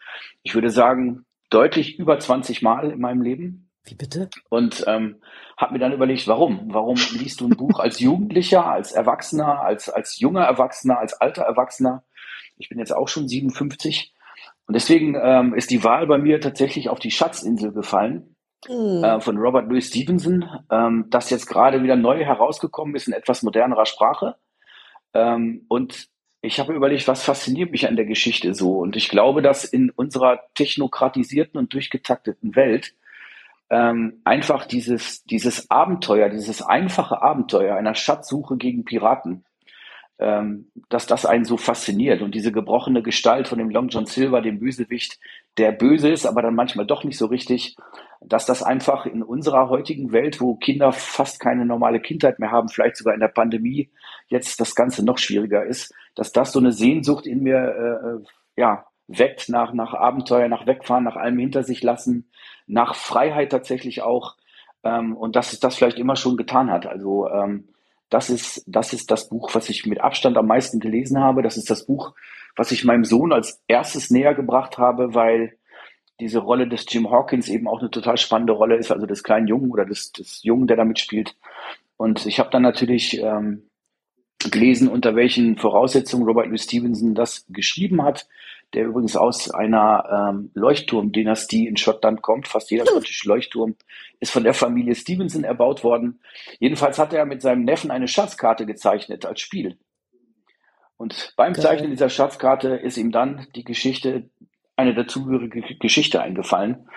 Ich 0.42 0.54
würde 0.54 0.70
sagen, 0.70 1.24
deutlich 1.48 1.98
über 1.98 2.18
20 2.18 2.62
Mal 2.62 2.90
in 2.90 3.00
meinem 3.00 3.22
Leben. 3.22 3.70
Wie 3.84 3.94
bitte? 3.94 4.28
Und 4.48 4.84
ähm, 4.88 5.16
habe 5.56 5.72
mir 5.72 5.78
dann 5.78 5.92
überlegt, 5.92 6.28
warum? 6.28 6.66
Warum 6.72 6.96
liest 7.12 7.40
du 7.40 7.46
ein 7.46 7.56
Buch 7.56 7.78
als 7.78 8.00
Jugendlicher, 8.00 8.66
als 8.66 8.92
Erwachsener, 8.92 9.60
als, 9.60 9.88
als 9.88 10.18
junger 10.18 10.44
Erwachsener, 10.44 10.98
als 10.98 11.14
alter 11.14 11.42
Erwachsener? 11.42 12.04
Ich 12.58 12.68
bin 12.68 12.78
jetzt 12.78 12.94
auch 12.94 13.08
schon 13.08 13.28
57 13.28 14.14
Und 14.66 14.74
deswegen 14.74 15.16
ähm, 15.20 15.54
ist 15.54 15.70
die 15.70 15.84
Wahl 15.84 16.06
bei 16.06 16.18
mir 16.18 16.40
tatsächlich 16.40 16.88
auf 16.88 16.98
die 16.98 17.10
Schatzinsel 17.10 17.72
gefallen 17.72 18.36
Hm. 18.66 19.04
äh, 19.04 19.20
von 19.20 19.36
Robert 19.38 19.68
Louis 19.68 19.88
Stevenson, 19.88 20.48
ähm, 20.70 21.06
das 21.10 21.30
jetzt 21.30 21.46
gerade 21.46 21.82
wieder 21.82 21.96
neu 21.96 22.24
herausgekommen 22.24 22.96
ist 22.96 23.06
in 23.06 23.12
etwas 23.12 23.42
modernerer 23.42 23.86
Sprache. 23.86 24.36
Ähm, 25.14 25.64
und 25.68 26.08
ich 26.40 26.58
habe 26.58 26.74
überlegt, 26.74 27.06
was 27.06 27.22
fasziniert 27.22 27.70
mich 27.70 27.86
an 27.86 27.96
der 27.96 28.06
Geschichte 28.06 28.54
so? 28.54 28.78
Und 28.78 28.96
ich 28.96 29.08
glaube, 29.08 29.42
dass 29.42 29.64
in 29.64 29.90
unserer 29.90 30.40
technokratisierten 30.54 31.58
und 31.58 31.72
durchgetakteten 31.74 32.56
Welt 32.56 32.94
ähm, 33.70 34.20
einfach 34.24 34.66
dieses, 34.66 35.24
dieses 35.24 35.70
Abenteuer, 35.70 36.28
dieses 36.28 36.62
einfache 36.62 37.22
Abenteuer 37.22 37.76
einer 37.76 37.94
Schatzsuche 37.94 38.56
gegen 38.56 38.84
Piraten, 38.84 39.44
ähm, 40.18 40.70
dass 40.88 41.06
das 41.06 41.26
einen 41.26 41.44
so 41.44 41.56
fasziniert 41.56 42.22
und 42.22 42.34
diese 42.34 42.52
gebrochene 42.52 43.02
Gestalt 43.02 43.48
von 43.48 43.58
dem 43.58 43.70
Long 43.70 43.88
John 43.88 44.06
Silver, 44.06 44.40
dem 44.40 44.60
Bösewicht, 44.60 45.18
der 45.58 45.72
böse 45.72 46.10
ist, 46.10 46.26
aber 46.26 46.42
dann 46.42 46.54
manchmal 46.54 46.86
doch 46.86 47.04
nicht 47.04 47.18
so 47.18 47.26
richtig, 47.26 47.76
dass 48.20 48.46
das 48.46 48.62
einfach 48.62 49.04
in 49.06 49.22
unserer 49.22 49.68
heutigen 49.68 50.12
Welt, 50.12 50.40
wo 50.40 50.54
Kinder 50.54 50.92
fast 50.92 51.40
keine 51.40 51.66
normale 51.66 52.00
Kindheit 52.00 52.38
mehr 52.38 52.50
haben, 52.50 52.68
vielleicht 52.68 52.96
sogar 52.96 53.14
in 53.14 53.20
der 53.20 53.28
Pandemie 53.28 53.90
jetzt 54.28 54.60
das 54.60 54.74
Ganze 54.74 55.04
noch 55.04 55.18
schwieriger 55.18 55.64
ist, 55.64 55.92
dass 56.14 56.32
das 56.32 56.52
so 56.52 56.60
eine 56.60 56.72
Sehnsucht 56.72 57.26
in 57.26 57.42
mir 57.42 58.22
äh, 58.56 58.60
ja 58.60 58.86
weckt 59.08 59.48
nach 59.48 59.72
nach 59.72 59.94
Abenteuer, 59.94 60.48
nach 60.48 60.66
Wegfahren, 60.66 61.04
nach 61.04 61.16
allem 61.16 61.38
hinter 61.38 61.62
sich 61.62 61.82
lassen, 61.82 62.30
nach 62.66 62.94
Freiheit 62.94 63.50
tatsächlich 63.50 64.02
auch 64.02 64.36
ähm, 64.84 65.16
und 65.16 65.36
dass 65.36 65.52
es 65.52 65.60
das 65.60 65.76
vielleicht 65.76 65.98
immer 65.98 66.16
schon 66.16 66.36
getan 66.36 66.70
hat. 66.70 66.86
Also 66.86 67.28
ähm, 67.28 67.68
das 68.08 68.30
ist, 68.30 68.64
das 68.66 68.92
ist 68.92 69.10
das 69.10 69.28
Buch, 69.28 69.54
was 69.54 69.68
ich 69.68 69.86
mit 69.86 70.00
Abstand 70.00 70.36
am 70.36 70.46
meisten 70.46 70.78
gelesen 70.78 71.18
habe. 71.20 71.42
Das 71.42 71.56
ist 71.56 71.70
das 71.70 71.86
Buch, 71.86 72.14
was 72.54 72.70
ich 72.70 72.84
meinem 72.84 73.04
Sohn 73.04 73.32
als 73.32 73.62
erstes 73.66 74.10
näher 74.10 74.34
gebracht 74.34 74.78
habe, 74.78 75.14
weil 75.14 75.56
diese 76.20 76.38
Rolle 76.38 76.68
des 76.68 76.86
Jim 76.88 77.10
Hawkins 77.10 77.48
eben 77.48 77.68
auch 77.68 77.80
eine 77.80 77.90
total 77.90 78.16
spannende 78.16 78.54
Rolle 78.54 78.76
ist, 78.76 78.90
also 78.90 79.06
des 79.06 79.22
kleinen 79.22 79.48
Jungen 79.48 79.70
oder 79.70 79.84
des, 79.84 80.12
des 80.12 80.42
Jungen, 80.42 80.66
der 80.66 80.76
da 80.76 80.84
mitspielt. 80.84 81.36
Und 81.96 82.24
ich 82.26 82.38
habe 82.38 82.50
dann 82.50 82.62
natürlich 82.62 83.20
ähm, 83.20 83.68
gelesen, 84.50 84.88
unter 84.88 85.14
welchen 85.14 85.56
Voraussetzungen 85.56 86.24
Robert 86.26 86.46
Louis 86.46 86.64
Stevenson 86.64 87.14
das 87.14 87.44
geschrieben 87.48 88.02
hat, 88.02 88.26
der 88.74 88.86
übrigens 88.86 89.16
aus 89.16 89.50
einer 89.50 90.30
ähm, 90.30 90.50
Leuchtturmdynastie 90.54 91.66
in 91.66 91.76
Schottland 91.76 92.22
kommt. 92.22 92.48
Fast 92.48 92.70
jeder 92.70 92.86
schottische 92.86 93.28
Leuchtturm 93.28 93.76
ist 94.20 94.32
von 94.32 94.44
der 94.44 94.54
Familie 94.54 94.94
Stevenson 94.94 95.44
erbaut 95.44 95.84
worden. 95.84 96.20
Jedenfalls 96.58 96.98
hat 96.98 97.12
er 97.12 97.24
mit 97.24 97.42
seinem 97.42 97.64
Neffen 97.64 97.90
eine 97.90 98.08
Schatzkarte 98.08 98.66
gezeichnet 98.66 99.24
als 99.24 99.40
Spiel. 99.40 99.78
Und 100.96 101.34
beim 101.36 101.52
Geil. 101.52 101.62
Zeichnen 101.62 101.90
dieser 101.90 102.08
Schatzkarte 102.08 102.70
ist 102.70 102.96
ihm 102.96 103.12
dann 103.12 103.46
die 103.54 103.64
Geschichte, 103.64 104.30
eine 104.76 104.94
dazugehörige 104.94 105.62
Geschichte 105.78 106.20
eingefallen. 106.20 106.88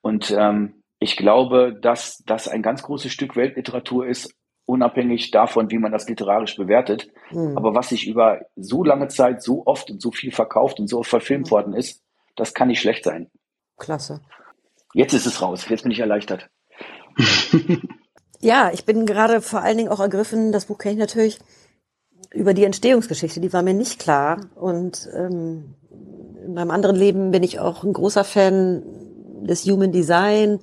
Und 0.00 0.30
ähm, 0.36 0.82
ich 0.98 1.16
glaube, 1.16 1.78
dass 1.80 2.22
das 2.26 2.48
ein 2.48 2.62
ganz 2.62 2.82
großes 2.82 3.12
Stück 3.12 3.36
Weltliteratur 3.36 4.06
ist, 4.06 4.34
unabhängig 4.64 5.30
davon, 5.30 5.70
wie 5.70 5.78
man 5.78 5.92
das 5.92 6.08
literarisch 6.08 6.56
bewertet. 6.56 7.08
Hm. 7.28 7.56
Aber 7.56 7.74
was 7.74 7.90
sich 7.90 8.06
über 8.06 8.40
so 8.56 8.84
lange 8.84 9.08
Zeit 9.08 9.42
so 9.42 9.66
oft 9.66 9.90
und 9.90 10.00
so 10.00 10.10
viel 10.10 10.32
verkauft 10.32 10.80
und 10.80 10.88
so 10.88 11.00
oft 11.00 11.10
verfilmt 11.10 11.50
worden 11.50 11.74
ist, 11.74 12.02
das 12.36 12.54
kann 12.54 12.68
nicht 12.68 12.80
schlecht 12.80 13.04
sein. 13.04 13.30
Klasse. 13.76 14.20
Jetzt 14.94 15.12
ist 15.12 15.26
es 15.26 15.42
raus. 15.42 15.68
Jetzt 15.68 15.82
bin 15.82 15.92
ich 15.92 16.00
erleichtert. 16.00 16.48
Ja, 18.40 18.70
ich 18.72 18.84
bin 18.84 19.04
gerade 19.04 19.40
vor 19.40 19.62
allen 19.62 19.76
Dingen 19.76 19.88
auch 19.88 20.00
ergriffen, 20.00 20.52
das 20.52 20.66
Buch 20.66 20.78
kenne 20.78 20.94
ich 20.94 21.00
natürlich, 21.00 21.38
über 22.32 22.54
die 22.54 22.64
Entstehungsgeschichte, 22.64 23.40
die 23.40 23.52
war 23.52 23.62
mir 23.62 23.74
nicht 23.74 23.98
klar. 23.98 24.40
Und 24.54 25.08
ähm, 25.14 25.74
in 26.44 26.54
meinem 26.54 26.70
anderen 26.70 26.96
Leben 26.96 27.30
bin 27.30 27.42
ich 27.42 27.58
auch 27.58 27.82
ein 27.82 27.92
großer 27.92 28.24
Fan 28.24 28.82
des 29.44 29.64
Human 29.64 29.92
Design. 29.92 30.60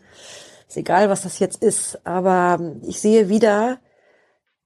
Ist 0.67 0.77
egal, 0.77 1.09
was 1.09 1.23
das 1.23 1.39
jetzt 1.39 1.61
ist, 1.61 1.99
aber 2.05 2.59
ich 2.83 3.01
sehe 3.01 3.29
wieder, 3.29 3.79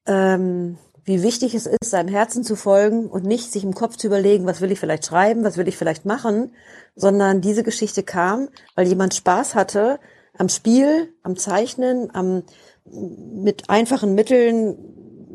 ähm, 0.05 0.77
wie 1.09 1.23
wichtig 1.23 1.55
es 1.55 1.65
ist, 1.65 1.89
seinem 1.89 2.07
Herzen 2.07 2.43
zu 2.43 2.55
folgen 2.55 3.07
und 3.07 3.25
nicht 3.25 3.51
sich 3.51 3.63
im 3.63 3.73
Kopf 3.73 3.97
zu 3.97 4.05
überlegen, 4.05 4.45
was 4.45 4.61
will 4.61 4.71
ich 4.71 4.79
vielleicht 4.79 5.07
schreiben, 5.07 5.43
was 5.43 5.57
will 5.57 5.67
ich 5.67 5.75
vielleicht 5.75 6.05
machen, 6.05 6.53
sondern 6.95 7.41
diese 7.41 7.63
Geschichte 7.63 8.03
kam, 8.03 8.47
weil 8.75 8.87
jemand 8.87 9.15
Spaß 9.15 9.55
hatte 9.55 9.99
am 10.37 10.49
Spiel, 10.49 11.11
am 11.23 11.35
Zeichnen, 11.35 12.13
am 12.13 12.43
mit 12.85 13.71
einfachen 13.71 14.13
Mitteln 14.13 14.77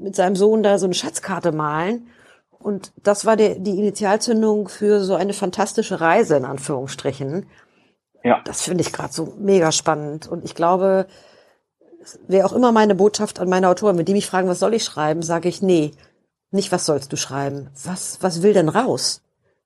mit 0.00 0.14
seinem 0.14 0.36
Sohn 0.36 0.62
da 0.62 0.78
so 0.78 0.86
eine 0.86 0.94
Schatzkarte 0.94 1.50
malen. 1.50 2.06
Und 2.60 2.92
das 3.02 3.24
war 3.24 3.34
der, 3.34 3.56
die 3.56 3.76
Initialzündung 3.76 4.68
für 4.68 5.02
so 5.02 5.16
eine 5.16 5.32
fantastische 5.32 6.00
Reise, 6.00 6.36
in 6.36 6.44
Anführungsstrichen. 6.44 7.46
Ja. 8.22 8.42
Das 8.44 8.62
finde 8.62 8.82
ich 8.82 8.92
gerade 8.92 9.12
so 9.12 9.34
mega 9.40 9.72
spannend. 9.72 10.28
Und 10.28 10.44
ich 10.44 10.54
glaube, 10.54 11.08
wer 12.28 12.46
auch 12.46 12.52
immer 12.52 12.72
meine 12.72 12.94
Botschaft 12.94 13.40
an 13.40 13.48
meine 13.48 13.68
Autoren, 13.68 13.98
wenn 13.98 14.04
die 14.04 14.12
mich 14.12 14.26
fragen, 14.26 14.48
was 14.48 14.58
soll 14.58 14.74
ich 14.74 14.84
schreiben, 14.84 15.22
sage 15.22 15.48
ich, 15.48 15.62
nee, 15.62 15.92
nicht 16.50 16.72
was 16.72 16.86
sollst 16.86 17.12
du 17.12 17.16
schreiben. 17.16 17.70
Was, 17.84 18.18
was 18.20 18.42
will 18.42 18.52
denn 18.52 18.68
raus? 18.68 19.22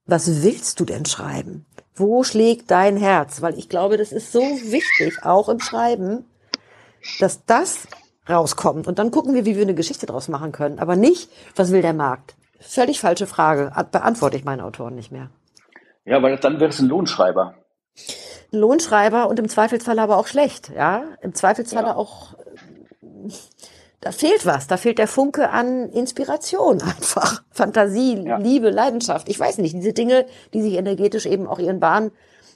Was 0.07 0.43
willst 0.43 0.81
du 0.81 0.85
denn 0.85 1.05
schreiben? 1.05 1.67
Wo 1.95 2.23
schlägt 2.23 2.71
dein 2.71 2.97
Herz? 2.97 3.43
Weil 3.43 3.59
ich 3.59 3.69
glaube, 3.69 3.97
das 3.99 4.13
ist 4.13 4.33
so 4.33 4.41
wichtig, 4.41 5.23
auch 5.23 5.49
im 5.49 5.61
Schreiben, 5.61 6.25
dass 7.21 7.45
das 7.45 7.89
rauskommt. 8.29 8.87
Und 8.87 8.99
dann 8.99 9.11
gucken 9.11 9.35
wir, 9.35 9.45
wie 9.45 9.57
wir 9.57 9.63
eine 9.63 9.75
Geschichte 9.75 10.07
draus 10.07 10.29
machen 10.29 10.53
können. 10.53 10.79
Aber 10.79 10.97
nicht, 10.97 11.31
was 11.57 11.73
will 11.73 11.83
der 11.83 11.93
Markt? 11.93 12.37
Völlig 12.61 13.01
falsche 13.01 13.27
Frage. 13.27 13.73
Beantworte 13.91 14.37
ich 14.37 14.45
meinen 14.45 14.61
Autoren 14.61 14.95
nicht 14.95 15.13
mehr. 15.13 15.31
Ja, 16.05 16.23
weil 16.23 16.39
dann 16.39 16.61
wäre 16.61 16.71
es 16.71 16.79
ein 16.79 16.89
Lohnschreiber. 16.89 17.55
Lohnschreiber 18.51 19.29
und 19.29 19.39
im 19.39 19.49
Zweifelsfall 19.49 19.99
aber 19.99 20.17
auch 20.17 20.27
schlecht, 20.27 20.71
ja. 20.75 21.05
Im 21.21 21.35
Zweifelsfall 21.35 21.85
Ja. 21.85 21.97
auch, 21.97 22.35
da 24.01 24.13
fehlt 24.13 24.47
was. 24.47 24.67
Da 24.67 24.77
fehlt 24.77 24.99
der 24.99 25.09
Funke 25.09 25.51
an 25.51 25.91
Inspiration 25.91 26.81
einfach. 26.83 27.43
Fantasie, 27.51 28.23
Ja. 28.25 28.39
Liebe, 28.39 28.71
Leidenschaft. 28.71 29.29
Ich 29.29 29.39
weiß 29.39 29.59
nicht, 29.59 29.75
diese 29.75 29.93
Dinge, 29.93 30.27
die 30.55 30.63
sich 30.63 30.75
energetisch 30.75 31.27
eben 31.27 31.47
auch 31.47 31.59
ihren 31.59 31.81
Bahn, 31.81 32.11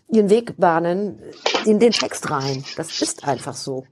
ihren 0.09 0.31
Weg 0.31 0.57
bahnen, 0.59 1.21
in 1.65 1.79
den 1.79 1.93
Text 1.93 2.31
rein. 2.31 2.65
Das 2.77 3.01
ist 3.03 3.27
einfach 3.27 3.55
so. 3.55 3.85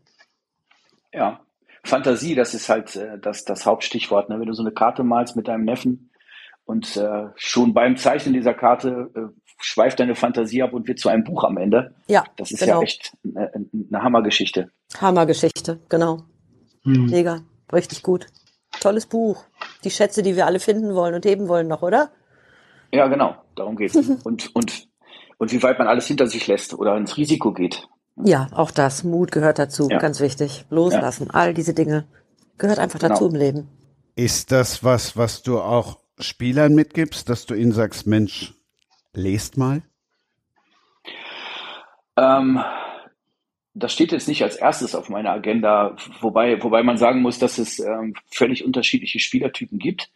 Ja. 1.13 1.41
Fantasie, 1.83 2.35
das 2.35 2.53
ist 2.55 2.69
halt 2.69 2.95
äh, 2.97 3.19
das, 3.19 3.45
das 3.45 3.65
Hauptstichwort. 3.65 4.29
Ne? 4.29 4.39
Wenn 4.39 4.47
du 4.47 4.53
so 4.53 4.63
eine 4.63 4.73
Karte 4.73 5.03
malst 5.03 5.35
mit 5.35 5.49
deinem 5.49 5.65
Neffen 5.65 6.11
und 6.67 6.95
äh, 6.99 7.29
schon 7.37 7.73
beim 7.73 7.97
Zeichnen 7.97 8.35
dieser 8.35 8.53
Karte 8.55 9.11
äh, 9.15 9.40
schweift 9.61 10.01
deine 10.01 10.15
Fantasie 10.15 10.63
ab 10.63 10.73
und 10.73 10.89
wird 10.89 10.99
zu 10.99 11.09
einem 11.09 11.25
Buch 11.25 11.45
am 11.45 11.57
Ende. 11.59 11.95
Ja, 12.09 12.25
Das 12.37 12.51
ist 12.51 12.61
genau. 12.61 12.79
ja 12.79 12.83
echt 12.83 13.13
eine, 13.25 13.53
eine 13.91 14.03
Hammergeschichte. 14.03 14.71
Hammergeschichte, 15.01 15.79
genau. 15.89 16.23
Hm. 16.83 17.07
Mega, 17.07 17.43
richtig 17.73 18.03
gut. 18.03 18.27
Tolles 18.81 19.07
Buch. 19.07 19.45
Die 19.85 19.91
Schätze, 19.91 20.23
die 20.23 20.37
wir 20.37 20.47
alle 20.47 20.61
finden 20.61 20.95
wollen 20.95 21.15
und 21.15 21.25
heben 21.27 21.49
wollen 21.49 21.69
noch, 21.69 21.83
oder? 21.83 22.11
Ja, 22.93 23.07
genau, 23.09 23.35
darum 23.57 23.77
geht's. 23.77 23.97
und, 24.25 24.55
und, 24.55 24.89
und 25.39 25.53
wie 25.53 25.63
weit 25.63 25.79
man 25.79 25.89
alles 25.89 26.07
hinter 26.07 26.27
sich 26.27 26.47
lässt 26.47 26.75
oder 26.75 26.97
ins 26.97 27.17
Risiko 27.17 27.53
geht. 27.53 27.87
Ja, 28.23 28.49
auch 28.53 28.71
das. 28.71 29.05
Mut 29.05 29.33
gehört 29.33 29.59
dazu, 29.59 29.89
Ja. 29.91 29.99
ganz 29.99 30.21
wichtig. 30.21 30.65
Loslassen, 30.71 31.31
all 31.31 31.55
diese 31.55 31.75
Dinge 31.75 32.07
gehört 32.59 32.79
einfach 32.79 32.99
dazu 32.99 33.25
Genau. 33.29 33.35
im 33.35 33.41
Leben. 33.41 33.69
Ist 34.17 34.53
das 34.53 34.85
was, 34.85 35.17
was 35.17 35.43
du 35.43 35.61
auch 35.61 35.99
Spielern 36.19 36.75
mitgibst, 36.75 37.29
dass 37.31 37.47
du 37.47 37.55
ihnen 37.55 37.73
sagst, 37.73 38.07
Mensch, 38.07 38.55
lest 39.13 39.57
mal? 39.57 39.83
Ähm, 42.17 42.61
das 43.75 43.93
steht 43.93 44.13
jetzt 44.13 44.29
nicht 44.29 44.43
als 44.43 44.57
erstes 44.57 44.95
auf 44.95 45.09
meiner 45.09 45.31
Agenda, 45.31 45.97
wobei, 46.21 46.63
wobei 46.63 46.83
man 46.83 46.99
sagen 46.99 47.23
muss, 47.23 47.39
dass 47.39 47.59
es 47.59 47.79
ähm, 47.79 48.15
völlig 48.31 48.65
unterschiedliche 48.65 49.19
Spielertypen 49.19 49.79
gibt. 49.79 50.11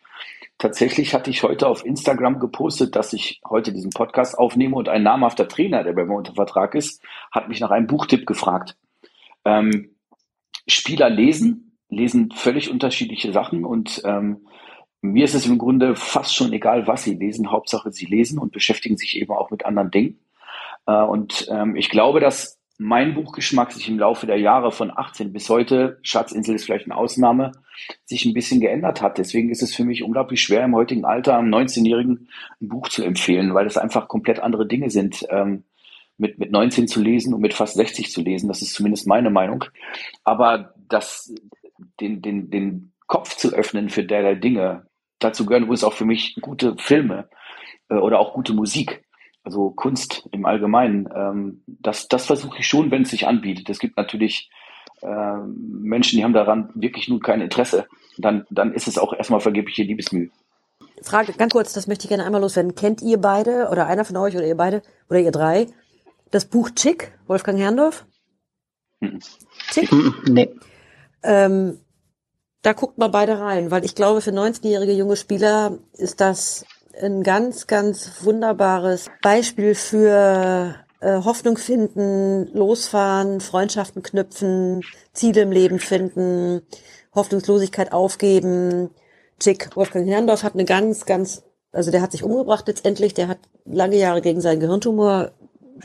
Tatsächlich 0.59 1.15
hatte 1.15 1.31
ich 1.31 1.43
heute 1.43 1.67
auf 1.67 1.85
Instagram 1.85 2.39
gepostet, 2.39 2.95
dass 2.95 3.13
ich 3.13 3.41
heute 3.49 3.73
diesen 3.73 3.91
Podcast 3.91 4.39
aufnehme 4.39 4.77
und 4.77 4.89
ein 4.89 5.03
namhafter 5.03 5.49
Trainer, 5.49 5.83
der 5.83 5.93
bei 5.93 6.05
mir 6.05 6.15
unter 6.15 6.35
Vertrag 6.35 6.75
ist, 6.75 7.03
hat 7.33 7.49
mich 7.49 7.61
nach 7.61 7.71
einem 7.71 7.87
Buchtipp 7.87 8.27
gefragt. 8.27 8.77
Ähm, 9.45 9.91
Spieler 10.67 11.11
lesen, 11.11 11.77
lesen 11.89 12.31
völlig 12.31 12.71
unterschiedliche 12.71 13.33
Sachen 13.33 13.65
und 13.65 14.03
ähm, 14.05 14.47
mir 15.05 15.25
ist 15.25 15.35
es 15.35 15.47
im 15.47 15.59
Grunde 15.59 15.97
fast 15.97 16.35
schon 16.35 16.53
egal, 16.53 16.87
was 16.87 17.05
sie 17.05 17.15
lesen. 17.15 17.51
Hauptsache, 17.51 17.93
sie 17.93 18.07
lesen 18.07 18.39
und 18.39 18.53
beschäftigen 18.53 18.97
sich 18.97 19.19
eben 19.21 19.33
auch 19.33 19.51
mit 19.51 19.67
anderen 19.67 19.91
Dingen. 19.91 20.19
Äh, 20.87 21.03
und 21.03 21.47
ähm, 21.51 21.77
ich 21.77 21.91
glaube, 21.91 22.21
dass 22.21 22.59
mein 22.79 23.15
Buchgeschmack 23.15 23.73
sich 23.73 23.89
im 23.89 23.99
Laufe 23.99 24.27
der 24.27 24.39
Jahre 24.39 24.73
von 24.73 24.91
18 24.91 25.33
bis 25.33 25.49
heute, 25.49 25.99
Schatzinsel 26.03 26.55
ist 26.57 26.65
vielleicht 26.65 26.87
eine 26.87 26.97
Ausnahme, 26.97 27.53
sich 28.05 28.25
ein 28.25 28.35
bisschen 28.35 28.61
geändert 28.61 29.01
hat. 29.01 29.19
Deswegen 29.19 29.51
ist 29.51 29.63
es 29.63 29.75
für 29.75 29.85
mich 29.85 30.03
unglaublich 30.03 30.43
schwer, 30.43 30.65
im 30.65 30.75
heutigen 30.75 31.05
Alter 31.05 31.37
einem 31.39 31.55
19-Jährigen 31.55 32.29
ein 32.61 32.69
Buch 32.69 32.89
zu 32.89 33.05
empfehlen, 33.05 33.55
weil 33.55 33.67
es 33.67 33.77
einfach 33.77 34.09
komplett 34.09 34.41
andere 34.41 34.67
Dinge 34.67 34.91
sind. 34.91 35.25
Ähm, 35.31 35.65
mit, 36.17 36.39
mit 36.39 36.53
19 36.53 36.87
zu 36.87 37.03
lesen 37.03 37.35
und 37.35 37.41
mit 37.41 37.55
fast 37.55 37.75
60 37.75 38.11
zu 38.11 38.23
lesen, 38.23 38.47
das 38.47 38.63
ist 38.63 38.73
zumindest 38.73 39.07
meine 39.07 39.31
Meinung. 39.31 39.65
Aber 40.23 40.75
das, 40.89 41.35
den, 42.01 42.23
den, 42.23 42.51
den 42.51 42.93
Kopf 43.07 43.37
zu 43.37 43.53
öffnen 43.53 43.89
für 43.89 44.05
derlei 44.05 44.37
Dinge, 44.37 44.87
dazu 45.25 45.47
gehören 45.47 45.65
übrigens 45.65 45.85
auch 45.85 45.95
für 45.95 46.05
mich 46.05 46.37
gute 46.41 46.77
Filme 46.79 47.29
äh, 47.89 47.95
oder 47.95 48.21
auch 48.21 48.35
gute 48.35 48.53
Musik. 48.53 49.05
also 49.45 49.71
Kunst 49.71 50.29
im 50.33 50.47
Allgemeinen. 50.47 51.09
Ähm, 51.15 51.63
das, 51.67 52.09
das 52.09 52.27
versuche 52.27 52.59
ich 52.59 52.67
schon, 52.67 52.91
wenn 52.91 53.03
es 53.03 53.11
sich 53.11 53.27
anbietet. 53.27 53.69
Es 53.69 53.79
gibt 53.79 53.97
natürlich 53.97 54.51
äh, 55.03 55.37
Menschen, 55.47 56.17
die 56.17 56.25
haben 56.25 56.33
daran 56.33 56.71
wirklich 56.75 57.09
nun 57.09 57.21
kein 57.21 57.41
Interesse. 57.41 57.87
Dann, 58.17 58.47
dann 58.51 58.73
ist 58.73 58.89
es 58.89 58.99
auch 58.99 59.13
erstmal 59.13 59.41
vergebliche 59.41 59.83
Liebesmühe. 59.83 60.31
Frage 61.03 61.33
ganz 61.35 61.53
kurz, 61.53 61.73
das 61.73 61.87
möchte 61.87 62.05
ich 62.05 62.09
gerne 62.09 62.25
einmal 62.25 62.41
loswerden. 62.41 62.75
Kennt 62.75 63.03
ihr 63.03 63.19
beide 63.19 63.69
oder 63.71 63.87
einer 63.87 64.05
von 64.05 64.17
euch 64.17 64.35
oder 64.35 64.47
ihr 64.47 64.57
beide 64.57 64.83
oder 65.11 65.21
ihr 65.21 65.33
drei 65.33 65.67
das 66.31 66.47
Buch 66.47 66.71
Chick, 66.71 67.13
Wolfgang 67.27 67.59
Herrndorf? 67.59 68.07
Mhm. 69.01 69.21
Chick? 69.71 69.91
Nee. 70.27 70.55
Ähm, 71.23 71.79
da 72.65 72.73
guckt 72.73 72.97
mal 72.97 73.09
beide 73.09 73.39
rein, 73.39 73.71
weil 73.71 73.85
ich 73.85 73.95
glaube, 73.95 74.23
für 74.23 74.31
19-jährige 74.31 74.93
junge 74.93 75.17
Spieler 75.17 75.79
ist 75.93 76.21
das 76.23 76.65
ein 77.01 77.23
ganz, 77.23 77.67
ganz 77.67 78.25
wunderbares 78.25 79.11
Beispiel 79.21 79.75
für 79.75 80.75
äh, 81.01 81.23
Hoffnung 81.25 81.59
finden, 81.59 82.49
losfahren, 82.55 83.41
Freundschaften 83.41 84.03
knüpfen, 84.03 84.81
Ziele 85.13 85.43
im 85.43 85.53
Leben 85.53 85.79
finden, 85.79 86.63
Hoffnungslosigkeit 87.15 87.93
aufgeben. 87.93 88.89
Chick, 89.41 89.77
Wolfgang 89.77 90.09
Herrndorf 90.09 90.43
hat 90.43 90.55
eine 90.55 90.65
ganz, 90.65 91.05
ganz, 91.05 91.43
also 91.71 91.91
der 91.91 92.01
hat 92.01 92.13
sich 92.13 92.23
umgebracht 92.23 92.67
letztendlich, 92.67 93.13
der 93.13 93.29
hat 93.29 93.41
lange 93.67 93.97
Jahre 93.97 94.23
gegen 94.23 94.41
seinen 94.41 94.61
Gehirntumor 94.61 95.33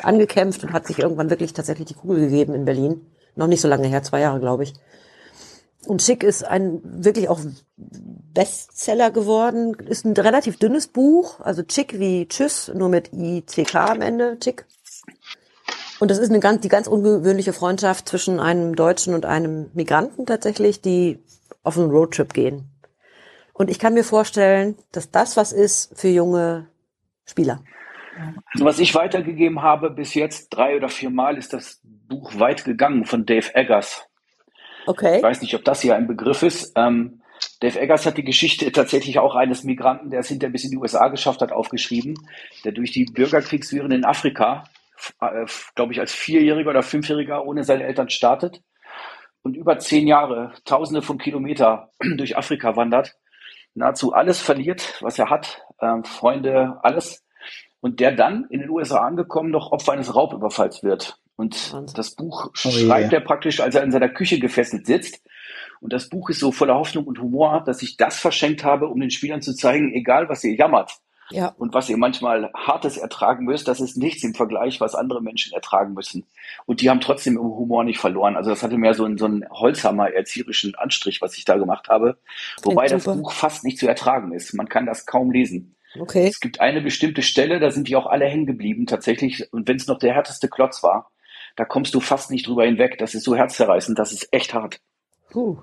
angekämpft 0.01 0.63
und 0.63 0.71
hat 0.71 0.87
sich 0.87 0.99
irgendwann 0.99 1.29
wirklich 1.29 1.51
tatsächlich 1.51 1.89
die 1.89 1.95
Kugel 1.95 2.21
gegeben 2.21 2.53
in 2.53 2.63
Berlin. 2.63 3.05
Noch 3.35 3.47
nicht 3.47 3.59
so 3.59 3.67
lange 3.67 3.87
her, 3.87 4.01
zwei 4.01 4.21
Jahre, 4.21 4.39
glaube 4.39 4.63
ich. 4.63 4.75
Und 5.85 6.01
Chick 6.01 6.23
ist 6.23 6.43
ein 6.43 6.81
wirklich 6.83 7.29
auch 7.29 7.39
Bestseller 7.77 9.11
geworden. 9.11 9.75
Ist 9.75 10.05
ein 10.05 10.13
relativ 10.13 10.57
dünnes 10.57 10.87
Buch, 10.87 11.39
also 11.39 11.63
Chick 11.63 11.99
wie 11.99 12.27
Tschüss, 12.27 12.71
nur 12.73 12.89
mit 12.89 13.11
ICK 13.13 13.75
am 13.75 14.01
Ende, 14.01 14.37
Chick. 14.39 14.65
Und 15.99 16.11
das 16.11 16.17
ist 16.17 16.29
eine 16.29 16.39
ganz, 16.39 16.61
die 16.61 16.69
ganz 16.69 16.87
ungewöhnliche 16.87 17.53
Freundschaft 17.53 18.07
zwischen 18.07 18.39
einem 18.39 18.75
Deutschen 18.75 19.13
und 19.13 19.25
einem 19.25 19.69
Migranten 19.73 20.25
tatsächlich, 20.25 20.81
die 20.81 21.19
auf 21.63 21.77
einen 21.77 21.91
Roadtrip 21.91 22.33
gehen. 22.33 22.69
Und 23.53 23.69
ich 23.69 23.79
kann 23.79 23.93
mir 23.93 24.05
vorstellen, 24.05 24.77
dass 24.91 25.11
das 25.11 25.35
was 25.35 25.51
ist 25.51 25.97
für 25.99 26.07
junge 26.07 26.67
Spieler. 27.25 27.61
Also 28.53 28.65
was 28.65 28.79
ich 28.79 28.95
weitergegeben 28.95 29.61
habe 29.61 29.89
bis 29.91 30.13
jetzt 30.13 30.49
drei 30.49 30.75
oder 30.75 30.89
vier 30.89 31.09
Mal 31.09 31.37
ist 31.37 31.53
das 31.53 31.81
Buch 31.83 32.39
Weit 32.39 32.65
gegangen 32.65 33.05
von 33.05 33.25
Dave 33.25 33.53
Eggers. 33.53 34.08
Okay. 34.89 35.17
Ich 35.17 35.23
weiß 35.23 35.43
nicht, 35.43 35.53
ob 35.53 35.63
das 35.63 35.81
hier 35.81 35.95
ein 35.95 36.07
Begriff 36.07 36.41
ist. 36.41 36.71
Ähm, 36.75 37.21
Dave 37.59 37.79
Eggers 37.79 38.07
hat 38.07 38.17
die 38.17 38.23
Geschichte 38.23 38.71
tatsächlich 38.71 39.19
auch 39.19 39.35
eines 39.35 39.63
Migranten, 39.63 40.09
der 40.09 40.21
es 40.21 40.29
hinterher 40.29 40.51
bis 40.51 40.63
in 40.63 40.71
die 40.71 40.77
USA 40.77 41.09
geschafft 41.09 41.41
hat, 41.41 41.51
aufgeschrieben, 41.51 42.15
der 42.65 42.71
durch 42.71 42.89
die 42.91 43.05
Bürgerkriegsviren 43.05 43.91
in 43.91 44.03
Afrika, 44.03 44.63
äh, 45.21 45.45
glaube 45.75 45.93
ich, 45.93 45.99
als 45.99 46.11
Vierjähriger 46.11 46.71
oder 46.71 46.81
Fünfjähriger 46.81 47.45
ohne 47.45 47.63
seine 47.63 47.83
Eltern 47.83 48.09
startet 48.09 48.63
und 49.43 49.55
über 49.55 49.77
zehn 49.77 50.07
Jahre, 50.07 50.53
tausende 50.65 51.03
von 51.03 51.19
Kilometer 51.19 51.91
durch 52.17 52.35
Afrika 52.35 52.75
wandert, 52.75 53.15
nahezu 53.75 54.11
alles 54.11 54.41
verliert, 54.41 54.97
was 55.01 55.19
er 55.19 55.29
hat, 55.29 55.61
äh, 55.77 56.01
Freunde, 56.03 56.79
alles. 56.81 57.23
Und 57.79 57.99
der 57.99 58.13
dann 58.13 58.47
in 58.49 58.61
den 58.61 58.71
USA 58.71 59.05
angekommen 59.05 59.51
noch 59.51 59.71
Opfer 59.71 59.91
eines 59.91 60.15
Raubüberfalls 60.15 60.81
wird. 60.81 61.19
Und 61.39 61.73
Wahnsinn. 61.73 61.95
das 61.95 62.11
Buch 62.15 62.47
Oh 62.47 62.51
schreibt 62.69 63.13
er 63.13 63.21
praktisch, 63.21 63.61
als 63.61 63.73
er 63.73 63.83
in 63.83 63.91
seiner 63.93 64.09
Küche 64.09 64.39
gefesselt 64.39 64.85
sitzt. 64.85 65.21
Und 65.79 65.93
das 65.93 66.09
Buch 66.09 66.29
ist 66.29 66.39
so 66.39 66.51
voller 66.51 66.75
Hoffnung 66.75 67.05
und 67.05 67.19
Humor, 67.21 67.63
dass 67.65 67.81
ich 67.81 67.95
das 67.95 68.19
verschenkt 68.19 68.65
habe, 68.65 68.87
um 68.89 68.99
den 68.99 69.09
Spielern 69.09 69.41
zu 69.41 69.53
zeigen, 69.55 69.93
egal 69.93 70.27
was 70.27 70.43
ihr 70.43 70.53
jammert 70.53 70.91
Ja. 71.31 71.55
und 71.57 71.73
was 71.73 71.87
ihr 71.89 71.95
manchmal 71.95 72.51
Hartes 72.53 72.97
ertragen 72.97 73.45
müsst, 73.45 73.69
das 73.69 73.79
ist 73.79 73.95
nichts 73.95 74.21
im 74.25 74.33
Vergleich, 74.35 74.81
was 74.81 74.95
andere 74.95 75.21
Menschen 75.21 75.53
ertragen 75.53 75.93
müssen. 75.93 76.25
Und 76.65 76.81
die 76.81 76.89
haben 76.89 76.99
trotzdem 76.99 77.37
im 77.37 77.43
Humor 77.43 77.85
nicht 77.85 77.99
verloren. 77.99 78.35
Also 78.35 78.49
das 78.49 78.61
hatte 78.61 78.77
mehr 78.77 78.93
so 78.93 79.05
einen, 79.05 79.17
so 79.17 79.23
einen 79.25 79.45
Holzhammer 79.49 80.11
erzieherischen 80.11 80.75
Anstrich, 80.75 81.21
was 81.21 81.37
ich 81.37 81.45
da 81.45 81.55
gemacht 81.55 81.87
habe. 81.87 82.17
Wobei 82.63 82.87
das. 82.87 83.05
Buch 83.05 83.31
fast 83.31 83.63
nicht 83.63 83.77
zu 83.77 83.87
ertragen 83.87 84.33
ist. 84.33 84.53
Man 84.53 84.67
kann 84.67 84.85
das 84.85 85.05
kaum 85.05 85.31
lesen. 85.31 85.77
Okay. 85.97 86.27
Es 86.27 86.41
gibt 86.41 86.59
eine 86.59 86.81
bestimmte 86.81 87.21
Stelle, 87.21 87.61
da 87.61 87.71
sind 87.71 87.87
die 87.87 87.95
auch 87.95 88.07
alle 88.07 88.25
hängen 88.25 88.45
geblieben 88.45 88.85
tatsächlich. 88.85 89.51
Und 89.53 89.69
wenn 89.69 89.77
es 89.77 89.87
noch 89.87 89.99
der 89.99 90.13
härteste 90.13 90.49
Klotz 90.49 90.83
war, 90.83 91.09
da 91.59 91.65
kommst 91.65 91.93
du 91.93 91.99
fast 91.99 92.31
nicht 92.31 92.47
drüber 92.47 92.63
hinweg. 92.63 92.97
Das 92.99 93.13
ist 93.13 93.25
so 93.25 93.35
herzzerreißend, 93.35 93.99
das 93.99 94.13
ist 94.13 94.29
echt 94.31 94.53
hart. 94.53 94.79
Puh. 95.29 95.57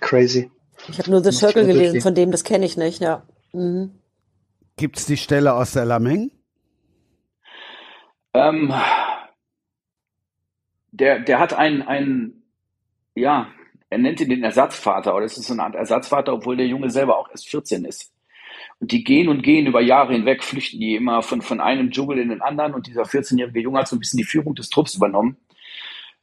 Crazy. 0.00 0.50
Ich 0.88 0.98
habe 0.98 1.10
nur 1.10 1.24
The 1.24 1.32
Circle 1.32 1.66
gelesen, 1.66 2.02
von 2.02 2.14
dem, 2.14 2.30
das 2.30 2.44
kenne 2.44 2.66
ich 2.66 2.76
nicht, 2.76 3.00
ja. 3.00 3.22
Mhm. 3.54 3.98
Gibt's 4.76 5.06
die 5.06 5.16
Stelle 5.16 5.54
aus 5.54 5.72
der 5.72 5.86
Lameng? 5.86 6.30
Ähm, 8.34 8.74
der, 10.90 11.20
der 11.20 11.38
hat 11.38 11.54
einen, 11.54 11.80
einen, 11.80 12.42
ja, 13.14 13.48
er 13.88 13.96
nennt 13.96 14.20
ihn 14.20 14.28
den 14.28 14.44
Ersatzvater, 14.44 15.16
oder 15.16 15.24
es 15.24 15.38
ist 15.38 15.46
so 15.46 15.54
eine 15.54 15.62
Art 15.62 15.76
Ersatzvater, 15.76 16.34
obwohl 16.34 16.58
der 16.58 16.66
Junge 16.66 16.90
selber 16.90 17.16
auch 17.16 17.30
erst 17.30 17.48
14 17.48 17.86
ist. 17.86 18.12
Und 18.78 18.92
die 18.92 19.04
gehen 19.04 19.28
und 19.28 19.42
gehen 19.42 19.66
über 19.66 19.80
Jahre 19.80 20.12
hinweg, 20.12 20.44
flüchten 20.44 20.80
die 20.80 20.96
immer 20.96 21.22
von, 21.22 21.40
von 21.40 21.60
einem 21.60 21.90
Dschungel 21.90 22.18
in 22.18 22.28
den 22.28 22.42
anderen 22.42 22.74
und 22.74 22.86
dieser 22.86 23.04
14-jährige 23.04 23.60
Junge 23.60 23.78
hat 23.78 23.88
so 23.88 23.96
ein 23.96 24.00
bisschen 24.00 24.18
die 24.18 24.24
Führung 24.24 24.54
des 24.54 24.68
Trupps 24.68 24.94
übernommen. 24.94 25.38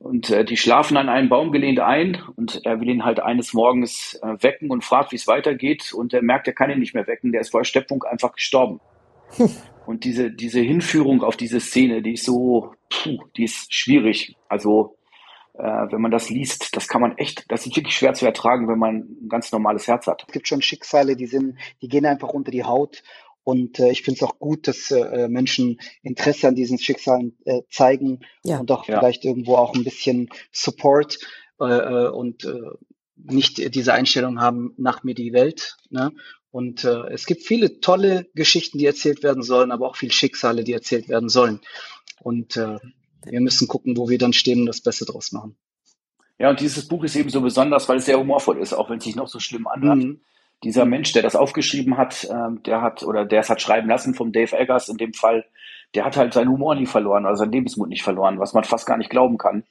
Und 0.04 0.30
äh, 0.30 0.43
die 0.43 0.58
schlafen 0.58 0.97
an 0.97 1.08
einem 1.08 1.30
Baum 1.30 1.51
gelehnt 1.51 1.80
ein 1.80 2.22
und 2.36 2.66
er 2.66 2.82
will 2.82 2.89
ihn 2.89 3.06
halt 3.06 3.22
eines 3.22 3.54
Morgens 3.54 4.20
äh, 4.22 4.36
wecken 4.43 4.70
und 4.70 4.84
fragt, 4.84 5.14
wie 5.14 5.16
es 5.16 5.28
weitergeht. 5.28 5.93
Und 5.93 6.14
er 6.14 6.22
merkt, 6.22 6.45
er 6.45 6.54
kann 6.54 6.70
ihn 6.70 6.80
nicht 6.80 6.93
mehr 6.93 7.08
wecken, 7.08 7.32
der 7.32 7.41
ist 7.41 7.51
vor 7.51 7.62
Erschöpfung 7.62 8.04
einfach 8.04 8.34
gestorben. 8.34 8.82
Und 9.86 10.06
diese, 10.06 10.32
diese 10.32 10.62
Hinführung 10.62 11.24
auf 11.24 11.36
diese 11.36 11.60
Szene, 11.60 12.01
die 12.01 12.14
ist 12.14 12.24
so, 12.24 12.74
puh, 12.89 13.18
die 13.36 13.43
ist 13.43 13.74
schwierig. 13.74 14.38
Also, 14.47 14.95
äh, 15.56 15.62
wenn 15.64 16.01
man 16.01 16.12
das 16.12 16.30
liest, 16.30 16.76
das 16.76 16.88
kann 16.88 17.01
man 17.01 17.18
echt, 17.18 17.45
das 17.51 17.66
ist 17.66 17.76
wirklich 17.76 17.95
schwer 17.95 18.14
zu 18.14 18.26
ertragen, 18.26 18.68
wenn 18.68 18.80
man 18.80 18.95
ein 19.24 19.30
ganz 19.30 19.51
normales 19.51 19.88
Herz 19.88 20.08
hat. 20.08 20.24
Es 20.28 20.34
gibt 20.34 20.47
schon 20.47 20.62
Schicksale, 20.62 21.16
die 21.16 21.28
sind, 21.28 21.58
die 21.82 21.88
gehen 21.88 22.06
einfach 22.06 22.30
unter 22.30 22.51
die 22.51 22.64
Haut. 22.64 23.04
Und 23.43 23.78
äh, 23.80 23.91
ich 23.91 24.04
finde 24.04 24.20
es 24.20 24.24
auch 24.24 24.39
gut, 24.39 24.68
dass 24.68 24.89
äh, 24.89 25.28
Menschen 25.28 25.80
Interesse 26.01 26.47
an 26.47 26.56
diesen 26.56 26.80
Schicksalen 26.80 27.38
äh, 27.45 27.62
zeigen 27.70 28.22
Ja. 28.43 28.60
und 28.60 28.72
auch 28.72 28.88
Ja. 28.88 28.99
vielleicht 28.99 29.26
irgendwo 29.26 29.56
auch 29.58 29.76
ein 29.76 29.84
bisschen 29.84 30.30
Support 30.51 31.20
äh, 31.60 31.66
äh, 31.66 32.10
und 32.10 32.45
äh, 32.45 32.54
nicht 33.18 33.76
diese 33.76 33.93
Einstellung 33.93 34.39
haben, 34.39 34.74
nach 34.78 35.04
mir 35.04 35.14
die 35.14 35.34
Welt. 35.34 35.78
Ne? 35.89 36.14
Und 36.51 36.84
äh, 36.84 37.08
es 37.12 37.26
gibt 37.26 37.43
viele 37.43 37.80
tolle 37.80 38.28
Geschichten, 38.34 38.78
die 38.78 38.86
erzählt 38.86 39.24
werden 39.24 39.43
sollen, 39.43 39.72
aber 39.72 39.88
auch 39.89 39.97
viele 39.97 40.12
Schicksale, 40.14 40.64
die 40.64 40.74
erzählt 40.74 41.10
werden 41.10 41.30
sollen. 41.30 41.60
Und 42.22 42.56
äh, 42.58 42.78
wir 43.26 43.41
müssen 43.41 43.67
gucken, 43.67 43.97
wo 43.97 44.09
wir 44.09 44.17
dann 44.17 44.34
stehen 44.34 44.61
und 44.61 44.65
das 44.65 44.82
Beste 44.82 45.05
draus 45.05 45.32
machen. 45.32 45.55
Ja, 46.39 46.49
und 46.49 46.59
dieses 46.59 46.88
Buch 46.88 47.03
ist 47.03 47.15
eben 47.15 47.29
so 47.29 47.41
besonders, 47.41 47.87
weil 47.87 47.97
es 47.97 48.05
sehr 48.05 48.20
humorvoll 48.20 48.58
ist, 48.59 48.74
auch 48.74 48.89
wenn 48.89 48.97
es 48.97 49.04
sich 49.04 49.16
noch 49.16 49.28
so 49.28 49.39
schlimm 49.39 49.67
anhört. 49.67 49.97
Mhm. 49.97 50.21
Dieser 50.63 50.86
Mensch, 50.86 51.12
der 51.12 51.24
das 51.24 51.36
aufgeschrieben 51.36 51.97
hat, 51.97 52.28
ähm, 52.32 52.63
der 52.63 52.82
hat, 52.82 53.04
oder 53.04 53.25
der 53.25 53.41
es 53.41 53.50
hat 53.50 53.62
schreiben 53.62 53.89
lassen 53.89 54.13
vom 54.13 54.32
Dave 54.32 54.58
Eggers 54.58 54.89
in 54.89 54.97
dem 54.97 55.13
Fall, 55.13 55.45
der 55.93 56.05
hat 56.05 56.17
halt 56.17 56.33
seinen 56.33 56.50
Humor 56.50 56.75
nie 56.75 56.86
verloren, 56.86 57.25
oder 57.25 57.36
seinen 57.36 57.51
Lebensmut 57.51 57.89
nicht 57.89 58.04
verloren, 58.04 58.39
was 58.39 58.54
man 58.54 58.63
fast 58.63 58.86
gar 58.86 58.97
nicht 58.97 59.09
glauben 59.09 59.37
kann, 59.37 59.63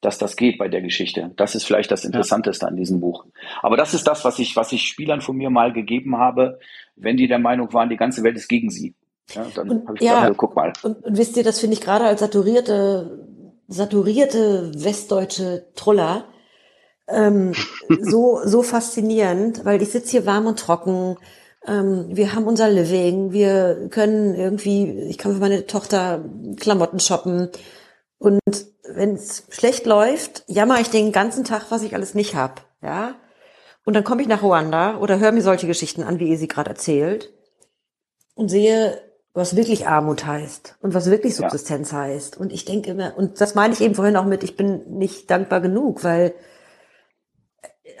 dass 0.00 0.18
das 0.18 0.36
geht 0.36 0.58
bei 0.58 0.68
der 0.68 0.80
Geschichte. 0.80 1.32
Das 1.36 1.54
ist 1.54 1.64
vielleicht 1.64 1.90
das 1.90 2.04
Interessanteste 2.04 2.66
an 2.66 2.76
diesem 2.76 3.00
Buch. 3.00 3.26
Aber 3.62 3.76
das 3.76 3.94
ist 3.94 4.06
das, 4.06 4.24
was 4.24 4.38
ich, 4.38 4.56
was 4.56 4.72
ich 4.72 4.82
Spielern 4.82 5.20
von 5.20 5.36
mir 5.36 5.50
mal 5.50 5.72
gegeben 5.72 6.16
habe, 6.16 6.58
wenn 6.96 7.16
die 7.16 7.28
der 7.28 7.38
Meinung 7.38 7.72
waren, 7.72 7.90
die 7.90 7.96
ganze 7.96 8.22
Welt 8.22 8.36
ist 8.36 8.48
gegen 8.48 8.70
sie. 8.70 8.94
Ja, 9.30 9.46
dann 9.54 9.70
Und- 9.70 9.96
ich 9.96 10.06
ja. 10.06 10.20
gesagt, 10.20 10.36
guck 10.38 10.56
mal. 10.56 10.72
Und, 10.82 11.04
und 11.04 11.18
wisst 11.18 11.36
ihr, 11.36 11.44
das 11.44 11.60
finde 11.60 11.74
ich 11.74 11.80
gerade 11.80 12.04
als 12.04 12.20
saturierte, 12.20 13.26
saturierte 13.68 14.72
westdeutsche 14.74 15.66
Troller 15.74 16.24
ähm, 17.08 17.52
so, 18.00 18.40
so 18.44 18.62
faszinierend, 18.62 19.64
weil 19.64 19.82
ich 19.82 19.90
sitze 19.90 20.12
hier 20.12 20.26
warm 20.26 20.46
und 20.46 20.58
trocken. 20.58 21.16
Ähm, 21.66 22.06
wir 22.10 22.34
haben 22.34 22.46
unser 22.46 22.68
Living, 22.70 23.32
wir 23.32 23.88
können 23.90 24.34
irgendwie, 24.34 24.90
ich 25.08 25.18
kann 25.18 25.34
für 25.34 25.40
meine 25.40 25.66
Tochter 25.66 26.24
Klamotten 26.56 27.00
shoppen. 27.00 27.50
Und 28.18 28.40
wenn 28.94 29.14
es 29.14 29.44
schlecht 29.50 29.86
läuft, 29.86 30.44
jammer 30.46 30.80
ich 30.80 30.90
den 30.90 31.12
ganzen 31.12 31.44
Tag, 31.44 31.66
was 31.70 31.82
ich 31.82 31.94
alles 31.94 32.14
nicht 32.14 32.34
hab, 32.34 32.64
ja. 32.82 33.14
Und 33.84 33.94
dann 33.94 34.04
komme 34.04 34.22
ich 34.22 34.28
nach 34.28 34.42
Ruanda 34.42 34.98
oder 34.98 35.18
höre 35.18 35.32
mir 35.32 35.40
solche 35.42 35.66
Geschichten 35.66 36.02
an, 36.02 36.18
wie 36.18 36.28
ihr 36.28 36.36
sie 36.38 36.48
gerade 36.48 36.70
erzählt 36.70 37.32
und 38.34 38.48
sehe, 38.50 39.00
was 39.38 39.56
wirklich 39.56 39.86
Armut 39.86 40.26
heißt 40.26 40.76
und 40.82 40.92
was 40.94 41.10
wirklich 41.10 41.38
Ja. 41.38 41.42
Subsistenz 41.48 41.92
heißt. 41.92 42.36
Und 42.36 42.52
ich 42.52 42.64
denke 42.64 42.90
immer, 42.90 43.16
und 43.16 43.40
das 43.40 43.54
meine 43.54 43.72
ich 43.72 43.80
eben 43.80 43.94
vorhin 43.94 44.16
auch 44.16 44.26
mit, 44.26 44.44
ich 44.44 44.56
bin 44.56 44.98
nicht 44.98 45.30
dankbar 45.30 45.60
genug, 45.60 46.04
weil 46.04 46.34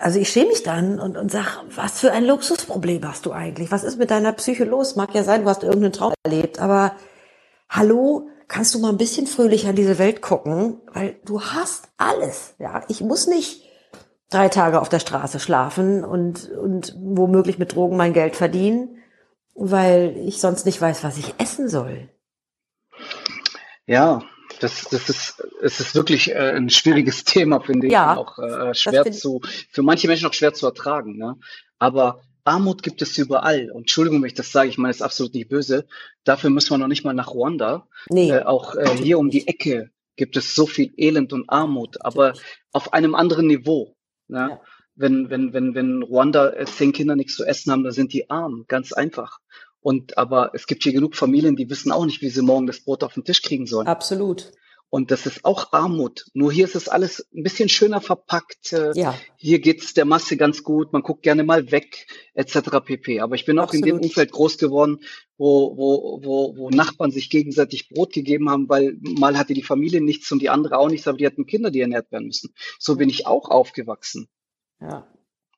also 0.00 0.18
ich 0.18 0.28
schäme 0.28 0.48
mich 0.48 0.62
dann 0.62 1.00
und, 1.00 1.16
und 1.16 1.30
sag, 1.30 1.62
was 1.74 2.00
für 2.00 2.12
ein 2.12 2.24
Luxusproblem 2.24 3.06
hast 3.08 3.26
du 3.26 3.32
eigentlich? 3.32 3.72
Was 3.72 3.84
ist 3.84 3.98
mit 3.98 4.10
deiner 4.10 4.32
Psyche 4.32 4.64
los? 4.64 4.96
Mag 4.96 5.14
ja 5.14 5.24
sein, 5.24 5.42
du 5.42 5.48
hast 5.48 5.62
irgendeinen 5.62 5.92
Traum 5.92 6.12
erlebt, 6.22 6.60
aber 6.60 6.92
hallo, 7.68 8.28
kannst 8.46 8.74
du 8.74 8.78
mal 8.78 8.90
ein 8.90 8.98
bisschen 8.98 9.26
fröhlicher 9.26 9.70
in 9.70 9.76
diese 9.76 9.98
Welt 9.98 10.22
gucken? 10.22 10.80
Weil 10.92 11.16
du 11.24 11.40
hast 11.42 11.88
alles. 11.96 12.54
Ja, 12.58 12.82
ich 12.88 13.00
muss 13.00 13.26
nicht 13.26 13.62
drei 14.30 14.48
Tage 14.48 14.80
auf 14.80 14.88
der 14.88 15.00
Straße 15.00 15.40
schlafen 15.40 16.04
und, 16.04 16.50
und 16.50 16.94
womöglich 17.00 17.58
mit 17.58 17.74
Drogen 17.74 17.96
mein 17.96 18.12
Geld 18.12 18.36
verdienen, 18.36 18.98
weil 19.58 20.16
ich 20.26 20.40
sonst 20.40 20.66
nicht 20.66 20.80
weiß, 20.80 21.04
was 21.04 21.18
ich 21.18 21.34
essen 21.38 21.68
soll. 21.68 22.08
Ja, 23.86 24.22
das, 24.60 24.88
das 24.90 25.08
ist, 25.08 25.42
es 25.62 25.80
ist 25.80 25.94
wirklich 25.94 26.30
äh, 26.30 26.52
ein 26.56 26.70
schwieriges 26.70 27.24
Thema, 27.24 27.60
finde 27.60 27.86
ich. 27.86 27.92
Ja, 27.92 28.16
auch 28.16 28.38
äh, 28.38 28.74
schwer 28.74 29.10
zu, 29.10 29.40
für 29.70 29.82
manche 29.82 30.06
Menschen 30.06 30.28
auch 30.28 30.34
schwer 30.34 30.54
zu 30.54 30.66
ertragen. 30.66 31.16
Ne? 31.16 31.36
Aber 31.78 32.22
Armut 32.44 32.82
gibt 32.82 33.02
es 33.02 33.18
überall. 33.18 33.70
Und 33.70 33.82
Entschuldigung, 33.82 34.22
wenn 34.22 34.28
ich 34.28 34.34
das 34.34 34.52
sage, 34.52 34.68
ich 34.68 34.78
meine 34.78 34.90
es 34.90 34.98
ist 34.98 35.02
absolut 35.02 35.34
nicht 35.34 35.48
böse. 35.48 35.86
Dafür 36.24 36.50
müssen 36.50 36.70
wir 36.70 36.78
noch 36.78 36.88
nicht 36.88 37.04
mal 37.04 37.14
nach 37.14 37.32
Ruanda. 37.34 37.88
Nee. 38.08 38.30
Äh, 38.30 38.42
auch 38.44 38.74
äh, 38.74 38.96
hier 38.96 39.18
um 39.18 39.30
die 39.30 39.46
Ecke 39.48 39.90
gibt 40.16 40.36
es 40.36 40.54
so 40.54 40.66
viel 40.66 40.92
Elend 40.96 41.32
und 41.32 41.48
Armut, 41.48 42.04
aber 42.04 42.34
auf 42.72 42.92
einem 42.92 43.14
anderen 43.14 43.46
Niveau. 43.46 43.96
Ne? 44.26 44.48
Ja. 44.50 44.60
Wenn, 44.96 45.30
wenn, 45.30 45.52
wenn, 45.52 45.76
wenn 45.76 46.02
Ruanda 46.02 46.50
äh, 46.54 46.64
zehn 46.66 46.92
Kinder 46.92 47.14
nichts 47.14 47.36
zu 47.36 47.44
essen 47.44 47.70
haben, 47.70 47.84
dann 47.84 47.92
sind 47.92 48.12
die 48.12 48.28
arm, 48.30 48.64
ganz 48.66 48.92
einfach. 48.92 49.38
Und 49.88 50.18
aber 50.18 50.50
es 50.52 50.66
gibt 50.66 50.82
hier 50.82 50.92
genug 50.92 51.16
Familien, 51.16 51.56
die 51.56 51.70
wissen 51.70 51.92
auch 51.92 52.04
nicht, 52.04 52.20
wie 52.20 52.28
sie 52.28 52.42
morgen 52.42 52.66
das 52.66 52.80
Brot 52.80 53.02
auf 53.02 53.14
den 53.14 53.24
Tisch 53.24 53.40
kriegen 53.40 53.64
sollen. 53.64 53.86
Absolut. 53.86 54.52
Und 54.90 55.10
das 55.10 55.24
ist 55.24 55.46
auch 55.46 55.72
Armut. 55.72 56.26
Nur 56.34 56.52
hier 56.52 56.66
ist 56.66 56.76
es 56.76 56.90
alles 56.90 57.26
ein 57.34 57.42
bisschen 57.42 57.70
schöner 57.70 58.02
verpackt. 58.02 58.74
Äh, 58.74 58.92
Ja. 58.94 59.18
Hier 59.36 59.60
geht's 59.60 59.94
der 59.94 60.04
Masse 60.04 60.36
ganz 60.36 60.62
gut. 60.62 60.92
Man 60.92 61.00
guckt 61.00 61.22
gerne 61.22 61.42
mal 61.42 61.72
weg, 61.72 62.06
etc. 62.34 62.84
pp. 62.84 63.20
Aber 63.20 63.34
ich 63.34 63.46
bin 63.46 63.58
auch 63.58 63.72
in 63.72 63.80
dem 63.80 63.96
Absolut. 63.96 64.10
Umfeld 64.10 64.32
groß 64.32 64.58
geworden, 64.58 64.98
wo, 65.38 65.74
wo, 65.78 66.20
wo, 66.22 66.54
wo 66.58 66.68
Nachbarn 66.68 67.10
sich 67.10 67.30
gegenseitig 67.30 67.88
Brot 67.88 68.12
gegeben 68.12 68.50
haben, 68.50 68.68
weil 68.68 68.98
mal 69.00 69.38
hatte 69.38 69.54
die 69.54 69.62
Familie 69.62 70.02
nichts 70.02 70.30
und 70.30 70.42
die 70.42 70.50
andere 70.50 70.76
auch 70.76 70.90
nichts, 70.90 71.08
aber 71.08 71.16
die 71.16 71.24
hatten 71.24 71.46
Kinder, 71.46 71.70
die 71.70 71.80
ernährt 71.80 72.12
werden 72.12 72.26
müssen. 72.26 72.52
So 72.78 72.96
bin 72.96 73.08
ich 73.08 73.26
auch 73.26 73.48
aufgewachsen. 73.48 74.28
Ja. 74.82 75.06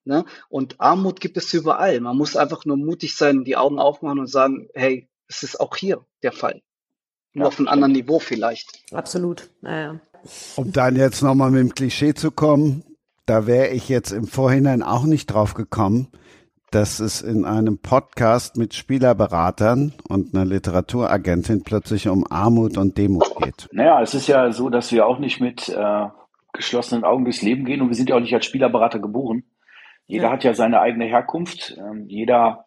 Ne? 0.05 0.25
Und 0.49 0.81
Armut 0.81 1.21
gibt 1.21 1.37
es 1.37 1.53
überall. 1.53 2.01
Man 2.01 2.17
muss 2.17 2.37
einfach 2.37 2.65
nur 2.65 2.77
mutig 2.77 3.17
sein, 3.17 3.45
die 3.45 3.57
Augen 3.57 3.79
aufmachen 3.79 4.19
und 4.19 4.29
sagen, 4.29 4.69
hey, 4.75 5.09
es 5.29 5.43
ist 5.43 5.61
auch 5.61 5.77
hier 5.77 6.05
der 6.23 6.33
Fall. 6.33 6.63
Nur 7.33 7.45
Ja, 7.45 7.49
auf 7.49 7.59
einem 7.59 7.69
anderen 7.69 7.93
Niveau 7.93 8.19
vielleicht. 8.19 8.83
Absolut. 8.93 9.51
Naja. 9.61 10.01
Um 10.57 10.73
dann 10.73 10.97
jetzt 10.97 11.23
nochmal 11.23 11.51
mit 11.51 11.61
dem 11.61 11.75
Klischee 11.75 12.15
zu 12.15 12.31
kommen, 12.31 12.85
da 13.27 13.47
wäre 13.47 13.69
ich 13.69 13.89
jetzt 13.89 14.11
im 14.11 14.27
Vorhinein 14.27 14.83
auch 14.83 15.05
nicht 15.05 15.27
drauf 15.27 15.55
gekommen, 15.55 16.09
dass 16.71 17.01
es 17.01 17.21
in 17.21 17.45
einem 17.45 17.79
Podcast 17.79 18.57
mit 18.57 18.75
Spielerberatern 18.75 19.93
und 20.09 20.35
einer 20.35 20.45
Literaturagentin 20.45 21.63
plötzlich 21.65 22.09
um 22.09 22.27
Armut 22.31 22.77
und 22.77 22.97
Demut 22.97 23.37
geht. 23.43 23.69
Naja, 23.73 24.03
es 24.03 24.15
ist 24.15 24.29
ja 24.29 24.53
so, 24.53 24.69
dass 24.69 24.93
wir 24.93 25.07
auch 25.07 25.19
nicht 25.19 25.41
mit 25.41 25.69
äh, 25.69 26.07
geschlossenen 26.53 27.05
Augen 27.05 27.25
durchs 27.25 27.43
Leben 27.43 27.65
gehen 27.65 27.81
und 27.83 27.89
wir 27.89 27.97
sind 27.97 28.11
ja 28.11 28.17
auch 28.17 28.21
nicht 28.21 28.35
als 28.35 28.47
Spielerberater 28.47 28.99
geboren. 28.99 29.45
Jeder 30.11 30.25
Ja. 30.27 30.33
hat 30.33 30.45
ja 30.45 30.55
seine 30.55 30.81
eigene 30.81 31.05
Herkunft. 31.07 31.77
Ähm, 31.79 32.07
jeder 32.09 32.67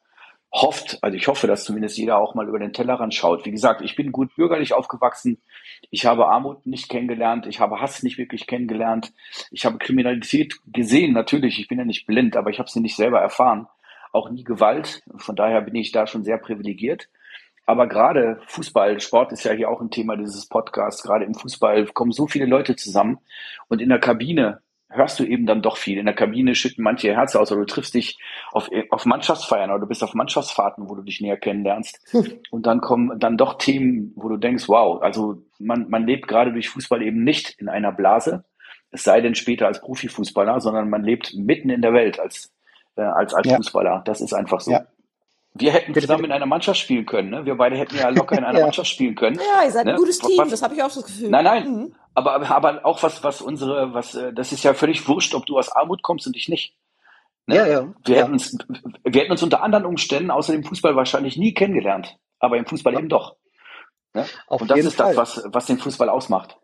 hofft, 0.51 0.99
also 1.01 1.17
ich 1.17 1.27
hoffe, 1.27 1.47
dass 1.47 1.63
zumindest 1.65 1.97
jeder 1.97 2.17
auch 2.19 2.35
mal 2.35 2.47
über 2.47 2.59
den 2.59 2.73
Tellerrand 2.73 3.13
schaut. 3.13 3.43
Wie 3.45 3.51
gesagt, 3.51 3.81
ich 3.81 3.95
bin 3.95 4.11
gut 4.11 4.35
bürgerlich 4.35 4.73
aufgewachsen. 4.73 5.41
Ich 5.89 6.05
habe 6.05 6.27
Armut 6.27 6.65
nicht 6.65 6.89
kennengelernt. 6.89 7.47
Ich 7.47 7.59
habe 7.59 7.81
Hass 7.81 8.03
nicht 8.03 8.17
wirklich 8.17 8.45
kennengelernt. 8.47 9.13
Ich 9.51 9.65
habe 9.65 9.77
Kriminalität 9.79 10.55
gesehen, 10.71 11.13
natürlich. 11.13 11.59
Ich 11.59 11.67
bin 11.67 11.79
ja 11.79 11.85
nicht 11.85 12.05
blind, 12.05 12.37
aber 12.37 12.49
ich 12.51 12.59
habe 12.59 12.69
sie 12.69 12.81
nicht 12.81 12.95
selber 12.95 13.19
erfahren. 13.19 13.67
Auch 14.11 14.29
nie 14.29 14.43
Gewalt. 14.43 15.01
Von 15.17 15.35
daher 15.35 15.61
bin 15.61 15.75
ich 15.75 15.91
da 15.91 16.05
schon 16.05 16.23
sehr 16.23 16.37
privilegiert. 16.37 17.09
Aber 17.65 17.87
gerade 17.87 18.39
Fußball, 18.47 18.99
Sport 18.99 19.31
ist 19.31 19.45
ja 19.45 19.53
hier 19.53 19.69
auch 19.69 19.81
ein 19.81 19.89
Thema 19.89 20.17
dieses 20.17 20.47
Podcasts. 20.47 21.01
Gerade 21.01 21.25
im 21.25 21.33
Fußball 21.33 21.87
kommen 21.87 22.11
so 22.11 22.27
viele 22.27 22.45
Leute 22.45 22.75
zusammen 22.75 23.19
und 23.69 23.81
in 23.81 23.89
der 23.89 23.99
Kabine 23.99 24.61
hörst 24.93 25.19
du 25.19 25.23
eben 25.23 25.45
dann 25.45 25.61
doch 25.61 25.77
viel. 25.77 25.97
In 25.97 26.05
der 26.05 26.15
Kabine 26.15 26.55
schütten 26.55 26.83
manche 26.83 27.07
ihr 27.07 27.15
Herz 27.15 27.35
aus 27.35 27.51
oder 27.51 27.61
du 27.61 27.67
triffst 27.67 27.93
dich 27.93 28.17
auf, 28.51 28.69
auf 28.89 29.05
Mannschaftsfeiern 29.05 29.69
oder 29.69 29.79
du 29.79 29.87
bist 29.87 30.03
auf 30.03 30.13
Mannschaftsfahrten, 30.13 30.89
wo 30.89 30.95
du 30.95 31.01
dich 31.01 31.21
näher 31.21 31.37
kennenlernst. 31.37 31.99
Und 32.51 32.65
dann 32.65 32.81
kommen 32.81 33.19
dann 33.19 33.37
doch 33.37 33.57
Themen, 33.57 34.13
wo 34.15 34.29
du 34.29 34.37
denkst, 34.37 34.67
wow, 34.67 35.01
also 35.01 35.43
man, 35.59 35.89
man 35.89 36.05
lebt 36.05 36.27
gerade 36.27 36.53
durch 36.53 36.69
Fußball 36.69 37.01
eben 37.01 37.23
nicht 37.23 37.55
in 37.59 37.69
einer 37.69 37.91
Blase, 37.91 38.45
es 38.91 39.03
sei 39.03 39.21
denn 39.21 39.35
später 39.35 39.65
als 39.67 39.81
Profifußballer, 39.81 40.61
sondern 40.61 40.89
man 40.89 41.03
lebt 41.03 41.33
mitten 41.33 41.69
in 41.69 41.81
der 41.81 41.93
Welt 41.93 42.19
als, 42.19 42.53
äh, 42.95 43.01
als, 43.01 43.33
als 43.33 43.47
Ja. 43.47 43.57
Fußballer. 43.57 44.03
Das 44.05 44.21
ist 44.21 44.33
einfach 44.33 44.59
so. 44.59 44.71
Ja. 44.71 44.85
Wir 45.55 45.71
hätten 45.71 45.93
zusammen 45.93 46.25
in 46.25 46.31
einer 46.31 46.45
Mannschaft 46.47 46.79
spielen 46.79 47.05
können. 47.05 47.29
Ne? 47.29 47.45
Wir 47.45 47.55
beide 47.55 47.77
hätten 47.77 47.95
ja 47.95 48.09
locker 48.09 48.37
in 48.37 48.43
einer 48.43 48.59
Ja. 48.59 48.65
Mannschaft 48.65 48.89
spielen 48.89 49.13
können. 49.15 49.37
Ja, 49.37 49.63
ihr 49.63 49.71
seid 49.71 49.85
ein 49.85 49.93
Ne? 49.93 49.99
gutes 49.99 50.17
Team, 50.19 50.37
Was- 50.39 50.49
das 50.49 50.61
habe 50.63 50.73
ich 50.73 50.81
auch 50.83 50.89
so 50.89 51.01
das 51.01 51.09
Gefühl. 51.11 51.29
Nein, 51.29 51.43
nein. 51.43 51.71
Mhm. 51.71 51.95
Aber, 52.15 52.33
aber, 52.33 52.49
aber 52.49 52.85
auch 52.85 53.01
was, 53.03 53.23
was 53.23 53.41
unsere, 53.41 53.93
was, 53.93 54.15
äh, 54.15 54.33
das 54.33 54.51
ist 54.51 54.63
ja 54.63 54.73
völlig 54.73 55.07
wurscht, 55.07 55.33
ob 55.35 55.45
du 55.45 55.57
aus 55.57 55.69
Armut 55.71 56.01
kommst 56.01 56.25
und 56.27 56.35
ich 56.35 56.49
nicht. 56.49 56.75
Ne? 57.45 57.55
Ja, 57.57 57.67
ja. 57.67 57.93
Wir, 58.05 58.15
ja. 58.15 58.21
hätten 58.21 58.33
uns, 58.33 58.57
wir 59.03 59.21
hätten 59.21 59.31
uns 59.31 59.43
unter 59.43 59.61
anderen 59.61 59.85
Umständen 59.85 60.31
außer 60.31 60.53
dem 60.53 60.63
Fußball 60.63 60.95
wahrscheinlich 60.95 61.37
nie 61.37 61.53
kennengelernt. 61.53 62.17
Aber 62.39 62.57
im 62.57 62.65
Fußball 62.65 62.93
Ja. 62.93 62.99
eben 62.99 63.09
doch. 63.09 63.35
Ne? 64.13 64.25
Auf 64.47 64.61
Und 64.61 64.69
das 64.71 64.75
jeden 64.77 64.87
ist 64.87 64.95
Fall. 64.95 65.15
das, 65.15 65.37
was, 65.37 65.45
was 65.53 65.65
den 65.65 65.77
Fußball 65.77 66.09
ausmacht. 66.09 66.57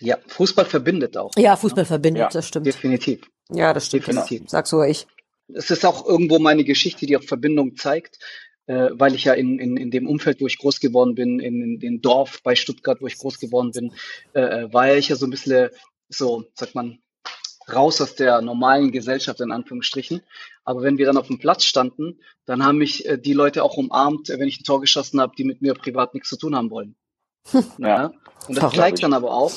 Ja, 0.00 0.16
Fußball 0.28 0.64
verbindet 0.64 1.16
auch. 1.16 1.32
Ja, 1.36 1.56
Fußball 1.56 1.84
verbindet, 1.84 2.20
Ja, 2.22 2.28
das 2.28 2.46
stimmt. 2.48 2.66
Definitiv. 2.66 3.20
Ja, 3.50 3.72
das 3.72 3.86
stimmt. 3.86 4.06
Definitiv. 4.06 4.42
Sag 4.48 4.66
sogar 4.68 4.86
ich. 4.88 5.06
Es 5.52 5.70
ist 5.70 5.84
auch 5.84 6.06
irgendwo 6.06 6.38
meine 6.38 6.64
Geschichte, 6.64 7.06
die 7.06 7.16
auch 7.16 7.22
Verbindung 7.22 7.76
zeigt, 7.76 8.18
äh, 8.66 8.90
weil 8.92 9.14
ich 9.14 9.24
ja 9.24 9.32
in, 9.32 9.58
in, 9.58 9.76
in 9.76 9.90
dem 9.90 10.06
Umfeld, 10.06 10.40
wo 10.40 10.46
ich 10.46 10.58
groß 10.58 10.80
geworden 10.80 11.14
bin, 11.14 11.40
in, 11.40 11.62
in 11.62 11.78
dem 11.80 12.00
Dorf 12.02 12.42
bei 12.42 12.54
Stuttgart, 12.54 13.00
wo 13.00 13.06
ich 13.06 13.18
groß 13.18 13.38
geworden 13.38 13.72
bin, 13.72 13.92
äh, 14.34 14.40
äh, 14.40 14.72
war 14.72 14.94
ich 14.94 15.08
ja 15.08 15.16
so 15.16 15.26
ein 15.26 15.30
bisschen 15.30 15.70
so, 16.08 16.44
sagt 16.54 16.74
man, 16.74 16.98
raus 17.72 18.00
aus 18.00 18.14
der 18.14 18.40
normalen 18.40 18.92
Gesellschaft 18.92 19.40
in 19.40 19.52
Anführungsstrichen. 19.52 20.22
Aber 20.64 20.82
wenn 20.82 20.98
wir 20.98 21.06
dann 21.06 21.16
auf 21.16 21.26
dem 21.26 21.38
Platz 21.38 21.64
standen, 21.64 22.20
dann 22.46 22.64
haben 22.64 22.78
mich 22.78 23.06
äh, 23.06 23.18
die 23.18 23.32
Leute 23.32 23.62
auch 23.62 23.76
umarmt, 23.76 24.30
äh, 24.30 24.38
wenn 24.38 24.48
ich 24.48 24.60
ein 24.60 24.64
Tor 24.64 24.80
geschossen 24.80 25.20
habe, 25.20 25.34
die 25.36 25.44
mit 25.44 25.62
mir 25.62 25.74
privat 25.74 26.14
nichts 26.14 26.28
zu 26.28 26.36
tun 26.36 26.54
haben 26.54 26.70
wollen. 26.70 26.96
Ja. 27.78 28.12
Und 28.46 28.56
das 28.56 28.72
zeigt 28.72 29.02
dann 29.02 29.14
aber 29.14 29.32
auch, 29.32 29.52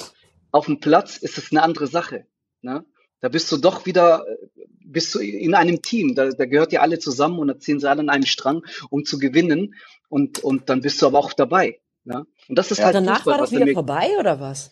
auf 0.51 0.65
dem 0.65 0.79
Platz 0.79 1.17
ist 1.17 1.37
es 1.37 1.51
eine 1.51 1.63
andere 1.63 1.87
Sache. 1.87 2.25
Ne? 2.61 2.85
Da 3.21 3.29
bist 3.29 3.51
du 3.51 3.57
doch 3.57 3.85
wieder, 3.85 4.25
äh, 4.27 4.65
bist 4.83 5.15
du 5.15 5.19
in 5.19 5.55
einem 5.55 5.81
Team. 5.81 6.15
Da, 6.15 6.29
da 6.29 6.45
gehört 6.45 6.73
ihr 6.73 6.81
alle 6.81 6.99
zusammen 6.99 7.39
und 7.39 7.47
da 7.47 7.57
ziehen 7.59 7.79
sie 7.79 7.89
alle 7.89 8.01
an 8.01 8.09
einem 8.09 8.25
Strang, 8.25 8.63
um 8.89 9.05
zu 9.05 9.17
gewinnen. 9.19 9.75
Und, 10.09 10.39
und 10.39 10.69
dann 10.69 10.81
bist 10.81 11.01
du 11.01 11.07
aber 11.07 11.19
auch 11.19 11.33
dabei. 11.33 11.79
Ne? 12.03 12.25
Und 12.49 12.57
das 12.57 12.71
ist 12.71 12.79
Ja. 12.79 12.85
halt 12.85 12.95
Danach 12.95 13.17
Fußball, 13.17 13.33
war 13.33 13.41
das 13.41 13.51
er 13.51 13.61
wieder 13.61 13.73
vorbei, 13.73 14.09
oder 14.19 14.39
was? 14.39 14.69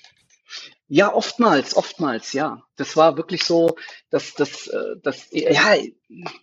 Ja, 0.91 1.13
oftmals, 1.13 1.77
oftmals, 1.77 2.33
ja. 2.33 2.63
Das 2.75 2.97
war 2.97 3.15
wirklich 3.15 3.43
so, 3.43 3.75
dass 4.09 4.33
das, 4.33 4.67
äh, 4.67 4.95
das, 5.03 5.27
ja, 5.31 5.75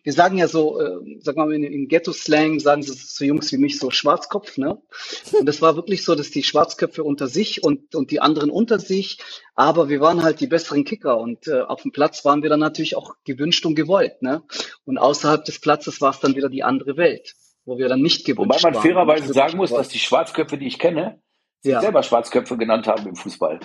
wir 0.04 0.12
sagen 0.12 0.38
ja 0.38 0.46
so, 0.46 0.80
äh, 0.80 1.18
sagen 1.20 1.38
wir 1.38 1.46
mal 1.46 1.54
in, 1.54 1.64
in 1.64 1.88
Ghetto-Slang, 1.88 2.60
sagen 2.60 2.82
sie 2.84 2.94
zu 2.94 3.24
Jungs 3.24 3.50
wie 3.50 3.58
mich 3.58 3.78
so 3.80 3.90
Schwarzkopf, 3.90 4.56
ne? 4.56 4.80
Und 5.32 5.46
das 5.46 5.60
war 5.62 5.74
wirklich 5.74 6.04
so, 6.04 6.14
dass 6.14 6.30
die 6.30 6.44
Schwarzköpfe 6.44 7.02
unter 7.02 7.26
sich 7.26 7.64
und, 7.64 7.96
und 7.96 8.12
die 8.12 8.20
anderen 8.20 8.50
unter 8.50 8.78
sich, 8.78 9.18
aber 9.56 9.88
wir 9.88 10.00
waren 10.00 10.22
halt 10.22 10.38
die 10.38 10.46
besseren 10.46 10.84
Kicker 10.84 11.18
und 11.18 11.48
äh, 11.48 11.62
auf 11.62 11.82
dem 11.82 11.90
Platz 11.90 12.24
waren 12.24 12.42
wir 12.44 12.50
dann 12.50 12.60
natürlich 12.60 12.96
auch 12.96 13.14
gewünscht 13.24 13.66
und 13.66 13.74
gewollt, 13.74 14.22
ne? 14.22 14.44
Und 14.84 14.98
außerhalb 14.98 15.44
des 15.44 15.58
Platzes 15.60 16.00
war 16.00 16.10
es 16.10 16.20
dann 16.20 16.36
wieder 16.36 16.48
die 16.48 16.62
andere 16.62 16.96
Welt, 16.96 17.34
wo 17.64 17.78
wir 17.78 17.88
dann 17.88 18.00
nicht 18.00 18.24
gewünscht 18.24 18.48
Wobei 18.48 18.60
man 18.62 18.74
waren. 18.74 18.82
fairerweise 18.82 19.24
Nicht 19.24 19.34
sagen 19.34 19.56
muss, 19.56 19.70
dass 19.70 19.88
die 19.88 19.98
Schwarzköpfe, 19.98 20.56
die 20.56 20.68
ich 20.68 20.78
kenne, 20.78 21.20
Ja. 21.64 21.80
selber 21.80 22.04
Schwarzköpfe 22.04 22.56
genannt 22.56 22.86
haben 22.86 23.08
im 23.08 23.16
Fußball. 23.16 23.58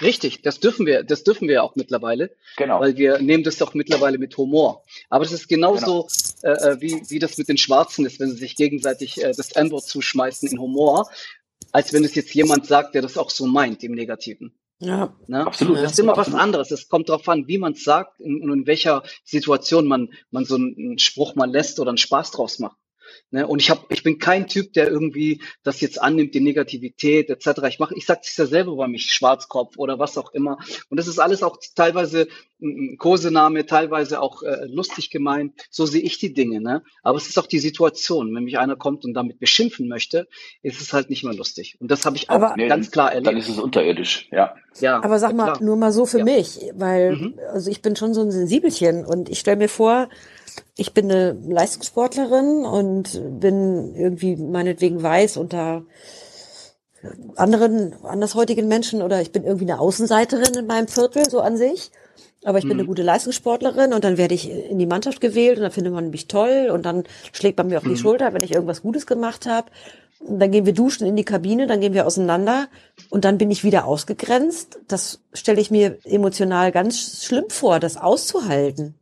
Richtig, 0.00 0.42
das 0.42 0.58
dürfen 0.58 0.86
wir, 0.86 1.04
das 1.04 1.22
dürfen 1.22 1.48
wir 1.48 1.62
auch 1.62 1.76
mittlerweile. 1.76 2.34
Genau. 2.56 2.80
Weil 2.80 2.96
wir 2.96 3.18
nehmen 3.20 3.44
das 3.44 3.58
doch 3.58 3.74
mittlerweile 3.74 4.18
mit 4.18 4.36
Humor. 4.36 4.82
Aber 5.10 5.24
das 5.24 5.32
ist 5.32 5.48
genauso, 5.48 6.08
äh, 6.42 6.50
äh, 6.50 6.80
wie, 6.80 7.02
wie 7.08 7.18
das 7.18 7.36
mit 7.38 7.48
den 7.48 7.58
Schwarzen 7.58 8.06
ist, 8.06 8.18
wenn 8.18 8.30
sie 8.30 8.38
sich 8.38 8.56
gegenseitig 8.56 9.22
äh, 9.22 9.32
das 9.36 9.52
N-Wort 9.52 9.84
zuschmeißen 9.84 10.48
in 10.48 10.58
Humor, 10.58 11.10
als 11.72 11.92
wenn 11.92 12.04
es 12.04 12.14
jetzt 12.14 12.34
jemand 12.34 12.66
sagt, 12.66 12.94
der 12.94 13.02
das 13.02 13.18
auch 13.18 13.30
so 13.30 13.46
meint 13.46 13.84
im 13.84 13.92
Negativen. 13.92 14.58
Ja. 14.82 15.14
Ne? 15.28 15.46
Absolut. 15.46 15.78
Das 15.78 15.92
ist 15.92 15.98
immer 16.00 16.12
was 16.12 16.26
Absolut. 16.26 16.40
anderes. 16.40 16.70
Es 16.72 16.88
kommt 16.88 17.08
darauf 17.08 17.28
an, 17.28 17.46
wie 17.46 17.58
man 17.58 17.72
es 17.72 17.84
sagt 17.84 18.20
und 18.20 18.42
in, 18.42 18.66
welcher 18.66 19.04
Situation 19.24 19.86
man, 19.86 20.12
man 20.30 20.44
so 20.44 20.56
einen 20.56 20.98
Spruch 20.98 21.36
mal 21.36 21.50
lässt 21.50 21.78
oder 21.78 21.90
einen 21.90 21.98
Spaß 21.98 22.32
draus 22.32 22.58
macht. 22.58 22.76
Ne? 23.30 23.46
Und 23.46 23.60
ich 23.60 23.70
hab, 23.70 23.90
ich 23.90 24.02
bin 24.02 24.18
kein 24.18 24.46
Typ, 24.46 24.72
der 24.74 24.88
irgendwie 24.88 25.40
das 25.62 25.80
jetzt 25.80 26.00
annimmt, 26.00 26.34
die 26.34 26.40
Negativität 26.40 27.30
etc. 27.30 27.62
Ich 27.68 27.78
mache, 27.78 27.94
ich 27.96 28.06
sage 28.06 28.20
es 28.24 28.36
ja 28.36 28.46
selber 28.46 28.76
bei 28.76 28.88
mich, 28.88 29.10
Schwarzkopf 29.12 29.76
oder 29.76 29.98
was 29.98 30.16
auch 30.18 30.32
immer. 30.32 30.58
Und 30.90 30.96
das 30.98 31.06
ist 31.08 31.18
alles 31.18 31.42
auch 31.42 31.58
teilweise 31.74 32.28
ein 32.60 32.96
Kosename, 32.98 33.66
teilweise 33.66 34.20
auch 34.20 34.42
äh, 34.44 34.66
lustig 34.66 35.10
gemeint. 35.10 35.52
So 35.70 35.84
sehe 35.84 36.00
ich 36.02 36.18
die 36.18 36.32
Dinge. 36.32 36.60
Ne? 36.60 36.82
Aber 37.02 37.16
es 37.18 37.28
ist 37.28 37.38
auch 37.38 37.46
die 37.46 37.58
Situation. 37.58 38.34
Wenn 38.34 38.44
mich 38.44 38.58
einer 38.58 38.76
kommt 38.76 39.04
und 39.04 39.14
damit 39.14 39.40
beschimpfen 39.40 39.88
möchte, 39.88 40.28
ist 40.62 40.80
es 40.80 40.92
halt 40.92 41.10
nicht 41.10 41.24
mehr 41.24 41.34
lustig. 41.34 41.76
Und 41.80 41.90
das 41.90 42.04
habe 42.06 42.16
ich 42.16 42.30
auch 42.30 42.34
Aber- 42.36 42.54
Nee, 42.56 42.68
ganz 42.68 42.90
klar 42.90 43.10
Dann 43.10 43.24
erlebt. 43.24 43.42
ist 43.46 43.48
es 43.48 43.58
unterirdisch, 43.58 44.28
ja. 44.30 44.54
Ja, 44.80 45.02
Aber 45.02 45.18
sag 45.18 45.30
ja, 45.30 45.36
mal, 45.36 45.44
klar. 45.52 45.62
nur 45.62 45.76
mal 45.76 45.92
so 45.92 46.06
für 46.06 46.18
Ja. 46.20 46.24
mich, 46.24 46.58
weil, 46.74 47.16
Mhm. 47.16 47.38
also 47.52 47.70
ich 47.70 47.82
bin 47.82 47.96
schon 47.96 48.14
so 48.14 48.22
ein 48.22 48.30
Sensibelchen 48.30 49.04
und 49.04 49.28
ich 49.28 49.38
stelle 49.40 49.56
mir 49.56 49.68
vor, 49.68 50.08
ich 50.76 50.94
bin 50.94 51.10
eine 51.10 51.32
Leistungssportlerin 51.32 52.64
und 52.64 53.22
bin 53.40 53.94
irgendwie 53.94 54.36
meinetwegen 54.36 55.02
weiß 55.02 55.36
unter 55.36 55.84
anderen, 57.36 57.94
andersheutigen 58.04 58.68
Menschen 58.68 59.02
oder 59.02 59.20
ich 59.20 59.32
bin 59.32 59.44
irgendwie 59.44 59.64
eine 59.64 59.80
Außenseiterin 59.80 60.54
in 60.54 60.66
meinem 60.66 60.88
Viertel, 60.88 61.28
so 61.28 61.40
an 61.40 61.56
sich. 61.56 61.90
Aber 62.44 62.58
ich 62.58 62.64
bin 62.64 62.72
eine 62.72 62.86
gute 62.86 63.02
Leistungssportlerin 63.02 63.92
und 63.92 64.02
dann 64.02 64.18
werde 64.18 64.34
ich 64.34 64.50
in 64.50 64.78
die 64.78 64.86
Mannschaft 64.86 65.20
gewählt 65.20 65.58
und 65.58 65.62
dann 65.62 65.70
findet 65.70 65.92
man 65.92 66.10
mich 66.10 66.26
toll 66.26 66.70
und 66.72 66.84
dann 66.84 67.04
schlägt 67.32 67.58
man 67.58 67.68
mir 67.68 67.78
auf 67.78 67.84
die 67.84 67.96
Schulter, 67.96 68.34
wenn 68.34 68.42
ich 68.42 68.52
irgendwas 68.52 68.82
Gutes 68.82 69.06
gemacht 69.06 69.46
habe. 69.46 69.70
dann 70.26 70.50
gehen 70.50 70.66
wir 70.66 70.72
duschen 70.72 71.06
in 71.06 71.14
die 71.14 71.24
Kabine, 71.24 71.68
dann 71.68 71.80
gehen 71.80 71.94
wir 71.94 72.04
auseinander 72.04 72.68
und 73.10 73.24
dann 73.24 73.38
bin 73.38 73.52
ich 73.52 73.62
wieder 73.62 73.84
ausgegrenzt. 73.84 74.80
Das 74.88 75.20
stelle 75.32 75.60
ich 75.60 75.70
mir 75.70 75.98
emotional 76.04 76.72
ganz 76.72 77.22
schlimm 77.24 77.48
vor, 77.48 77.78
das 77.78 77.96
auszuhalten. 77.96 78.96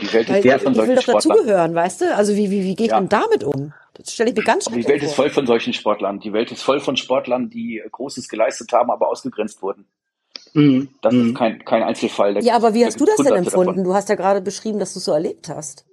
Die 0.00 0.12
Welt 0.12 0.28
Weil 0.28 0.36
ist 0.44 0.44
voll 0.44 0.56
ich 0.56 0.62
von 0.62 0.74
will 0.74 0.74
solchen 0.76 0.94
doch 0.96 1.02
Sportlern. 1.02 1.36
dazugehören, 1.36 1.74
weißt 1.74 2.00
du? 2.02 2.14
Also 2.14 2.36
wie, 2.36 2.50
wie, 2.50 2.64
wie 2.64 2.74
geht 2.76 2.90
Ja. 2.90 2.96
man 3.00 3.08
damit 3.08 3.42
um? 3.44 3.72
Das 3.94 4.12
stelle 4.12 4.30
ich 4.30 4.36
mir 4.36 4.44
ganz 4.44 4.66
Die 4.66 4.86
Welt 4.86 5.02
ist 5.02 5.14
vor. 5.14 5.24
voll 5.24 5.30
von 5.30 5.46
solchen 5.46 5.72
Sportlern. 5.72 6.20
Die 6.20 6.32
Welt 6.32 6.52
ist 6.52 6.62
voll 6.62 6.78
von 6.80 6.96
Sportlern, 6.96 7.50
die 7.50 7.82
Großes 7.90 8.28
geleistet 8.28 8.72
haben, 8.72 8.90
aber 8.90 9.08
ausgegrenzt 9.08 9.60
wurden. 9.60 9.86
Mhm. 10.54 10.88
Das 11.02 11.12
Mhm. 11.12 11.28
ist 11.30 11.34
kein, 11.36 11.64
kein 11.64 11.82
Einzelfall. 11.82 12.34
Da 12.34 12.40
Ja, 12.40 12.54
aber 12.54 12.74
wie 12.74 12.84
hast 12.86 13.00
du 13.00 13.04
das 13.04 13.16
denn 13.16 13.34
empfunden? 13.34 13.66
davon. 13.68 13.84
Du 13.84 13.94
hast 13.94 14.08
ja 14.08 14.14
gerade 14.14 14.40
beschrieben, 14.40 14.78
dass 14.78 14.92
du 14.94 15.00
es 15.00 15.04
so 15.04 15.12
erlebt 15.12 15.48
hast. 15.48 15.84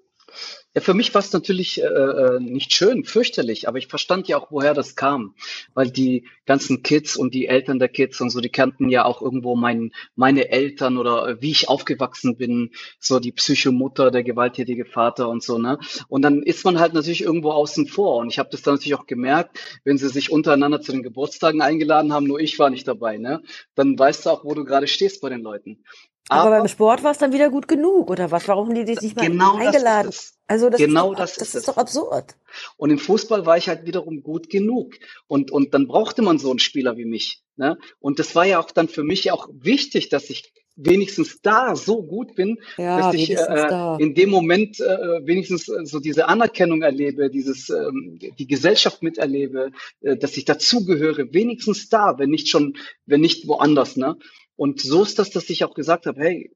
Ja, 0.76 0.82
für 0.82 0.94
mich 0.94 1.14
war 1.14 1.20
es 1.22 1.32
natürlich 1.32 1.82
äh, 1.82 1.86
äh, 1.86 2.40
nicht 2.42 2.74
schön, 2.74 3.06
fürchterlich, 3.06 3.70
aber 3.70 3.78
ich 3.78 3.88
verstand 3.88 4.28
ja 4.28 4.38
auch, 4.38 4.52
woher 4.52 4.74
das 4.74 4.96
kam, 4.98 5.34
weil 5.74 5.90
die 5.90 6.28
ganzen 6.46 6.84
Kids 6.84 7.16
und 7.16 7.34
die 7.34 7.48
Eltern 7.48 7.80
der 7.80 7.88
Kids 7.88 8.20
und 8.20 8.30
so, 8.30 8.42
die 8.42 8.50
kannten 8.50 8.90
ja 8.90 9.06
auch 9.06 9.22
irgendwo 9.22 9.56
mein, 9.56 9.94
meine 10.18 10.50
Eltern 10.50 10.98
oder 10.98 11.30
äh, 11.30 11.42
wie 11.42 11.52
ich 11.52 11.70
aufgewachsen 11.70 12.36
bin, 12.36 12.72
so 13.00 13.20
die 13.22 13.32
Psychomutter, 13.32 14.12
der 14.12 14.24
gewalttätige 14.24 14.84
Vater 14.84 15.30
und 15.30 15.42
so, 15.42 15.58
ne? 15.58 15.80
Und 16.10 16.24
dann 16.24 16.44
ist 16.44 16.66
man 16.66 16.78
halt 16.78 16.94
natürlich 16.94 17.22
irgendwo 17.24 17.52
außen 17.52 17.88
vor 17.88 18.18
und 18.18 18.30
ich 18.30 18.38
habe 18.38 18.50
das 18.52 18.62
dann 18.62 18.74
natürlich 18.76 18.96
auch 18.96 19.08
gemerkt, 19.08 19.58
wenn 19.86 19.98
sie 19.98 20.10
sich 20.10 20.30
untereinander 20.30 20.82
zu 20.82 20.92
den 20.92 21.04
Geburtstagen 21.04 21.62
eingeladen 21.62 22.12
haben, 22.12 22.28
nur 22.28 22.42
ich 22.42 22.60
war 22.60 22.70
nicht 22.70 22.86
dabei, 22.88 23.18
ne? 23.18 23.42
Dann 23.76 23.98
weißt 23.98 24.26
du 24.26 24.30
auch, 24.30 24.44
wo 24.44 24.54
du 24.54 24.66
gerade 24.66 24.88
stehst 24.88 25.22
bei 25.22 25.30
den 25.30 25.42
Leuten. 25.42 25.86
Aber, 26.30 26.50
beim 26.50 26.68
Sport 26.68 27.04
war 27.04 27.12
es 27.12 27.18
dann 27.20 27.34
wieder 27.34 27.50
gut 27.50 27.68
genug, 27.68 28.10
oder 28.10 28.32
was? 28.32 28.48
Warum 28.48 28.68
haben 28.70 28.76
die 28.76 28.86
dich 28.86 29.02
nicht 29.02 29.16
mal 29.16 29.28
genau 29.28 29.58
das 29.58 29.68
eingeladen? 29.68 30.10
ist 30.10 30.16
es. 30.16 30.34
Also 30.48 30.70
das 30.70 30.80
Genau 30.80 31.12
ist 31.14 31.20
doch, 31.20 31.24
das 31.24 31.34
das 31.36 31.42
ist 31.50 31.56
ist 31.56 31.60
es. 31.62 31.66
doch 31.66 31.78
absurd. 31.78 32.36
Und 32.78 32.90
im 32.92 32.98
Fußball 33.00 33.46
war 33.46 33.58
ich 33.58 33.68
halt 33.68 33.86
wiederum 33.86 34.22
gut 34.24 34.50
genug. 34.50 34.94
Und, 35.28 35.52
und 35.52 35.74
dann 35.74 35.88
brauchte 35.88 36.22
man 36.22 36.38
so 36.40 36.50
einen 36.50 36.60
Spieler 36.60 36.98
wie 36.98 37.06
mich. 37.06 37.44
Ne? 37.58 37.78
Und 38.00 38.20
das 38.20 38.36
war 38.36 38.46
ja 38.46 38.60
auch 38.60 38.72
dann 38.72 38.88
für 38.88 39.04
mich 39.04 39.32
auch 39.32 39.50
wichtig, 39.54 40.10
dass 40.10 40.30
ich 40.30 40.52
wenigstens 40.78 41.42
da 41.42 41.76
so 41.76 42.04
gut 42.04 42.36
bin, 42.36 42.58
Ja, 42.78 42.98
dass 42.98 43.16
ich 43.16 43.32
äh, 43.32 43.36
da. 43.38 43.96
in 43.98 44.14
dem 44.14 44.30
Moment 44.30 44.80
äh, 44.82 45.26
wenigstens 45.26 45.70
äh, 45.70 45.86
so 45.86 46.00
diese 46.02 46.28
Anerkennung 46.28 46.82
erlebe, 46.82 47.30
dieses 47.30 47.70
ähm, 47.70 48.20
die 48.20 48.46
Gesellschaft 48.48 49.02
miterlebe, 49.02 49.72
äh, 50.02 50.18
dass 50.18 50.36
ich 50.36 50.44
dazugehöre, 50.46 51.34
wenigstens 51.34 51.88
da, 51.88 52.16
wenn 52.20 52.30
nicht 52.30 52.50
schon, 52.50 52.76
wenn 53.06 53.22
nicht 53.22 53.48
woanders. 53.48 53.96
Ne? 53.96 54.18
Und 54.56 54.82
so 54.82 55.04
ist 55.04 55.20
das, 55.20 55.30
dass 55.32 55.50
ich 55.50 55.64
auch 55.64 55.74
gesagt 55.74 56.06
habe, 56.06 56.22
hey, 56.22 56.52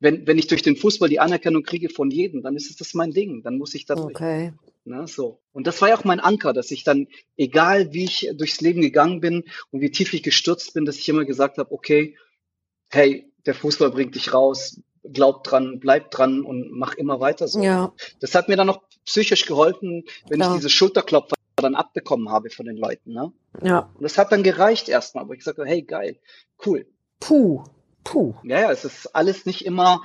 wenn, 0.00 0.26
wenn 0.26 0.38
ich 0.38 0.46
durch 0.46 0.62
den 0.62 0.76
Fußball 0.76 1.08
die 1.08 1.20
Anerkennung 1.20 1.62
kriege 1.62 1.90
von 1.90 2.10
jedem, 2.10 2.42
dann 2.42 2.56
ist 2.56 2.70
es 2.70 2.76
das 2.76 2.94
mein 2.94 3.12
Ding, 3.12 3.42
dann 3.42 3.58
muss 3.58 3.74
ich 3.74 3.84
da 3.84 3.94
durch. 3.94 4.14
Okay. 4.16 4.52
Ne, 4.84 5.06
so. 5.06 5.40
Und 5.52 5.66
das 5.66 5.80
war 5.82 5.90
ja 5.90 5.98
auch 5.98 6.04
mein 6.04 6.20
Anker, 6.20 6.54
dass 6.54 6.70
ich 6.70 6.84
dann, 6.84 7.06
egal 7.36 7.92
wie 7.92 8.04
ich 8.04 8.30
durchs 8.34 8.62
Leben 8.62 8.80
gegangen 8.80 9.20
bin 9.20 9.44
und 9.70 9.82
wie 9.82 9.90
tief 9.90 10.14
ich 10.14 10.22
gestürzt 10.22 10.72
bin, 10.72 10.86
dass 10.86 10.96
ich 10.96 11.08
immer 11.08 11.26
gesagt 11.26 11.58
habe, 11.58 11.70
okay, 11.70 12.16
hey, 12.88 13.30
der 13.44 13.54
Fußball 13.54 13.90
bringt 13.90 14.14
dich 14.14 14.32
raus, 14.32 14.80
glaub 15.04 15.44
dran, 15.44 15.80
bleib 15.80 16.10
dran 16.10 16.42
und 16.42 16.70
mach 16.72 16.94
immer 16.94 17.20
weiter 17.20 17.46
so. 17.46 17.62
Ja, 17.62 17.92
Das 18.20 18.34
hat 18.34 18.48
mir 18.48 18.56
dann 18.56 18.70
auch 18.70 18.82
psychisch 19.04 19.44
geholfen, 19.46 20.04
wenn 20.28 20.40
Klar. 20.40 20.54
ich 20.54 20.56
diese 20.56 20.70
Schulterklopfer 20.70 21.36
dann 21.56 21.74
abbekommen 21.74 22.30
habe 22.30 22.48
von 22.48 22.64
den 22.64 22.76
Leuten. 22.76 23.12
Ne? 23.12 23.32
ja. 23.62 23.90
Und 23.94 24.02
das 24.02 24.16
hat 24.16 24.32
dann 24.32 24.42
gereicht 24.42 24.88
erstmal, 24.88 25.24
aber 25.24 25.34
ich 25.34 25.40
gesagt 25.40 25.58
habe, 25.58 25.68
hey, 25.68 25.82
geil, 25.82 26.18
cool. 26.64 26.86
Puh. 27.20 27.62
Puh. 28.04 28.34
Ja, 28.42 28.60
ja, 28.60 28.70
es 28.72 28.84
ist 28.84 29.14
alles 29.14 29.46
nicht 29.46 29.64
immer 29.66 30.02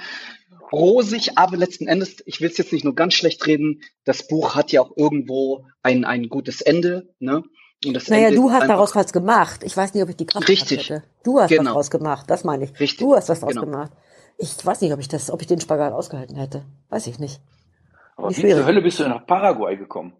rosig, 0.71 1.37
aber 1.37 1.57
letzten 1.57 1.87
Endes, 1.87 2.17
ich 2.25 2.41
will 2.41 2.49
es 2.49 2.57
jetzt 2.57 2.73
nicht 2.73 2.83
nur 2.83 2.95
ganz 2.95 3.13
schlecht 3.13 3.45
reden, 3.47 3.81
das 4.03 4.27
Buch 4.27 4.55
hat 4.55 4.71
ja 4.71 4.81
auch 4.81 4.91
irgendwo 4.97 5.65
ein, 5.83 6.03
ein 6.05 6.27
gutes 6.29 6.61
Ende, 6.61 7.13
ne? 7.19 7.43
Und 7.85 7.93
das 7.93 8.07
Naja, 8.07 8.27
Ende 8.29 8.39
du 8.39 8.51
hast 8.51 8.67
daraus 8.67 8.95
was 8.95 9.13
gemacht. 9.13 9.61
Ich 9.63 9.75
weiß 9.77 9.93
nicht, 9.93 10.01
ob 10.03 10.09
ich 10.09 10.15
die 10.15 10.25
Kraft 10.25 10.47
Richtig. 10.47 10.89
hätte. 10.89 11.03
Du 11.23 11.39
hast 11.39 11.49
Genau. 11.49 11.65
was 11.65 11.73
draus 11.73 11.91
gemacht, 11.91 12.25
das 12.29 12.43
meine 12.43 12.63
ich. 12.65 12.79
Richtig. 12.79 12.99
Du 12.99 13.15
hast 13.15 13.29
was 13.29 13.41
draus 13.41 13.51
Genau. 13.51 13.65
gemacht. 13.65 13.91
Ich 14.37 14.65
weiß 14.65 14.81
nicht, 14.81 14.91
ob 14.93 14.99
ich 14.99 15.07
das, 15.07 15.29
ob 15.29 15.41
ich 15.41 15.47
den 15.47 15.61
Spagat 15.61 15.93
ausgehalten 15.93 16.35
hätte. 16.35 16.65
Weiß 16.89 17.07
ich 17.07 17.19
nicht. 17.19 17.39
Aber 18.15 18.29
Wie 18.35 18.49
zur 18.49 18.65
Hölle 18.65 18.81
bist 18.81 18.99
du 18.99 19.07
nach 19.07 19.25
Paraguay 19.25 19.77
gekommen? 19.77 20.13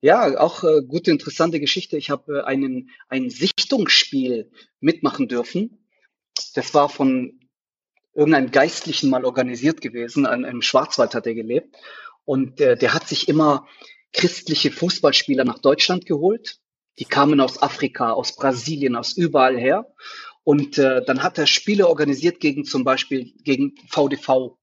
Ja, 0.00 0.38
auch 0.38 0.62
äh, 0.62 0.82
gute, 0.86 1.10
interessante 1.10 1.58
Geschichte. 1.58 1.96
Ich 1.96 2.10
habe 2.10 2.38
äh, 2.38 2.42
einen, 2.44 2.90
ein 3.08 3.30
Sichtungsspiel 3.30 4.50
mitmachen 4.80 5.26
dürfen. 5.26 5.84
Das 6.54 6.72
war 6.72 6.88
von 6.88 7.40
irgendeinem 8.14 8.52
Geistlichen 8.52 9.10
mal 9.10 9.24
organisiert 9.24 9.80
gewesen. 9.80 10.24
An, 10.24 10.44
Im 10.44 10.62
Schwarzwald 10.62 11.14
hat 11.14 11.26
er 11.26 11.34
gelebt. 11.34 11.76
Und 12.24 12.60
äh, 12.60 12.76
der 12.76 12.94
hat 12.94 13.08
sich 13.08 13.28
immer 13.28 13.66
christliche 14.12 14.70
Fußballspieler 14.70 15.44
nach 15.44 15.58
Deutschland 15.58 16.06
geholt. 16.06 16.60
Die 16.98 17.04
kamen 17.04 17.40
aus 17.40 17.60
Afrika, 17.60 18.12
aus 18.12 18.36
Brasilien, 18.36 18.94
aus 18.94 19.16
überall 19.16 19.58
her. 19.58 19.92
Und 20.44 20.78
äh, 20.78 21.04
dann 21.04 21.22
hat 21.22 21.38
er 21.38 21.46
Spiele 21.46 21.88
organisiert 21.88 22.40
gegen 22.40 22.64
zum 22.64 22.84
Beispiel 22.84 23.32
gegen 23.42 23.74
VDV, 23.88 24.56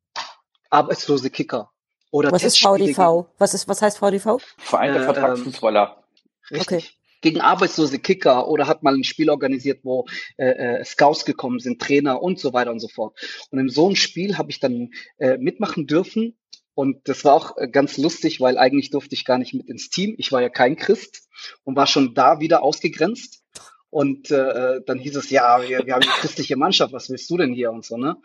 arbeitslose 0.69 1.29
Kicker. 1.29 1.71
Oder 2.15 2.31
Was 2.31 2.45
ist 2.45 2.59
VDV? 2.59 3.27
Was 3.37 3.53
ist, 3.53 3.67
was 3.67 3.81
heißt 3.81 3.97
VDV? 3.97 4.37
Verein 4.57 4.93
der 4.93 5.01
Äh, 5.01 5.05
Vertragsfußballer. 5.05 6.01
Richtig. 6.49 6.65
Okay. 6.65 6.83
Gegen 7.19 7.41
arbeitslose 7.41 7.99
Kicker 7.99 8.47
oder 8.47 8.67
hat 8.67 8.83
mal 8.83 8.93
ein 8.95 9.03
Spiel 9.03 9.29
organisiert, 9.29 9.81
wo 9.83 10.05
äh, 10.37 10.79
äh, 10.79 10.85
Scouts 10.85 11.25
gekommen 11.25 11.59
sind, 11.59 11.81
Trainer 11.81 12.21
und 12.21 12.39
so 12.39 12.53
weiter 12.53 12.71
und 12.71 12.79
so 12.79 12.87
fort. 12.87 13.19
Und 13.51 13.59
in 13.59 13.67
so 13.67 13.87
einem 13.87 13.97
Spiel 13.97 14.37
habe 14.37 14.49
ich 14.49 14.61
dann 14.61 14.91
äh, 15.17 15.37
mitmachen 15.37 15.87
dürfen. 15.87 16.37
Und 16.73 17.09
das 17.09 17.25
war 17.25 17.33
auch 17.33 17.57
äh, 17.57 17.67
ganz 17.67 17.97
lustig, 17.97 18.39
weil 18.39 18.57
eigentlich 18.57 18.91
durfte 18.91 19.13
ich 19.13 19.25
gar 19.25 19.37
nicht 19.37 19.53
mit 19.53 19.67
ins 19.67 19.89
Team. 19.89 20.15
Ich 20.17 20.31
war 20.31 20.41
ja 20.41 20.49
kein 20.49 20.77
Christ 20.77 21.27
und 21.65 21.75
war 21.75 21.85
schon 21.85 22.13
da 22.13 22.39
wieder 22.39 22.63
ausgegrenzt. 22.63 23.43
Und 23.89 24.31
äh, 24.31 24.79
dann 24.85 24.99
hieß 24.99 25.17
es, 25.17 25.31
ja, 25.31 25.61
wir, 25.61 25.85
wir 25.85 25.93
haben 25.95 26.03
eine 26.03 26.11
christliche 26.11 26.55
Mannschaft, 26.55 26.93
was 26.93 27.09
willst 27.09 27.29
du 27.29 27.35
denn 27.35 27.53
hier 27.53 27.71
und 27.71 27.83
so, 27.83 27.97
ne? 27.97 28.15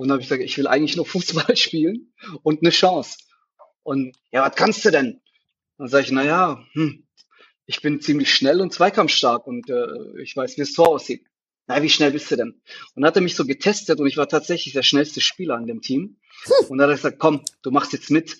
Und 0.00 0.08
dann 0.08 0.14
habe 0.14 0.22
ich 0.22 0.28
gesagt, 0.30 0.42
ich 0.42 0.56
will 0.56 0.66
eigentlich 0.66 0.96
nur 0.96 1.04
Fußball 1.04 1.54
spielen 1.56 2.14
und 2.42 2.62
eine 2.62 2.70
Chance. 2.70 3.18
Und 3.82 4.16
ja, 4.32 4.42
was 4.42 4.56
kannst 4.56 4.82
du 4.86 4.90
denn? 4.90 5.20
Dann 5.76 5.88
sage 5.88 6.04
ich, 6.04 6.10
na 6.10 6.24
ja, 6.24 6.64
hm, 6.72 7.06
ich 7.66 7.82
bin 7.82 8.00
ziemlich 8.00 8.34
schnell 8.34 8.62
und 8.62 8.72
zweikampfstark 8.72 9.46
und 9.46 9.68
äh, 9.68 10.22
ich 10.22 10.34
weiß, 10.34 10.56
wie 10.56 10.62
es 10.62 10.72
Tor 10.72 10.88
aussieht. 10.88 11.26
Na, 11.66 11.82
wie 11.82 11.90
schnell 11.90 12.12
bist 12.12 12.30
du 12.30 12.36
denn? 12.36 12.52
Und 12.94 13.02
dann 13.02 13.04
hat 13.04 13.16
er 13.16 13.20
mich 13.20 13.36
so 13.36 13.44
getestet 13.44 14.00
und 14.00 14.06
ich 14.06 14.16
war 14.16 14.26
tatsächlich 14.26 14.72
der 14.72 14.82
schnellste 14.82 15.20
Spieler 15.20 15.56
an 15.56 15.66
dem 15.66 15.82
Team. 15.82 16.16
Und 16.70 16.78
dann 16.78 16.88
hat 16.88 16.94
er 16.94 16.96
gesagt, 16.96 17.18
komm, 17.18 17.44
du 17.60 17.70
machst 17.70 17.92
jetzt 17.92 18.10
mit. 18.10 18.38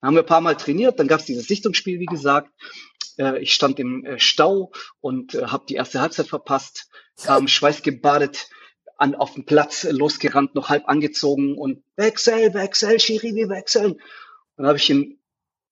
Dann 0.00 0.08
haben 0.08 0.14
wir 0.14 0.22
ein 0.22 0.26
paar 0.26 0.40
Mal 0.40 0.56
trainiert, 0.56 1.00
dann 1.00 1.08
gab 1.08 1.18
es 1.18 1.26
dieses 1.26 1.48
Sichtungsspiel, 1.48 1.98
wie 1.98 2.06
gesagt. 2.06 2.52
Äh, 3.18 3.40
ich 3.40 3.52
stand 3.52 3.80
im 3.80 4.04
äh, 4.04 4.20
Stau 4.20 4.70
und 5.00 5.34
äh, 5.34 5.46
habe 5.46 5.66
die 5.68 5.74
erste 5.74 6.00
Halbzeit 6.00 6.28
verpasst, 6.28 6.88
kam 7.16 7.48
schweißgebadet 7.48 8.48
an, 9.00 9.14
auf 9.14 9.34
den 9.34 9.46
Platz 9.46 9.84
losgerannt, 9.90 10.54
noch 10.54 10.68
halb 10.68 10.88
angezogen 10.88 11.56
und 11.56 11.82
wechsel, 11.96 12.52
wechsel, 12.52 13.00
Schiri, 13.00 13.34
wir 13.34 13.48
wechseln. 13.48 13.92
Und 13.92 14.00
dann 14.56 14.66
habe 14.66 14.78
ich 14.78 14.90
in, 14.90 15.18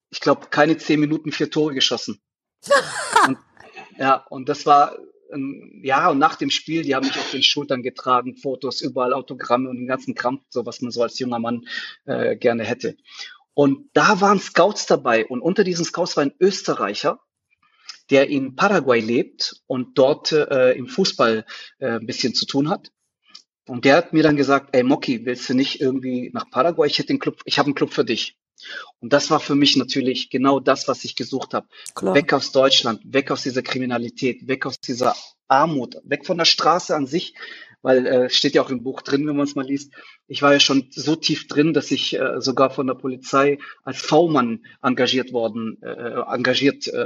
ich 0.09 0.19
glaube, 0.19 0.47
keine 0.49 0.77
zehn 0.77 0.99
Minuten 0.99 1.31
vier 1.31 1.51
Tore 1.51 1.75
geschossen. 1.75 2.19
und, 3.27 3.37
ja, 3.97 4.15
und 4.29 4.49
das 4.49 4.65
war, 4.65 4.97
ähm, 5.31 5.81
ja, 5.83 6.09
und 6.09 6.17
nach 6.17 6.37
dem 6.37 6.49
Spiel, 6.49 6.81
die 6.81 6.95
haben 6.95 7.05
mich 7.05 7.17
auf 7.17 7.29
den 7.29 7.43
Schultern 7.43 7.83
getragen, 7.83 8.35
Fotos, 8.35 8.81
überall 8.81 9.13
Autogramme 9.13 9.69
und 9.69 9.77
den 9.77 9.87
ganzen 9.87 10.15
Kram, 10.15 10.41
so 10.49 10.65
was 10.65 10.81
man 10.81 10.91
so 10.91 11.03
als 11.03 11.19
junger 11.19 11.39
Mann 11.39 11.67
äh, 12.05 12.35
gerne 12.35 12.63
hätte. 12.63 12.97
Und 13.53 13.89
da 13.93 14.21
waren 14.21 14.39
Scouts 14.39 14.87
dabei 14.87 15.25
und 15.27 15.41
unter 15.41 15.63
diesen 15.63 15.85
Scouts 15.85 16.17
war 16.17 16.23
ein 16.23 16.33
Österreicher, 16.39 17.19
der 18.09 18.27
in 18.29 18.55
Paraguay 18.55 18.99
lebt 18.99 19.61
und 19.67 19.99
dort 19.99 20.31
äh, 20.31 20.71
im 20.71 20.87
Fußball 20.87 21.45
äh, 21.77 21.91
ein 21.91 22.07
bisschen 22.07 22.33
zu 22.33 22.47
tun 22.47 22.69
hat. 22.69 22.91
Und 23.69 23.85
der 23.85 23.97
hat 23.97 24.13
mir 24.13 24.23
dann 24.23 24.35
gesagt, 24.35 24.69
ey 24.75 24.81
Moki, 24.81 25.25
willst 25.25 25.47
du 25.47 25.53
nicht 25.53 25.79
irgendwie 25.79 26.31
nach 26.33 26.49
Paraguay? 26.49 26.87
Ich 26.87 26.97
hätte 26.97 27.09
den 27.09 27.19
Club, 27.19 27.39
ich 27.45 27.59
habe 27.59 27.67
einen 27.67 27.75
Club 27.75 27.93
für 27.93 28.03
dich. 28.03 28.35
Und 28.99 29.13
das 29.13 29.29
war 29.29 29.39
für 29.39 29.55
mich 29.55 29.77
natürlich 29.77 30.29
genau 30.29 30.59
das, 30.59 30.87
was 30.87 31.03
ich 31.03 31.15
gesucht 31.15 31.53
habe. 31.53 31.67
Klar. 31.95 32.15
Weg 32.15 32.33
aus 32.33 32.51
Deutschland, 32.51 33.01
weg 33.05 33.31
aus 33.31 33.43
dieser 33.43 33.61
Kriminalität, 33.61 34.47
weg 34.47 34.65
aus 34.65 34.79
dieser 34.79 35.15
Armut, 35.47 35.97
weg 36.03 36.25
von 36.25 36.37
der 36.37 36.45
Straße 36.45 36.95
an 36.95 37.07
sich, 37.07 37.33
weil 37.81 38.05
äh, 38.05 38.25
es 38.25 38.35
steht 38.35 38.55
ja 38.55 38.61
auch 38.61 38.69
im 38.69 38.83
Buch 38.83 39.01
drin, 39.01 39.25
wenn 39.27 39.35
man 39.35 39.45
es 39.45 39.55
mal 39.55 39.65
liest. 39.65 39.93
Ich 40.27 40.41
war 40.41 40.53
ja 40.53 40.59
schon 40.59 40.87
so 40.91 41.15
tief 41.15 41.47
drin, 41.47 41.73
dass 41.73 41.91
ich 41.91 42.17
äh, 42.19 42.41
sogar 42.41 42.71
von 42.71 42.87
der 42.87 42.93
Polizei 42.93 43.57
als 43.83 44.01
V-Mann 44.01 44.65
engagiert 44.81 45.31
worden, 45.31 45.81
äh, 45.81 46.21
engagiert, 46.33 46.87
äh, 46.87 47.05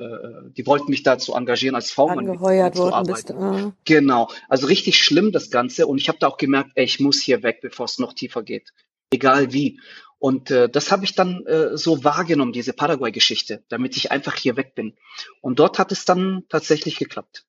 die 0.57 0.65
wollten 0.65 0.89
mich 0.89 1.03
dazu 1.03 1.33
engagieren, 1.33 1.75
als 1.75 1.91
V-Mann 1.91 2.19
Angeheuert 2.19 2.75
worden 2.75 3.07
bist. 3.07 3.31
Ah. 3.31 3.73
Genau, 3.85 4.29
also 4.49 4.67
richtig 4.67 5.01
schlimm 5.01 5.31
das 5.31 5.51
Ganze 5.51 5.87
und 5.87 5.99
ich 5.99 6.09
habe 6.09 6.17
da 6.19 6.27
auch 6.27 6.37
gemerkt, 6.37 6.71
ey, 6.75 6.85
ich 6.85 6.99
muss 6.99 7.21
hier 7.21 7.43
weg, 7.43 7.59
bevor 7.61 7.85
es 7.85 7.99
noch 7.99 8.13
tiefer 8.13 8.43
geht, 8.43 8.73
egal 9.11 9.53
wie. 9.53 9.79
Und 10.23 10.51
äh, 10.51 10.69
das 10.69 10.89
habe 10.89 11.03
ich 11.03 11.15
dann 11.15 11.45
äh, 11.47 11.75
so 11.75 12.05
wahrgenommen, 12.05 12.53
diese 12.53 12.71
Paraguay-Geschichte, 12.71 13.61
damit 13.67 13.97
ich 13.97 14.13
einfach 14.13 14.35
hier 14.35 14.55
weg 14.55 14.73
bin. 14.73 14.95
Und 15.41 15.59
dort 15.59 15.79
hat 15.79 15.91
es 15.91 16.05
dann 16.05 16.43
tatsächlich 16.47 16.97
geklappt. 16.97 17.45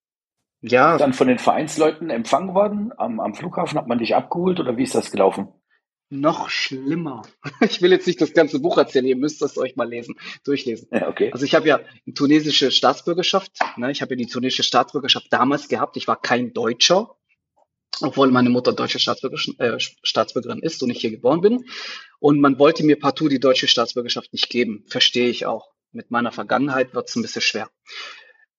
Ja, 0.60 0.98
Dann 0.98 1.12
von 1.12 1.28
den 1.28 1.38
Vereinsleuten 1.38 2.10
empfangen 2.10 2.52
worden. 2.52 2.90
Am, 2.96 3.20
am 3.20 3.34
Flughafen 3.36 3.78
hat 3.78 3.86
man 3.86 3.98
dich 3.98 4.16
abgeholt 4.16 4.58
oder 4.58 4.76
wie 4.76 4.82
ist 4.82 4.96
das 4.96 5.12
gelaufen? 5.12 5.52
Noch 6.10 6.50
schlimmer. 6.50 7.22
Ich 7.60 7.80
will 7.80 7.92
jetzt 7.92 8.08
nicht 8.08 8.20
das 8.20 8.32
ganze 8.32 8.58
Buch 8.58 8.76
erzählen, 8.76 9.06
ihr 9.06 9.16
müsst 9.16 9.40
es 9.42 9.56
euch 9.56 9.76
mal 9.76 9.88
lesen, 9.88 10.16
durchlesen. 10.42 10.88
Ja, 10.90 11.08
okay. 11.08 11.30
Also 11.32 11.44
ich 11.44 11.54
habe 11.54 11.68
ja 11.68 11.76
eine 11.76 12.14
tunesische 12.14 12.72
Staatsbürgerschaft. 12.72 13.52
Ne? 13.76 13.92
Ich 13.92 14.02
habe 14.02 14.14
ja 14.14 14.16
die 14.16 14.26
tunesische 14.26 14.64
Staatsbürgerschaft 14.64 15.32
damals 15.32 15.68
gehabt. 15.68 15.96
Ich 15.96 16.08
war 16.08 16.20
kein 16.20 16.52
Deutscher, 16.52 17.14
obwohl 18.00 18.30
meine 18.30 18.50
Mutter 18.50 18.72
deutsche 18.72 18.98
Staatsbürgerin, 18.98 19.58
äh, 19.58 19.78
Staatsbürgerin 19.78 20.60
ist 20.60 20.82
und 20.82 20.90
ich 20.90 21.00
hier 21.00 21.10
geboren 21.10 21.40
bin. 21.40 21.64
Und 22.18 22.40
man 22.40 22.58
wollte 22.58 22.84
mir 22.84 22.98
partout 22.98 23.28
die 23.28 23.40
deutsche 23.40 23.68
Staatsbürgerschaft 23.68 24.32
nicht 24.32 24.48
geben. 24.50 24.84
Verstehe 24.88 25.28
ich 25.28 25.46
auch. 25.46 25.72
Mit 25.92 26.10
meiner 26.10 26.32
Vergangenheit 26.32 26.94
wird 26.94 27.08
es 27.08 27.16
ein 27.16 27.22
bisschen 27.22 27.42
schwer. 27.42 27.70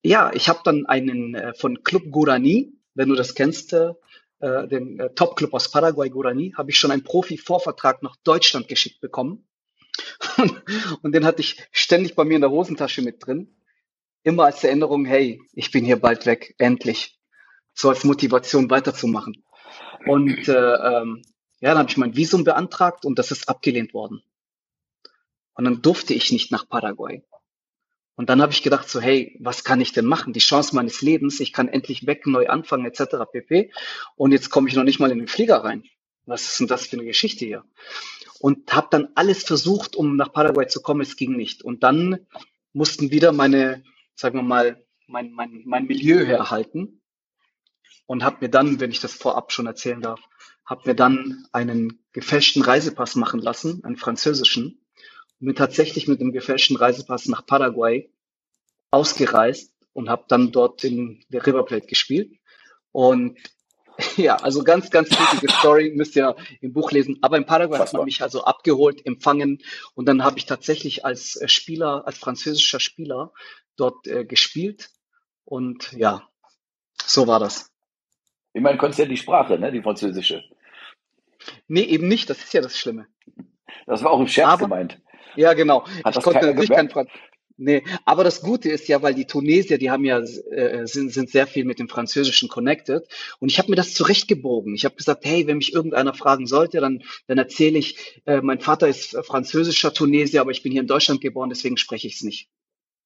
Ja, 0.02 0.30
ich 0.32 0.48
habe 0.48 0.60
dann 0.64 0.86
einen 0.86 1.34
äh, 1.34 1.54
von 1.54 1.82
Club 1.82 2.04
Gurani, 2.10 2.72
wenn 2.94 3.08
du 3.08 3.14
das 3.14 3.34
kennst, 3.34 3.72
äh, 3.72 3.92
äh, 4.40 4.68
den 4.68 5.00
äh, 5.00 5.10
Top-Club 5.14 5.54
aus 5.54 5.70
Paraguay, 5.70 6.10
Guarani, 6.10 6.52
habe 6.56 6.70
ich 6.70 6.78
schon 6.78 6.90
einen 6.90 7.04
Profi-Vorvertrag 7.04 8.02
nach 8.02 8.16
Deutschland 8.22 8.68
geschickt 8.68 9.00
bekommen. 9.00 9.48
und 11.02 11.14
den 11.14 11.24
hatte 11.24 11.40
ich 11.40 11.56
ständig 11.72 12.14
bei 12.14 12.24
mir 12.24 12.34
in 12.34 12.42
der 12.42 12.50
Hosentasche 12.50 13.00
mit 13.02 13.26
drin. 13.26 13.56
Immer 14.22 14.44
als 14.44 14.62
Erinnerung, 14.62 15.06
hey, 15.06 15.40
ich 15.52 15.70
bin 15.70 15.84
hier 15.84 15.96
bald 15.96 16.26
weg, 16.26 16.54
endlich. 16.58 17.15
So 17.76 17.90
als 17.90 18.02
Motivation 18.02 18.70
weiterzumachen. 18.70 19.44
Und 20.06 20.48
äh, 20.48 20.52
ähm, 20.52 21.22
ja, 21.60 21.70
dann 21.70 21.78
habe 21.78 21.90
ich 21.90 21.96
mein 21.96 22.16
Visum 22.16 22.42
beantragt 22.42 23.04
und 23.04 23.18
das 23.18 23.30
ist 23.30 23.48
abgelehnt 23.48 23.94
worden. 23.94 24.22
Und 25.54 25.64
dann 25.64 25.82
durfte 25.82 26.14
ich 26.14 26.32
nicht 26.32 26.50
nach 26.50 26.68
Paraguay. 26.68 27.22
Und 28.14 28.30
dann 28.30 28.40
habe 28.40 28.52
ich 28.52 28.62
gedacht 28.62 28.88
so, 28.88 29.00
hey, 29.00 29.36
was 29.40 29.62
kann 29.62 29.80
ich 29.80 29.92
denn 29.92 30.06
machen? 30.06 30.32
Die 30.32 30.40
Chance 30.40 30.74
meines 30.74 31.02
Lebens, 31.02 31.38
ich 31.38 31.52
kann 31.52 31.68
endlich 31.68 32.06
weg, 32.06 32.26
neu 32.26 32.48
anfangen, 32.48 32.86
etc. 32.86 33.16
pp. 33.30 33.70
Und 34.16 34.32
jetzt 34.32 34.48
komme 34.48 34.68
ich 34.68 34.74
noch 34.74 34.84
nicht 34.84 34.98
mal 35.00 35.10
in 35.10 35.18
den 35.18 35.28
Flieger 35.28 35.58
rein. 35.58 35.84
Was 36.24 36.46
ist 36.46 36.60
denn 36.60 36.66
das 36.66 36.86
für 36.86 36.96
eine 36.96 37.04
Geschichte 37.04 37.44
hier? 37.44 37.64
Und 38.40 38.72
habe 38.74 38.88
dann 38.90 39.08
alles 39.14 39.44
versucht, 39.44 39.96
um 39.96 40.16
nach 40.16 40.32
Paraguay 40.32 40.66
zu 40.66 40.80
kommen, 40.80 41.02
es 41.02 41.16
ging 41.16 41.36
nicht. 41.36 41.62
Und 41.62 41.82
dann 41.82 42.26
mussten 42.72 43.10
wieder 43.10 43.32
meine, 43.32 43.84
sagen 44.14 44.38
wir 44.38 44.42
mal, 44.42 44.82
mein, 45.06 45.32
mein, 45.32 45.62
mein 45.66 45.86
Milieu 45.86 46.24
herhalten 46.24 47.02
und 48.06 48.24
habe 48.24 48.38
mir 48.40 48.48
dann, 48.48 48.80
wenn 48.80 48.90
ich 48.90 49.00
das 49.00 49.14
vorab 49.14 49.52
schon 49.52 49.66
erzählen 49.66 50.00
darf, 50.00 50.20
habe 50.64 50.82
mir 50.86 50.94
dann 50.94 51.46
einen 51.52 52.04
gefälschten 52.12 52.62
Reisepass 52.62 53.14
machen 53.14 53.40
lassen, 53.40 53.84
einen 53.84 53.96
französischen, 53.96 54.80
und 55.40 55.46
bin 55.46 55.54
tatsächlich 55.54 56.08
mit 56.08 56.20
einem 56.20 56.32
gefälschten 56.32 56.76
Reisepass 56.76 57.26
nach 57.26 57.46
Paraguay 57.46 58.10
ausgereist 58.90 59.72
und 59.92 60.08
habe 60.08 60.24
dann 60.28 60.52
dort 60.52 60.84
in 60.84 61.24
der 61.28 61.46
River 61.46 61.64
Plate 61.64 61.86
gespielt. 61.86 62.32
Und 62.92 63.38
ja, 64.16 64.36
also 64.36 64.62
ganz, 64.62 64.90
ganz 64.90 65.10
wichtige 65.10 65.50
Story, 65.52 65.92
müsst 65.94 66.16
ihr 66.16 66.36
im 66.60 66.72
Buch 66.72 66.90
lesen. 66.92 67.18
Aber 67.22 67.36
in 67.36 67.46
Paraguay 67.46 67.78
hat 67.78 67.92
man 67.92 68.04
mich 68.04 68.22
also 68.22 68.44
abgeholt, 68.44 69.04
empfangen 69.06 69.62
und 69.94 70.06
dann 70.06 70.24
habe 70.24 70.38
ich 70.38 70.46
tatsächlich 70.46 71.04
als 71.04 71.36
äh, 71.36 71.48
Spieler, 71.48 72.06
als 72.06 72.18
französischer 72.18 72.80
Spieler 72.80 73.32
dort 73.76 74.06
äh, 74.06 74.24
gespielt. 74.24 74.90
Und 75.44 75.92
ja, 75.92 76.28
so 77.04 77.26
war 77.26 77.38
das. 77.38 77.70
Ich 78.56 78.62
meine, 78.62 78.78
konntest 78.78 79.00
ja 79.00 79.04
die 79.04 79.18
Sprache, 79.18 79.58
ne, 79.58 79.70
die 79.70 79.82
französische. 79.82 80.42
Nee, 81.68 81.82
eben 81.82 82.08
nicht, 82.08 82.30
das 82.30 82.38
ist 82.38 82.54
ja 82.54 82.62
das 82.62 82.78
Schlimme. 82.78 83.06
Das 83.86 84.02
war 84.02 84.12
auch 84.12 84.18
im 84.18 84.28
Scherz 84.28 84.48
Aber, 84.48 84.62
gemeint. 84.62 84.98
Ja, 85.34 85.52
genau. 85.52 85.86
Hat 86.02 86.16
ich 86.16 86.22
konnte 86.22 86.46
natürlich 86.46 86.70
kein 86.70 86.88
Franz 86.88 87.10
Nee, 87.58 87.82
aber 88.06 88.24
das 88.24 88.40
Gute 88.40 88.70
ist 88.70 88.88
ja, 88.88 89.02
weil 89.02 89.14
die 89.14 89.26
Tunesier, 89.26 89.76
die 89.76 89.90
haben 89.90 90.04
ja 90.06 90.20
äh, 90.20 90.86
sind, 90.86 91.12
sind 91.12 91.28
sehr 91.28 91.46
viel 91.46 91.66
mit 91.66 91.78
dem 91.78 91.88
Französischen 91.88 92.48
connected 92.48 93.06
und 93.40 93.50
ich 93.50 93.58
habe 93.58 93.70
mir 93.70 93.76
das 93.76 93.92
zurechtgebogen. 93.92 94.74
Ich 94.74 94.86
habe 94.86 94.96
gesagt, 94.96 95.24
hey, 95.26 95.46
wenn 95.46 95.58
mich 95.58 95.74
irgendeiner 95.74 96.14
fragen 96.14 96.46
sollte, 96.46 96.80
dann 96.80 97.02
dann 97.26 97.38
erzähle 97.38 97.78
ich, 97.78 98.22
äh, 98.24 98.40
mein 98.40 98.60
Vater 98.60 98.88
ist 98.88 99.18
französischer 99.22 99.92
Tunesier, 99.92 100.40
aber 100.40 100.50
ich 100.50 100.62
bin 100.62 100.72
hier 100.72 100.80
in 100.80 100.86
Deutschland 100.86 101.20
geboren, 101.20 101.50
deswegen 101.50 101.76
spreche 101.76 102.06
ich 102.06 102.16
es 102.16 102.22
nicht. 102.22 102.48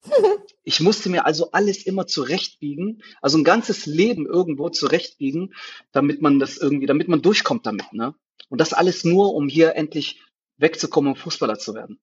Ich 0.63 0.81
musste 0.81 1.09
mir 1.09 1.27
also 1.27 1.53
alles 1.53 1.85
immer 1.85 2.07
zurechtbiegen, 2.07 3.03
also 3.23 3.39
ein 3.39 3.45
ganzes 3.45 3.87
Leben 3.87 4.27
irgendwo 4.27 4.69
zurechtbiegen, 4.69 5.55
damit 5.93 6.21
man 6.21 6.39
das 6.39 6.59
irgendwie, 6.59 6.87
damit 6.87 7.09
man 7.09 7.23
durchkommt 7.23 7.67
damit, 7.67 7.93
ne? 7.93 8.15
Und 8.49 8.61
das 8.61 8.73
alles 8.73 9.05
nur, 9.05 9.35
um 9.35 9.49
hier 9.49 9.77
endlich 9.77 10.21
wegzukommen, 10.57 11.13
um 11.13 11.17
Fußballer 11.17 11.59
zu 11.59 11.75
werden. 11.75 12.01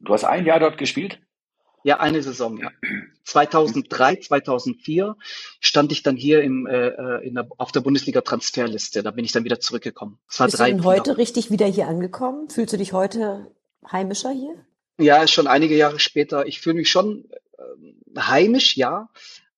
Du 0.00 0.12
hast 0.12 0.24
ein 0.24 0.46
Jahr 0.46 0.60
dort 0.60 0.78
gespielt? 0.78 1.20
Ja, 1.84 2.00
eine 2.00 2.22
Saison, 2.22 2.58
ja. 2.58 2.70
2003, 3.24 4.16
2004 4.16 5.16
stand 5.60 5.92
ich 5.92 6.02
dann 6.02 6.16
hier 6.16 6.42
im, 6.42 6.66
äh, 6.66 6.88
äh, 6.88 7.26
in 7.26 7.34
der, 7.34 7.48
auf 7.56 7.72
der 7.72 7.80
Bundesliga-Transferliste. 7.80 9.02
Da 9.02 9.10
bin 9.10 9.24
ich 9.24 9.32
dann 9.32 9.44
wieder 9.44 9.60
zurückgekommen. 9.60 10.18
Es 10.28 10.40
war 10.40 10.46
Bist 10.48 10.58
drei, 10.58 10.70
du 10.70 10.76
denn 10.76 10.84
heute 10.84 11.18
richtig 11.18 11.50
wieder 11.50 11.66
hier 11.66 11.86
angekommen? 11.86 12.50
Fühlst 12.50 12.72
du 12.72 12.78
dich 12.78 12.92
heute 12.92 13.50
heimischer 13.90 14.30
hier? 14.30 14.54
Ja, 14.98 15.26
schon 15.28 15.46
einige 15.46 15.76
Jahre 15.76 16.00
später. 16.00 16.46
Ich 16.46 16.60
fühle 16.60 16.76
mich 16.76 16.90
schon 16.90 17.28
heimisch, 18.16 18.76
ja, 18.76 19.08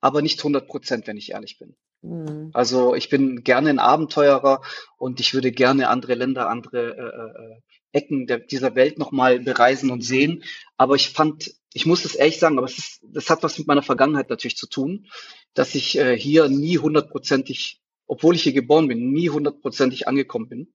aber 0.01 0.23
nicht 0.23 0.39
100 0.39 0.67
Prozent, 0.67 1.07
wenn 1.07 1.17
ich 1.17 1.33
ehrlich 1.33 1.59
bin. 1.59 1.75
Mhm. 2.03 2.51
Also 2.53 2.95
ich 2.95 3.09
bin 3.09 3.45
gerne 3.45 3.71
ein 3.71 3.79
Abenteurer 3.79 4.63
und 4.97 5.21
ich 5.21 5.35
würde 5.35 5.53
gerne 5.53 5.89
andere 5.89 6.15
Länder, 6.15 6.49
andere 6.49 6.97
äh, 6.97 7.43
äh 7.43 7.61
Ecken 7.93 8.29
der, 8.29 8.39
dieser 8.39 8.77
Welt 8.77 8.99
nochmal 8.99 9.41
bereisen 9.41 9.91
und 9.91 10.03
sehen. 10.03 10.45
Aber 10.77 10.95
ich 10.95 11.11
fand, 11.11 11.53
ich 11.73 11.87
muss 11.87 12.05
es 12.05 12.15
ehrlich 12.15 12.39
sagen, 12.39 12.57
aber 12.57 12.67
es 12.67 12.79
ist, 12.79 13.01
das 13.03 13.31
hat 13.31 13.43
was 13.43 13.59
mit 13.59 13.67
meiner 13.67 13.83
Vergangenheit 13.83 14.31
natürlich 14.31 14.57
zu 14.57 14.69
tun, 14.69 15.07
dass 15.55 15.75
ich 15.75 15.99
äh, 15.99 16.17
hier 16.17 16.49
nie 16.49 16.79
hundertprozentig, 16.79 17.81
obwohl 18.07 18.37
ich 18.37 18.45
hier 18.45 18.53
geboren 18.53 18.87
bin, 18.87 19.11
nie 19.11 19.31
hundertprozentig 19.31 20.07
angekommen 20.07 20.49
bin. 20.49 20.73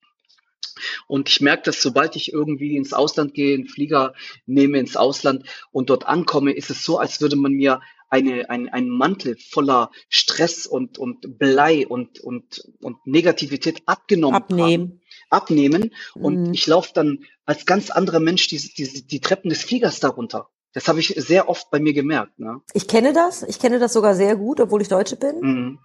Und 1.07 1.29
ich 1.29 1.41
merke, 1.41 1.63
dass 1.63 1.81
sobald 1.81 2.15
ich 2.15 2.33
irgendwie 2.33 2.75
ins 2.75 2.93
Ausland 2.93 3.33
gehe, 3.33 3.55
einen 3.55 3.67
Flieger 3.67 4.13
nehme 4.45 4.79
ins 4.79 4.95
Ausland 4.95 5.45
und 5.71 5.89
dort 5.89 6.05
ankomme, 6.05 6.53
ist 6.53 6.69
es 6.69 6.83
so, 6.83 6.97
als 6.97 7.21
würde 7.21 7.35
man 7.35 7.53
mir 7.53 7.81
eine, 8.09 8.49
ein, 8.49 8.69
ein 8.69 8.89
Mantel 8.89 9.35
voller 9.37 9.91
Stress 10.09 10.67
und, 10.67 10.97
und 10.97 11.37
Blei 11.37 11.87
und, 11.87 12.19
und, 12.19 12.63
und 12.81 12.97
Negativität 13.05 13.81
abgenommen 13.85 14.35
Abnehmen. 14.35 14.83
haben 14.83 15.01
abnehmen 15.29 15.91
und 16.13 16.47
mhm. 16.47 16.53
ich 16.53 16.67
laufe 16.67 16.91
dann 16.93 17.25
als 17.45 17.65
ganz 17.65 17.89
anderer 17.89 18.19
Mensch 18.19 18.47
die, 18.47 18.57
die, 18.57 19.07
die 19.07 19.19
Treppen 19.19 19.49
des 19.49 19.63
Fliegers 19.63 19.99
darunter. 19.99 20.49
Das 20.73 20.87
habe 20.87 20.99
ich 20.99 21.15
sehr 21.17 21.47
oft 21.47 21.71
bei 21.71 21.79
mir 21.79 21.93
gemerkt. 21.93 22.37
Ne? 22.37 22.61
Ich 22.73 22.87
kenne 22.87 23.13
das. 23.13 23.43
Ich 23.43 23.59
kenne 23.59 23.79
das 23.79 23.93
sogar 23.93 24.13
sehr 24.13 24.35
gut, 24.35 24.59
obwohl 24.59 24.81
ich 24.81 24.89
Deutsche 24.89 25.15
bin. 25.15 25.39
Mhm. 25.39 25.79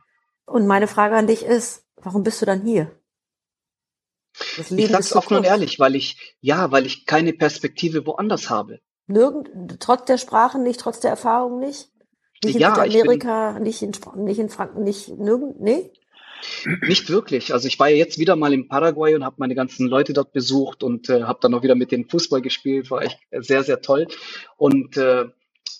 Und 0.46 0.66
meine 0.66 0.88
Frage 0.88 1.14
an 1.14 1.28
dich 1.28 1.44
ist, 1.44 1.84
warum 1.96 2.24
bist 2.24 2.42
du 2.42 2.46
dann 2.46 2.62
hier? 2.62 2.90
Ich 4.70 4.88
sag's 4.88 5.14
offen 5.14 5.38
und 5.38 5.44
ehrlich, 5.44 5.78
weil 5.78 5.94
ich, 5.94 6.36
ja, 6.40 6.70
weil 6.70 6.86
ich 6.86 7.06
keine 7.06 7.32
Perspektive 7.32 8.06
woanders 8.06 8.48
habe. 8.48 8.80
Nirgend, 9.06 9.80
trotz 9.80 10.04
der 10.04 10.18
Sprachen 10.18 10.62
nicht, 10.62 10.80
trotz 10.80 11.00
der 11.00 11.10
Erfahrung 11.10 11.58
nicht? 11.58 11.88
Nicht 12.44 12.54
in 12.54 12.60
ja, 12.60 12.74
Südamerika, 12.74 13.58
nicht 13.58 13.82
in, 13.82 13.92
nicht 14.16 14.38
in 14.38 14.48
Franken, 14.48 14.82
nicht 14.82 15.08
nirgend, 15.08 15.60
nee? 15.60 15.90
Nicht 16.86 17.10
wirklich. 17.10 17.52
Also 17.52 17.68
ich 17.68 17.78
war 17.78 17.88
ja 17.88 17.96
jetzt 17.96 18.18
wieder 18.18 18.36
mal 18.36 18.54
in 18.54 18.68
Paraguay 18.68 19.14
und 19.14 19.24
habe 19.24 19.36
meine 19.38 19.54
ganzen 19.54 19.88
Leute 19.88 20.14
dort 20.14 20.32
besucht 20.32 20.82
und 20.82 21.10
äh, 21.10 21.24
habe 21.24 21.38
dann 21.42 21.52
auch 21.52 21.62
wieder 21.62 21.74
mit 21.74 21.92
denen 21.92 22.08
Fußball 22.08 22.40
gespielt. 22.40 22.90
War 22.90 23.02
echt 23.02 23.18
sehr, 23.32 23.62
sehr 23.62 23.82
toll. 23.82 24.06
Und 24.56 24.96
äh, 24.96 25.26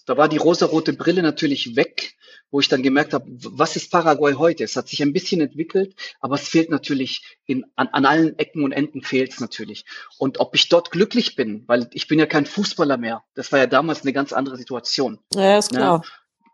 da 0.06 0.16
war 0.16 0.28
die 0.28 0.36
rosarote 0.36 0.92
Brille 0.92 1.22
natürlich 1.22 1.76
weg, 1.76 2.16
wo 2.50 2.60
ich 2.60 2.68
dann 2.68 2.82
gemerkt 2.82 3.14
habe, 3.14 3.26
was 3.28 3.76
ist 3.76 3.90
Paraguay 3.90 4.34
heute? 4.34 4.64
Es 4.64 4.76
hat 4.76 4.88
sich 4.88 5.02
ein 5.02 5.12
bisschen 5.12 5.40
entwickelt, 5.40 5.94
aber 6.20 6.34
es 6.34 6.48
fehlt 6.48 6.70
natürlich 6.70 7.38
in, 7.46 7.64
an, 7.76 7.88
an 7.88 8.06
allen 8.06 8.38
Ecken 8.38 8.64
und 8.64 8.72
Enden 8.72 9.02
fehlt 9.02 9.32
es 9.32 9.40
natürlich. 9.40 9.84
Und 10.18 10.40
ob 10.40 10.54
ich 10.54 10.68
dort 10.68 10.90
glücklich 10.90 11.36
bin, 11.36 11.64
weil 11.66 11.88
ich 11.92 12.08
bin 12.08 12.18
ja 12.18 12.26
kein 12.26 12.46
Fußballer 12.46 12.96
mehr. 12.96 13.22
Das 13.34 13.52
war 13.52 13.58
ja 13.58 13.66
damals 13.66 14.02
eine 14.02 14.12
ganz 14.12 14.32
andere 14.32 14.56
Situation. 14.56 15.18
Ja, 15.34 15.58
ist 15.58 15.70
klar. 15.70 16.02
Ja? 16.02 16.10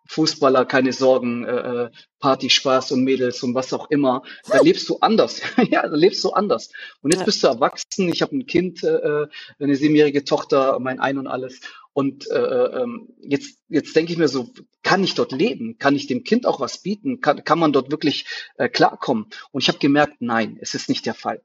Fußballer, 0.08 0.64
keine 0.66 0.92
Sorgen, 0.92 1.44
äh, 1.44 1.84
äh, 1.84 1.90
Party, 2.20 2.50
Spaß 2.50 2.92
und 2.92 3.04
Mädels 3.04 3.42
und 3.42 3.54
was 3.54 3.72
auch 3.72 3.90
immer. 3.90 4.22
Da 4.48 4.60
lebst 4.60 4.88
du 4.88 4.98
anders. 5.00 5.42
ja, 5.70 5.82
da 5.82 5.94
lebst 5.94 6.22
du 6.24 6.30
anders. 6.30 6.70
Und 7.02 7.12
jetzt 7.12 7.20
ja. 7.20 7.26
bist 7.26 7.42
du 7.42 7.48
erwachsen. 7.48 8.08
Ich 8.08 8.22
habe 8.22 8.36
ein 8.36 8.46
Kind, 8.46 8.82
äh, 8.84 8.88
äh, 8.88 9.28
eine 9.58 9.76
siebenjährige 9.76 10.24
Tochter, 10.24 10.78
mein 10.80 11.00
Ein 11.00 11.18
und 11.18 11.26
alles. 11.26 11.60
Und 11.96 12.30
äh, 12.30 12.34
äh, 12.34 12.82
ähm, 12.82 13.08
jetzt, 13.22 13.58
jetzt 13.68 13.96
denke 13.96 14.12
ich 14.12 14.18
mir 14.18 14.28
so, 14.28 14.50
kann 14.82 15.02
ich 15.02 15.14
dort 15.14 15.32
leben? 15.32 15.78
Kann 15.78 15.96
ich 15.96 16.06
dem 16.06 16.24
Kind 16.24 16.44
auch 16.44 16.60
was 16.60 16.82
bieten? 16.82 17.22
Kann, 17.22 17.42
kann 17.42 17.58
man 17.58 17.72
dort 17.72 17.90
wirklich 17.90 18.26
äh, 18.58 18.68
klarkommen? 18.68 19.28
Und 19.50 19.62
ich 19.62 19.68
habe 19.68 19.78
gemerkt, 19.78 20.16
nein, 20.20 20.58
es 20.60 20.74
ist 20.74 20.90
nicht 20.90 21.06
der 21.06 21.14
Fall. 21.14 21.40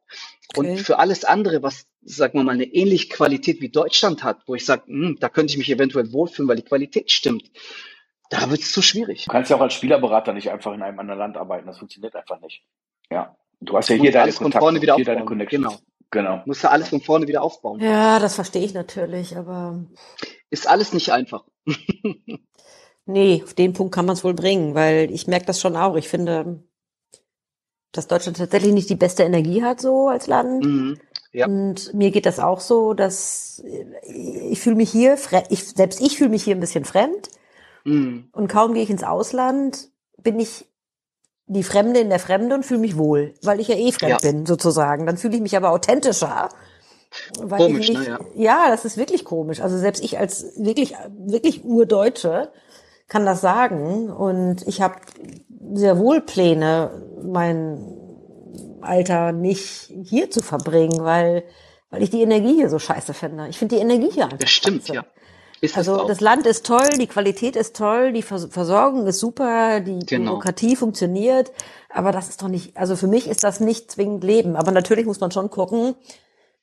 Okay. 0.54 0.72
Und 0.72 0.80
für 0.82 1.00
alles 1.00 1.24
andere, 1.24 1.64
was, 1.64 1.88
sagen 2.02 2.38
wir 2.38 2.44
mal, 2.44 2.52
eine 2.52 2.66
ähnliche 2.66 3.08
Qualität 3.08 3.62
wie 3.62 3.70
Deutschland 3.70 4.26
hat, 4.26 4.42
wo 4.46 4.54
ich 4.54 4.66
sage, 4.66 4.88
hm, 4.88 5.16
da 5.22 5.30
könnte 5.30 5.52
ich 5.52 5.58
mich 5.58 5.72
eventuell 5.72 6.12
wohlfühlen, 6.12 6.50
weil 6.50 6.58
die 6.58 6.66
Qualität 6.66 7.12
stimmt, 7.12 7.50
da 8.30 8.50
wird 8.50 8.60
es 8.60 8.74
zu 8.74 8.82
schwierig. 8.82 9.24
Du 9.24 9.32
kannst 9.32 9.52
ja 9.52 9.56
auch 9.56 9.62
als 9.62 9.74
Spielerberater 9.74 10.34
nicht 10.34 10.52
einfach 10.52 10.74
in 10.74 10.82
einem 10.82 11.00
anderen 11.00 11.20
Land 11.20 11.38
arbeiten. 11.38 11.66
Das 11.66 11.78
funktioniert 11.78 12.14
einfach 12.14 12.42
nicht. 12.42 12.62
Ja. 13.10 13.38
Du 13.62 13.78
hast 13.78 13.88
ja 13.88 13.96
hier 13.96 14.12
deine, 14.12 14.34
Kontakte, 14.34 14.52
von 14.52 14.62
vorne 14.62 14.82
wieder 14.82 14.98
hier 14.98 15.06
deine 15.06 15.24
Connection. 15.24 15.64
Genau. 15.64 15.78
Genau. 16.12 16.42
Musst 16.46 16.64
du 16.64 16.70
alles 16.70 16.90
von 16.90 17.02
vorne 17.02 17.28
wieder 17.28 17.42
aufbauen. 17.42 17.80
Ja, 17.80 18.20
das 18.20 18.36
verstehe 18.36 18.64
ich 18.64 18.74
natürlich, 18.74 19.38
aber. 19.38 19.86
Ist 20.50 20.68
alles 20.68 20.92
nicht 20.94 21.12
einfach. 21.12 21.46
nee, 23.06 23.42
auf 23.44 23.54
den 23.54 23.72
Punkt 23.72 23.96
kann 23.96 24.06
man 24.06 24.16
es 24.16 24.24
wohl 24.24 24.34
bringen, 24.34 24.76
weil 24.76 25.10
ich 25.12 25.28
merke 25.28 25.46
das 25.46 25.62
schon 25.62 25.78
auch. 25.78 25.96
Ich 25.96 26.10
finde, 26.10 26.64
dass 27.94 28.08
Deutschland 28.08 28.38
tatsächlich 28.38 28.74
nicht 28.74 28.90
die 28.90 28.96
beste 28.96 29.24
Energie 29.24 29.64
hat, 29.64 29.80
so 29.80 30.10
als 30.10 30.28
Land. 30.28 30.66
Mhm. 30.66 31.00
Ja. 31.32 31.46
Und 31.48 31.94
mir 31.94 32.12
geht 32.12 32.26
das 32.26 32.40
auch 32.40 32.60
so, 32.60 32.94
dass 32.94 33.64
ich 34.04 34.60
fühle 34.60 34.76
mich 34.76 34.92
hier, 34.92 35.18
ich, 35.50 35.66
selbst 35.70 36.02
ich 36.02 36.18
fühle 36.18 36.30
mich 36.30 36.44
hier 36.44 36.56
ein 36.56 36.60
bisschen 36.60 36.84
fremd. 36.84 37.30
Mhm. 37.86 38.28
Und 38.34 38.50
kaum 38.50 38.74
gehe 38.74 38.84
ich 38.84 38.90
ins 38.90 39.04
Ausland, 39.04 39.90
bin 40.22 40.42
ich 40.42 40.66
die 41.54 41.64
Fremde 41.64 42.00
in 42.00 42.10
der 42.10 42.20
Fremde 42.20 42.56
und 42.56 42.66
fühle 42.66 42.80
mich 42.80 42.98
wohl, 42.98 43.34
weil 43.44 43.60
ich 43.60 43.68
ja 43.68 43.76
eh 43.76 43.92
fremd 43.92 44.12
Ja. 44.24 44.32
bin, 44.32 44.46
sozusagen. 44.46 45.06
Dann 45.06 45.18
fühle 45.18 45.36
ich 45.36 45.42
mich 45.42 45.58
aber 45.58 45.72
authentischer. 45.72 46.50
Weil 47.40 47.58
Komisch, 47.68 47.90
ich 47.90 47.98
ne? 47.98 48.06
Ja. 48.08 48.20
ja, 48.36 48.70
das 48.70 48.86
ist 48.86 48.96
wirklich 48.96 49.26
komisch. 49.26 49.60
Also 49.62 49.78
selbst 49.78 50.02
ich 50.02 50.18
als 50.18 50.54
wirklich, 50.58 50.96
wirklich 51.18 51.66
Urdeutsche 51.66 52.52
kann 53.10 53.26
das 53.26 53.42
sagen. 53.42 54.10
Und 54.10 54.66
ich 54.66 54.82
habe 54.82 54.96
sehr 55.74 56.00
wohl 56.00 56.22
Pläne, 56.22 56.90
mein 57.22 57.98
Alter 58.80 59.34
nicht 59.34 59.92
hier 60.04 60.32
zu 60.32 60.42
verbringen, 60.42 61.04
weil, 61.04 61.44
weil 61.90 62.02
ich 62.02 62.10
die 62.12 62.22
Energie 62.22 62.56
hier 62.56 62.70
so 62.70 62.80
scheiße 62.80 63.14
finde. 63.14 63.48
Ich 63.50 63.58
finde 63.60 63.76
die 63.76 63.82
Energie 63.82 64.10
hier 64.12 64.24
einfach 64.26 64.38
Das 64.38 64.50
stimmt, 64.50 64.84
scheiße. 64.88 64.94
ja. 64.96 65.06
Ist 65.62 65.78
Also 65.78 66.08
das 66.08 66.22
Land 66.22 66.48
ist 66.48 66.66
toll, 66.66 66.90
die 67.00 67.06
Qualität 67.08 67.56
ist 67.56 67.76
toll, 67.76 68.14
die 68.14 68.24
Vers 68.24 68.48
Versorgung 68.50 69.06
ist 69.06 69.20
super, 69.20 69.80
die 69.80 70.00
Genau. 70.00 70.32
Bürokratie 70.32 70.76
funktioniert, 70.76 71.52
aber 71.90 72.12
das 72.12 72.30
ist 72.30 72.42
doch 72.42 72.48
nicht, 72.48 72.76
also 72.76 72.96
für 72.96 73.08
mich 73.08 73.28
ist 73.28 73.44
das 73.44 73.60
nicht 73.60 73.92
zwingend 73.92 74.24
Leben. 74.24 74.56
Aber 74.56 74.72
natürlich 74.72 75.06
muss 75.06 75.20
man 75.20 75.32
schon 75.32 75.52
gucken, 75.52 75.94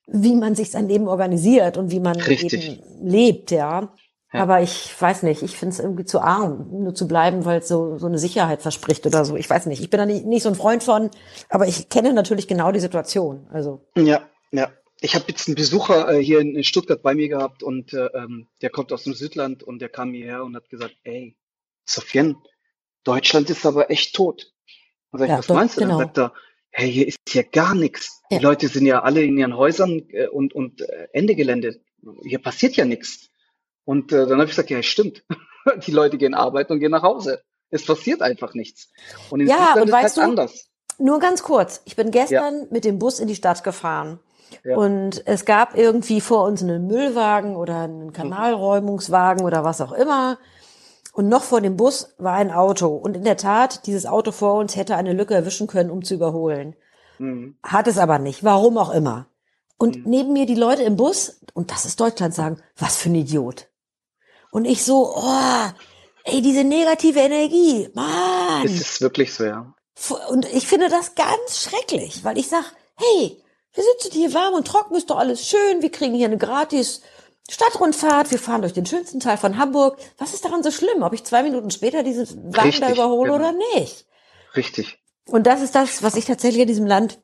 wie 0.09 0.35
man 0.35 0.55
sich 0.57 0.73
sein 0.73 0.89
Leben 0.89 1.07
organisiert 1.07 1.77
und 1.77 1.91
wie 1.93 2.01
man 2.01 2.17
Richtig. 2.21 2.69
eben 2.69 3.09
lebt, 3.09 3.51
ja. 3.53 3.93
Ja. 4.33 4.43
Aber 4.43 4.61
ich 4.61 4.95
weiß 5.01 5.23
nicht, 5.23 5.43
ich 5.43 5.57
finde 5.57 5.73
es 5.75 5.81
irgendwie 5.81 6.05
zu 6.05 6.21
arm, 6.21 6.67
nur 6.71 6.95
zu 6.95 7.09
bleiben, 7.09 7.47
weil 7.47 7.61
es 7.61 7.69
so, 7.69 7.97
so 7.97 8.07
eine 8.07 8.19
Sicherheit 8.19 8.61
verspricht 8.61 9.07
oder 9.07 9.25
so. 9.25 9.37
Ich 9.37 9.49
weiß 9.49 9.67
nicht, 9.67 9.81
ich 9.81 9.89
bin 9.89 9.99
da 9.99 10.05
nicht, 10.07 10.27
nicht 10.27 10.43
so 10.43 10.51
ein 10.51 10.55
Freund 10.55 10.83
von, 10.83 11.11
aber 11.49 11.67
ich 11.67 11.89
kenne 11.89 12.13
natürlich 12.13 12.47
genau 12.47 12.71
die 12.71 12.81
Situation. 12.81 13.47
Also 13.51 13.87
Ja, 13.97 14.23
ja. 14.51 14.69
Ich 15.01 15.15
habe 15.15 15.27
jetzt 15.29 15.47
einen 15.49 15.55
Besucher 15.55 16.11
äh, 16.11 16.23
hier 16.23 16.41
in, 16.41 16.57
in 16.57 16.65
Stuttgart 16.65 17.03
bei 17.03 17.15
mir 17.15 17.29
gehabt 17.29 17.63
und 17.63 17.93
äh, 17.93 18.07
ähm, 18.07 18.49
der 18.63 18.71
kommt 18.71 18.93
aus 18.93 19.05
dem 19.05 19.15
Südland 19.15 19.63
und 19.63 19.81
der 19.81 19.89
kam 19.89 20.13
hierher 20.13 20.43
und 20.45 20.57
hat 20.57 20.69
gesagt, 20.69 20.97
ey, 21.05 21.37
Sofian, 21.85 22.37
Deutschland 23.05 23.49
ist 23.51 23.65
aber 23.65 23.91
echt 23.91 24.15
tot. 24.15 24.53
Und 25.11 25.21
sag 25.21 25.27
ich, 25.27 25.31
Ja, 25.31 25.39
was 25.39 25.47
doch, 25.47 25.55
meinst 25.55 25.77
du? 25.77 25.81
Dann 25.81 25.91
genau. 25.91 26.01
sagt 26.01 26.19
er, 26.19 26.33
hey, 26.71 26.93
hier 26.93 27.07
ist 27.07 27.19
ja 27.33 27.43
gar 27.43 27.75
nichts. 27.75 28.23
Ja. 28.31 28.39
Die 28.39 28.45
Leute 28.45 28.69
sind 28.69 28.87
ja 28.87 29.03
alle 29.03 29.23
in 29.23 29.39
ihren 29.39 29.57
Häusern 29.57 30.03
äh, 30.11 30.27
und, 30.27 30.53
und 30.53 30.81
äh, 30.83 31.09
Ende 31.13 31.35
Gelände. 31.35 31.81
Hier 32.25 32.41
passiert 32.41 32.77
ja 32.77 32.85
nichts. 32.85 33.31
Und 33.85 34.13
äh, 34.13 34.27
dann 34.27 34.33
habe 34.33 34.45
ich 34.45 34.51
gesagt, 34.51 34.71
ja, 34.71 34.83
stimmt. 34.83 35.25
Die 35.87 35.93
Leute 35.93 36.19
gehen 36.19 36.35
arbeiten 36.35 36.73
und 36.73 36.81
gehen 36.81 36.91
nach 36.91 37.03
Hause. 37.03 37.43
Es 37.71 37.85
passiert 37.85 38.23
einfach 38.23 38.55
nichts. 38.55 38.91
Und 39.31 39.41
in 39.41 39.49
Ja, 39.49 39.57
Südland 39.57 39.77
und 39.83 39.89
ist 39.89 39.95
halt 39.95 40.05
weißt 40.05 40.17
du, 40.17 40.21
anders. 40.23 40.69
Nur 40.99 41.19
ganz 41.21 41.43
kurz. 41.43 41.83
Ich 41.85 41.97
bin 41.97 42.11
gestern 42.11 42.67
mit 42.71 42.85
dem 42.85 42.99
Bus 42.99 43.21
in 43.21 43.29
die 43.29 43.37
Stadt 43.37 43.63
gefahren. 43.63 44.19
Ja. 44.65 44.77
Und 44.77 45.27
es 45.27 45.45
gab 45.45 45.77
irgendwie 45.77 46.21
vor 46.21 46.45
uns 46.45 46.63
einen 46.63 46.87
Müllwagen 46.87 47.57
oder 47.57 47.81
einen 47.83 48.13
Kanalräumungswagen 48.13 49.45
oder 49.45 49.65
was 49.65 49.81
auch 49.81 49.93
immer. 49.93 50.39
Und 51.13 51.29
noch 51.29 51.43
vor 51.43 51.61
dem 51.61 51.77
Bus 51.77 52.15
war 52.19 52.35
ein 52.35 52.53
Auto. 52.53 52.89
Und 52.89 53.17
in 53.17 53.25
der 53.25 53.37
Tat, 53.37 53.87
dieses 53.87 54.07
Auto 54.07 54.31
vor 54.31 54.55
uns 54.55 54.77
hätte 54.77 54.95
eine 54.97 55.13
Lücke 55.13 55.35
erwischen 55.35 55.67
können, 55.67 55.91
um 55.91 56.05
zu 56.05 56.15
überholen. 56.15 56.77
Mhm. 57.19 57.57
Hat 57.63 57.89
es 57.89 57.99
aber 57.99 58.19
nicht. 58.19 58.45
Warum 58.45 58.79
auch 58.79 58.91
immer. 58.91 59.27
Und 59.79 59.97
Mhm. 59.97 60.03
neben 60.07 60.33
mir 60.33 60.47
die 60.47 60.55
Leute 60.55 60.83
im 60.83 60.97
Bus, 60.97 61.41
und 61.55 61.71
das 61.71 61.85
ist 61.87 62.01
Deutschland, 62.01 62.35
sagen, 62.35 62.61
was 62.77 62.97
für 62.97 63.09
ein 63.11 63.15
Idiot. 63.17 63.69
Und 64.51 64.65
ich 64.65 64.85
so, 64.85 65.13
oh, 65.15 65.69
ey, 66.25 66.41
diese 66.41 66.65
negative 66.65 67.19
Energie, 67.21 67.89
Mann. 67.95 68.65
Es 68.65 68.81
ist 68.81 69.01
wirklich 69.01 69.35
so, 69.35 69.45
ja. 69.45 69.73
Und 70.31 70.47
ich 70.53 70.67
finde 70.69 70.89
das 70.89 71.15
ganz 71.17 71.63
schrecklich, 71.63 72.23
weil 72.25 72.39
ich 72.39 72.49
sag, 72.49 72.65
hey, 72.97 73.43
wir 73.75 73.85
sitzen 73.85 74.13
hier 74.13 74.35
warm 74.35 74.55
und 74.55 74.67
trocken, 74.67 74.95
ist 74.97 75.11
doch 75.11 75.19
alles 75.19 75.47
schön, 75.47 75.83
wir 75.83 75.91
kriegen 75.91 76.15
hier 76.15 76.27
eine 76.27 76.39
gratis 76.39 77.03
Stadtrundfahrt, 77.51 78.31
wir 78.31 78.39
fahren 78.39 78.61
durch 78.61 78.75
den 78.75 78.87
schönsten 78.87 79.21
Teil 79.21 79.39
von 79.39 79.57
Hamburg. 79.57 79.99
Was 80.19 80.35
ist 80.35 80.45
daran 80.45 80.63
so 80.63 80.71
schlimm, 80.71 81.03
ob 81.03 81.15
ich 81.15 81.25
zwei 81.25 81.43
Minuten 81.43 81.71
später 81.71 82.03
diesen 82.03 82.55
Wagen 82.55 82.81
da 82.81 82.93
überhole 82.93 83.33
genau. 83.33 83.51
oder 83.51 83.59
nicht? 83.75 84.07
Richtig. 84.55 84.99
Und 85.27 85.47
das 85.47 85.63
ist 85.63 85.75
das, 85.75 86.03
was 86.03 86.17
ich 86.17 86.27
tatsächlich 86.27 86.63
in 86.63 86.69
diesem 86.69 86.87
Land 86.87 87.21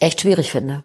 echt 0.00 0.22
schwierig 0.22 0.50
finde. 0.50 0.84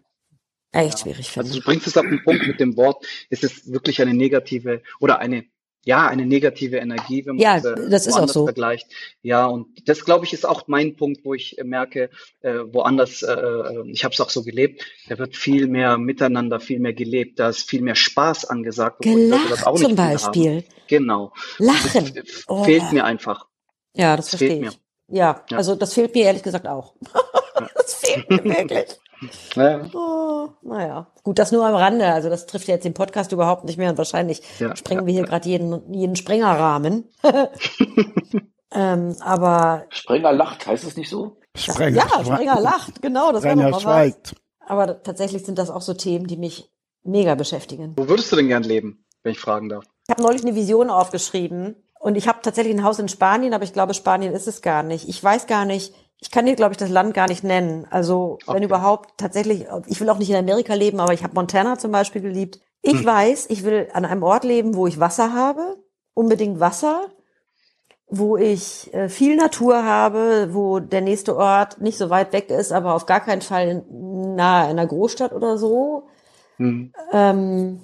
Echt 0.74 1.00
schwierig 1.00 1.32
finde. 1.32 1.50
Also 1.50 1.60
du 1.60 1.66
bringst 1.66 1.88
es 1.88 1.98
auf 1.98 2.06
den 2.06 2.24
Punkt 2.24 2.48
mit 2.48 2.60
dem 2.60 2.78
Wort, 2.78 3.06
es 3.30 3.44
ist 3.44 3.72
wirklich 3.72 4.02
eine 4.02 4.14
negative 4.14 4.82
oder 5.00 5.20
eine, 5.20 5.46
ja, 5.84 6.08
eine 6.08 6.26
negative 6.26 6.78
Energie, 6.78 7.26
wenn 7.26 7.36
man 7.36 7.42
Ja, 7.42 7.58
es, 7.58 7.66
äh, 7.66 7.90
das 7.90 8.06
ist 8.08 8.14
auch 8.16 8.30
so. 8.30 8.46
vergleicht. 8.46 8.88
Ja, 9.24 9.48
und 9.48 9.88
das, 9.90 10.06
glaube 10.06 10.26
ich, 10.26 10.34
ist 10.34 10.46
auch 10.46 10.68
mein 10.68 10.96
Punkt, 10.96 11.26
wo 11.26 11.34
ich 11.34 11.58
äh, 11.58 11.64
merke, 11.64 12.10
äh, 12.42 12.54
woanders, 12.72 13.24
äh, 13.24 13.32
äh, 13.32 13.84
ich 13.92 14.04
habe 14.04 14.14
es 14.14 14.22
auch 14.22 14.30
so 14.30 14.44
gelebt, 14.44 14.86
da 15.10 15.18
wird 15.18 15.36
viel 15.36 15.68
mehr 15.68 15.98
miteinander, 15.98 16.60
viel 16.60 16.80
mehr 16.80 16.94
gelebt, 16.94 17.40
da 17.40 17.50
ist 17.50 17.68
viel 17.70 17.82
mehr 17.82 17.96
Spaß 17.96 18.46
angesagt. 18.46 19.04
das 19.06 19.14
Gelacht 19.14 19.66
auch 19.68 19.76
zum. 19.80 19.96
Beispiel. 19.96 20.64
Genau. 20.88 21.34
Lachen. 21.58 22.12
Das 22.16 22.44
Oh. 22.48 22.64
fehlt 22.64 22.92
mir 22.92 23.04
einfach. 23.06 23.48
Ja, 23.96 24.16
das 24.18 24.30
Das 24.30 24.40
fehlt 24.40 24.52
verstehe 24.52 24.66
mir. 24.66 24.70
ich. 24.72 24.80
Ja, 25.18 25.44
Ja. 25.50 25.58
also 25.58 25.76
das 25.76 25.94
fehlt 25.94 26.14
mir 26.16 26.24
ehrlich 26.26 26.44
gesagt 26.44 26.68
auch. 26.68 26.96
das 27.76 27.94
fehlt 27.96 28.30
mir 28.30 28.44
wirklich. 28.44 28.86
Ja, 29.56 29.88
Oh, 29.94 30.50
naja, 30.64 31.06
gut, 31.24 31.38
das 31.38 31.52
nur 31.52 31.64
am 31.64 31.76
Rande. 31.76 32.12
Also 32.12 32.28
das 32.28 32.48
trifft 32.48 32.68
ja 32.68 32.74
jetzt 32.74 32.86
den 32.86 32.96
Podcast 32.96 33.32
überhaupt 33.32 33.66
nicht 33.66 33.78
mehr 33.78 33.92
und 33.92 33.98
wahrscheinlich 34.00 34.42
Ja, 34.58 34.76
sprengen 34.76 35.02
ja, 35.04 35.06
wir 35.06 35.14
hier 35.14 35.26
gerade 35.26 35.48
jeden, 35.48 35.94
jeden 35.94 36.16
Sprengerrahmen. 36.16 37.08
ähm, 38.72 39.16
aber 39.20 39.86
Sprenger 39.90 40.32
lacht, 40.32 40.66
heißt 40.66 40.86
es 40.86 40.98
nicht 40.98 41.10
so? 41.10 41.38
Sprenger, 41.56 41.98
ja, 41.98 42.26
Sprenger 42.26 42.60
lacht, 42.62 43.02
genau, 43.02 43.32
das 43.32 43.44
Sprenger 43.44 43.66
doch 43.70 43.72
mal 43.72 43.76
was. 43.76 43.82
schweigt. 43.84 44.36
Aber 44.66 45.04
tatsächlich 45.04 45.46
sind 45.46 45.58
das 45.60 45.70
auch 45.70 45.82
so 45.82 45.94
Themen, 45.94 46.26
die 46.28 46.38
mich 46.38 46.72
mega 47.04 47.36
beschäftigen. 47.36 47.94
Wo 47.98 48.08
würdest 48.08 48.32
du 48.32 48.38
denn 48.38 48.48
gern 48.48 48.64
leben, 48.64 49.06
wenn 49.24 49.34
ich 49.34 49.40
fragen 49.40 49.70
darf? 49.70 49.84
Ich 50.08 50.12
habe 50.12 50.24
neulich 50.24 50.44
eine 50.44 50.56
Vision 50.56 50.90
aufgeschrieben 50.90 51.76
und 52.00 52.16
ich 52.16 52.28
habe 52.28 52.40
tatsächlich 52.42 52.74
ein 52.76 52.84
Haus 52.84 53.00
in 53.00 53.10
Spanien, 53.10 53.54
aber 53.54 53.66
ich 53.66 53.74
glaube, 53.74 53.94
Spanien 53.94 54.34
ist 54.34 54.48
es 54.48 54.62
gar 54.62 54.82
nicht. 54.84 55.08
Ich 55.10 55.24
weiß 55.24 55.46
gar 55.48 55.66
nicht, 55.66 55.94
ich 56.22 56.30
kann 56.30 56.46
dir, 56.46 56.56
glaube 56.56 56.72
ich, 56.74 56.78
das 56.78 56.90
Land 56.90 57.14
gar 57.16 57.28
nicht 57.28 57.44
nennen. 57.44 57.88
Also, 57.90 58.38
wenn 58.46 58.58
Okay. 58.58 58.66
überhaupt, 58.66 59.18
tatsächlich, 59.18 59.66
ich 59.88 60.00
will 60.00 60.10
auch 60.10 60.20
nicht 60.20 60.30
in 60.30 60.36
Amerika 60.36 60.76
leben, 60.76 61.00
aber 61.00 61.14
ich 61.14 61.24
habe 61.24 61.34
Montana 61.34 61.78
zum 61.80 61.92
Beispiel 61.92 62.22
geliebt. 62.22 62.60
Ich 62.84 62.94
Hm. 62.94 63.06
weiß, 63.06 63.48
ich 63.50 63.64
will 63.64 63.90
an 63.94 64.06
einem 64.06 64.24
Ort 64.24 64.44
leben, 64.44 64.76
wo 64.76 64.86
ich 64.88 65.00
Wasser 65.00 65.34
habe, 65.34 65.78
unbedingt 66.14 66.60
Wasser, 66.60 67.08
wo 68.08 68.38
ich 68.38 68.94
äh, 68.94 69.10
viel 69.10 69.36
Natur 69.36 69.84
habe, 69.84 70.50
wo 70.52 70.80
der 70.80 71.02
nächste 71.02 71.36
Ort 71.38 71.82
nicht 71.82 71.98
so 71.98 72.10
weit 72.10 72.34
weg 72.34 72.50
ist, 72.50 72.72
aber 72.72 72.94
auf 72.94 73.06
gar 73.08 73.22
keinen 73.22 73.42
Fall 73.42 73.68
in- 73.70 74.36
nahe 74.36 74.68
einer 74.68 74.86
Großstadt 74.86 75.34
oder 75.34 75.58
so. 75.58 76.08
Hm. 76.58 76.94
Ähm, 77.12 77.82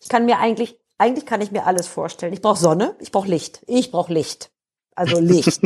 ich 0.00 0.08
kann 0.08 0.24
mir 0.24 0.38
eigentlich, 0.38 0.80
eigentlich 0.98 1.26
kann 1.26 1.40
ich 1.40 1.52
mir 1.52 1.66
alles 1.66 1.86
vorstellen. 1.86 2.32
Ich 2.32 2.42
brauche 2.42 2.58
Sonne, 2.58 2.96
ich 3.00 3.12
brauche 3.12 3.28
Licht. 3.28 3.62
Ich 3.66 3.90
brauche 3.90 4.12
Licht. 4.12 4.51
Also 4.94 5.18
Licht. 5.20 5.60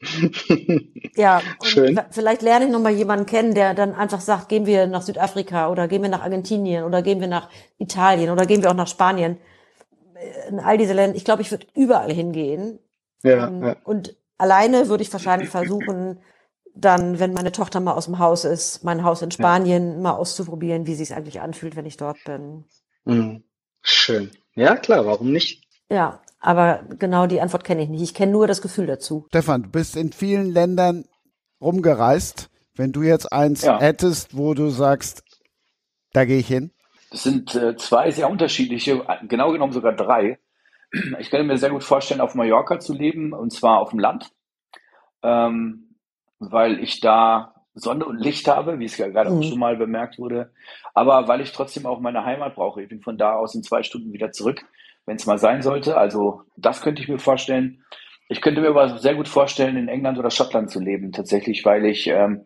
ja, 1.16 1.42
und 1.58 1.66
Schön. 1.66 2.00
vielleicht 2.10 2.42
lerne 2.42 2.66
ich 2.66 2.70
noch 2.70 2.80
mal 2.80 2.92
jemanden 2.92 3.26
kennen, 3.26 3.54
der 3.54 3.74
dann 3.74 3.94
einfach 3.94 4.20
sagt, 4.20 4.48
gehen 4.48 4.66
wir 4.66 4.86
nach 4.86 5.02
Südafrika 5.02 5.70
oder 5.70 5.88
gehen 5.88 6.02
wir 6.02 6.08
nach 6.08 6.22
Argentinien 6.22 6.84
oder 6.84 7.02
gehen 7.02 7.20
wir 7.20 7.26
nach 7.28 7.50
Italien 7.78 8.30
oder 8.30 8.46
gehen 8.46 8.62
wir 8.62 8.70
auch 8.70 8.74
nach 8.74 8.86
Spanien. 8.88 9.38
Äh, 10.14 10.48
In 10.48 10.60
all 10.60 10.78
diese 10.78 10.92
Länder. 10.94 11.16
Ich 11.16 11.24
glaube, 11.24 11.42
ich 11.42 11.50
würde 11.50 11.66
überall 11.74 12.12
hingehen. 12.12 12.78
ja, 13.22 13.48
Ähm, 13.48 13.62
ja. 13.62 13.76
Und 13.84 14.16
alleine 14.38 14.88
würde 14.88 15.02
ich 15.02 15.12
wahrscheinlich 15.12 15.48
versuchen, 15.50 16.20
dann, 16.74 17.18
wenn 17.18 17.32
meine 17.32 17.50
Tochter 17.52 17.80
mal 17.80 17.94
aus 17.94 18.04
dem 18.04 18.20
Haus 18.20 18.44
ist, 18.44 18.84
mein 18.84 19.02
Haus 19.02 19.22
in 19.22 19.32
Spanien 19.32 20.00
mal 20.00 20.12
auszuprobieren, 20.12 20.86
wie 20.86 20.94
sich 20.94 21.12
eigentlich 21.14 21.40
anfühlt, 21.40 21.74
wenn 21.74 21.86
ich 21.86 21.96
dort 21.96 22.22
bin. 22.24 22.64
Hm. 23.04 23.42
Schön. 23.82 24.30
Ja, 24.54 24.76
klar, 24.76 25.04
warum 25.06 25.32
nicht? 25.32 25.64
Ja, 25.90 26.20
aber 26.40 26.84
genau 26.98 27.26
die 27.26 27.40
Antwort 27.40 27.64
kenne 27.64 27.82
ich 27.82 27.88
nicht. 27.88 28.02
Ich 28.02 28.14
kenne 28.14 28.32
nur 28.32 28.46
das 28.46 28.62
Gefühl 28.62 28.86
dazu. 28.86 29.26
Stefan, 29.28 29.64
du 29.64 29.68
bist 29.70 29.96
in 29.96 30.12
vielen 30.12 30.50
Ländern 30.50 31.04
rumgereist. 31.60 32.50
Wenn 32.76 32.92
du 32.92 33.02
jetzt 33.02 33.32
eins 33.32 33.62
Ja. 33.62 33.80
hättest, 33.80 34.36
wo 34.36 34.54
du 34.54 34.68
sagst, 34.70 35.22
da 36.12 36.24
gehe 36.24 36.38
ich 36.38 36.46
hin. 36.46 36.70
Das 37.10 37.22
sind 37.24 37.54
äh, 37.54 37.76
zwei 37.76 38.10
sehr 38.10 38.30
unterschiedliche, 38.30 39.04
genau 39.26 39.50
genommen 39.52 39.72
sogar 39.72 39.92
drei. 39.94 40.38
Ich 41.18 41.30
könnte 41.30 41.44
mir 41.46 41.58
sehr 41.58 41.70
gut 41.70 41.84
vorstellen, 41.84 42.20
auf 42.20 42.34
Mallorca 42.34 42.78
zu 42.80 42.94
leben, 42.94 43.32
und 43.32 43.52
zwar 43.52 43.78
auf 43.80 43.90
dem 43.90 43.98
Land, 43.98 44.30
ähm, 45.22 45.96
weil 46.38 46.80
ich 46.80 47.00
da 47.00 47.54
Sonne 47.74 48.04
und 48.06 48.18
Licht 48.18 48.48
habe, 48.48 48.78
wie 48.78 48.84
es 48.86 48.96
ja 48.96 49.08
gerade 49.08 49.30
Mhm. 49.30 49.38
auch 49.38 49.42
schon 49.42 49.58
mal 49.58 49.76
bemerkt 49.76 50.18
wurde, 50.18 50.52
aber 50.94 51.28
weil 51.28 51.40
ich 51.40 51.52
trotzdem 51.52 51.86
auch 51.86 52.00
meine 52.00 52.24
Heimat 52.24 52.54
brauche. 52.54 52.82
Ich 52.82 52.88
bin 52.88 53.00
von 53.02 53.18
da 53.18 53.34
aus 53.34 53.54
in 53.54 53.62
zwei 53.62 53.82
Stunden 53.82 54.12
wieder 54.12 54.32
zurück, 54.32 54.64
wenn 55.08 55.16
es 55.16 55.26
mal 55.26 55.38
sein 55.38 55.62
sollte. 55.62 55.96
Also 55.96 56.42
das 56.56 56.80
könnte 56.80 57.02
ich 57.02 57.08
mir 57.08 57.18
vorstellen. 57.18 57.82
Ich 58.28 58.40
könnte 58.40 58.60
mir 58.60 58.68
aber 58.68 58.98
sehr 58.98 59.14
gut 59.14 59.26
vorstellen, 59.26 59.76
in 59.76 59.88
England 59.88 60.18
oder 60.18 60.30
Schottland 60.30 60.70
zu 60.70 60.80
leben, 60.80 61.12
tatsächlich, 61.12 61.64
weil 61.64 61.86
ich 61.86 62.06
ähm, 62.06 62.44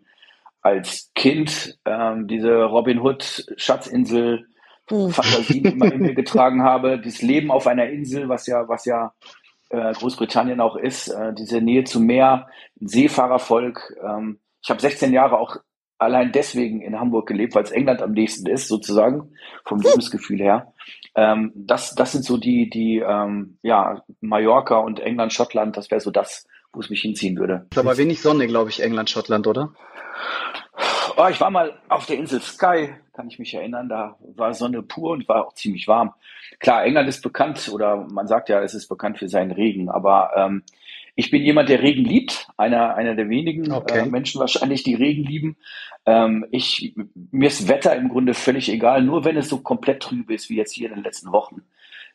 als 0.62 1.10
Kind 1.14 1.78
ähm, 1.84 2.28
diese 2.28 2.64
Robin 2.64 3.00
Hood 3.00 3.44
Schatzinsel 3.56 4.46
Hm. 4.88 5.10
Fantasien 5.12 5.64
immer 5.64 5.92
in 5.92 6.02
mir 6.02 6.14
getragen 6.14 6.62
habe. 6.62 7.00
Das 7.00 7.22
Leben 7.22 7.50
auf 7.50 7.66
einer 7.66 7.88
Insel, 7.88 8.28
was 8.28 8.46
ja, 8.46 8.68
was 8.68 8.84
ja 8.84 9.12
äh, 9.70 9.92
Großbritannien 9.92 10.60
auch 10.60 10.76
ist, 10.76 11.08
äh, 11.08 11.32
diese 11.34 11.60
Nähe 11.60 11.84
zum 11.84 12.04
Meer, 12.04 12.48
ein 12.80 12.88
Seefahrervolk. 12.88 13.96
Ähm, 14.04 14.40
ich 14.62 14.70
habe 14.70 14.80
16 14.80 15.12
Jahre 15.12 15.38
auch 15.38 15.56
allein 16.02 16.32
deswegen 16.32 16.80
in 16.80 16.98
Hamburg 16.98 17.26
gelebt, 17.26 17.54
weil 17.54 17.64
es 17.64 17.70
England 17.70 18.02
am 18.02 18.12
nächsten 18.12 18.48
ist, 18.48 18.68
sozusagen, 18.68 19.32
vom 19.64 19.80
Lebensgefühl 19.80 20.38
her. 20.38 20.72
Ähm, 21.14 21.52
das, 21.54 21.94
das 21.94 22.12
sind 22.12 22.24
so 22.24 22.36
die, 22.36 22.70
die, 22.70 22.98
ähm, 22.98 23.58
ja, 23.62 24.02
Mallorca 24.20 24.76
und 24.76 25.00
England, 25.00 25.32
Schottland, 25.32 25.76
das 25.76 25.90
wäre 25.90 26.00
so 26.00 26.10
das, 26.10 26.46
wo 26.72 26.80
es 26.80 26.90
mich 26.90 27.02
hinziehen 27.02 27.36
würde. 27.36 27.66
Ist 27.70 27.78
aber 27.78 27.98
wenig 27.98 28.22
Sonne, 28.22 28.46
glaube 28.46 28.70
ich, 28.70 28.82
England, 28.82 29.10
Schottland, 29.10 29.46
oder? 29.46 29.72
Oh, 31.16 31.26
ich 31.28 31.40
war 31.40 31.50
mal 31.50 31.78
auf 31.88 32.06
der 32.06 32.16
Insel 32.16 32.40
Skye, 32.40 32.94
kann 33.12 33.28
ich 33.28 33.38
mich 33.38 33.52
erinnern, 33.52 33.88
da 33.88 34.16
war 34.34 34.54
Sonne 34.54 34.82
pur 34.82 35.10
und 35.10 35.28
war 35.28 35.46
auch 35.46 35.52
ziemlich 35.52 35.86
warm. 35.86 36.14
Klar, 36.58 36.84
England 36.84 37.08
ist 37.08 37.22
bekannt 37.22 37.70
oder 37.72 38.06
man 38.10 38.26
sagt 38.26 38.48
ja, 38.48 38.62
es 38.62 38.72
ist 38.72 38.88
bekannt 38.88 39.18
für 39.18 39.28
seinen 39.28 39.50
Regen, 39.50 39.90
aber 39.90 40.30
ähm, 40.36 40.62
ich 41.14 41.30
bin 41.30 41.42
jemand, 41.42 41.68
der 41.68 41.82
Regen 41.82 42.04
liebt, 42.04 42.48
einer, 42.56 42.94
einer 42.94 43.14
der 43.14 43.28
wenigen 43.28 43.70
Okay. 43.70 44.00
äh, 44.00 44.06
Menschen 44.06 44.40
wahrscheinlich, 44.40 44.82
die 44.82 44.94
Regen 44.94 45.24
lieben. 45.24 45.56
Ähm, 46.06 46.46
ich, 46.50 46.94
mir 47.30 47.48
ist 47.48 47.68
Wetter 47.68 47.94
im 47.94 48.08
Grunde 48.08 48.34
völlig 48.34 48.70
egal, 48.70 49.02
nur 49.02 49.24
wenn 49.24 49.36
es 49.36 49.48
so 49.48 49.58
komplett 49.58 50.00
trüb 50.02 50.30
ist, 50.30 50.48
wie 50.48 50.56
jetzt 50.56 50.72
hier 50.72 50.88
in 50.88 50.94
den 50.94 51.04
letzten 51.04 51.32
Wochen. 51.32 51.62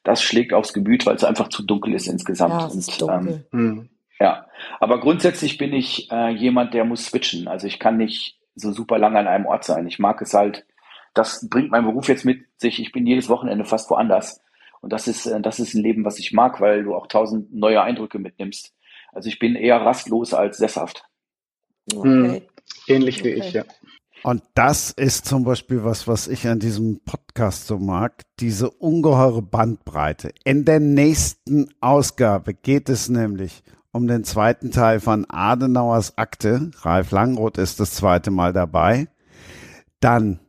Das 0.03 0.21
schlägt 0.21 0.53
aufs 0.53 0.73
Gemüt, 0.73 1.05
weil 1.05 1.15
es 1.15 1.23
einfach 1.23 1.49
zu 1.49 1.63
dunkel 1.63 1.93
ist 1.93 2.07
insgesamt. 2.07 2.53
Ja, 2.53 2.67
ist 2.67 3.01
Und, 3.03 3.27
ähm. 3.27 3.43
Hm. 3.51 3.89
ja, 4.19 4.47
aber 4.79 4.99
grundsätzlich 4.99 5.57
bin 5.57 5.73
ich 5.73 6.11
äh, 6.11 6.29
jemand, 6.29 6.73
der 6.73 6.85
muss 6.85 7.05
switchen. 7.05 7.47
Also 7.47 7.67
ich 7.67 7.79
kann 7.79 7.97
nicht 7.97 8.39
so 8.55 8.71
super 8.71 8.97
lange 8.97 9.19
an 9.19 9.27
einem 9.27 9.45
Ort 9.45 9.63
sein. 9.63 9.85
Ich 9.87 9.99
mag 9.99 10.21
es 10.21 10.33
halt, 10.33 10.65
das 11.13 11.47
bringt 11.49 11.71
mein 11.71 11.85
Beruf 11.85 12.07
jetzt 12.07 12.25
mit 12.25 12.45
sich. 12.57 12.79
Ich 12.79 12.91
bin 12.91 13.05
jedes 13.05 13.29
Wochenende 13.29 13.65
fast 13.65 13.89
woanders. 13.89 14.41
Und 14.81 14.93
das 14.93 15.07
ist, 15.07 15.25
äh, 15.25 15.39
das 15.41 15.59
ist 15.59 15.73
ein 15.73 15.83
Leben, 15.83 16.05
was 16.05 16.19
ich 16.19 16.33
mag, 16.33 16.61
weil 16.61 16.83
du 16.83 16.95
auch 16.95 17.07
tausend 17.07 17.53
neue 17.53 17.81
Eindrücke 17.81 18.19
mitnimmst. 18.19 18.73
Also 19.17 19.29
ich 19.29 19.39
bin 19.39 19.55
eher 19.55 19.81
rastlos 19.81 20.35
als 20.35 20.59
sesshaft. 20.59 21.03
Okay. 21.91 22.43
Ähnlich 22.87 23.23
wie 23.23 23.35
Okay. 23.35 23.47
ich, 23.47 23.53
ja. 23.53 23.63
Und 24.21 24.43
das 24.53 24.91
ist 24.91 25.25
zum 25.25 25.43
Beispiel 25.43 25.83
was, 25.83 26.07
was 26.07 26.27
ich 26.27 26.47
an 26.47 26.59
diesem 26.59 26.99
Podcast 27.03 27.65
so 27.65 27.79
mag, 27.79 28.21
diese 28.39 28.69
ungeheure 28.69 29.41
Bandbreite. 29.41 30.33
In 30.43 30.65
der 30.65 30.79
nächsten 30.79 31.73
Ausgabe 31.81 32.53
geht 32.53 32.89
es 32.89 33.09
nämlich 33.09 33.63
um 33.91 34.05
den 34.07 34.23
zweiten 34.23 34.69
Teil 34.69 34.99
von 34.99 35.25
Adenauers 35.27 36.15
Akte. 36.19 36.69
Ralf 36.81 37.09
Langroth 37.09 37.57
ist 37.57 37.79
das 37.79 37.95
zweite 37.95 38.29
Mal 38.29 38.53
dabei. 38.53 39.07
Dann, 39.99 40.41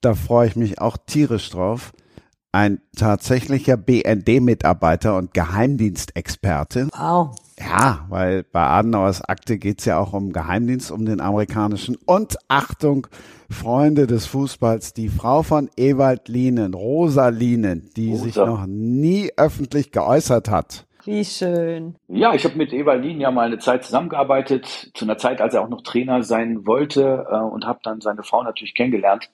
da 0.00 0.14
freue 0.14 0.48
ich 0.48 0.56
mich 0.56 0.80
auch 0.80 0.96
tierisch 0.96 1.50
drauf, 1.50 1.92
ein 2.52 2.80
tatsächlicher 2.96 3.76
BND-Mitarbeiter 3.76 5.14
und 5.18 5.34
Geheimdienstexperte. 5.34 6.88
Wow. 6.96 7.36
Ja, 7.62 8.06
weil 8.08 8.42
bei 8.44 8.62
Adenauers 8.62 9.22
Akte 9.22 9.58
geht's 9.58 9.84
ja 9.84 9.98
auch 9.98 10.12
um 10.12 10.32
Geheimdienst, 10.32 10.90
um 10.90 11.04
den 11.04 11.20
amerikanischen. 11.20 11.96
Und 12.06 12.36
Achtung, 12.48 13.06
Freunde 13.50 14.06
des 14.06 14.26
Fußballs, 14.26 14.94
die 14.94 15.08
Frau 15.08 15.42
von 15.42 15.70
Ewald 15.76 16.28
Lienen, 16.28 16.74
Rosa 16.74 17.28
Lienen, 17.28 17.90
die 17.96 18.10
Rosa. 18.10 18.24
sich 18.24 18.36
noch 18.36 18.66
nie 18.66 19.30
öffentlich 19.36 19.92
geäußert 19.92 20.50
hat. 20.50 20.86
Wie 21.04 21.24
schön. 21.24 21.96
Ja, 22.08 22.32
ich 22.34 22.44
habe 22.44 22.56
mit 22.56 22.72
Evalin 22.72 23.20
ja 23.20 23.30
mal 23.30 23.46
eine 23.46 23.58
Zeit 23.58 23.84
zusammengearbeitet, 23.84 24.92
zu 24.94 25.04
einer 25.04 25.18
Zeit, 25.18 25.40
als 25.40 25.54
er 25.54 25.62
auch 25.62 25.68
noch 25.68 25.82
Trainer 25.82 26.22
sein 26.22 26.66
wollte 26.66 27.26
äh, 27.30 27.36
und 27.36 27.66
habe 27.66 27.80
dann 27.82 28.00
seine 28.00 28.22
Frau 28.22 28.42
natürlich 28.42 28.74
kennengelernt. 28.74 29.28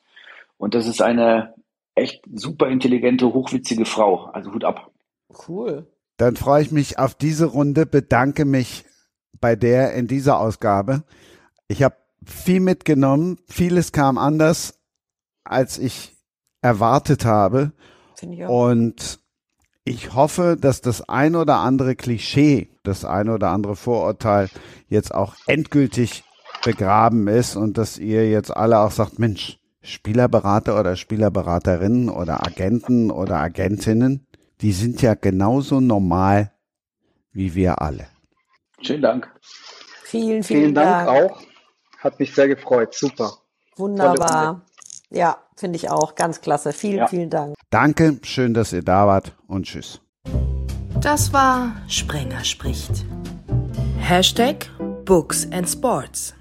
Und 0.56 0.74
das 0.74 0.86
ist 0.86 1.02
eine 1.02 1.55
echt 1.94 2.22
super 2.32 2.68
intelligente, 2.68 3.32
hochwitzige 3.32 3.84
Frau. 3.84 4.24
Also 4.32 4.52
Hut 4.52 4.64
ab. 4.64 4.90
Cool. 5.46 5.86
Dann 6.19 6.36
freue 6.36 6.62
ich 6.62 6.73
mich 6.73 6.99
auf 6.99 7.15
diese 7.15 7.47
Runde, 7.47 7.86
bedanke 7.86 8.45
mich 8.45 8.85
bei 9.40 9.57
der 9.57 9.95
in 9.95 10.09
dieser 10.09 10.39
Ausgabe. 10.39 11.05
Ich 11.69 11.82
habe 11.82 11.95
viel 12.24 12.61
mitgenommen, 12.61 13.39
vieles 13.49 13.93
kam 13.93 14.19
anders, 14.19 14.74
als 15.45 15.78
ich 15.78 16.16
erwartet 16.61 17.24
habe. 17.24 17.73
Ich. 18.20 18.40
Und 18.47 19.20
ich 19.85 20.12
hoffe, 20.12 20.57
dass 20.61 20.81
das 20.81 21.09
ein 21.09 21.36
oder 21.36 21.59
andere 21.59 21.95
Klischee, 21.95 22.69
das 22.82 23.05
ein 23.05 23.28
oder 23.28 23.51
andere 23.51 23.77
Vorurteil 23.77 24.51
jetzt 24.89 25.15
auch 25.15 25.36
endgültig 25.47 26.24
begraben 26.65 27.28
ist 27.28 27.55
und 27.55 27.78
dass 27.78 27.97
ihr 27.97 28.28
jetzt 28.28 28.55
alle 28.55 28.81
auch 28.81 28.90
sagt, 28.90 29.19
Mensch, 29.20 29.59
Spielerberater 29.82 30.78
oder 30.78 30.97
Spielerberaterinnen 30.97 32.11
oder 32.11 32.45
Agenten 32.45 33.11
oder 33.12 33.39
Agentinnen, 33.39 34.27
die 34.60 34.72
sind 34.72 35.02
ja 35.02 35.14
genauso 35.14 35.80
normal 35.80 36.52
wie 37.32 37.55
wir 37.55 37.80
alle. 37.80 38.06
Schönen 38.82 39.02
Dank. 39.02 39.32
Vielen, 40.05 40.43
vielen, 40.43 40.44
Vielen 40.44 40.74
Dank 40.74 41.09
auch. 41.09 41.40
Hat 41.98 42.18
mich 42.18 42.35
sehr 42.35 42.48
gefreut. 42.48 42.94
Super. 42.94 43.32
Wunderbar. 43.76 44.62
Ja, 45.10 45.39
finde 45.56 45.76
ich 45.76 45.90
auch. 45.90 46.14
Ganz 46.14 46.40
klasse. 46.40 46.72
Vielen, 46.72 46.98
Ja. 46.98 47.06
vielen 47.09 47.30
Dank. 47.30 47.55
Danke, 47.70 48.18
schön, 48.22 48.55
dass 48.55 48.72
ihr 48.72 48.82
da 48.82 49.06
wart 49.06 49.35
und 49.47 49.66
tschüss. 49.66 50.01
Das 51.01 51.32
war 51.32 51.76
Sprenger 51.89 52.44
spricht. 52.44 53.05
Hashtag 53.98 54.66
Books 55.05 55.47
and 55.52 55.68
Sports. 55.68 56.35